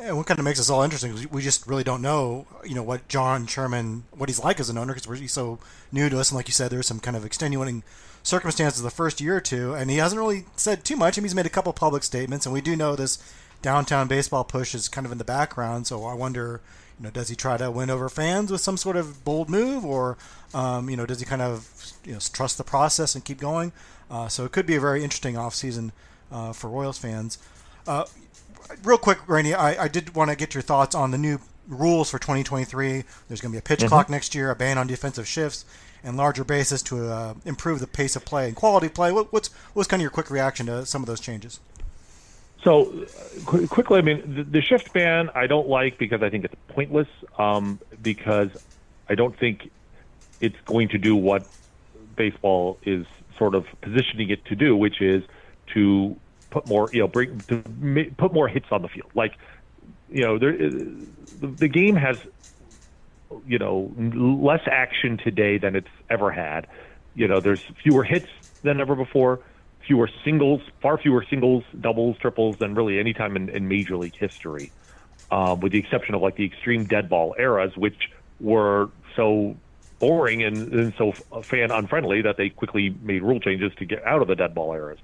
And 0.00 0.16
what 0.16 0.26
kind 0.26 0.38
of 0.38 0.44
makes 0.44 0.58
us 0.58 0.70
all 0.70 0.82
interesting 0.82 1.12
is 1.12 1.30
we 1.30 1.42
just 1.42 1.66
really 1.66 1.84
don't 1.84 2.00
know, 2.00 2.46
you 2.64 2.74
know, 2.74 2.82
what 2.82 3.06
John 3.06 3.46
Sherman, 3.46 4.04
what 4.12 4.30
he's 4.30 4.42
like 4.42 4.58
as 4.58 4.70
an 4.70 4.78
owner, 4.78 4.94
because 4.94 5.20
he's 5.20 5.32
so 5.32 5.58
new 5.92 6.08
to 6.08 6.18
us. 6.18 6.30
And 6.30 6.36
like 6.36 6.48
you 6.48 6.54
said, 6.54 6.70
there's 6.70 6.86
some 6.86 7.00
kind 7.00 7.16
of 7.16 7.24
extenuating 7.26 7.82
circumstances 8.22 8.82
the 8.82 8.90
first 8.90 9.20
year 9.20 9.36
or 9.36 9.40
two, 9.40 9.74
and 9.74 9.90
he 9.90 9.98
hasn't 9.98 10.18
really 10.18 10.46
said 10.56 10.84
too 10.84 10.96
much. 10.96 11.16
I 11.16 11.20
mean, 11.20 11.26
he's 11.26 11.34
made 11.34 11.46
a 11.46 11.50
couple 11.50 11.72
public 11.74 12.02
statements, 12.02 12.46
and 12.46 12.52
we 12.52 12.62
do 12.62 12.76
know 12.76 12.96
this 12.96 13.18
downtown 13.60 14.08
baseball 14.08 14.42
push 14.42 14.74
is 14.74 14.88
kind 14.88 15.06
of 15.06 15.12
in 15.12 15.18
the 15.18 15.24
background. 15.24 15.86
So 15.86 16.04
I 16.04 16.14
wonder, 16.14 16.62
you 16.98 17.04
know, 17.04 17.10
does 17.10 17.28
he 17.28 17.36
try 17.36 17.58
to 17.58 17.70
win 17.70 17.90
over 17.90 18.08
fans 18.08 18.50
with 18.50 18.62
some 18.62 18.78
sort 18.78 18.96
of 18.96 19.22
bold 19.22 19.50
move, 19.50 19.84
or 19.84 20.16
um, 20.54 20.88
you 20.88 20.96
know, 20.96 21.04
does 21.04 21.20
he 21.20 21.26
kind 21.26 21.42
of 21.42 21.92
you 22.04 22.14
know 22.14 22.18
trust 22.32 22.56
the 22.56 22.64
process 22.64 23.14
and 23.14 23.22
keep 23.22 23.38
going? 23.38 23.72
Uh, 24.10 24.28
so 24.28 24.46
it 24.46 24.52
could 24.52 24.66
be 24.66 24.76
a 24.76 24.80
very 24.80 25.04
interesting 25.04 25.34
offseason 25.34 25.92
uh, 26.32 26.54
for 26.54 26.70
Royals 26.70 26.98
fans. 26.98 27.36
Uh, 27.86 28.04
real 28.82 28.98
quick, 28.98 29.18
Rany, 29.26 29.54
I, 29.54 29.84
I 29.84 29.88
did 29.88 30.14
want 30.14 30.30
to 30.30 30.36
get 30.36 30.54
your 30.54 30.62
thoughts 30.62 30.94
on 30.94 31.10
the 31.10 31.18
new 31.18 31.38
rules 31.68 32.10
for 32.10 32.18
2023. 32.18 33.04
There's 33.28 33.40
going 33.40 33.52
to 33.52 33.54
be 33.54 33.58
a 33.58 33.62
pitch 33.62 33.80
mm-hmm. 33.80 33.88
clock 33.88 34.10
next 34.10 34.34
year, 34.34 34.50
a 34.50 34.56
ban 34.56 34.78
on 34.78 34.86
defensive 34.86 35.26
shifts, 35.26 35.64
and 36.02 36.16
larger 36.16 36.44
bases 36.44 36.82
to 36.84 37.08
uh, 37.08 37.34
improve 37.44 37.80
the 37.80 37.86
pace 37.86 38.16
of 38.16 38.24
play 38.24 38.48
and 38.48 38.56
quality 38.56 38.88
play. 38.88 39.12
What, 39.12 39.32
what's 39.32 39.48
what's 39.74 39.88
kind 39.88 40.00
of 40.00 40.02
your 40.02 40.10
quick 40.10 40.30
reaction 40.30 40.66
to 40.66 40.86
some 40.86 41.02
of 41.02 41.06
those 41.06 41.20
changes? 41.20 41.60
So, 42.62 43.06
qu- 43.46 43.66
quickly, 43.68 43.98
I 43.98 44.02
mean, 44.02 44.34
the, 44.34 44.42
the, 44.42 44.60
shift 44.60 44.92
ban 44.92 45.30
I 45.34 45.46
don't 45.46 45.68
like 45.68 45.96
because 45.96 46.22
I 46.22 46.28
think 46.28 46.44
it's 46.44 46.54
pointless. 46.68 47.08
Um, 47.38 47.78
because 48.02 48.50
I 49.08 49.14
don't 49.14 49.38
think 49.38 49.70
it's 50.40 50.60
going 50.66 50.88
to 50.88 50.98
do 50.98 51.16
what 51.16 51.46
baseball 52.16 52.78
is 52.82 53.06
sort 53.38 53.54
of 53.54 53.66
positioning 53.80 54.30
it 54.30 54.44
to 54.46 54.54
do, 54.54 54.76
which 54.76 55.00
is 55.00 55.22
to 55.74 56.16
put 56.50 56.66
more, 56.66 56.90
you 56.92 57.00
know, 57.00 57.08
bring 57.08 57.44
to 57.48 57.62
put 58.18 58.32
more 58.32 58.48
hits 58.48 58.66
on 58.70 58.82
the 58.82 58.88
field. 58.88 59.10
Like, 59.14 59.32
you 60.08 60.24
know, 60.24 60.38
there, 60.38 60.56
the, 60.56 61.56
the 61.58 61.68
game 61.68 61.96
has, 61.96 62.16
you 63.46 63.58
know, 63.58 63.92
less 63.96 64.62
action 64.70 65.18
today 65.22 65.58
than 65.58 65.76
it's 65.76 65.88
ever 66.08 66.30
had. 66.30 66.66
You 67.14 67.28
know, 67.28 67.40
there's 67.40 67.60
fewer 67.82 68.04
hits 68.04 68.26
than 68.62 68.80
ever 68.80 68.94
before, 68.94 69.40
fewer 69.86 70.08
singles, 70.24 70.60
far 70.82 70.98
fewer 70.98 71.24
singles, 71.28 71.64
doubles, 71.80 72.16
triples 72.18 72.56
than 72.58 72.74
really 72.74 72.98
any 72.98 73.12
time 73.12 73.36
in, 73.36 73.48
in 73.48 73.68
Major 73.68 73.96
League 73.96 74.16
history, 74.18 74.72
um, 75.30 75.60
with 75.60 75.72
the 75.72 75.78
exception 75.78 76.14
of 76.14 76.22
like 76.22 76.36
the 76.36 76.44
extreme 76.44 76.86
dead 76.86 77.08
ball 77.08 77.34
eras, 77.38 77.72
which 77.76 77.96
were 78.40 78.90
so 79.16 79.56
boring 79.98 80.42
and, 80.42 80.72
and 80.72 80.94
so 80.96 81.12
fan 81.50 81.70
unfriendly 81.70 82.22
that 82.22 82.36
they 82.36 82.48
quickly 82.48 82.96
made 83.02 83.22
rule 83.22 83.38
changes 83.38 83.70
to 83.78 83.84
get 83.84 84.04
out 84.04 84.22
of 84.22 84.28
the 84.28 84.34
dead 84.34 84.54
ball 84.54 84.72
eras. 84.72 84.98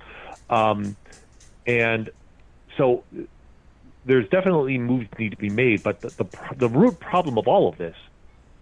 Um, 0.48 0.96
and 1.66 2.10
so 2.76 3.04
there's 4.04 4.28
definitely 4.28 4.78
moves 4.78 5.08
need 5.18 5.30
to 5.30 5.36
be 5.36 5.50
made, 5.50 5.82
but 5.82 6.00
the, 6.00 6.10
the, 6.16 6.26
the 6.56 6.68
root 6.68 7.00
problem 7.00 7.38
of 7.38 7.48
all 7.48 7.68
of 7.68 7.76
this, 7.76 7.96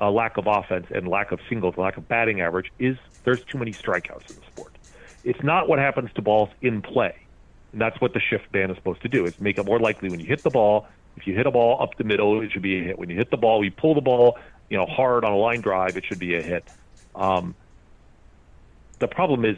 a 0.01 0.11
lack 0.11 0.37
of 0.37 0.47
offense 0.47 0.87
and 0.91 1.07
lack 1.07 1.33
of 1.33 1.41
singles, 1.49 1.77
lack 1.77 1.97
of 1.97 2.09
batting 2.09 2.41
average, 2.41 2.73
is 2.79 2.97
there's 3.25 3.45
too 3.45 3.59
many 3.59 3.73
strikeouts 3.73 4.29
in 4.31 4.37
the 4.37 4.43
sport. 4.47 4.73
It's 5.23 5.43
not 5.43 5.69
what 5.69 5.79
happens 5.79 6.11
to 6.15 6.23
balls 6.23 6.49
in 6.63 6.83
play. 6.83 7.15
And 7.73 7.81
that's 7.81 8.01
what 8.01 8.15
the 8.15 8.21
shift 8.21 8.51
ban 8.53 8.71
is 8.71 8.77
supposed 8.77 9.03
to 9.03 9.09
do, 9.09 9.27
is 9.27 9.35
make 9.39 9.59
it 9.59 9.65
more 9.65 9.81
likely 9.81 10.09
when 10.09 10.21
you 10.21 10.27
hit 10.27 10.43
the 10.45 10.51
ball 10.51 10.87
If 11.17 11.27
you 11.27 11.35
hit 11.35 11.47
a 11.47 11.51
ball 11.51 11.81
up 11.81 11.97
the 11.97 12.05
middle, 12.05 12.41
it 12.41 12.51
should 12.53 12.63
be 12.63 12.81
a 12.81 12.83
hit. 12.83 12.99
When 12.99 13.09
you 13.09 13.17
hit 13.17 13.31
the 13.31 13.37
ball, 13.37 13.65
you 13.65 13.71
pull 13.71 13.95
the 13.95 14.01
ball, 14.01 14.39
you 14.69 14.77
know, 14.77 14.87
hard 14.87 15.25
on 15.25 15.33
a 15.33 15.37
line 15.37 15.61
drive, 15.61 15.97
it 15.97 16.05
should 16.05 16.19
be 16.19 16.35
a 16.35 16.43
hit. 16.43 16.65
Um, 17.15 17.55
the 18.99 19.09
problem 19.09 19.45
is 19.45 19.57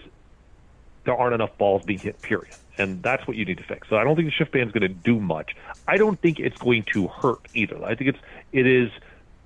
there 1.04 1.16
aren't 1.16 1.34
enough 1.34 1.56
balls 1.56 1.82
being 1.84 2.00
hit. 2.00 2.20
Period, 2.20 2.54
and 2.78 3.02
that's 3.02 3.26
what 3.26 3.36
you 3.36 3.44
need 3.44 3.58
to 3.58 3.64
fix. 3.64 3.88
So 3.88 3.96
I 3.96 4.04
don't 4.04 4.16
think 4.16 4.28
the 4.28 4.32
shift 4.32 4.52
band 4.52 4.68
is 4.68 4.72
going 4.72 4.82
to 4.82 4.88
do 4.88 5.20
much. 5.20 5.56
I 5.86 5.96
don't 5.96 6.20
think 6.20 6.38
it's 6.38 6.58
going 6.58 6.84
to 6.92 7.08
hurt 7.08 7.40
either. 7.54 7.82
I 7.84 7.94
think 7.94 8.10
it's 8.10 8.18
it 8.52 8.66
is. 8.66 8.90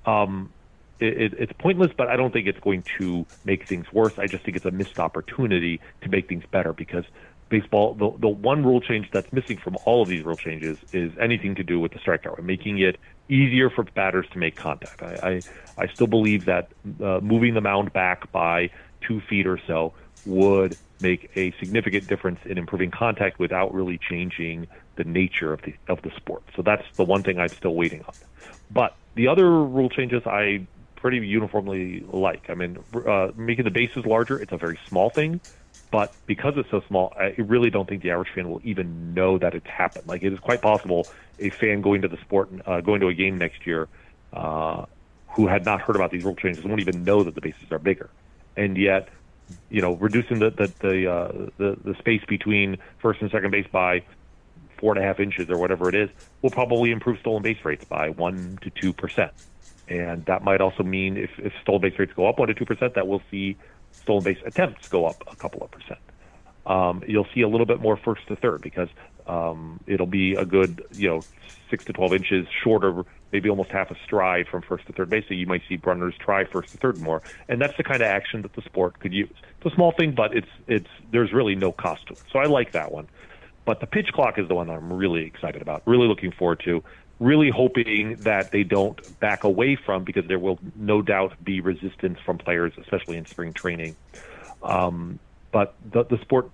Um, 0.07 0.53
it, 1.01 1.35
it's 1.39 1.53
pointless, 1.55 1.93
but 1.97 2.09
I 2.09 2.17
don't 2.17 2.31
think 2.31 2.47
it's 2.47 2.61
going 2.61 2.85
to 2.99 3.25
make 3.45 3.67
things 3.67 3.91
worse. 3.93 4.19
I 4.19 4.27
just 4.27 4.45
think 4.45 4.57
it's 4.57 4.67
a 4.67 4.71
missed 4.71 4.99
opportunity 4.99 5.81
to 6.03 6.11
make 6.11 6.29
things 6.29 6.45
better 6.51 6.75
because 6.75 7.05
baseball, 7.49 7.95
the, 7.95 8.11
the 8.19 8.29
one 8.29 8.65
rule 8.65 8.81
change 8.81 9.11
that's 9.11 9.31
missing 9.33 9.59
from 9.59 9.77
all 9.85 10.03
of 10.03 10.09
these 10.09 10.25
rule 10.25 10.37
changes 10.37 10.79
is 10.93 11.13
anything 11.19 11.55
to 11.57 11.63
do 11.63 11.81
with 11.81 11.93
the 11.93 11.99
strikeout, 11.99 12.43
making 12.43 12.79
it 12.79 12.99
easier 13.29 13.71
for 13.71 13.85
batters 13.85 14.27
to 14.33 14.39
make 14.39 14.57
contact. 14.57 15.03
I, 15.03 15.41
I, 15.77 15.85
I 15.85 15.87
still 15.89 16.07
believe 16.07 16.47
that 16.47 16.69
uh, 17.03 17.21
moving 17.21 17.55
the 17.55 17.61
mound 17.61 17.93
back 17.93 18.31
by 18.33 18.71
two 19.01 19.21
feet 19.21 19.47
or 19.47 19.59
so 19.67 19.93
would 20.25 20.77
make 21.01 21.31
a 21.35 21.53
significant 21.59 22.07
difference 22.07 22.39
in 22.45 22.59
improving 22.59 22.91
contact 22.91 23.39
without 23.39 23.73
really 23.73 23.99
changing 24.11 24.67
the 24.97 25.05
nature 25.05 25.53
of 25.53 25.61
the 25.63 25.75
of 25.89 26.03
the 26.03 26.11
sport. 26.17 26.43
So 26.55 26.63
that's 26.63 26.85
the 26.99 27.05
one 27.05 27.23
thing 27.23 27.39
I'm 27.39 27.53
still 27.57 27.75
waiting 27.75 28.03
on. 28.03 28.15
But 28.71 28.97
the 29.17 29.29
other 29.29 29.51
rule 29.51 29.89
changes 29.89 30.23
I 30.27 30.67
pretty 30.97 31.19
uniformly 31.19 32.05
like. 32.13 32.45
I 32.49 32.55
mean, 32.55 32.79
uh, 33.09 33.29
making 33.37 33.65
the 33.65 33.71
bases 33.71 34.05
larger, 34.05 34.41
it's 34.41 34.53
a 34.53 34.59
very 34.59 34.79
small 34.89 35.11
thing, 35.11 35.41
but 35.91 36.15
because 36.27 36.53
it's 36.57 36.71
so 36.71 36.83
small, 36.87 37.13
I 37.19 37.35
really 37.41 37.71
don't 37.71 37.89
think 37.89 38.03
the 38.03 38.11
average 38.11 38.29
fan 38.35 38.49
will 38.49 38.61
even 38.63 39.15
know 39.15 39.39
that 39.39 39.55
it's 39.55 39.67
happened. 39.67 40.07
Like 40.07 40.23
it 40.23 40.33
is 40.33 40.39
quite 40.39 40.61
possible 40.61 41.09
a 41.39 41.51
fan 41.61 41.81
going 41.81 42.03
to 42.03 42.09
the 42.09 42.19
sport, 42.23 42.51
uh, 42.67 42.81
going 42.83 43.01
to 43.01 43.09
a 43.09 43.15
game 43.15 43.39
next 43.39 43.67
year, 43.67 43.89
uh, 44.35 44.85
who 45.35 45.49
had 45.49 45.65
not 45.65 45.81
heard 45.81 45.97
about 45.97 46.11
these 46.11 46.23
rule 46.23 46.37
changes 46.37 46.65
won't 46.65 46.81
even 46.81 47.05
know 47.05 47.25
that 47.25 47.35
the 47.35 47.41
bases 47.41 47.71
are 47.71 47.79
bigger, 47.79 48.11
and 48.57 48.77
yet 48.77 49.09
you 49.71 49.81
know, 49.81 49.95
reducing 49.95 50.39
the 50.39 50.51
the 50.51 50.73
the, 50.81 51.11
uh, 51.11 51.33
the 51.59 51.77
the 51.85 51.95
space 51.99 52.23
between 52.29 52.77
first 53.01 53.21
and 53.21 53.31
second 53.31 53.51
base 53.51 53.67
by 53.71 54.05
four 54.79 54.95
and 54.95 55.03
a 55.03 55.07
half 55.07 55.21
inches 55.21 55.51
or 55.51 55.59
whatever 55.59 55.89
it 55.89 55.95
is 55.95 56.09
will 56.43 56.51
probably 56.51 56.91
improve 56.91 57.19
stolen 57.21 57.43
base 57.43 57.59
rates 57.65 57.85
by 57.89 58.09
one 58.09 58.59
to 58.63 58.71
two 58.71 58.93
percent. 58.93 59.33
And 59.89 60.25
that 60.27 60.45
might 60.45 60.61
also 60.61 60.83
mean 60.83 61.17
if, 61.17 61.31
if 61.39 61.53
stolen 61.63 61.83
base 61.83 61.99
rates 61.99 62.13
go 62.15 62.29
up 62.29 62.39
one 62.39 62.49
to 62.49 62.55
two 62.55 62.65
percent, 62.65 62.95
that 62.95 63.07
we'll 63.07 63.23
see 63.31 63.57
stolen 64.03 64.25
base 64.25 64.39
attempts 64.47 64.83
go 64.89 65.05
up 65.07 65.23
a 65.31 65.37
couple 65.37 65.63
of 65.63 65.71
percent. 65.71 66.01
Um, 66.67 67.03
you'll 67.07 67.27
see 67.35 67.43
a 67.43 67.49
little 67.49 67.67
bit 67.67 67.81
more 67.81 67.97
first 67.97 68.27
to 68.29 68.37
third 68.37 68.63
because 68.63 68.89
um, 69.27 69.81
it'll 69.87 70.07
be 70.07 70.35
a 70.35 70.45
good, 70.45 70.83
you 70.95 71.09
know, 71.09 71.25
six 71.71 71.85
to 71.87 71.93
twelve 71.93 72.13
inches 72.13 72.47
shorter 72.63 73.05
maybe 73.33 73.49
almost 73.49 73.71
half 73.71 73.91
a 73.91 73.97
stride 74.05 74.49
from 74.49 74.63
first 74.63 74.87
to 74.87 74.93
third 74.93 75.11
base. 75.11 75.25
So 75.29 75.35
you 75.35 75.47
might 75.47 75.63
see 75.69 75.79
runners 75.83 76.15
try 76.19 76.45
first 76.45 76.73
to 76.73 76.79
third 76.79 76.99
more, 77.01 77.23
and 77.49 77.61
that's 77.61 77.77
the 77.77 77.85
kind 77.85 78.03
of 78.03 78.09
action 78.09 78.43
that 78.43 78.53
the 78.55 78.63
sport 78.63 78.99
could 79.01 79.13
use. 79.13 79.31
It's 79.59 79.73
a 79.73 79.75
small 79.75 79.93
thing, 79.93 80.13
but 80.13 80.37
it's 80.37 80.49
it's 80.67 80.89
there's 81.11 81.33
really 81.33 81.55
no 81.55 81.73
cost 81.73 82.07
to 82.09 82.15
it. 82.15 82.23
So 82.33 82.39
I 82.39 82.47
like 82.47 82.73
that 82.73 82.93
one. 82.93 83.09
But 83.65 83.81
the 83.81 83.87
pitch 83.87 84.13
clock 84.13 84.39
is 84.39 84.49
the 84.49 84.55
one 84.55 84.67
that 84.69 84.75
I'm 84.75 84.93
really 84.93 85.25
excited 85.25 85.63
about. 85.63 85.83
Really 85.87 86.09
looking 86.09 86.33
forward 86.33 86.61
to. 86.65 86.83
Really 87.19 87.51
hoping 87.51 88.17
that 88.21 88.51
they 88.51 88.65
don't 88.65 89.21
back 89.21 89.45
away 89.45 89.77
from 89.77 90.05
because 90.05 90.27
there 90.27 90.39
will 90.39 90.59
no 90.75 91.03
doubt 91.03 91.35
be 91.45 91.61
resistance 91.61 92.19
from 92.25 92.39
players, 92.39 92.73
especially 92.81 93.19
in 93.19 93.27
spring 93.27 93.53
training. 93.53 93.95
Um, 94.63 95.19
but 95.53 95.75
the, 95.93 96.05
the 96.05 96.19
sport 96.19 96.51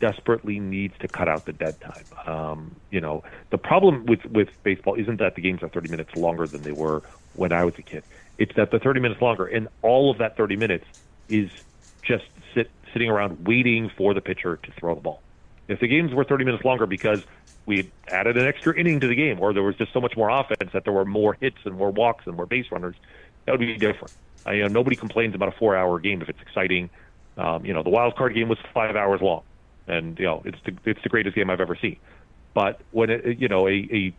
desperately 0.00 0.60
needs 0.60 0.94
to 1.00 1.08
cut 1.08 1.28
out 1.28 1.44
the 1.46 1.52
dead 1.52 1.80
time. 1.80 2.04
Um, 2.26 2.76
you 2.90 3.00
know, 3.00 3.22
the 3.50 3.58
problem 3.58 4.06
with 4.06 4.24
with 4.26 4.48
baseball 4.62 4.94
isn't 4.94 5.18
that 5.18 5.34
the 5.34 5.42
games 5.42 5.62
are 5.62 5.68
30 5.68 5.88
minutes 5.88 6.14
longer 6.16 6.46
than 6.46 6.62
they 6.62 6.72
were 6.72 7.02
when 7.34 7.52
I 7.52 7.64
was 7.64 7.74
a 7.78 7.82
kid. 7.82 8.04
It's 8.38 8.54
that 8.56 8.70
the 8.70 8.78
30 8.78 9.00
minutes 9.00 9.20
longer, 9.20 9.46
and 9.46 9.68
all 9.82 10.10
of 10.10 10.18
that 10.18 10.36
30 10.36 10.56
minutes 10.56 10.84
is 11.28 11.50
just 12.02 12.24
sit 12.54 12.70
sitting 12.92 13.10
around 13.10 13.46
waiting 13.46 13.90
for 13.96 14.14
the 14.14 14.20
pitcher 14.20 14.56
to 14.56 14.72
throw 14.72 14.94
the 14.94 15.00
ball. 15.00 15.20
If 15.66 15.80
the 15.80 15.88
games 15.88 16.14
were 16.14 16.24
30 16.24 16.44
minutes 16.44 16.64
longer 16.64 16.86
because 16.86 17.20
we 17.66 17.90
added 18.06 18.38
an 18.38 18.46
extra 18.46 18.78
inning 18.78 19.00
to 19.00 19.08
the 19.08 19.14
game, 19.14 19.40
or 19.40 19.52
there 19.52 19.62
was 19.62 19.76
just 19.76 19.92
so 19.92 20.00
much 20.00 20.16
more 20.16 20.30
offense 20.30 20.72
that 20.72 20.84
there 20.84 20.92
were 20.92 21.04
more 21.04 21.34
hits 21.34 21.58
and 21.64 21.74
more 21.74 21.90
walks 21.90 22.26
and 22.26 22.34
more 22.34 22.46
base 22.46 22.66
runners, 22.70 22.96
that 23.44 23.52
would 23.52 23.60
be 23.60 23.76
different. 23.76 24.12
I, 24.46 24.54
you 24.54 24.62
know, 24.62 24.68
nobody 24.68 24.96
complains 24.96 25.34
about 25.34 25.48
a 25.48 25.58
four-hour 25.58 25.98
game 25.98 26.22
if 26.22 26.30
it's 26.30 26.40
exciting. 26.40 26.88
Um, 27.36 27.66
you 27.66 27.74
know, 27.74 27.82
the 27.82 27.90
wild 27.90 28.16
card 28.16 28.34
game 28.34 28.48
was 28.48 28.58
five 28.72 28.96
hours 28.96 29.20
long 29.20 29.42
and 29.88 30.18
you 30.18 30.24
know 30.24 30.42
it's 30.44 30.58
the 30.64 30.74
it's 30.84 31.02
the 31.02 31.08
greatest 31.08 31.34
game 31.34 31.50
I've 31.50 31.60
ever 31.60 31.76
seen. 31.76 31.98
But 32.54 32.80
when 32.90 33.10
it 33.10 33.38
you 33.38 33.48
know 33.48 33.68
a, 33.68 33.88
a 33.92 34.14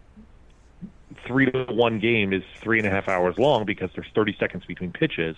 three 1.25 1.49
to 1.51 1.65
one 1.65 1.99
game 1.99 2.33
is 2.33 2.43
three 2.61 2.79
and 2.79 2.87
a 2.87 2.91
half 2.91 3.07
hours 3.07 3.37
long 3.37 3.65
because 3.65 3.89
there's 3.95 4.07
30 4.13 4.35
seconds 4.39 4.65
between 4.65 4.91
pitches. 4.91 5.35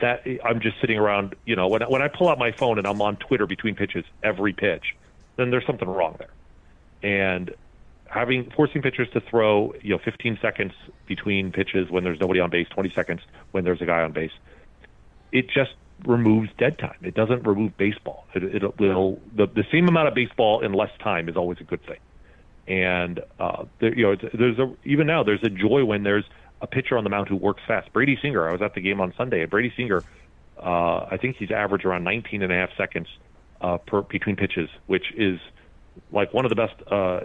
That 0.00 0.26
I'm 0.44 0.60
just 0.60 0.80
sitting 0.80 0.98
around, 0.98 1.36
you 1.44 1.54
know, 1.54 1.68
when 1.68 1.82
when 1.82 2.02
I 2.02 2.08
pull 2.08 2.28
out 2.28 2.38
my 2.38 2.50
phone 2.50 2.78
and 2.78 2.86
I'm 2.86 3.00
on 3.00 3.16
Twitter 3.16 3.46
between 3.46 3.76
pitches 3.76 4.04
every 4.22 4.52
pitch, 4.52 4.96
then 5.36 5.50
there's 5.50 5.66
something 5.66 5.88
wrong 5.88 6.16
there. 6.18 6.30
And 7.02 7.54
having 8.06 8.50
forcing 8.50 8.82
pitchers 8.82 9.08
to 9.10 9.20
throw, 9.20 9.74
you 9.80 9.90
know, 9.90 9.98
15 9.98 10.38
seconds 10.42 10.72
between 11.06 11.52
pitches 11.52 11.88
when 11.88 12.04
there's 12.04 12.20
nobody 12.20 12.40
on 12.40 12.50
base, 12.50 12.68
20 12.70 12.90
seconds 12.90 13.20
when 13.52 13.64
there's 13.64 13.80
a 13.80 13.86
guy 13.86 14.02
on 14.02 14.12
base, 14.12 14.32
it 15.30 15.48
just 15.48 15.72
removes 16.06 16.50
dead 16.58 16.78
time. 16.78 16.96
It 17.02 17.14
doesn't 17.14 17.46
remove 17.46 17.76
baseball. 17.76 18.26
It, 18.34 18.42
it 18.42 18.78
will 18.78 19.20
the, 19.34 19.46
the 19.46 19.64
same 19.70 19.88
amount 19.88 20.08
of 20.08 20.14
baseball 20.14 20.64
in 20.64 20.72
less 20.72 20.90
time 21.02 21.28
is 21.28 21.36
always 21.36 21.58
a 21.60 21.64
good 21.64 21.84
thing. 21.86 21.98
And 22.66 23.20
uh, 23.38 23.64
there, 23.80 23.94
you 23.94 24.04
know, 24.04 24.16
there's 24.32 24.58
a 24.58 24.74
even 24.84 25.06
now 25.06 25.22
there's 25.22 25.42
a 25.42 25.50
joy 25.50 25.84
when 25.84 26.02
there's 26.02 26.24
a 26.60 26.66
pitcher 26.66 26.96
on 26.96 27.04
the 27.04 27.10
mound 27.10 27.28
who 27.28 27.36
works 27.36 27.62
fast. 27.66 27.92
Brady 27.92 28.18
Singer, 28.22 28.48
I 28.48 28.52
was 28.52 28.62
at 28.62 28.74
the 28.74 28.80
game 28.80 29.00
on 29.00 29.12
Sunday, 29.16 29.44
Brady 29.46 29.72
Singer, 29.76 30.02
uh, 30.62 31.06
I 31.10 31.18
think 31.20 31.36
he's 31.36 31.50
averaged 31.50 31.84
around 31.84 32.04
19 32.04 32.42
and 32.42 32.52
a 32.52 32.54
half 32.54 32.70
seconds 32.76 33.08
uh, 33.60 33.78
per 33.78 34.02
between 34.02 34.36
pitches, 34.36 34.68
which 34.86 35.12
is 35.16 35.40
like 36.12 36.32
one 36.32 36.44
of 36.44 36.50
the 36.50 36.56
best. 36.56 36.74
Uh, 36.90 37.20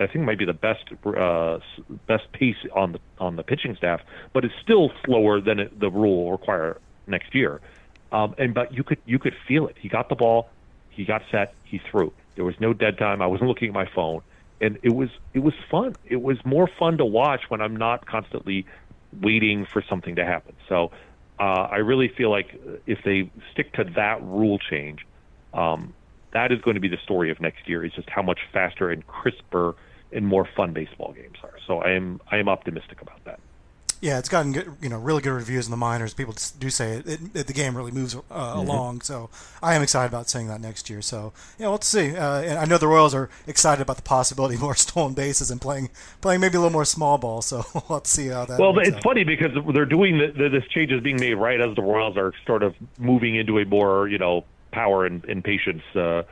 I 0.00 0.06
think 0.06 0.24
might 0.24 0.38
be 0.38 0.44
the 0.44 0.52
best 0.52 0.84
uh, 1.06 1.58
best 2.06 2.30
pace 2.32 2.56
on 2.74 2.92
the 2.92 3.00
on 3.18 3.36
the 3.36 3.42
pitching 3.42 3.76
staff, 3.76 4.00
but 4.32 4.44
it's 4.44 4.54
still 4.62 4.90
slower 5.04 5.40
than 5.40 5.60
it, 5.60 5.78
the 5.78 5.90
rule 5.90 6.24
will 6.24 6.32
require 6.32 6.78
next 7.06 7.34
year. 7.34 7.60
Um, 8.12 8.34
and 8.38 8.54
but 8.54 8.72
you 8.72 8.84
could 8.84 8.98
you 9.06 9.18
could 9.18 9.34
feel 9.48 9.66
it. 9.66 9.76
He 9.80 9.88
got 9.88 10.08
the 10.08 10.14
ball, 10.14 10.50
he 10.90 11.04
got 11.04 11.22
set, 11.30 11.54
he 11.64 11.78
threw. 11.90 12.12
There 12.36 12.44
was 12.44 12.54
no 12.60 12.72
dead 12.72 12.98
time. 12.98 13.22
I 13.22 13.26
wasn't 13.26 13.48
looking 13.48 13.68
at 13.68 13.74
my 13.74 13.88
phone, 13.94 14.20
and 14.60 14.78
it 14.82 14.90
was 14.90 15.08
it 15.32 15.40
was 15.40 15.54
fun. 15.70 15.96
It 16.04 16.20
was 16.22 16.36
more 16.44 16.68
fun 16.78 16.98
to 16.98 17.04
watch 17.04 17.42
when 17.48 17.60
I'm 17.60 17.74
not 17.74 18.06
constantly 18.06 18.66
waiting 19.12 19.66
for 19.66 19.82
something 19.82 20.16
to 20.16 20.24
happen. 20.24 20.54
So 20.68 20.92
uh, 21.38 21.68
I 21.70 21.78
really 21.78 22.08
feel 22.08 22.30
like 22.30 22.54
if 22.86 22.98
they 23.02 23.30
stick 23.50 23.72
to 23.74 23.84
that 23.96 24.22
rule 24.22 24.58
change, 24.58 25.00
um, 25.54 25.94
that 26.32 26.52
is 26.52 26.60
going 26.60 26.74
to 26.74 26.80
be 26.80 26.88
the 26.88 26.98
story 27.02 27.30
of 27.30 27.40
next 27.40 27.66
year. 27.66 27.84
Is 27.84 27.92
just 27.92 28.10
how 28.10 28.22
much 28.22 28.40
faster 28.52 28.90
and 28.90 29.06
crisper 29.06 29.74
and 30.12 30.26
more 30.26 30.46
fun 30.54 30.74
baseball 30.74 31.12
games 31.14 31.38
are. 31.42 31.54
So 31.66 31.78
I 31.78 31.92
am 31.92 32.20
I 32.30 32.36
am 32.36 32.48
optimistic 32.48 33.00
about 33.00 33.24
that. 33.24 33.40
Yeah, 34.02 34.18
it's 34.18 34.28
gotten 34.28 34.50
good, 34.50 34.68
you 34.82 34.88
know 34.88 34.98
really 34.98 35.22
good 35.22 35.30
reviews 35.30 35.68
in 35.68 35.70
the 35.70 35.76
minors. 35.76 36.12
People 36.12 36.34
do 36.58 36.70
say 36.70 36.94
it, 36.94 37.06
it, 37.06 37.20
it 37.34 37.46
the 37.46 37.52
game 37.52 37.76
really 37.76 37.92
moves 37.92 38.16
uh, 38.16 38.18
mm-hmm. 38.18 38.58
along. 38.58 39.02
So 39.02 39.30
I 39.62 39.76
am 39.76 39.82
excited 39.82 40.08
about 40.08 40.28
seeing 40.28 40.48
that 40.48 40.60
next 40.60 40.90
year. 40.90 41.00
So 41.00 41.32
yeah, 41.56 41.68
let's 41.68 41.86
see. 41.86 42.16
Uh, 42.16 42.40
and 42.40 42.58
I 42.58 42.64
know 42.64 42.78
the 42.78 42.88
Royals 42.88 43.14
are 43.14 43.30
excited 43.46 43.80
about 43.80 43.94
the 43.94 44.02
possibility 44.02 44.56
of 44.56 44.60
more 44.60 44.74
stolen 44.88 45.14
bases 45.14 45.52
and 45.52 45.60
playing 45.60 45.88
playing 46.20 46.40
maybe 46.40 46.56
a 46.56 46.58
little 46.58 46.72
more 46.72 46.84
small 46.84 47.16
ball. 47.16 47.42
So 47.42 47.64
let's 47.88 48.10
see 48.10 48.26
how 48.26 48.44
that. 48.44 48.58
Well, 48.58 48.76
it's 48.80 48.96
out. 48.96 49.04
funny 49.04 49.22
because 49.22 49.52
they're 49.72 49.86
doing 49.86 50.18
the, 50.18 50.32
the, 50.36 50.48
this 50.48 50.66
change 50.66 50.90
is 50.90 51.00
being 51.00 51.20
made 51.20 51.34
right 51.34 51.60
as 51.60 51.76
the 51.76 51.82
Royals 51.82 52.16
are 52.16 52.32
sort 52.44 52.64
of 52.64 52.74
moving 52.98 53.36
into 53.36 53.60
a 53.60 53.64
more 53.64 54.08
you 54.08 54.18
know 54.18 54.44
power 54.72 55.06
and, 55.06 55.24
and 55.26 55.44
patience. 55.44 55.82
Uh, 55.94 56.24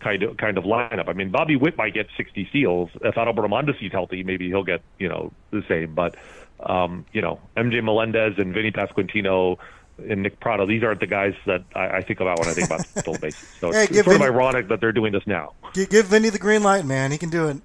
kind 0.00 0.22
of 0.22 0.36
kind 0.38 0.56
of 0.56 0.64
lineup. 0.64 1.08
I 1.08 1.12
mean, 1.12 1.30
Bobby 1.30 1.56
Witt 1.56 1.76
might 1.76 1.92
get 1.92 2.06
60 2.16 2.46
steals. 2.50 2.88
If 3.02 3.18
Alberto 3.18 3.48
Mondesi's 3.48 3.92
healthy, 3.92 4.22
maybe 4.22 4.48
he'll 4.48 4.64
get 4.64 4.80
you 4.98 5.08
know 5.10 5.32
the 5.50 5.62
same. 5.68 5.94
But 5.94 6.14
um, 6.60 7.04
you 7.12 7.22
know, 7.22 7.40
MJ 7.56 7.82
Melendez 7.82 8.34
and 8.38 8.52
Vinny 8.52 8.70
Pasquantino 8.70 9.58
and 9.98 10.22
Nick 10.22 10.38
Pratto, 10.40 10.66
these 10.66 10.82
aren't 10.82 11.00
the 11.00 11.06
guys 11.06 11.34
that 11.46 11.64
I, 11.74 11.98
I 11.98 12.02
think 12.02 12.20
about 12.20 12.38
when 12.38 12.48
I 12.48 12.52
think 12.52 12.66
about 12.66 12.86
stolen 12.86 13.20
bases. 13.20 13.48
So 13.60 13.72
hey, 13.72 13.84
it's, 13.84 13.90
it's 13.90 14.04
sort 14.04 14.18
Vinny, 14.18 14.28
of 14.28 14.34
ironic 14.34 14.68
that 14.68 14.80
they're 14.80 14.92
doing 14.92 15.12
this 15.12 15.26
now. 15.26 15.54
Give 15.72 16.06
Vinny 16.06 16.30
the 16.30 16.38
green 16.38 16.62
light, 16.62 16.84
man. 16.84 17.10
He 17.10 17.18
can 17.18 17.30
do 17.30 17.48
it. 17.48 17.56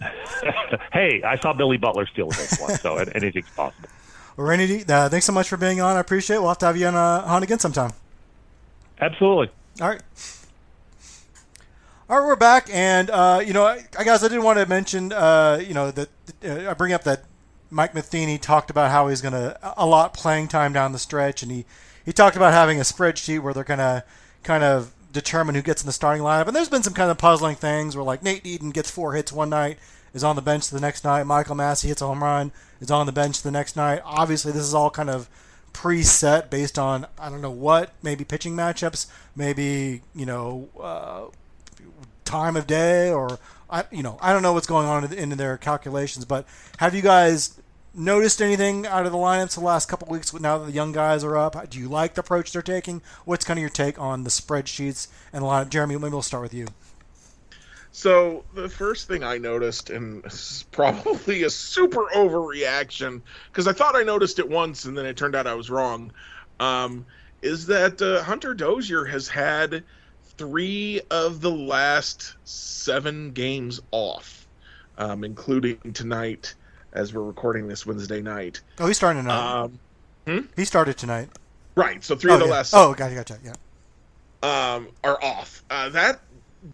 hey, 0.92 1.22
I 1.22 1.38
saw 1.40 1.52
Billy 1.52 1.76
Butler 1.76 2.06
steal 2.06 2.26
a 2.26 2.30
base 2.30 2.58
one, 2.60 2.76
so 2.76 2.96
anything's 2.96 3.50
possible. 3.50 3.88
Well, 4.36 4.46
Randy, 4.46 4.84
uh, 4.88 5.08
thanks 5.08 5.26
so 5.26 5.32
much 5.32 5.48
for 5.48 5.56
being 5.56 5.80
on. 5.80 5.96
I 5.96 6.00
appreciate 6.00 6.36
it. 6.36 6.40
We'll 6.40 6.48
have 6.48 6.58
to 6.58 6.66
have 6.66 6.76
you 6.76 6.86
on, 6.86 6.94
uh, 6.94 7.24
on 7.26 7.42
again 7.42 7.58
sometime. 7.58 7.92
Absolutely. 9.00 9.50
All 9.80 9.88
right. 9.88 10.02
All 12.08 12.18
right, 12.18 12.26
we're 12.26 12.34
back, 12.34 12.68
and 12.72 13.08
uh, 13.08 13.40
you 13.44 13.52
know, 13.52 13.64
I, 13.64 13.84
guys, 14.04 14.24
I 14.24 14.28
didn't 14.28 14.42
want 14.42 14.58
to 14.58 14.66
mention, 14.66 15.12
uh, 15.12 15.62
you 15.64 15.74
know, 15.74 15.92
that 15.92 16.08
uh, 16.44 16.70
I 16.70 16.74
bring 16.74 16.92
up 16.92 17.04
that 17.04 17.22
Mike 17.70 17.94
Matheny 17.94 18.38
talked 18.38 18.70
about 18.70 18.90
how 18.90 19.08
he's 19.08 19.20
going 19.20 19.32
to 19.32 19.58
allot 19.76 20.14
playing 20.14 20.48
time 20.48 20.72
down 20.72 20.92
the 20.92 20.98
stretch, 20.98 21.42
and 21.42 21.52
he, 21.52 21.64
he 22.04 22.12
talked 22.12 22.36
about 22.36 22.52
having 22.52 22.78
a 22.78 22.82
spreadsheet 22.82 23.40
where 23.40 23.54
they're 23.54 23.64
going 23.64 23.78
to 23.78 24.04
kind 24.42 24.64
of 24.64 24.92
determine 25.12 25.54
who 25.54 25.62
gets 25.62 25.82
in 25.82 25.86
the 25.86 25.92
starting 25.92 26.22
lineup. 26.22 26.46
And 26.46 26.56
there's 26.56 26.68
been 26.68 26.82
some 26.82 26.94
kind 26.94 27.10
of 27.10 27.18
puzzling 27.18 27.56
things 27.56 27.96
where 27.96 28.04
like 28.04 28.22
Nate 28.22 28.46
Eaton 28.46 28.70
gets 28.70 28.90
four 28.90 29.14
hits 29.14 29.32
one 29.32 29.50
night, 29.50 29.78
is 30.12 30.24
on 30.24 30.36
the 30.36 30.42
bench 30.42 30.68
the 30.68 30.80
next 30.80 31.04
night. 31.04 31.24
Michael 31.24 31.54
Massey 31.54 31.88
hits 31.88 32.02
a 32.02 32.06
home 32.06 32.22
run, 32.22 32.52
is 32.80 32.90
on 32.90 33.06
the 33.06 33.12
bench 33.12 33.42
the 33.42 33.50
next 33.50 33.76
night. 33.76 34.02
Obviously, 34.04 34.52
this 34.52 34.62
is 34.62 34.74
all 34.74 34.90
kind 34.90 35.10
of 35.10 35.28
preset 35.72 36.50
based 36.50 36.78
on 36.78 37.06
I 37.18 37.30
don't 37.30 37.40
know 37.40 37.50
what, 37.50 37.92
maybe 38.02 38.24
pitching 38.24 38.56
matchups, 38.56 39.06
maybe 39.36 40.02
you 40.14 40.26
know 40.26 40.68
uh, 40.80 41.26
time 42.24 42.56
of 42.56 42.66
day, 42.66 43.10
or 43.10 43.38
I 43.70 43.84
you 43.90 44.02
know 44.02 44.18
I 44.20 44.32
don't 44.32 44.42
know 44.42 44.52
what's 44.52 44.66
going 44.66 44.86
on 44.86 45.12
in, 45.12 45.30
their 45.30 45.56
calculations. 45.56 46.24
But 46.24 46.46
have 46.78 46.94
you 46.94 47.02
guys 47.02 47.60
noticed 47.94 48.40
anything 48.40 48.86
out 48.86 49.06
of 49.06 49.12
the 49.12 49.18
lineups 49.18 49.54
the 49.54 49.60
last 49.60 49.88
couple 49.88 50.08
weeks 50.08 50.32
now 50.34 50.58
that 50.58 50.66
the 50.66 50.72
young 50.72 50.92
guys 50.92 51.24
are 51.24 51.36
up? 51.36 51.68
Do 51.70 51.78
you 51.78 51.88
like 51.88 52.14
the 52.14 52.20
approach 52.20 52.52
they're 52.52 52.62
taking? 52.62 53.02
What's 53.24 53.44
kind 53.44 53.58
of 53.58 53.62
your 53.62 53.70
take 53.70 53.98
on 53.98 54.24
the 54.24 54.30
spreadsheets 54.30 55.08
and 55.32 55.42
the 55.42 55.48
lineup? 55.48 55.70
Jeremy, 55.70 55.96
maybe 55.96 56.12
we'll 56.12 56.22
start 56.22 56.42
with 56.42 56.54
you. 56.54 56.68
So 57.92 58.44
the 58.54 58.68
first 58.68 59.08
thing 59.08 59.24
I 59.24 59.38
noticed, 59.38 59.90
and 59.90 60.24
probably 60.70 61.42
a 61.42 61.50
super 61.50 62.06
overreaction, 62.14 63.22
because 63.50 63.66
I 63.66 63.72
thought 63.72 63.96
I 63.96 64.02
noticed 64.02 64.38
it 64.38 64.48
once 64.48 64.84
and 64.84 64.96
then 64.96 65.06
it 65.06 65.16
turned 65.16 65.34
out 65.34 65.46
I 65.46 65.54
was 65.54 65.70
wrong, 65.70 66.12
um, 66.60 67.04
is 67.42 67.66
that 67.66 68.00
uh, 68.00 68.22
Hunter 68.22 68.54
Dozier 68.54 69.04
has 69.06 69.26
had 69.28 69.82
three 70.40 71.02
of 71.10 71.42
the 71.42 71.50
last 71.50 72.34
seven 72.44 73.30
games 73.32 73.78
off, 73.90 74.48
um, 74.96 75.22
including 75.22 75.76
tonight 75.92 76.54
as 76.94 77.12
we're 77.12 77.22
recording 77.22 77.68
this 77.68 77.84
Wednesday 77.84 78.22
night. 78.22 78.62
Oh, 78.78 78.86
he's 78.86 78.96
starting 78.96 79.24
tonight. 79.24 79.60
Um, 79.64 79.78
hmm? 80.26 80.38
He 80.56 80.64
started 80.64 80.96
tonight. 80.96 81.28
Right. 81.74 82.02
So 82.02 82.16
three 82.16 82.30
oh, 82.30 82.36
of 82.36 82.40
the 82.40 82.46
yeah. 82.46 82.52
last. 82.52 82.72
Oh, 82.72 82.94
gotcha, 82.94 83.14
gotcha. 83.16 83.38
Yeah. 83.44 83.52
Um, 84.42 84.88
are 85.04 85.22
off. 85.22 85.62
Uh, 85.68 85.90
that 85.90 86.20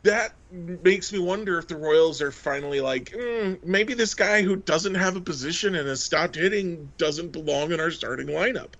that 0.04 0.32
makes 0.52 1.12
me 1.12 1.18
wonder 1.18 1.58
if 1.58 1.66
the 1.66 1.76
Royals 1.76 2.22
are 2.22 2.30
finally 2.30 2.80
like, 2.80 3.10
mm, 3.10 3.58
maybe 3.64 3.94
this 3.94 4.14
guy 4.14 4.42
who 4.42 4.54
doesn't 4.54 4.94
have 4.94 5.16
a 5.16 5.20
position 5.20 5.74
and 5.74 5.88
has 5.88 6.00
stopped 6.04 6.36
hitting 6.36 6.92
doesn't 6.98 7.32
belong 7.32 7.72
in 7.72 7.80
our 7.80 7.90
starting 7.90 8.28
lineup. 8.28 8.74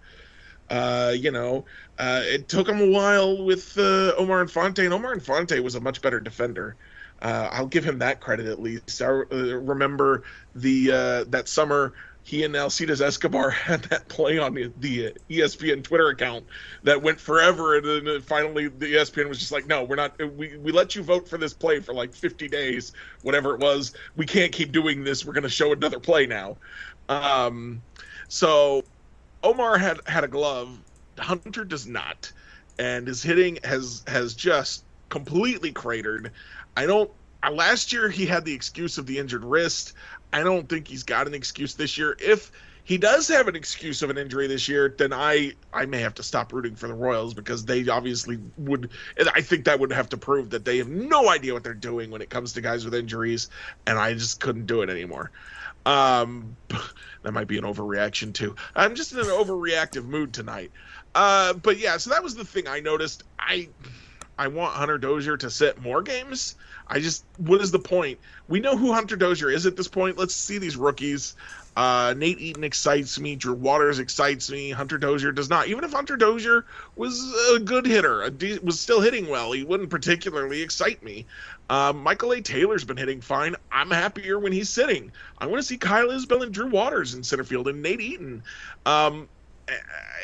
Uh, 0.70 1.12
you 1.16 1.32
know, 1.32 1.64
uh, 1.99 2.23
it 2.25 2.49
took 2.49 2.69
him 2.69 2.81
a 2.81 2.91
while 2.91 3.43
with 3.45 3.77
uh, 3.79 4.15
Omar 4.17 4.43
Infante, 4.43 4.85
and 4.85 4.93
Omar 4.93 5.15
Infante 5.15 5.61
was 5.61 5.75
a 5.75 5.81
much 5.81 6.03
better 6.03 6.21
defender. 6.21 6.77
Uh, 7.23 7.49
I'll 7.51 7.67
give 7.67 7.85
him 7.85 7.99
that 8.01 8.21
credit 8.21 8.47
at 8.47 8.61
least. 8.61 9.01
I 9.01 9.07
uh, 9.07 9.21
remember 9.31 10.23
the 10.55 10.93
uh, 10.93 11.25
that 11.29 11.49
summer 11.49 11.95
he 12.27 12.43
and 12.43 12.57
Alcides 12.57 13.01
Escobar 13.01 13.51
had 13.69 13.85
that 13.85 14.09
play 14.09 14.37
on 14.37 14.53
the, 14.53 14.73
the 14.81 15.15
ESPN 15.31 15.85
Twitter 15.85 16.09
account 16.09 16.45
that 16.83 17.01
went 17.01 17.21
forever, 17.21 17.77
and 17.77 17.87
then 17.87 18.21
finally 18.21 18.67
the 18.67 18.95
ESPN 18.95 19.29
was 19.29 19.39
just 19.39 19.53
like, 19.53 19.67
"No, 19.67 19.85
we're 19.85 19.97
not. 19.97 20.19
We 20.37 20.57
we 20.59 20.73
let 20.73 20.97
you 20.97 21.03
vote 21.03 21.29
for 21.29 21.39
this 21.39 21.55
play 21.55 21.81
for 21.81 21.95
like 21.95 22.13
50 22.13 22.49
days, 22.49 22.93
whatever 23.23 23.55
it 23.55 23.61
was. 23.61 23.93
We 24.17 24.27
can't 24.27 24.53
keep 24.53 24.73
doing 24.73 25.05
this. 25.05 25.25
We're 25.25 25.35
going 25.35 25.45
to 25.45 25.49
show 25.49 25.73
another 25.73 26.01
play 26.01 26.27
now." 26.27 26.57
Um, 27.09 27.81
so 28.29 28.83
Omar 29.45 29.79
had 29.79 30.01
had 30.07 30.25
a 30.25 30.29
glove. 30.29 30.77
Hunter 31.19 31.64
does 31.64 31.87
not, 31.87 32.33
and 32.79 33.07
his 33.07 33.23
hitting 33.23 33.59
has 33.64 34.03
has 34.07 34.35
just 34.35 34.85
completely 35.09 35.73
cratered. 35.73 36.33
I 36.77 36.87
don't. 36.87 37.11
Last 37.51 37.93
year 37.93 38.09
he 38.09 38.27
had 38.27 38.45
the 38.45 38.55
excuse 38.55 38.99
of 38.99 39.07
the 39.07 39.19
injured 39.19 39.45
wrist. 39.45 39.93
I 40.33 40.43
don't 40.43 40.69
think 40.69 40.89
he's 40.89 41.05
got 41.05 41.27
an 41.27 41.35
excuse 41.35 41.75
this 41.75 41.97
year. 41.97 42.17
If 42.19 42.51
he 42.87 42.99
does 42.99 43.27
have 43.29 43.49
an 43.49 43.57
excuse 43.57 44.03
of 44.03 44.11
an 44.11 44.19
injury 44.19 44.47
this 44.47 44.69
year, 44.69 44.95
then 44.97 45.12
I 45.12 45.55
I 45.73 45.87
may 45.87 46.01
have 46.01 46.14
to 46.14 46.23
stop 46.23 46.53
rooting 46.53 46.77
for 46.77 46.87
the 46.87 46.95
Royals 46.95 47.35
because 47.35 47.64
they 47.64 47.89
obviously 47.89 48.39
would. 48.59 48.91
I 49.35 49.41
think 49.41 49.64
that 49.64 49.81
would 49.81 49.93
have 49.93 50.09
to 50.11 50.17
prove 50.17 50.51
that 50.51 50.64
they 50.64 50.79
have 50.79 50.89
no 50.89 51.29
idea 51.29 51.53
what 51.53 51.64
they're 51.64 51.75
doing 51.75 52.11
when 52.11 52.23
it 52.23 52.31
comes 52.31 52.53
to 52.53 52.61
guys 52.61 52.85
with 52.85 52.95
injuries, 52.95 53.51
and 53.87 53.99
I 53.99 54.14
just 54.14 54.41
couldn't 54.41 54.67
do 54.67 54.83
it 54.83 54.91
anymore. 54.91 55.33
Um, 55.85 56.57
that 57.23 57.33
might 57.33 57.49
be 57.49 57.59
an 57.59 57.64
overreaction 57.64 58.33
too. 58.33 58.55
I'm 58.77 58.95
just 58.95 59.12
in 59.12 59.19
an 59.19 59.27
overreactive 59.27 60.05
mood 60.05 60.33
tonight. 60.33 60.71
Uh, 61.17 61.55
but 61.55 61.79
yeah, 61.79 61.97
so 61.97 62.11
that 62.11 62.23
was 62.23 62.35
the 62.35 62.45
thing 62.45 62.69
I 62.69 62.81
noticed. 62.81 63.25
I 63.39 63.71
I 64.39 64.49
want 64.49 64.75
Hunter 64.75 64.99
Dozier 64.99 65.39
to 65.39 65.51
sit 65.51 65.81
more 65.81 66.03
games. 66.03 66.57
I 66.87 67.01
just, 67.01 67.25
what 67.39 67.62
is 67.62 67.71
the 67.71 67.79
point? 67.79 68.19
We 68.49 68.61
know 68.61 68.77
who 68.77 68.93
Hunter 68.93 69.17
Dozier 69.17 69.51
is 69.51 69.64
at 69.64 69.77
this 69.77 69.89
point. 69.89 70.19
Let's 70.19 70.35
see 70.35 70.59
these 70.59 70.77
rookies. 70.77 71.35
Uh, 71.75 72.14
Nate 72.17 72.39
Eaton 72.39 72.64
excites 72.64 73.19
me. 73.19 73.35
Drew 73.35 73.55
Waters 73.55 73.99
excites 73.99 74.51
me. 74.51 74.71
Hunter 74.71 74.99
Dozier 74.99 75.33
does 75.33 75.49
not. 75.49 75.69
Even 75.69 75.85
if 75.85 75.93
Hunter 75.93 76.17
Dozier 76.17 76.64
was 76.97 77.19
a 77.55 77.61
good 77.61 77.87
hitter, 77.87 78.29
de- 78.31 78.59
was 78.59 78.79
still 78.79 79.01
hitting 79.01 79.29
well, 79.29 79.53
he 79.53 79.64
wouldn't 79.64 79.91
particularly 79.91 80.62
excite 80.62 81.03
me. 81.03 81.27
Uh, 81.69 81.93
Michael 81.95 82.33
A. 82.33 82.41
Taylor's 82.41 82.85
been 82.85 82.97
hitting 82.97 83.21
fine. 83.21 83.57
I'm 83.73 83.91
happier 83.91 84.39
when 84.39 84.53
he's 84.53 84.69
sitting. 84.69 85.12
I 85.39 85.47
want 85.47 85.61
to 85.61 85.67
see 85.67 85.79
Kyle 85.79 86.11
Isbel 86.11 86.43
and 86.43 86.53
Drew 86.53 86.69
Waters 86.69 87.14
in 87.14 87.23
center 87.25 87.45
field 87.45 87.69
and 87.69 87.83
Nate 87.83 88.01
Eaton. 88.01 88.43
Um, 88.85 89.29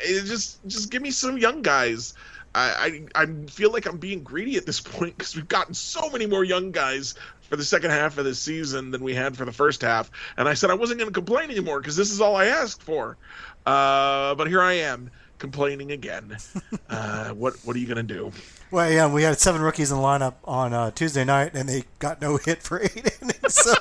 just, 0.05 0.65
just 0.67 0.91
give 0.91 1.01
me 1.01 1.11
some 1.11 1.37
young 1.37 1.61
guys. 1.61 2.13
I, 2.55 3.01
I, 3.15 3.23
I 3.23 3.25
feel 3.47 3.71
like 3.71 3.87
I'm 3.87 3.97
being 3.97 4.23
greedy 4.23 4.57
at 4.57 4.65
this 4.65 4.79
point 4.81 5.17
because 5.17 5.35
we've 5.35 5.47
gotten 5.47 5.73
so 5.73 6.09
many 6.09 6.25
more 6.25 6.43
young 6.43 6.71
guys 6.71 7.15
for 7.49 7.55
the 7.55 7.63
second 7.63 7.91
half 7.91 8.17
of 8.17 8.25
the 8.25 8.35
season 8.35 8.91
than 8.91 9.03
we 9.03 9.13
had 9.13 9.37
for 9.37 9.45
the 9.45 9.51
first 9.51 9.81
half. 9.81 10.09
And 10.37 10.47
I 10.47 10.53
said 10.53 10.69
I 10.69 10.75
wasn't 10.75 10.99
going 10.99 11.09
to 11.09 11.13
complain 11.13 11.51
anymore 11.51 11.79
because 11.79 11.95
this 11.95 12.11
is 12.11 12.21
all 12.21 12.35
I 12.35 12.45
asked 12.45 12.81
for. 12.81 13.17
Uh, 13.65 14.35
but 14.35 14.47
here 14.47 14.61
I 14.61 14.73
am 14.73 15.11
complaining 15.39 15.91
again. 15.91 16.37
uh, 16.89 17.29
what 17.29 17.53
what 17.63 17.75
are 17.75 17.79
you 17.79 17.85
going 17.87 18.05
to 18.07 18.13
do? 18.13 18.31
Well, 18.71 18.91
yeah, 18.91 19.11
we 19.11 19.23
had 19.23 19.39
seven 19.39 19.61
rookies 19.61 19.91
in 19.91 19.97
the 19.97 20.03
lineup 20.03 20.35
on 20.45 20.73
uh, 20.73 20.89
Tuesday 20.91 21.23
night, 21.23 21.51
and 21.53 21.69
they 21.69 21.83
got 21.99 22.21
no 22.21 22.37
hit 22.45 22.63
for 22.63 22.81
eight 22.81 23.17
innings. 23.21 23.53
So, 23.53 23.73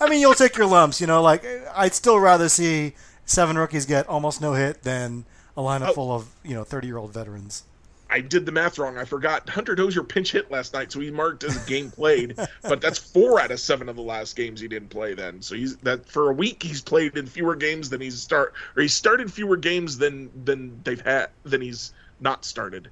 I 0.00 0.08
mean, 0.08 0.20
you'll 0.20 0.34
take 0.34 0.56
your 0.56 0.66
lumps. 0.66 1.00
You 1.00 1.06
know, 1.06 1.22
like 1.22 1.44
I'd 1.74 1.94
still 1.94 2.18
rather 2.18 2.48
see 2.48 2.94
seven 3.32 3.56
rookies 3.56 3.86
get 3.86 4.08
almost 4.08 4.40
no 4.40 4.52
hit 4.52 4.82
than 4.82 5.24
a 5.56 5.60
lineup 5.60 5.88
oh. 5.88 5.94
full 5.94 6.12
of 6.12 6.28
you 6.44 6.54
know 6.54 6.64
thirty 6.64 6.86
year 6.86 6.98
old 6.98 7.12
veterans. 7.12 7.64
I 8.12 8.20
did 8.20 8.44
the 8.44 8.52
math 8.52 8.78
wrong. 8.78 8.98
I 8.98 9.06
forgot 9.06 9.48
Hunter 9.48 9.74
Dozier 9.74 10.02
pinch 10.02 10.32
hit 10.32 10.50
last 10.50 10.74
night, 10.74 10.92
so 10.92 11.00
he 11.00 11.10
marked 11.10 11.44
as 11.44 11.56
a 11.56 11.66
game 11.66 11.90
played. 11.90 12.36
but 12.62 12.82
that's 12.82 12.98
four 12.98 13.40
out 13.40 13.50
of 13.50 13.58
seven 13.58 13.88
of 13.88 13.96
the 13.96 14.02
last 14.02 14.36
games 14.36 14.60
he 14.60 14.68
didn't 14.68 14.90
play. 14.90 15.14
Then, 15.14 15.40
so 15.40 15.54
he's 15.54 15.78
that 15.78 16.06
for 16.06 16.30
a 16.30 16.34
week 16.34 16.62
he's 16.62 16.82
played 16.82 17.16
in 17.16 17.26
fewer 17.26 17.56
games 17.56 17.88
than 17.88 18.02
he's 18.02 18.20
start 18.20 18.52
or 18.76 18.82
he 18.82 18.88
started 18.88 19.32
fewer 19.32 19.56
games 19.56 19.96
than 19.96 20.30
than 20.44 20.78
they've 20.84 21.00
had 21.00 21.30
than 21.44 21.62
he's 21.62 21.94
not 22.20 22.44
started. 22.44 22.90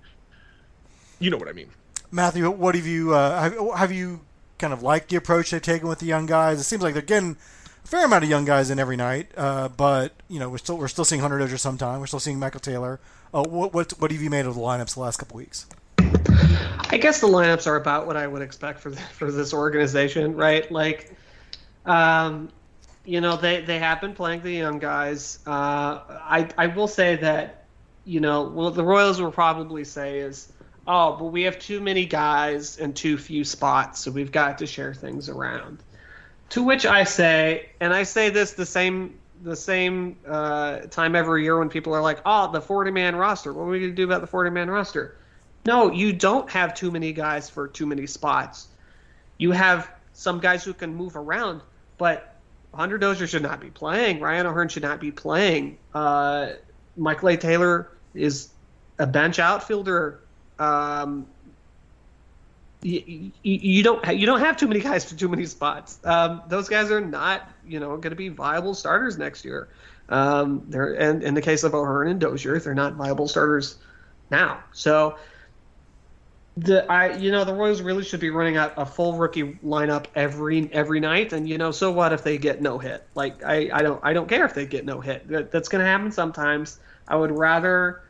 You 1.18 1.30
know 1.30 1.36
what 1.36 1.48
I 1.48 1.52
mean, 1.52 1.68
Matthew? 2.10 2.50
What 2.50 2.74
have 2.74 2.86
you 2.86 3.14
uh, 3.14 3.42
have, 3.42 3.78
have 3.78 3.92
you 3.92 4.20
kind 4.58 4.72
of 4.72 4.82
liked 4.82 5.10
the 5.10 5.16
approach 5.16 5.50
they've 5.50 5.60
taken 5.60 5.86
with 5.86 5.98
the 5.98 6.06
young 6.06 6.24
guys? 6.24 6.58
It 6.58 6.64
seems 6.64 6.82
like 6.82 6.94
they're 6.94 7.02
getting 7.02 7.36
a 7.84 7.86
fair 7.86 8.04
amount 8.04 8.24
of 8.24 8.30
young 8.30 8.44
guys 8.44 8.70
in 8.70 8.78
every 8.78 8.96
night, 8.96 9.30
uh, 9.36 9.68
but 9.68 10.12
you 10.28 10.38
know 10.38 10.48
we're 10.48 10.58
still 10.58 10.78
we're 10.78 10.88
still 10.88 11.04
seeing 11.04 11.20
Hunter 11.20 11.38
Dozier 11.38 11.58
sometime. 11.58 12.00
We're 12.00 12.06
still 12.06 12.20
seeing 12.20 12.38
Michael 12.38 12.60
Taylor. 12.60 13.00
Uh, 13.32 13.44
what, 13.44 13.72
what 13.72 13.92
what 13.98 14.10
have 14.10 14.20
you 14.20 14.30
made 14.30 14.46
of 14.46 14.54
the 14.54 14.60
lineups 14.60 14.94
the 14.94 15.00
last 15.00 15.18
couple 15.18 15.36
weeks? 15.36 15.66
I 15.98 16.98
guess 17.00 17.20
the 17.20 17.28
lineups 17.28 17.66
are 17.68 17.76
about 17.76 18.06
what 18.06 18.16
I 18.16 18.26
would 18.26 18.42
expect 18.42 18.80
for 18.80 18.90
for 18.90 19.30
this 19.30 19.54
organization, 19.54 20.34
right? 20.34 20.70
Like, 20.70 21.14
um, 21.86 22.50
you 23.04 23.20
know, 23.20 23.36
they 23.36 23.60
they 23.60 23.78
have 23.78 24.00
been 24.00 24.14
playing 24.14 24.42
the 24.42 24.52
young 24.52 24.78
guys. 24.78 25.38
Uh, 25.46 26.00
I 26.08 26.48
I 26.58 26.66
will 26.66 26.88
say 26.88 27.16
that, 27.16 27.66
you 28.04 28.20
know, 28.20 28.42
what 28.42 28.74
the 28.74 28.82
Royals 28.82 29.20
will 29.20 29.30
probably 29.30 29.84
say 29.84 30.18
is, 30.18 30.52
oh, 30.86 31.16
but 31.16 31.26
we 31.26 31.42
have 31.42 31.58
too 31.60 31.80
many 31.80 32.06
guys 32.06 32.78
and 32.78 32.94
too 32.96 33.16
few 33.16 33.44
spots, 33.44 34.00
so 34.00 34.10
we've 34.10 34.32
got 34.32 34.58
to 34.58 34.66
share 34.66 34.92
things 34.92 35.28
around. 35.28 35.82
To 36.50 36.62
which 36.62 36.84
I 36.84 37.04
say, 37.04 37.70
and 37.80 37.92
I 37.92 38.02
say 38.02 38.30
this 38.30 38.52
the 38.52 38.66
same 38.66 39.18
the 39.42 39.56
same 39.56 40.16
uh, 40.26 40.80
time 40.80 41.16
every 41.16 41.44
year 41.44 41.58
when 41.58 41.68
people 41.68 41.94
are 41.94 42.02
like, 42.02 42.20
"Oh, 42.26 42.50
the 42.50 42.60
40 42.60 42.90
man 42.90 43.16
roster. 43.16 43.52
What 43.52 43.62
are 43.62 43.68
we 43.68 43.78
going 43.80 43.92
to 43.92 43.96
do 43.96 44.04
about 44.04 44.20
the 44.20 44.26
40 44.26 44.50
man 44.50 44.70
roster?" 44.70 45.16
No, 45.66 45.92
you 45.92 46.12
don't 46.12 46.50
have 46.50 46.74
too 46.74 46.90
many 46.90 47.12
guys 47.12 47.48
for 47.50 47.68
too 47.68 47.86
many 47.86 48.06
spots. 48.06 48.68
You 49.38 49.52
have 49.52 49.90
some 50.12 50.40
guys 50.40 50.64
who 50.64 50.72
can 50.74 50.94
move 50.94 51.16
around, 51.16 51.60
but 51.98 52.34
Hunter 52.74 52.98
Dozier 52.98 53.26
should 53.26 53.42
not 53.42 53.60
be 53.60 53.70
playing. 53.70 54.20
Ryan 54.20 54.46
O'Hearn 54.46 54.68
should 54.68 54.82
not 54.82 55.00
be 55.00 55.10
playing. 55.10 55.78
Uh, 55.94 56.50
Michael 56.96 57.30
A. 57.30 57.36
Taylor 57.36 57.90
is 58.14 58.50
a 58.98 59.06
bench 59.06 59.38
outfielder. 59.38 60.20
Um, 60.58 61.26
you, 62.82 63.30
you, 63.42 63.82
don't 63.82 64.16
you 64.16 64.26
don't 64.26 64.40
have 64.40 64.56
too 64.56 64.66
many 64.66 64.80
guys 64.80 65.04
for 65.04 65.14
too 65.14 65.28
many 65.28 65.44
spots. 65.46 65.98
Um, 66.04 66.42
those 66.48 66.68
guys 66.68 66.90
are 66.90 67.00
not 67.00 67.50
you 67.66 67.78
know 67.78 67.90
going 67.96 68.10
to 68.10 68.16
be 68.16 68.28
viable 68.28 68.74
starters 68.74 69.18
next 69.18 69.44
year. 69.44 69.68
Um, 70.08 70.64
they're 70.68 70.94
and 70.94 71.22
in 71.22 71.34
the 71.34 71.42
case 71.42 71.62
of 71.62 71.74
O'Hearn 71.74 72.08
and 72.08 72.20
Dozier, 72.20 72.58
they're 72.58 72.74
not 72.74 72.94
viable 72.94 73.28
starters 73.28 73.76
now. 74.30 74.62
So 74.72 75.16
the 76.56 76.90
I 76.90 77.16
you 77.16 77.30
know 77.30 77.44
the 77.44 77.54
Royals 77.54 77.82
really 77.82 78.04
should 78.04 78.20
be 78.20 78.30
running 78.30 78.56
out 78.56 78.74
a 78.76 78.86
full 78.86 79.14
rookie 79.14 79.58
lineup 79.64 80.06
every 80.14 80.72
every 80.72 81.00
night. 81.00 81.32
And 81.32 81.48
you 81.48 81.58
know 81.58 81.70
so 81.70 81.92
what 81.92 82.12
if 82.12 82.24
they 82.24 82.38
get 82.38 82.62
no 82.62 82.78
hit? 82.78 83.06
Like 83.14 83.44
I 83.44 83.70
I 83.72 83.82
don't 83.82 84.00
I 84.02 84.12
don't 84.12 84.28
care 84.28 84.44
if 84.46 84.54
they 84.54 84.66
get 84.66 84.84
no 84.86 85.00
hit. 85.00 85.28
That, 85.28 85.50
that's 85.50 85.68
going 85.68 85.80
to 85.80 85.86
happen 85.86 86.10
sometimes. 86.12 86.78
I 87.06 87.16
would 87.16 87.36
rather 87.36 88.02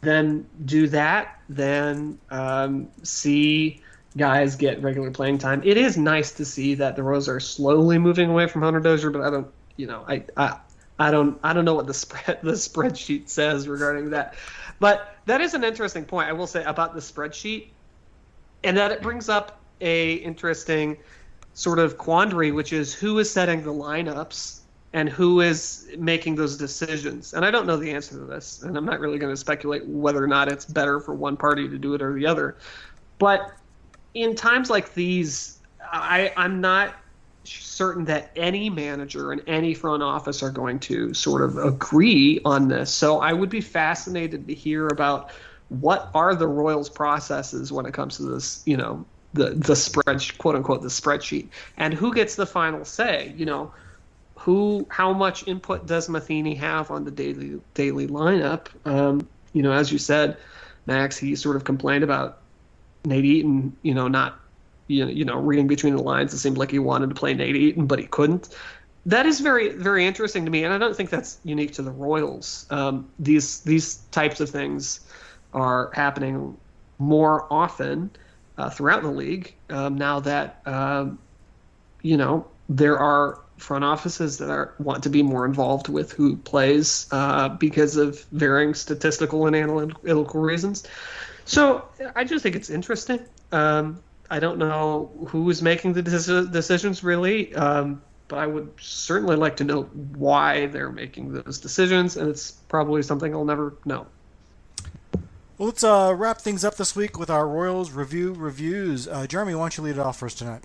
than 0.00 0.46
do 0.64 0.88
that 0.88 1.40
than 1.48 2.18
um, 2.30 2.88
see 3.02 3.81
guys 4.16 4.56
get 4.56 4.82
regular 4.82 5.10
playing 5.10 5.38
time. 5.38 5.62
It 5.64 5.76
is 5.76 5.96
nice 5.96 6.32
to 6.32 6.44
see 6.44 6.74
that 6.76 6.96
the 6.96 7.02
Royals 7.02 7.28
are 7.28 7.40
slowly 7.40 7.98
moving 7.98 8.30
away 8.30 8.46
from 8.46 8.62
Hunter 8.62 8.80
Dozier, 8.80 9.10
but 9.10 9.22
I 9.22 9.30
don't, 9.30 9.48
you 9.76 9.86
know, 9.86 10.04
I, 10.06 10.24
I, 10.36 10.58
I 10.98 11.10
don't, 11.10 11.38
I 11.42 11.52
don't 11.52 11.64
know 11.64 11.74
what 11.74 11.86
the 11.86 11.94
spread 11.94 12.40
the 12.42 12.52
spreadsheet 12.52 13.28
says 13.28 13.68
regarding 13.68 14.10
that. 14.10 14.34
But 14.78 15.16
that 15.26 15.40
is 15.40 15.54
an 15.54 15.64
interesting 15.64 16.04
point. 16.04 16.28
I 16.28 16.32
will 16.32 16.46
say 16.46 16.64
about 16.64 16.94
the 16.94 17.00
spreadsheet, 17.00 17.68
and 18.64 18.76
that 18.76 18.92
it 18.92 19.02
brings 19.02 19.28
up 19.28 19.60
a 19.80 20.14
interesting 20.14 20.98
sort 21.54 21.78
of 21.78 21.98
quandary, 21.98 22.52
which 22.52 22.72
is 22.72 22.94
who 22.94 23.18
is 23.18 23.30
setting 23.30 23.62
the 23.62 23.72
lineups 23.72 24.60
and 24.94 25.08
who 25.08 25.40
is 25.40 25.88
making 25.96 26.34
those 26.34 26.56
decisions. 26.56 27.32
And 27.32 27.44
I 27.44 27.50
don't 27.50 27.66
know 27.66 27.76
the 27.76 27.92
answer 27.92 28.18
to 28.18 28.24
this, 28.24 28.62
and 28.62 28.76
I'm 28.76 28.84
not 28.84 29.00
really 29.00 29.18
going 29.18 29.32
to 29.32 29.36
speculate 29.36 29.86
whether 29.86 30.22
or 30.22 30.26
not 30.26 30.48
it's 30.48 30.66
better 30.66 31.00
for 31.00 31.14
one 31.14 31.36
party 31.36 31.68
to 31.68 31.78
do 31.78 31.94
it 31.94 32.02
or 32.02 32.12
the 32.12 32.26
other. 32.26 32.56
But 33.18 33.52
in 34.14 34.34
times 34.34 34.70
like 34.70 34.94
these, 34.94 35.58
I, 35.80 36.32
I'm 36.36 36.60
not 36.60 36.94
certain 37.44 38.04
that 38.04 38.30
any 38.36 38.70
manager 38.70 39.32
and 39.32 39.42
any 39.46 39.74
front 39.74 40.02
office 40.02 40.42
are 40.42 40.50
going 40.50 40.78
to 40.78 41.12
sort 41.12 41.42
of 41.42 41.58
agree 41.58 42.40
on 42.44 42.68
this. 42.68 42.92
So 42.92 43.20
I 43.20 43.32
would 43.32 43.50
be 43.50 43.60
fascinated 43.60 44.46
to 44.46 44.54
hear 44.54 44.86
about 44.88 45.32
what 45.68 46.10
are 46.14 46.34
the 46.34 46.46
Royals 46.46 46.88
processes 46.88 47.72
when 47.72 47.86
it 47.86 47.94
comes 47.94 48.16
to 48.18 48.24
this, 48.24 48.62
you 48.66 48.76
know, 48.76 49.04
the 49.34 49.50
the 49.50 49.74
spread 49.74 50.22
quote 50.36 50.54
unquote 50.54 50.82
the 50.82 50.88
spreadsheet 50.88 51.48
and 51.78 51.94
who 51.94 52.12
gets 52.12 52.36
the 52.36 52.44
final 52.44 52.84
say, 52.84 53.32
you 53.36 53.46
know, 53.46 53.72
who 54.38 54.86
how 54.90 55.12
much 55.12 55.48
input 55.48 55.86
does 55.86 56.08
Matheny 56.08 56.54
have 56.54 56.90
on 56.90 57.04
the 57.04 57.10
daily 57.10 57.60
daily 57.74 58.06
lineup? 58.06 58.66
Um, 58.86 59.26
you 59.54 59.62
know, 59.62 59.72
as 59.72 59.90
you 59.90 59.98
said, 59.98 60.36
Max, 60.86 61.16
he 61.16 61.34
sort 61.34 61.56
of 61.56 61.64
complained 61.64 62.04
about 62.04 62.41
Nate 63.04 63.24
Eaton, 63.24 63.76
you 63.82 63.94
know, 63.94 64.08
not 64.08 64.38
you 64.88 65.04
know, 65.04 65.10
you 65.10 65.24
know, 65.24 65.38
reading 65.38 65.66
between 65.66 65.96
the 65.96 66.02
lines, 66.02 66.34
it 66.34 66.38
seemed 66.38 66.58
like 66.58 66.70
he 66.70 66.78
wanted 66.78 67.08
to 67.08 67.14
play 67.14 67.34
Nate 67.34 67.56
Eaton, 67.56 67.86
but 67.86 67.98
he 67.98 68.06
couldn't. 68.06 68.54
That 69.06 69.26
is 69.26 69.40
very, 69.40 69.70
very 69.70 70.06
interesting 70.06 70.44
to 70.44 70.50
me, 70.50 70.64
and 70.64 70.72
I 70.72 70.78
don't 70.78 70.94
think 70.94 71.10
that's 71.10 71.38
unique 71.44 71.72
to 71.74 71.82
the 71.82 71.90
Royals. 71.90 72.66
Um, 72.70 73.08
these 73.18 73.60
these 73.60 73.96
types 74.10 74.40
of 74.40 74.50
things 74.50 75.00
are 75.54 75.90
happening 75.92 76.56
more 76.98 77.46
often 77.52 78.10
uh, 78.58 78.70
throughout 78.70 79.02
the 79.02 79.10
league 79.10 79.54
um, 79.70 79.96
now 79.96 80.20
that 80.20 80.60
um, 80.66 81.18
you 82.02 82.16
know 82.16 82.46
there 82.68 82.98
are 82.98 83.40
front 83.58 83.84
offices 83.84 84.38
that 84.38 84.50
are 84.50 84.74
want 84.78 85.02
to 85.02 85.08
be 85.08 85.22
more 85.22 85.44
involved 85.44 85.88
with 85.88 86.12
who 86.12 86.36
plays 86.36 87.06
uh, 87.12 87.48
because 87.48 87.96
of 87.96 88.24
varying 88.32 88.74
statistical 88.74 89.46
and 89.46 89.56
analytical 89.56 90.40
reasons. 90.40 90.86
So 91.44 91.86
I 92.14 92.24
just 92.24 92.42
think 92.42 92.56
it's 92.56 92.70
interesting. 92.70 93.20
Um, 93.50 94.02
I 94.30 94.38
don't 94.38 94.58
know 94.58 95.10
who's 95.28 95.60
making 95.60 95.92
the 95.92 96.02
decisions 96.02 97.04
really, 97.04 97.54
um, 97.54 98.00
but 98.28 98.38
I 98.38 98.46
would 98.46 98.72
certainly 98.80 99.36
like 99.36 99.56
to 99.58 99.64
know 99.64 99.82
why 99.82 100.66
they're 100.66 100.90
making 100.90 101.34
those 101.34 101.58
decisions, 101.58 102.16
and 102.16 102.30
it's 102.30 102.50
probably 102.50 103.02
something 103.02 103.34
I'll 103.34 103.44
never 103.44 103.74
know. 103.84 104.06
Well, 105.58 105.68
let's 105.68 105.84
uh, 105.84 106.14
wrap 106.16 106.40
things 106.40 106.64
up 106.64 106.76
this 106.76 106.96
week 106.96 107.18
with 107.18 107.28
our 107.28 107.46
Royals 107.46 107.90
review 107.90 108.32
reviews. 108.32 109.06
Uh, 109.06 109.26
Jeremy, 109.26 109.54
why 109.54 109.64
don't 109.64 109.76
you 109.76 109.84
lead 109.84 109.96
it 109.96 109.98
off 109.98 110.18
for 110.18 110.26
us 110.26 110.34
tonight? 110.34 110.62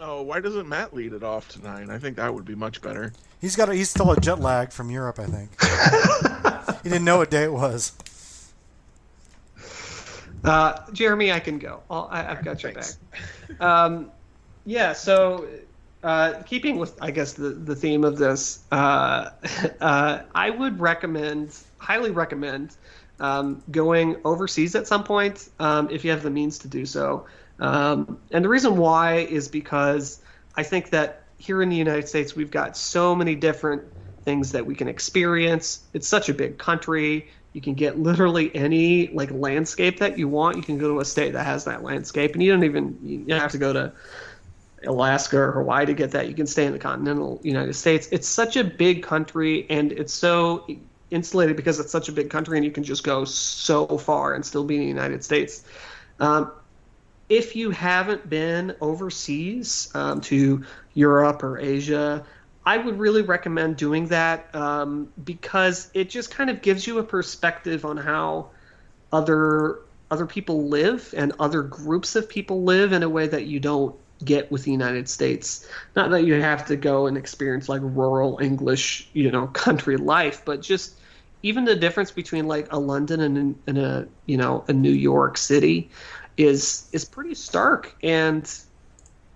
Oh, 0.00 0.22
why 0.22 0.40
doesn't 0.40 0.68
Matt 0.68 0.92
lead 0.92 1.12
it 1.12 1.22
off 1.22 1.48
tonight? 1.48 1.88
I 1.88 1.98
think 1.98 2.16
that 2.16 2.34
would 2.34 2.44
be 2.44 2.56
much 2.56 2.82
better. 2.82 3.12
He's 3.40 3.54
got 3.56 3.68
a, 3.68 3.74
he's 3.74 3.88
still 3.88 4.10
a 4.10 4.20
jet 4.20 4.40
lag 4.40 4.72
from 4.72 4.90
Europe, 4.90 5.20
I 5.20 5.26
think. 5.26 6.80
he 6.82 6.88
didn't 6.88 7.04
know 7.04 7.18
what 7.18 7.30
day 7.30 7.44
it 7.44 7.52
was. 7.52 7.92
Uh, 10.44 10.78
Jeremy, 10.92 11.32
I 11.32 11.40
can 11.40 11.58
go. 11.58 11.82
I'll, 11.90 12.08
I, 12.10 12.22
have 12.22 12.44
got 12.44 12.62
your 12.62 12.72
Thanks. 12.72 12.98
back. 13.48 13.60
Um, 13.60 14.10
yeah, 14.66 14.92
so 14.92 15.48
uh, 16.02 16.42
keeping 16.44 16.76
with, 16.76 17.02
I 17.02 17.10
guess, 17.10 17.32
the, 17.32 17.50
the 17.50 17.74
theme 17.74 18.04
of 18.04 18.18
this, 18.18 18.62
uh, 18.70 19.30
uh, 19.80 20.20
I 20.34 20.50
would 20.50 20.80
recommend, 20.80 21.56
highly 21.78 22.10
recommend, 22.10 22.76
um, 23.20 23.62
going 23.70 24.16
overseas 24.24 24.74
at 24.74 24.86
some 24.86 25.04
point 25.04 25.48
um, 25.60 25.88
if 25.90 26.04
you 26.04 26.10
have 26.10 26.22
the 26.22 26.30
means 26.30 26.58
to 26.58 26.68
do 26.68 26.84
so. 26.84 27.26
Um, 27.60 28.18
and 28.32 28.44
the 28.44 28.48
reason 28.48 28.76
why 28.76 29.18
is 29.18 29.48
because 29.48 30.20
I 30.56 30.62
think 30.62 30.90
that 30.90 31.22
here 31.38 31.62
in 31.62 31.68
the 31.68 31.76
United 31.76 32.08
States, 32.08 32.34
we've 32.34 32.50
got 32.50 32.76
so 32.76 33.14
many 33.14 33.34
different 33.34 33.82
things 34.24 34.52
that 34.52 34.66
we 34.66 34.74
can 34.74 34.88
experience. 34.88 35.84
It's 35.92 36.08
such 36.08 36.28
a 36.28 36.34
big 36.34 36.58
country. 36.58 37.28
You 37.54 37.60
can 37.60 37.74
get 37.74 37.98
literally 37.98 38.54
any 38.54 39.08
like 39.08 39.30
landscape 39.30 40.00
that 40.00 40.18
you 40.18 40.28
want. 40.28 40.56
You 40.56 40.62
can 40.62 40.76
go 40.76 40.88
to 40.88 41.00
a 41.00 41.04
state 41.04 41.32
that 41.32 41.44
has 41.44 41.64
that 41.64 41.84
landscape, 41.84 42.34
and 42.34 42.42
you 42.42 42.52
don't 42.52 42.64
even 42.64 42.98
you 43.00 43.18
don't 43.24 43.40
have 43.40 43.52
to 43.52 43.58
go 43.58 43.72
to 43.72 43.92
Alaska 44.86 45.38
or 45.38 45.52
Hawaii 45.52 45.86
to 45.86 45.94
get 45.94 46.10
that. 46.10 46.28
You 46.28 46.34
can 46.34 46.48
stay 46.48 46.66
in 46.66 46.72
the 46.72 46.80
continental 46.80 47.40
United 47.44 47.74
States. 47.74 48.08
It's 48.10 48.28
such 48.28 48.56
a 48.56 48.64
big 48.64 49.04
country, 49.04 49.66
and 49.70 49.92
it's 49.92 50.12
so 50.12 50.66
insulated 51.12 51.56
because 51.56 51.78
it's 51.78 51.92
such 51.92 52.08
a 52.08 52.12
big 52.12 52.28
country, 52.28 52.58
and 52.58 52.64
you 52.64 52.72
can 52.72 52.82
just 52.82 53.04
go 53.04 53.24
so 53.24 53.86
far 53.86 54.34
and 54.34 54.44
still 54.44 54.64
be 54.64 54.74
in 54.74 54.82
the 54.82 54.88
United 54.88 55.22
States. 55.22 55.64
Um, 56.18 56.50
if 57.28 57.56
you 57.56 57.70
haven't 57.70 58.28
been 58.28 58.74
overseas 58.80 59.90
um, 59.94 60.20
to 60.22 60.64
Europe 60.94 61.42
or 61.42 61.58
Asia, 61.58 62.26
I 62.66 62.78
would 62.78 62.98
really 62.98 63.22
recommend 63.22 63.76
doing 63.76 64.06
that 64.08 64.54
um, 64.54 65.12
because 65.24 65.90
it 65.94 66.08
just 66.08 66.30
kind 66.30 66.48
of 66.48 66.62
gives 66.62 66.86
you 66.86 66.98
a 66.98 67.04
perspective 67.04 67.84
on 67.84 67.96
how 67.96 68.50
other 69.12 69.80
other 70.10 70.26
people 70.26 70.68
live 70.68 71.12
and 71.16 71.32
other 71.40 71.62
groups 71.62 72.14
of 72.14 72.28
people 72.28 72.62
live 72.62 72.92
in 72.92 73.02
a 73.02 73.08
way 73.08 73.26
that 73.26 73.46
you 73.46 73.58
don't 73.58 73.96
get 74.24 74.50
with 74.50 74.64
the 74.64 74.70
United 74.70 75.08
States. 75.08 75.68
Not 75.96 76.10
that 76.10 76.24
you 76.24 76.34
have 76.34 76.66
to 76.66 76.76
go 76.76 77.06
and 77.06 77.16
experience 77.16 77.68
like 77.68 77.80
rural 77.82 78.38
English, 78.40 79.08
you 79.12 79.30
know, 79.30 79.46
country 79.64 79.96
life, 79.96 80.42
but 80.44 80.62
just 80.62 80.98
even 81.42 81.64
the 81.64 81.76
difference 81.76 82.10
between 82.10 82.46
like 82.46 82.72
a 82.72 82.78
London 82.78 83.20
and, 83.20 83.58
and 83.66 83.78
a 83.78 84.08
you 84.26 84.36
know 84.36 84.64
a 84.68 84.72
New 84.72 84.92
York 84.92 85.36
City 85.36 85.90
is 86.36 86.88
is 86.92 87.04
pretty 87.04 87.34
stark, 87.34 87.94
and 88.02 88.50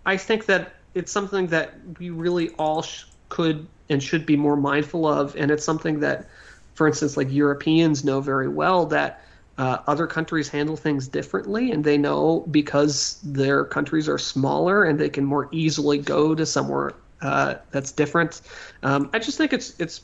I 0.06 0.16
think 0.16 0.46
that 0.46 0.74
it's 0.94 1.12
something 1.12 1.46
that 1.48 1.74
we 1.98 2.10
really 2.10 2.48
all 2.50 2.82
sh- 2.82 3.04
could 3.28 3.66
and 3.88 4.02
should 4.02 4.26
be 4.26 4.36
more 4.36 4.56
mindful 4.56 5.06
of. 5.06 5.34
And 5.36 5.50
it's 5.50 5.64
something 5.64 6.00
that, 6.00 6.28
for 6.74 6.86
instance, 6.86 7.16
like 7.16 7.30
Europeans 7.30 8.04
know 8.04 8.20
very 8.20 8.48
well 8.48 8.86
that 8.86 9.24
uh, 9.56 9.78
other 9.86 10.06
countries 10.06 10.48
handle 10.48 10.76
things 10.76 11.08
differently, 11.08 11.72
and 11.72 11.82
they 11.82 11.98
know 11.98 12.46
because 12.50 13.20
their 13.24 13.64
countries 13.64 14.08
are 14.08 14.18
smaller 14.18 14.84
and 14.84 15.00
they 15.00 15.08
can 15.08 15.24
more 15.24 15.48
easily 15.50 15.98
go 15.98 16.34
to 16.34 16.46
somewhere 16.46 16.92
uh, 17.20 17.56
that's 17.72 17.90
different. 17.90 18.40
Um, 18.82 19.10
I 19.12 19.18
just 19.18 19.36
think 19.36 19.52
it's 19.52 19.78
it's 19.80 20.02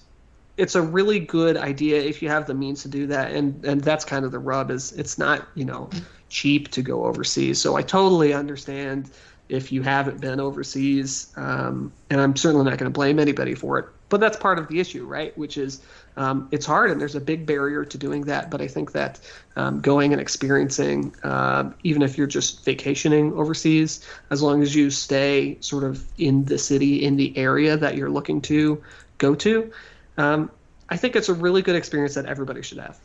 it's 0.56 0.74
a 0.74 0.82
really 0.82 1.18
good 1.18 1.56
idea 1.56 2.00
if 2.00 2.22
you 2.22 2.28
have 2.28 2.46
the 2.46 2.54
means 2.54 2.82
to 2.82 2.88
do 2.88 3.06
that, 3.06 3.32
and 3.32 3.64
and 3.64 3.80
that's 3.80 4.04
kind 4.04 4.24
of 4.24 4.32
the 4.32 4.38
rub 4.38 4.70
is 4.70 4.92
it's 4.92 5.18
not 5.18 5.46
you 5.54 5.64
know 5.64 5.88
cheap 6.28 6.68
to 6.72 6.82
go 6.82 7.04
overseas. 7.04 7.60
So 7.60 7.76
I 7.76 7.82
totally 7.82 8.32
understand 8.32 9.10
if 9.48 9.72
you 9.72 9.82
haven't 9.82 10.20
been 10.20 10.40
overseas. 10.40 11.32
Um, 11.36 11.92
and 12.10 12.20
I'm 12.20 12.36
certainly 12.36 12.64
not 12.64 12.78
going 12.78 12.90
to 12.90 12.94
blame 12.94 13.18
anybody 13.18 13.54
for 13.54 13.78
it. 13.78 13.86
But 14.08 14.20
that's 14.20 14.36
part 14.36 14.58
of 14.58 14.68
the 14.68 14.80
issue, 14.80 15.06
right? 15.06 15.36
Which 15.36 15.56
is 15.56 15.80
um, 16.16 16.48
it's 16.52 16.66
hard 16.66 16.90
and 16.90 17.00
there's 17.00 17.14
a 17.14 17.20
big 17.20 17.46
barrier 17.46 17.84
to 17.84 17.98
doing 17.98 18.22
that. 18.22 18.50
But 18.50 18.60
I 18.60 18.68
think 18.68 18.92
that 18.92 19.18
um, 19.56 19.80
going 19.80 20.12
and 20.12 20.20
experiencing, 20.20 21.14
uh, 21.24 21.70
even 21.82 22.02
if 22.02 22.16
you're 22.16 22.26
just 22.26 22.64
vacationing 22.64 23.32
overseas, 23.32 24.06
as 24.30 24.42
long 24.42 24.62
as 24.62 24.74
you 24.74 24.90
stay 24.90 25.56
sort 25.60 25.84
of 25.84 26.04
in 26.18 26.44
the 26.44 26.58
city, 26.58 27.04
in 27.04 27.16
the 27.16 27.36
area 27.36 27.76
that 27.76 27.96
you're 27.96 28.10
looking 28.10 28.40
to 28.42 28.82
go 29.18 29.34
to, 29.34 29.72
um, 30.16 30.50
I 30.88 30.96
think 30.96 31.16
it's 31.16 31.28
a 31.28 31.34
really 31.34 31.62
good 31.62 31.76
experience 31.76 32.14
that 32.14 32.26
everybody 32.26 32.62
should 32.62 32.78
have. 32.78 32.98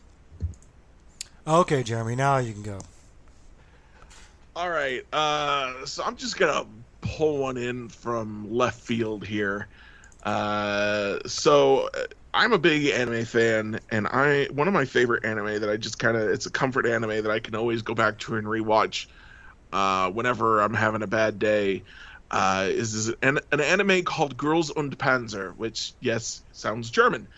Okay, 1.48 1.82
Jeremy, 1.82 2.16
now 2.16 2.38
you 2.38 2.54
can 2.54 2.62
go. 2.62 2.80
All 4.60 4.70
right. 4.70 5.06
Uh, 5.14 5.86
so 5.86 6.04
I'm 6.04 6.18
just 6.18 6.38
gonna 6.38 6.66
pull 7.00 7.38
one 7.38 7.56
in 7.56 7.88
from 7.88 8.52
left 8.52 8.82
field 8.82 9.26
here. 9.26 9.70
Uh, 10.24 11.20
so 11.26 11.88
uh, 11.94 12.04
I'm 12.34 12.52
a 12.52 12.58
big 12.58 12.88
anime 12.88 13.24
fan, 13.24 13.80
and 13.90 14.06
I 14.06 14.48
one 14.52 14.68
of 14.68 14.74
my 14.74 14.84
favorite 14.84 15.24
anime 15.24 15.62
that 15.62 15.70
I 15.70 15.78
just 15.78 15.98
kind 15.98 16.18
of 16.18 16.28
it's 16.28 16.46
a 16.46 16.52
comfort 16.52 16.86
anime 16.86 17.24
that 17.24 17.32
I 17.32 17.40
can 17.40 17.56
always 17.56 17.84
go 17.84 17.94
back 17.96 18.20
to 18.20 18.36
and 18.36 18.46
rewatch 18.46 19.08
uh, 19.72 20.12
whenever 20.12 20.60
I'm 20.60 20.74
having 20.74 21.04
a 21.04 21.08
bad 21.08 21.40
day. 21.40 21.84
Uh, 22.30 22.68
is, 22.68 22.96
is 22.96 23.14
an, 23.22 23.40
an 23.54 23.62
anime 23.62 24.04
called 24.04 24.36
Girls 24.36 24.72
und 24.72 24.98
Panzer, 25.00 25.56
which 25.56 25.94
yes 26.02 26.44
sounds 26.52 26.90
German, 26.90 27.30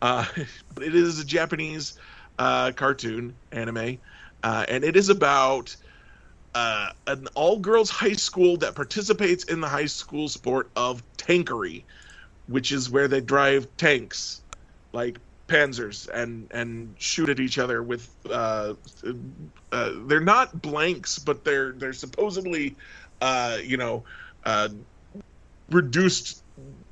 uh, 0.00 0.24
but 0.74 0.84
it 0.84 0.94
is 0.94 1.18
a 1.18 1.24
Japanese 1.24 1.98
uh, 2.38 2.70
cartoon 2.70 3.34
anime, 3.50 3.98
uh, 4.44 4.64
and 4.68 4.84
it 4.84 4.94
is 4.94 5.08
about 5.08 5.74
uh, 6.58 6.90
an 7.06 7.28
all 7.36 7.56
girls 7.56 7.88
high 7.88 8.14
school 8.14 8.56
that 8.56 8.74
participates 8.74 9.44
in 9.44 9.60
the 9.60 9.68
high 9.68 9.86
school 9.86 10.28
sport 10.28 10.68
of 10.74 11.04
tankery, 11.16 11.84
which 12.48 12.72
is 12.72 12.90
where 12.90 13.06
they 13.06 13.20
drive 13.20 13.68
tanks, 13.76 14.40
like 14.92 15.20
panzers 15.46 16.08
and 16.08 16.48
and 16.50 16.92
shoot 16.98 17.28
at 17.28 17.38
each 17.38 17.58
other 17.58 17.84
with 17.84 18.10
uh, 18.28 18.74
uh, 19.70 19.92
they're 20.08 20.18
not 20.18 20.60
blanks, 20.60 21.16
but 21.20 21.44
they're 21.44 21.70
they're 21.72 21.92
supposedly 21.92 22.74
uh, 23.20 23.58
you 23.62 23.76
know 23.76 24.02
uh, 24.44 24.68
reduced 25.70 26.42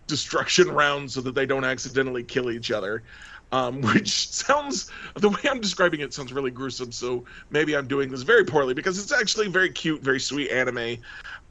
destruction 0.06 0.70
rounds 0.70 1.14
so 1.14 1.20
that 1.20 1.34
they 1.34 1.44
don't 1.44 1.64
accidentally 1.64 2.22
kill 2.22 2.52
each 2.52 2.70
other. 2.70 3.02
Um, 3.52 3.80
which 3.94 4.28
sounds 4.28 4.90
the 5.14 5.28
way 5.28 5.38
I'm 5.48 5.60
describing 5.60 6.00
it 6.00 6.12
sounds 6.12 6.32
really 6.32 6.50
gruesome. 6.50 6.90
So 6.92 7.24
maybe 7.50 7.76
I'm 7.76 7.86
doing 7.86 8.10
this 8.10 8.22
very 8.22 8.44
poorly 8.44 8.74
because 8.74 8.98
it's 8.98 9.12
actually 9.12 9.48
very 9.48 9.70
cute, 9.70 10.02
very 10.02 10.18
sweet 10.18 10.50
anime, 10.50 10.98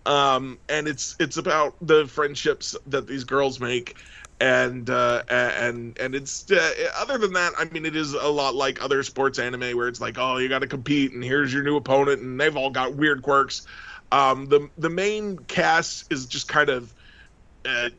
um, 0.05 0.59
and 0.67 0.87
it's 0.87 1.15
it's 1.19 1.37
about 1.37 1.75
the 1.81 2.05
friendships 2.07 2.75
that 2.87 3.07
these 3.07 3.23
girls 3.23 3.59
make 3.59 3.95
and 4.41 4.89
uh, 4.89 5.23
and 5.29 5.97
and 5.97 6.13
it's 6.13 6.49
uh, 6.51 6.73
other 6.97 7.17
than 7.17 7.33
that, 7.33 7.53
I 7.57 7.65
mean, 7.65 7.85
it 7.85 7.95
is 7.95 8.13
a 8.13 8.27
lot 8.27 8.53
like 8.53 8.83
other 8.83 9.01
sports 9.03 9.39
anime 9.39 9.77
where 9.77 9.87
it's 9.87 10.01
like, 10.01 10.17
oh, 10.17 10.37
you 10.37 10.49
got 10.49 10.59
to 10.59 10.67
compete, 10.67 11.13
and 11.13 11.23
here's 11.23 11.53
your 11.53 11.63
new 11.63 11.77
opponent, 11.77 12.21
and 12.21 12.39
they've 12.39 12.55
all 12.55 12.69
got 12.69 12.95
weird 12.95 13.21
quirks. 13.21 13.65
Um, 14.11 14.47
the 14.47 14.69
the 14.77 14.89
main 14.89 15.37
cast 15.37 16.11
is 16.11 16.25
just 16.25 16.49
kind 16.49 16.69
of 16.69 16.93
uh, 17.63 17.89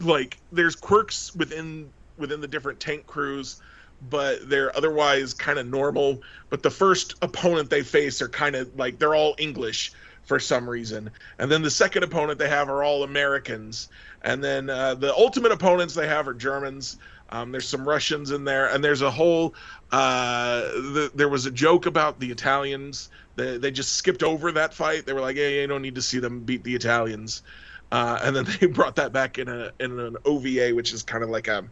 like 0.00 0.38
there's 0.52 0.76
quirks 0.76 1.34
within 1.34 1.90
within 2.20 2.40
the 2.40 2.48
different 2.48 2.78
tank 2.78 3.06
crews, 3.06 3.60
but 4.08 4.48
they're 4.48 4.74
otherwise 4.76 5.34
kind 5.34 5.58
of 5.58 5.66
normal. 5.66 6.22
But 6.48 6.62
the 6.62 6.70
first 6.70 7.14
opponent 7.22 7.70
they 7.70 7.82
face 7.82 8.22
are 8.22 8.28
kind 8.28 8.54
of 8.54 8.76
like 8.78 8.98
they're 8.98 9.14
all 9.14 9.34
English 9.38 9.92
for 10.22 10.38
some 10.38 10.68
reason, 10.70 11.10
and 11.38 11.50
then 11.50 11.62
the 11.62 11.70
second 11.70 12.04
opponent 12.04 12.38
they 12.38 12.48
have 12.48 12.68
are 12.68 12.84
all 12.84 13.02
Americans 13.02 13.88
and 14.22 14.42
then 14.44 14.68
uh, 14.68 14.94
the 14.94 15.14
ultimate 15.14 15.52
opponents 15.52 15.94
they 15.94 16.06
have 16.06 16.28
are 16.28 16.34
Germans. 16.34 16.98
Um, 17.30 17.52
there's 17.52 17.68
some 17.68 17.88
Russians 17.88 18.32
in 18.32 18.44
there, 18.44 18.68
and 18.68 18.82
there's 18.82 19.02
a 19.02 19.10
whole. 19.10 19.54
Uh, 19.90 20.60
the, 20.60 21.10
there 21.14 21.28
was 21.28 21.46
a 21.46 21.50
joke 21.50 21.86
about 21.86 22.18
the 22.20 22.30
Italians. 22.30 23.08
They, 23.36 23.56
they 23.56 23.70
just 23.70 23.94
skipped 23.94 24.22
over 24.22 24.52
that 24.52 24.74
fight. 24.74 25.06
They 25.06 25.12
were 25.12 25.20
like, 25.20 25.36
"Hey, 25.36 25.60
you 25.60 25.66
don't 25.66 25.82
need 25.82 25.94
to 25.94 26.02
see 26.02 26.18
them 26.18 26.40
beat 26.40 26.64
the 26.64 26.74
Italians," 26.74 27.42
uh, 27.92 28.18
and 28.22 28.34
then 28.34 28.46
they 28.60 28.66
brought 28.66 28.96
that 28.96 29.12
back 29.12 29.38
in 29.38 29.48
a 29.48 29.72
in 29.78 29.98
an 29.98 30.16
OVA, 30.24 30.74
which 30.74 30.92
is 30.92 31.02
kind 31.02 31.22
of 31.22 31.30
like 31.30 31.48
a 31.48 31.64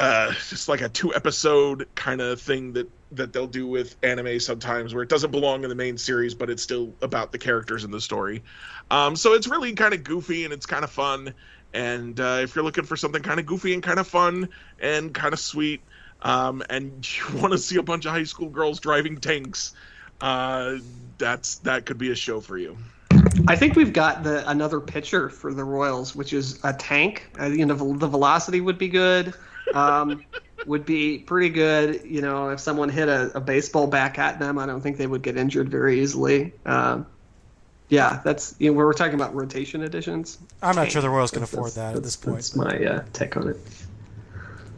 uh, 0.00 0.32
just 0.48 0.68
like 0.68 0.80
a 0.80 0.88
two 0.88 1.14
episode 1.14 1.88
kind 1.94 2.20
of 2.20 2.40
thing 2.40 2.72
that 2.74 2.88
that 3.12 3.32
they'll 3.32 3.46
do 3.46 3.66
with 3.66 3.96
anime 4.02 4.38
sometimes 4.38 4.94
where 4.94 5.02
it 5.02 5.08
doesn't 5.08 5.30
belong 5.30 5.62
in 5.62 5.70
the 5.70 5.74
main 5.74 5.96
series 5.96 6.34
but 6.34 6.50
it's 6.50 6.62
still 6.62 6.92
about 7.00 7.32
the 7.32 7.38
characters 7.38 7.84
in 7.84 7.90
the 7.90 8.00
story. 8.00 8.42
Um, 8.90 9.16
so 9.16 9.32
it's 9.32 9.48
really 9.48 9.72
kind 9.72 9.94
of 9.94 10.04
goofy 10.04 10.44
and 10.44 10.52
it's 10.52 10.66
kind 10.66 10.84
of 10.84 10.90
fun. 10.90 11.34
And 11.72 12.18
uh, 12.20 12.40
if 12.42 12.54
you're 12.54 12.64
looking 12.64 12.84
for 12.84 12.96
something 12.96 13.22
kind 13.22 13.40
of 13.40 13.46
goofy 13.46 13.74
and 13.74 13.82
kind 13.82 13.98
of 13.98 14.06
fun 14.06 14.50
and 14.78 15.12
kind 15.12 15.32
of 15.32 15.40
sweet 15.40 15.80
um, 16.22 16.62
and 16.68 17.06
you 17.16 17.24
want 17.40 17.52
to 17.52 17.58
see 17.58 17.76
a 17.76 17.82
bunch 17.82 18.04
of 18.04 18.12
high 18.12 18.24
school 18.24 18.50
girls 18.50 18.80
driving 18.80 19.16
tanks 19.18 19.74
uh, 20.20 20.76
that's 21.16 21.56
that 21.58 21.86
could 21.86 21.98
be 21.98 22.10
a 22.10 22.14
show 22.14 22.40
for 22.40 22.58
you 22.58 22.76
I 23.46 23.56
think 23.56 23.76
we've 23.76 23.92
got 23.92 24.24
the 24.24 24.48
another 24.50 24.80
pitcher 24.80 25.28
for 25.28 25.54
the 25.54 25.64
Royals, 25.64 26.16
which 26.16 26.32
is 26.32 26.58
a 26.64 26.72
tank. 26.72 27.26
Uh, 27.38 27.46
you 27.46 27.64
know, 27.64 27.74
the 27.74 28.08
velocity 28.08 28.60
would 28.60 28.78
be 28.78 28.88
good 28.88 29.34
um, 29.74 30.24
would 30.66 30.84
be 30.84 31.18
pretty 31.18 31.48
good. 31.48 32.02
You 32.04 32.20
know, 32.20 32.50
if 32.50 32.60
someone 32.60 32.88
hit 32.88 33.08
a, 33.08 33.36
a, 33.36 33.40
baseball 33.40 33.86
back 33.86 34.18
at 34.18 34.38
them, 34.38 34.58
I 34.58 34.66
don't 34.66 34.80
think 34.80 34.96
they 34.96 35.06
would 35.06 35.22
get 35.22 35.36
injured 35.36 35.68
very 35.68 36.00
easily. 36.00 36.52
Um, 36.66 37.06
yeah, 37.88 38.20
that's 38.24 38.54
you 38.58 38.70
know, 38.70 38.76
we're 38.76 38.92
talking 38.92 39.14
about 39.14 39.34
rotation 39.34 39.82
additions. 39.82 40.38
I'm 40.62 40.76
not 40.76 40.90
sure 40.90 41.00
the 41.00 41.08
Royals 41.08 41.30
can 41.30 41.42
afford 41.42 41.72
that 41.72 41.96
at 41.96 42.02
this 42.02 42.16
point. 42.16 42.36
That's 42.36 42.56
my 42.56 42.84
uh, 42.84 43.04
take 43.12 43.36
on 43.36 43.48
it. 43.48 43.56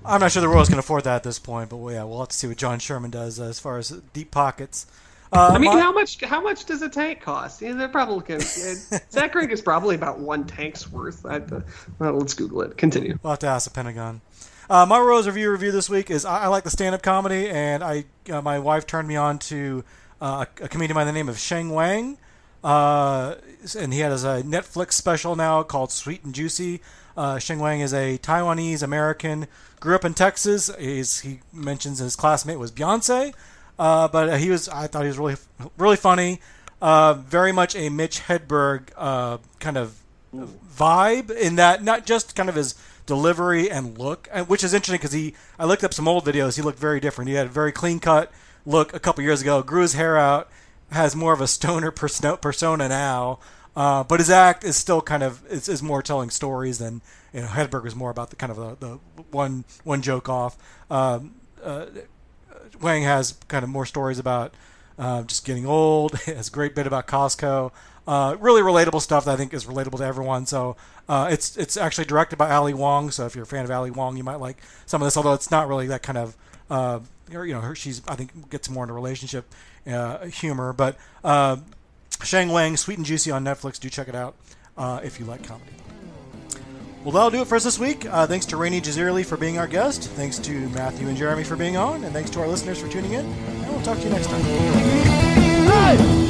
I'm 0.04 0.20
not 0.20 0.32
sure 0.32 0.40
the 0.40 0.48
Royals 0.48 0.68
can 0.68 0.78
afford 0.78 1.04
that 1.04 1.16
at 1.16 1.22
this 1.24 1.38
point, 1.38 1.70
but 1.70 1.76
well, 1.76 1.92
yeah, 1.92 2.04
we'll 2.04 2.20
have 2.20 2.28
to 2.28 2.36
see 2.36 2.46
what 2.46 2.56
John 2.56 2.78
Sherman 2.78 3.10
does 3.10 3.38
uh, 3.38 3.44
as 3.44 3.58
far 3.58 3.78
as 3.78 3.90
deep 4.12 4.30
pockets. 4.30 4.86
Uh, 5.32 5.52
I 5.54 5.58
mean, 5.58 5.72
my, 5.72 5.80
how 5.80 5.92
much 5.92 6.22
how 6.24 6.40
much 6.40 6.64
does 6.64 6.82
a 6.82 6.88
tank 6.88 7.20
cost? 7.20 7.62
Yeah, 7.62 7.74
they're 7.74 7.88
probably 7.88 8.24
can. 8.24 8.40
Zack 8.40 9.32
Greinke 9.32 9.52
is 9.52 9.62
probably 9.62 9.94
about 9.94 10.18
one 10.18 10.44
tank's 10.44 10.90
worth. 10.90 11.24
I, 11.24 11.36
uh, 11.36 11.60
well, 11.98 12.14
let's 12.14 12.34
Google 12.34 12.62
it. 12.62 12.76
Continue. 12.76 13.18
We'll 13.22 13.32
have 13.32 13.38
to 13.40 13.46
ask 13.46 13.68
the 13.68 13.74
Pentagon. 13.74 14.22
Uh, 14.68 14.86
my 14.86 14.98
Royals 14.98 15.26
review 15.26 15.50
review 15.50 15.70
this 15.70 15.88
week 15.88 16.10
is 16.10 16.24
I, 16.24 16.44
I 16.44 16.46
like 16.48 16.64
the 16.64 16.70
stand 16.70 16.94
up 16.94 17.02
comedy, 17.02 17.48
and 17.48 17.84
I 17.84 18.04
uh, 18.28 18.42
my 18.42 18.58
wife 18.58 18.86
turned 18.86 19.06
me 19.06 19.16
on 19.16 19.38
to 19.40 19.84
uh, 20.20 20.46
a, 20.60 20.64
a, 20.64 20.68
comedian 20.68 20.94
by 20.94 21.04
the 21.04 21.12
name 21.12 21.28
of 21.28 21.38
Sheng 21.38 21.70
Wang, 21.70 22.18
uh, 22.64 23.36
and 23.78 23.92
he 23.92 24.00
has 24.00 24.24
a 24.24 24.42
Netflix 24.42 24.92
special 24.92 25.36
now 25.36 25.62
called 25.62 25.92
Sweet 25.92 26.24
and 26.24 26.34
Juicy. 26.34 26.80
Uh, 27.16 27.38
Sheng 27.38 27.58
Wang 27.58 27.80
is 27.80 27.92
a 27.92 28.18
Taiwanese 28.18 28.82
American, 28.82 29.46
grew 29.78 29.94
up 29.94 30.04
in 30.04 30.14
Texas. 30.14 30.70
He's, 30.78 31.20
he 31.20 31.40
mentions 31.52 31.98
his 31.98 32.16
classmate 32.16 32.58
was 32.58 32.70
Beyonce, 32.70 33.34
uh, 33.80 34.06
but 34.08 34.38
he 34.38 34.50
was 34.50 34.68
I 34.68 34.86
thought 34.86 35.02
he 35.02 35.08
was 35.08 35.18
really 35.18 35.36
really 35.76 35.96
funny. 35.96 36.40
very 36.80 37.52
much 37.52 37.74
a 37.74 37.88
Mitch 37.88 38.20
Hedberg 38.20 38.94
kind 39.58 39.76
of 39.76 40.00
vibe 40.32 41.30
in 41.30 41.56
that 41.56 41.82
not 41.82 42.06
just 42.06 42.36
kind 42.36 42.48
of 42.48 42.54
his 42.54 42.74
delivery 43.06 43.68
and 43.68 43.98
look, 43.98 44.28
which 44.46 44.62
is 44.62 44.72
interesting 44.72 44.98
because 44.98 45.12
he. 45.12 45.34
I 45.58 45.64
looked 45.64 45.82
up 45.82 45.92
some 45.92 46.06
old 46.06 46.24
videos. 46.24 46.54
He 46.56 46.62
looked 46.62 46.78
very 46.78 47.00
different. 47.00 47.28
He 47.28 47.34
had 47.34 47.46
a 47.46 47.50
very 47.50 47.72
clean 47.72 47.98
cut 47.98 48.30
look 48.64 48.94
a 48.94 49.00
couple 49.00 49.24
years 49.24 49.42
ago. 49.42 49.62
Grew 49.62 49.82
his 49.82 49.94
hair 49.94 50.16
out. 50.16 50.48
Has 50.92 51.16
more 51.16 51.32
of 51.32 51.40
a 51.40 51.48
stoner 51.48 51.90
persona 51.90 52.88
now. 52.88 53.40
Uh, 53.74 54.04
but 54.04 54.20
his 54.20 54.30
act 54.30 54.64
is 54.64 54.76
still 54.76 55.00
kind 55.00 55.22
of 55.22 55.44
is, 55.46 55.68
is 55.68 55.82
more 55.82 56.02
telling 56.02 56.30
stories 56.30 56.78
than 56.78 57.02
you 57.32 57.40
know. 57.40 57.46
Hedberg 57.48 57.84
was 57.84 57.94
more 57.94 58.10
about 58.10 58.30
the 58.30 58.36
kind 58.36 58.52
of 58.52 58.56
the, 58.56 58.76
the 58.86 59.22
one 59.30 59.64
one 59.84 60.02
joke 60.02 60.28
off. 60.28 60.56
Um, 60.90 61.34
uh, 61.62 61.86
Wang 62.80 63.02
has 63.02 63.32
kind 63.48 63.62
of 63.62 63.70
more 63.70 63.86
stories 63.86 64.18
about 64.18 64.54
uh, 64.98 65.22
just 65.22 65.44
getting 65.44 65.66
old. 65.66 66.14
has 66.26 66.48
a 66.48 66.50
great 66.50 66.74
bit 66.74 66.86
about 66.86 67.06
Costco. 67.06 67.72
Uh, 68.06 68.36
really 68.40 68.62
relatable 68.62 69.00
stuff 69.00 69.24
that 69.24 69.32
I 69.32 69.36
think 69.36 69.54
is 69.54 69.66
relatable 69.66 69.98
to 69.98 70.04
everyone. 70.04 70.46
So 70.46 70.76
uh, 71.08 71.28
it's 71.30 71.56
it's 71.56 71.76
actually 71.76 72.06
directed 72.06 72.36
by 72.36 72.50
Ali 72.50 72.74
Wong. 72.74 73.10
So 73.10 73.26
if 73.26 73.34
you're 73.34 73.44
a 73.44 73.46
fan 73.46 73.64
of 73.64 73.70
Ali 73.70 73.90
Wong, 73.90 74.16
you 74.16 74.24
might 74.24 74.40
like 74.40 74.58
some 74.86 75.00
of 75.02 75.06
this. 75.06 75.16
Although 75.16 75.34
it's 75.34 75.50
not 75.50 75.68
really 75.68 75.86
that 75.88 76.02
kind 76.02 76.18
of 76.18 76.36
uh, 76.70 77.00
you 77.30 77.52
know 77.52 77.60
her, 77.60 77.74
she's 77.74 78.02
I 78.08 78.16
think 78.16 78.50
gets 78.50 78.68
more 78.68 78.84
into 78.84 78.94
relationship 78.94 79.52
uh, 79.86 80.26
humor. 80.26 80.72
But 80.72 80.96
uh, 81.22 81.58
Sheng 82.24 82.48
Wang, 82.50 82.76
Sweet 82.76 82.98
and 82.98 83.06
Juicy 83.06 83.30
on 83.30 83.44
Netflix. 83.44 83.78
Do 83.78 83.88
check 83.88 84.08
it 84.08 84.14
out 84.14 84.34
uh, 84.76 85.00
if 85.02 85.20
you 85.20 85.26
like 85.26 85.44
comedy. 85.44 85.72
Well, 87.02 87.12
that'll 87.12 87.30
do 87.30 87.40
it 87.40 87.46
for 87.46 87.56
us 87.56 87.64
this 87.64 87.78
week. 87.78 88.04
Uh, 88.06 88.26
thanks 88.26 88.44
to 88.46 88.56
Rany 88.56 88.80
Jazayerli 88.80 89.24
for 89.24 89.38
being 89.38 89.58
our 89.58 89.66
guest. 89.66 90.10
Thanks 90.10 90.38
to 90.40 90.68
Matthew 90.70 91.08
and 91.08 91.16
Jeremy 91.16 91.44
for 91.44 91.56
being 91.56 91.76
on. 91.76 92.04
And 92.04 92.12
thanks 92.12 92.30
to 92.30 92.40
our 92.40 92.46
listeners 92.46 92.78
for 92.78 92.88
tuning 92.88 93.14
in. 93.14 93.24
And 93.24 93.68
we'll 93.68 93.82
talk 93.82 93.98
to 93.98 94.04
you 94.04 94.10
next 94.10 94.26
time. 94.26 94.42
Hey! 94.42 96.29